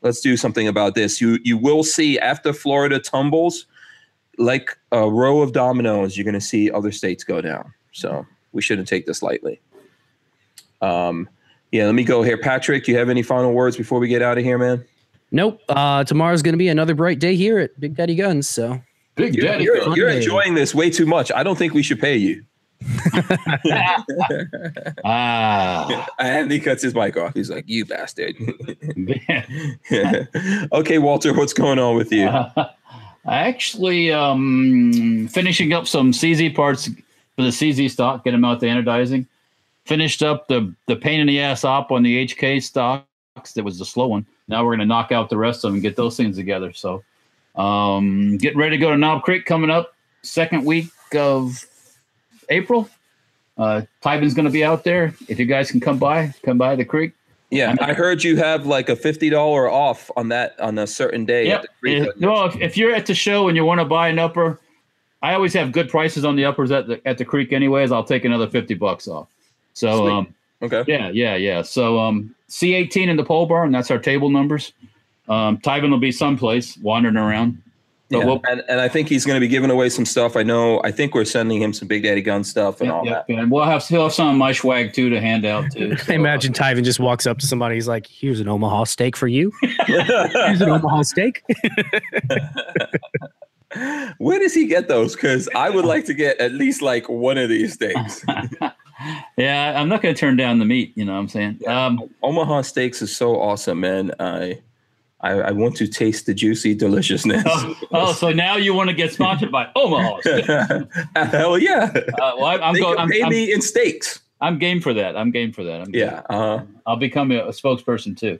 let's 0.06 0.20
do 0.20 0.36
something 0.36 0.66
about 0.68 0.94
this. 0.94 1.20
You 1.20 1.38
you 1.42 1.58
will 1.58 1.82
see 1.84 2.18
after 2.18 2.52
Florida 2.52 2.98
tumbles, 2.98 3.66
like 4.38 4.78
a 4.92 5.10
row 5.10 5.42
of 5.42 5.52
dominoes, 5.52 6.16
you're 6.16 6.24
going 6.24 6.34
to 6.34 6.40
see 6.40 6.70
other 6.70 6.92
states 6.92 7.24
go 7.24 7.40
down. 7.40 7.74
So 7.92 8.24
we 8.52 8.62
shouldn't 8.62 8.88
take 8.88 9.04
this 9.04 9.22
lightly. 9.22 9.60
Um, 10.80 11.28
yeah, 11.72 11.86
let 11.86 11.94
me 11.94 12.04
go 12.04 12.22
here. 12.22 12.38
Patrick, 12.38 12.84
do 12.84 12.92
you 12.92 12.98
have 12.98 13.10
any 13.10 13.22
final 13.22 13.52
words 13.52 13.76
before 13.76 13.98
we 13.98 14.08
get 14.08 14.22
out 14.22 14.38
of 14.38 14.44
here, 14.44 14.56
man? 14.56 14.84
Nope. 15.32 15.60
Uh, 15.68 16.04
tomorrow's 16.04 16.42
going 16.42 16.52
to 16.54 16.58
be 16.58 16.68
another 16.68 16.94
bright 16.94 17.18
day 17.18 17.34
here 17.34 17.58
at 17.58 17.78
Big 17.80 17.96
Daddy 17.96 18.14
Guns. 18.14 18.48
So 18.48 18.80
Big 19.16 19.34
You're, 19.34 19.46
Daddy. 19.46 19.64
you're, 19.64 19.96
you're 19.96 20.08
enjoying 20.08 20.54
this 20.54 20.74
way 20.74 20.90
too 20.90 21.06
much. 21.06 21.32
I 21.32 21.42
don't 21.42 21.56
think 21.56 21.74
we 21.74 21.82
should 21.82 21.98
pay 21.98 22.16
you. 22.16 22.44
Ah. 25.04 26.06
And 26.18 26.50
he 26.50 26.60
cuts 26.60 26.82
his 26.82 26.94
mic 26.94 27.16
off. 27.16 27.34
He's 27.34 27.50
like, 27.50 27.68
"You 27.68 27.84
bastard." 27.84 28.36
okay, 30.72 30.98
Walter, 30.98 31.34
what's 31.34 31.52
going 31.52 31.78
on 31.78 31.96
with 31.96 32.12
you? 32.12 32.28
I 32.28 32.70
actually, 33.26 34.12
um, 34.12 35.28
finishing 35.28 35.72
up 35.72 35.86
some 35.86 36.12
CZ 36.12 36.54
parts 36.54 36.88
for 37.36 37.42
the 37.42 37.48
CZ 37.48 37.90
stock, 37.90 38.24
get 38.24 38.32
them 38.32 38.44
out 38.44 38.60
the 38.60 38.66
anodizing. 38.66 39.26
Finished 39.84 40.22
up 40.22 40.48
the 40.48 40.74
the 40.86 40.96
pain 40.96 41.20
in 41.20 41.26
the 41.26 41.40
ass 41.40 41.64
op 41.64 41.92
on 41.92 42.02
the 42.02 42.26
HK 42.26 42.62
stocks. 42.62 43.06
That 43.54 43.64
was 43.64 43.78
the 43.78 43.84
slow 43.84 44.08
one. 44.08 44.26
Now 44.48 44.64
we're 44.64 44.72
gonna 44.72 44.86
knock 44.86 45.12
out 45.12 45.28
the 45.28 45.36
rest 45.36 45.58
of 45.58 45.68
them 45.68 45.74
and 45.74 45.82
get 45.82 45.96
those 45.96 46.16
things 46.16 46.36
together. 46.36 46.72
So, 46.72 47.04
um, 47.54 48.38
getting 48.38 48.58
ready 48.58 48.76
to 48.76 48.80
go 48.80 48.90
to 48.90 48.96
Knob 48.96 49.22
Creek 49.22 49.44
coming 49.44 49.70
up 49.70 49.94
second 50.22 50.64
week 50.64 50.88
of 51.14 51.64
April. 52.48 52.88
Uh, 53.58 53.82
Tybin's 54.02 54.34
gonna 54.34 54.50
be 54.50 54.64
out 54.64 54.84
there. 54.84 55.14
If 55.28 55.38
you 55.38 55.46
guys 55.46 55.70
can 55.70 55.80
come 55.80 55.98
by, 55.98 56.34
come 56.44 56.58
by 56.58 56.76
the 56.76 56.84
creek. 56.84 57.12
Yeah, 57.50 57.74
I 57.80 57.92
heard 57.94 58.24
you 58.24 58.36
have 58.36 58.66
like 58.66 58.88
a 58.88 58.96
fifty 58.96 59.30
dollar 59.30 59.70
off 59.70 60.10
on 60.16 60.28
that 60.28 60.58
on 60.60 60.78
a 60.78 60.86
certain 60.86 61.24
day. 61.24 61.42
at 61.42 61.46
Yep. 61.46 61.62
the 61.62 61.68
creek. 61.80 62.08
If- 62.56 62.60
if, 62.62 62.76
you're 62.76 62.92
at 62.94 63.06
the 63.06 63.14
show 63.14 63.48
and 63.48 63.56
you 63.56 63.64
want 63.64 63.80
to 63.80 63.84
buy 63.84 64.08
an 64.08 64.18
upper, 64.18 64.58
I 65.22 65.32
always 65.34 65.54
have 65.54 65.72
good 65.72 65.88
prices 65.88 66.24
on 66.24 66.36
the 66.36 66.44
uppers 66.44 66.70
at 66.70 66.86
the 66.88 67.00
at 67.06 67.18
the 67.18 67.24
creek, 67.24 67.52
anyways. 67.52 67.92
I'll 67.92 68.04
take 68.04 68.24
another 68.24 68.48
fifty 68.48 68.74
bucks 68.74 69.06
off. 69.08 69.28
So 69.74 70.08
um, 70.08 70.34
Okay. 70.62 70.84
yeah, 70.88 71.10
yeah, 71.10 71.36
yeah. 71.36 71.62
So 71.62 72.00
um, 72.00 72.34
C18 72.48 73.08
in 73.08 73.16
the 73.16 73.24
pole 73.24 73.46
barn. 73.46 73.70
That's 73.72 73.90
our 73.90 73.98
table 73.98 74.28
numbers. 74.30 74.72
Um, 75.28 75.58
Tyven 75.58 75.90
will 75.90 75.98
be 75.98 76.12
someplace 76.12 76.76
wandering 76.78 77.16
around. 77.16 77.60
But 78.08 78.18
Yeah. 78.18 78.24
we'll, 78.26 78.40
and, 78.48 78.62
and 78.68 78.80
I 78.80 78.86
think 78.88 79.08
he's 79.08 79.24
going 79.26 79.34
to 79.36 79.40
be 79.40 79.48
giving 79.48 79.70
away 79.70 79.88
some 79.88 80.04
stuff. 80.04 80.36
I 80.36 80.44
know. 80.44 80.80
I 80.84 80.92
think 80.92 81.12
we're 81.14 81.24
sending 81.24 81.60
him 81.60 81.72
some 81.72 81.88
Big 81.88 82.04
Daddy 82.04 82.22
Gun 82.22 82.44
stuff 82.44 82.80
and 82.80 82.88
yeah, 82.88 82.94
all 82.94 83.04
yeah, 83.04 83.22
that. 83.26 83.28
and 83.28 83.50
we'll 83.50 83.64
have 83.64 83.84
he'll 83.86 84.04
have 84.04 84.12
some 84.14 84.28
of 84.28 84.36
my 84.36 84.52
swag 84.52 84.92
too 84.92 85.10
to 85.10 85.20
hand 85.20 85.44
out 85.44 85.72
too. 85.72 85.96
So, 86.06 86.12
I 86.12 86.16
imagine 86.16 86.52
Tyven 86.52 86.84
just 86.84 87.00
walks 87.00 87.26
up 87.26 87.38
to 87.38 87.46
somebody. 87.46 87.74
He's 87.74 87.88
like, 87.88 88.06
"Here's 88.06 88.38
an 88.38 88.46
Omaha 88.48 88.84
steak 88.84 89.16
for 89.16 89.26
you. 89.26 89.52
Here's 89.86 90.60
an 90.60 90.68
Omaha 90.70 91.02
steak." 91.02 91.42
Where 94.18 94.38
does 94.38 94.54
he 94.54 94.66
get 94.66 94.88
those? 94.88 95.14
Because 95.14 95.48
I 95.54 95.68
would 95.70 95.84
like 95.84 96.04
to 96.06 96.14
get 96.14 96.38
at 96.40 96.52
least 96.52 96.80
like 96.82 97.08
one 97.08 97.36
of 97.36 97.48
these 97.48 97.76
things. 97.76 98.24
yeah, 99.36 99.78
I'm 99.78 99.88
not 99.88 100.00
going 100.00 100.14
to 100.14 100.18
turn 100.18 100.36
down 100.36 100.58
the 100.60 100.64
meat. 100.64 100.92
You 100.96 101.04
know 101.04 101.12
what 101.12 101.18
I'm 101.18 101.28
saying? 101.28 101.60
Um, 101.66 102.08
Omaha 102.22 102.62
steaks 102.62 103.02
is 103.02 103.14
so 103.14 103.38
awesome, 103.40 103.80
man. 103.80 104.12
I, 104.18 104.60
I, 105.26 105.48
I 105.48 105.50
want 105.50 105.76
to 105.76 105.88
taste 105.88 106.26
the 106.26 106.34
juicy 106.34 106.74
deliciousness. 106.74 107.42
oh, 107.46 107.76
oh, 107.92 108.12
so 108.12 108.30
now 108.30 108.56
you 108.56 108.74
want 108.74 108.90
to 108.90 108.94
get 108.94 109.12
sponsored 109.12 109.50
by 109.50 109.68
Omaha? 109.74 110.20
Uh, 110.24 110.84
Hell 111.26 111.58
yeah! 111.58 111.92
well, 112.18 112.44
I, 112.44 112.58
I'm 112.58 112.74
they 112.74 112.80
going. 112.80 112.98
I'm, 112.98 113.08
pay 113.08 113.22
I'm, 113.22 113.30
me 113.30 113.52
in 113.52 113.60
steaks. 113.60 114.20
I'm 114.40 114.58
game 114.58 114.80
for 114.80 114.94
that. 114.94 115.16
I'm 115.16 115.32
game 115.32 115.52
for 115.52 115.64
that. 115.64 115.80
I'm. 115.80 115.94
Yeah. 115.94 116.22
Uh, 116.30 116.62
I'll 116.86 116.96
become 116.96 117.32
a, 117.32 117.38
a 117.38 117.48
spokesperson 117.48 118.16
too. 118.16 118.38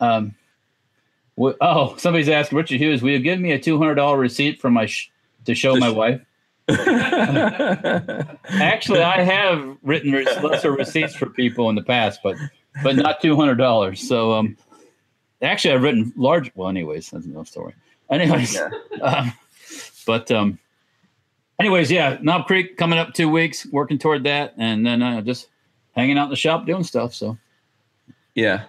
Um, 0.00 0.34
wh- 1.38 1.56
oh, 1.60 1.96
somebody's 1.98 2.28
asking 2.30 2.56
Richard 2.56 2.80
Hughes, 2.80 3.02
will 3.02 3.10
you 3.10 3.18
give 3.18 3.38
me 3.38 3.52
a 3.52 3.58
two 3.58 3.76
hundred 3.76 3.96
dollar 3.96 4.18
receipt 4.18 4.60
for 4.60 4.70
my 4.70 4.86
sh- 4.86 5.10
to 5.44 5.54
show 5.54 5.76
my 5.76 5.90
wife? 5.90 6.22
Actually, 8.48 9.02
I 9.02 9.22
have 9.22 9.76
written 9.82 10.12
lesser 10.12 10.72
receipts 10.72 11.14
for 11.14 11.26
people 11.28 11.68
in 11.68 11.74
the 11.74 11.82
past, 11.82 12.20
but 12.22 12.36
but 12.82 12.96
not 12.96 13.20
two 13.20 13.36
hundred 13.36 13.56
dollars. 13.56 14.00
So 14.06 14.32
um, 14.32 14.56
actually, 15.42 15.74
I've 15.74 15.82
written 15.82 16.12
large. 16.16 16.50
Well, 16.54 16.68
anyways, 16.68 17.10
that's 17.10 17.26
another 17.26 17.44
story. 17.46 17.74
Anyways, 18.10 18.54
Yeah. 18.54 18.70
um, 19.02 19.32
but 20.06 20.30
um, 20.30 20.58
anyways, 21.60 21.90
yeah, 21.90 22.18
Knob 22.20 22.46
Creek 22.46 22.76
coming 22.76 22.98
up 22.98 23.14
two 23.14 23.28
weeks, 23.28 23.66
working 23.72 23.98
toward 23.98 24.24
that, 24.24 24.54
and 24.58 24.84
then 24.86 25.02
uh, 25.02 25.20
just 25.20 25.48
hanging 25.94 26.18
out 26.18 26.24
in 26.24 26.30
the 26.30 26.36
shop 26.36 26.66
doing 26.66 26.82
stuff. 26.84 27.14
So. 27.14 27.36
yeah. 28.34 28.64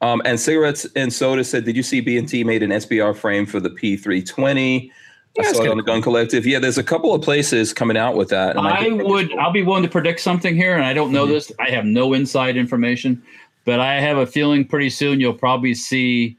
Um, 0.00 0.20
and 0.24 0.40
cigarettes 0.40 0.84
and 0.96 1.12
soda 1.12 1.44
said, 1.44 1.64
"Did 1.64 1.76
you 1.76 1.82
see 1.84 2.00
B 2.00 2.18
and 2.18 2.28
T 2.28 2.42
made 2.42 2.64
an 2.64 2.70
SBR 2.70 3.14
frame 3.16 3.46
for 3.46 3.60
the 3.60 3.70
P320?" 3.70 4.90
Yeah, 5.38 5.46
I 5.46 5.52
saw 5.52 5.62
it 5.62 5.68
on 5.70 5.76
the 5.76 5.82
Gun 5.84 6.02
Collective. 6.02 6.44
Yeah, 6.44 6.58
there's 6.58 6.76
a 6.76 6.82
couple 6.82 7.14
of 7.14 7.22
places 7.22 7.72
coming 7.72 7.96
out 7.96 8.16
with 8.16 8.28
that. 8.30 8.56
and 8.56 8.66
I 8.66 8.80
think 8.82 9.02
would. 9.04 9.32
I'll 9.36 9.52
be 9.52 9.62
willing 9.62 9.84
to 9.84 9.88
predict 9.88 10.18
something 10.18 10.56
here, 10.56 10.74
and 10.74 10.84
I 10.84 10.92
don't 10.92 11.12
know 11.12 11.24
Mhm. 11.24 11.30
this. 11.30 11.52
I 11.60 11.70
have 11.70 11.84
no 11.84 12.14
inside 12.14 12.56
information, 12.56 13.22
but 13.64 13.80
I 13.80 14.00
have 14.00 14.18
a 14.18 14.26
feeling 14.26 14.66
pretty 14.66 14.90
soon 14.90 15.20
you'll 15.20 15.34
probably 15.34 15.74
see 15.74 16.36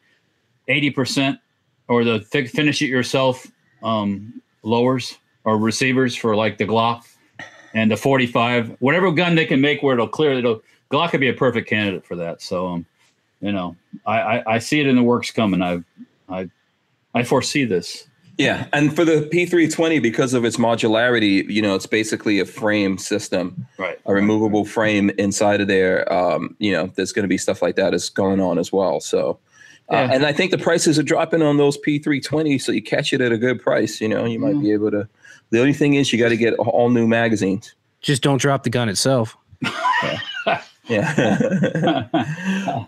eighty 0.67 0.89
percent 0.89 1.39
or 1.87 2.03
the 2.03 2.21
fi- 2.21 2.47
finish 2.47 2.81
it 2.81 2.87
yourself 2.87 3.45
um, 3.83 4.41
lowers 4.63 5.17
or 5.43 5.57
receivers 5.57 6.15
for 6.15 6.35
like 6.35 6.57
the 6.57 6.65
Glock 6.65 7.03
and 7.73 7.91
the 7.91 7.97
forty-five, 7.97 8.75
whatever 8.79 9.11
gun 9.11 9.35
they 9.35 9.45
can 9.45 9.59
make 9.59 9.83
where 9.83 9.93
it'll 9.93 10.07
clear. 10.07 10.33
It'll 10.33 10.61
Glock 10.91 11.09
could 11.09 11.19
be 11.19 11.29
a 11.29 11.33
perfect 11.33 11.67
candidate 11.67 12.05
for 12.05 12.15
that. 12.15 12.41
So, 12.41 12.67
um, 12.67 12.85
you 13.41 13.51
know, 13.51 13.75
I, 14.05 14.21
I 14.21 14.53
I 14.55 14.59
see 14.59 14.79
it 14.79 14.87
in 14.87 14.95
the 14.95 15.03
works 15.03 15.31
coming. 15.31 15.61
I 15.61 15.83
I 16.29 16.49
I 17.13 17.23
foresee 17.23 17.65
this. 17.65 18.07
Yeah, 18.37 18.65
and 18.73 18.95
for 18.95 19.05
the 19.05 19.29
P320, 19.31 20.01
because 20.01 20.33
of 20.33 20.43
its 20.43 20.57
modularity, 20.57 21.47
you 21.47 21.61
know, 21.61 21.75
it's 21.75 21.85
basically 21.85 22.39
a 22.39 22.45
frame 22.45 22.97
system, 22.97 23.67
Right. 23.77 23.99
a 24.07 24.13
removable 24.13 24.65
frame 24.65 25.11
inside 25.19 25.61
of 25.61 25.67
there. 25.67 26.11
Um, 26.11 26.55
you 26.57 26.71
know, 26.71 26.89
there's 26.95 27.11
going 27.11 27.23
to 27.23 27.27
be 27.29 27.37
stuff 27.37 27.61
like 27.61 27.75
that 27.75 27.93
is 27.93 28.09
going 28.09 28.41
on 28.41 28.57
as 28.57 28.71
well. 28.71 28.99
So, 28.99 29.37
uh, 29.91 29.95
Yeah. 29.97 30.09
and 30.13 30.25
I 30.25 30.33
think 30.33 30.49
the 30.49 30.57
prices 30.57 30.97
are 30.97 31.03
dropping 31.03 31.43
on 31.43 31.57
those 31.57 31.77
P320, 31.77 32.57
so 32.59 32.71
you 32.71 32.81
catch 32.81 33.13
it 33.13 33.21
at 33.21 33.31
a 33.31 33.37
good 33.37 33.61
price. 33.61 34.01
You 34.01 34.07
know, 34.09 34.25
you 34.25 34.39
might 34.39 34.55
Yeah. 34.55 34.61
be 34.61 34.71
able 34.71 34.89
to. 34.91 35.07
The 35.51 35.59
only 35.59 35.73
thing 35.73 35.93
is, 35.93 36.11
you 36.11 36.17
got 36.17 36.29
to 36.29 36.37
get 36.37 36.55
all 36.55 36.89
new 36.89 37.07
magazines. 37.07 37.75
Just 38.01 38.23
don't 38.23 38.41
drop 38.41 38.63
the 38.63 38.71
gun 38.71 38.89
itself. 38.89 39.37
Yeah. 39.61 40.19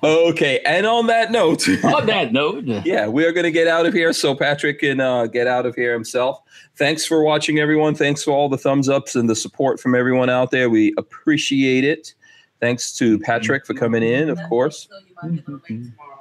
okay, 0.03 0.59
and 0.65 0.85
on 0.85 1.07
that 1.07 1.31
note. 1.31 1.67
On 1.85 2.05
that 2.07 2.33
note. 2.33 2.65
yeah, 2.85 3.07
we 3.07 3.23
are 3.25 3.31
going 3.31 3.45
to 3.45 3.51
get 3.51 3.67
out 3.67 3.85
of 3.85 3.93
here 3.93 4.11
so 4.11 4.35
Patrick 4.35 4.79
can 4.79 4.99
uh, 4.99 5.27
get 5.27 5.47
out 5.47 5.65
of 5.65 5.75
here 5.75 5.93
himself. 5.93 6.41
Thanks 6.75 7.05
for 7.05 7.23
watching, 7.23 7.59
everyone. 7.59 7.95
Thanks 7.95 8.21
for 8.23 8.31
all 8.31 8.49
the 8.49 8.57
thumbs 8.57 8.89
ups 8.89 9.15
and 9.15 9.29
the 9.29 9.35
support 9.35 9.79
from 9.79 9.95
everyone 9.95 10.29
out 10.29 10.51
there. 10.51 10.69
We 10.69 10.93
appreciate 10.97 11.85
it. 11.85 12.13
Thanks 12.59 12.93
to 12.97 13.17
Patrick 13.19 13.65
for 13.65 13.73
coming 13.73 14.03
in, 14.03 14.29
of 14.29 14.39
course. 14.49 14.89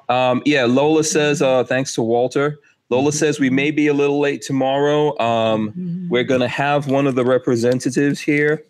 Um, 0.08 0.42
yeah, 0.44 0.64
Lola 0.66 1.02
says, 1.02 1.42
uh, 1.42 1.64
thanks 1.64 1.94
to 1.94 2.02
Walter. 2.02 2.60
Lola 2.90 3.12
says 3.12 3.40
we 3.40 3.50
may 3.50 3.70
be 3.70 3.88
a 3.88 3.94
little 3.94 4.20
late 4.20 4.42
tomorrow. 4.42 5.18
Um, 5.18 6.06
we're 6.10 6.22
going 6.24 6.42
to 6.42 6.48
have 6.48 6.86
one 6.86 7.06
of 7.06 7.14
the 7.14 7.24
representatives 7.24 8.20
here 8.20 8.64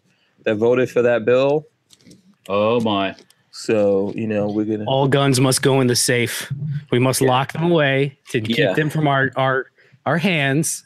that 0.44 0.55
voted 0.56 0.89
for 0.90 1.02
that 1.02 1.24
bill. 1.24 1.66
Oh 2.49 2.81
my. 2.81 3.15
So, 3.51 4.12
you 4.16 4.27
know, 4.27 4.49
we're 4.49 4.65
going 4.65 4.81
to. 4.81 4.85
All 4.87 5.07
guns 5.09 5.39
must 5.41 5.62
go 5.62 5.81
in 5.81 5.87
the 5.87 5.95
safe. 5.97 6.53
We 6.91 6.99
must 6.99 7.21
Yeah. 7.21 7.29
lock 7.29 7.53
them 7.53 7.71
away 7.71 8.19
to 8.31 8.41
keep 8.41 8.59
Yeah. 8.59 8.73
them 8.73 8.91
from 8.91 9.07
our 9.07 9.31
our 9.37 9.66
our 10.07 10.19
hands. 10.19 10.85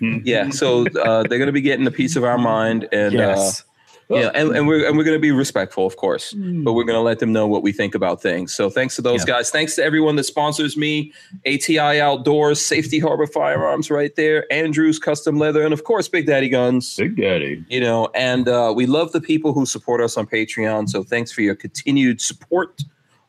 Yeah, 0.00 0.48
so 0.50 0.86
uh, 0.88 1.22
they're 1.24 1.38
going 1.38 1.46
to 1.46 1.52
be 1.52 1.60
getting 1.60 1.86
a 1.86 1.90
piece 1.90 2.16
of 2.16 2.24
our 2.24 2.38
mind. 2.38 2.88
And, 2.90 3.14
uh, 3.14 3.18
yes. 3.18 3.64
Yeah, 4.08 4.30
and, 4.34 4.54
and 4.54 4.66
we're 4.68 4.86
and 4.86 4.98
we're 4.98 5.04
going 5.04 5.16
to 5.16 5.20
be 5.20 5.30
respectful, 5.30 5.86
of 5.86 5.96
course, 5.96 6.32
but 6.34 6.74
we're 6.74 6.84
going 6.84 6.96
to 6.98 7.00
let 7.02 7.18
them 7.18 7.32
know 7.32 7.46
what 7.46 7.62
we 7.62 7.72
think 7.72 7.94
about 7.94 8.20
things. 8.20 8.52
So 8.52 8.68
thanks 8.68 8.96
to 8.96 9.02
those 9.02 9.20
Yeah. 9.20 9.34
guys. 9.34 9.50
Thanks 9.50 9.74
to 9.76 9.84
everyone 9.84 10.16
that 10.16 10.24
sponsors 10.24 10.76
me. 10.76 11.12
ATI 11.46 12.00
Outdoors, 12.00 12.60
Safety 12.64 12.98
Harbor 12.98 13.26
Firearms, 13.26 13.90
right 13.90 14.14
there. 14.14 14.52
Andrews 14.52 14.98
Custom 14.98 15.38
Leather, 15.38 15.62
and 15.62 15.72
of 15.72 15.84
course 15.84 16.08
Big 16.08 16.26
Daddy 16.26 16.48
Guns. 16.50 16.96
Big 16.96 17.16
Daddy. 17.16 17.64
You 17.68 17.80
know, 17.80 18.08
and 18.14 18.48
uh, 18.48 18.72
we 18.76 18.86
love 18.86 19.12
the 19.12 19.20
people 19.20 19.52
who 19.54 19.64
support 19.64 20.00
us 20.02 20.16
on 20.16 20.26
Patreon. 20.26 20.90
So 20.90 21.02
thanks 21.02 21.32
for 21.32 21.40
your 21.40 21.54
continued 21.54 22.20
support 22.20 22.82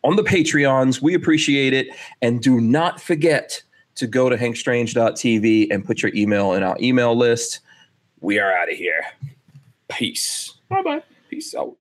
on 0.04 0.18
the 0.18 0.24
Patreons. 0.24 1.02
We 1.02 1.14
appreciate 1.14 1.74
it, 1.74 1.88
and 2.22 2.42
do 2.42 2.60
not 2.60 3.00
forget 3.00 3.64
to 3.96 4.08
go 4.08 4.28
to 4.28 4.36
hankstrange.tv 4.36 5.68
and 5.72 5.86
put 5.86 6.02
your 6.02 6.12
email 6.16 6.54
in 6.54 6.64
our 6.64 6.76
email 6.82 7.16
list. 7.16 7.60
We 8.22 8.40
are 8.40 8.52
out 8.52 8.72
of 8.72 8.78
here. 8.78 9.04
Peace. 9.90 10.53
Bye 10.74 10.82
bye. 10.82 11.04
Peace 11.30 11.54
out. 11.54 11.72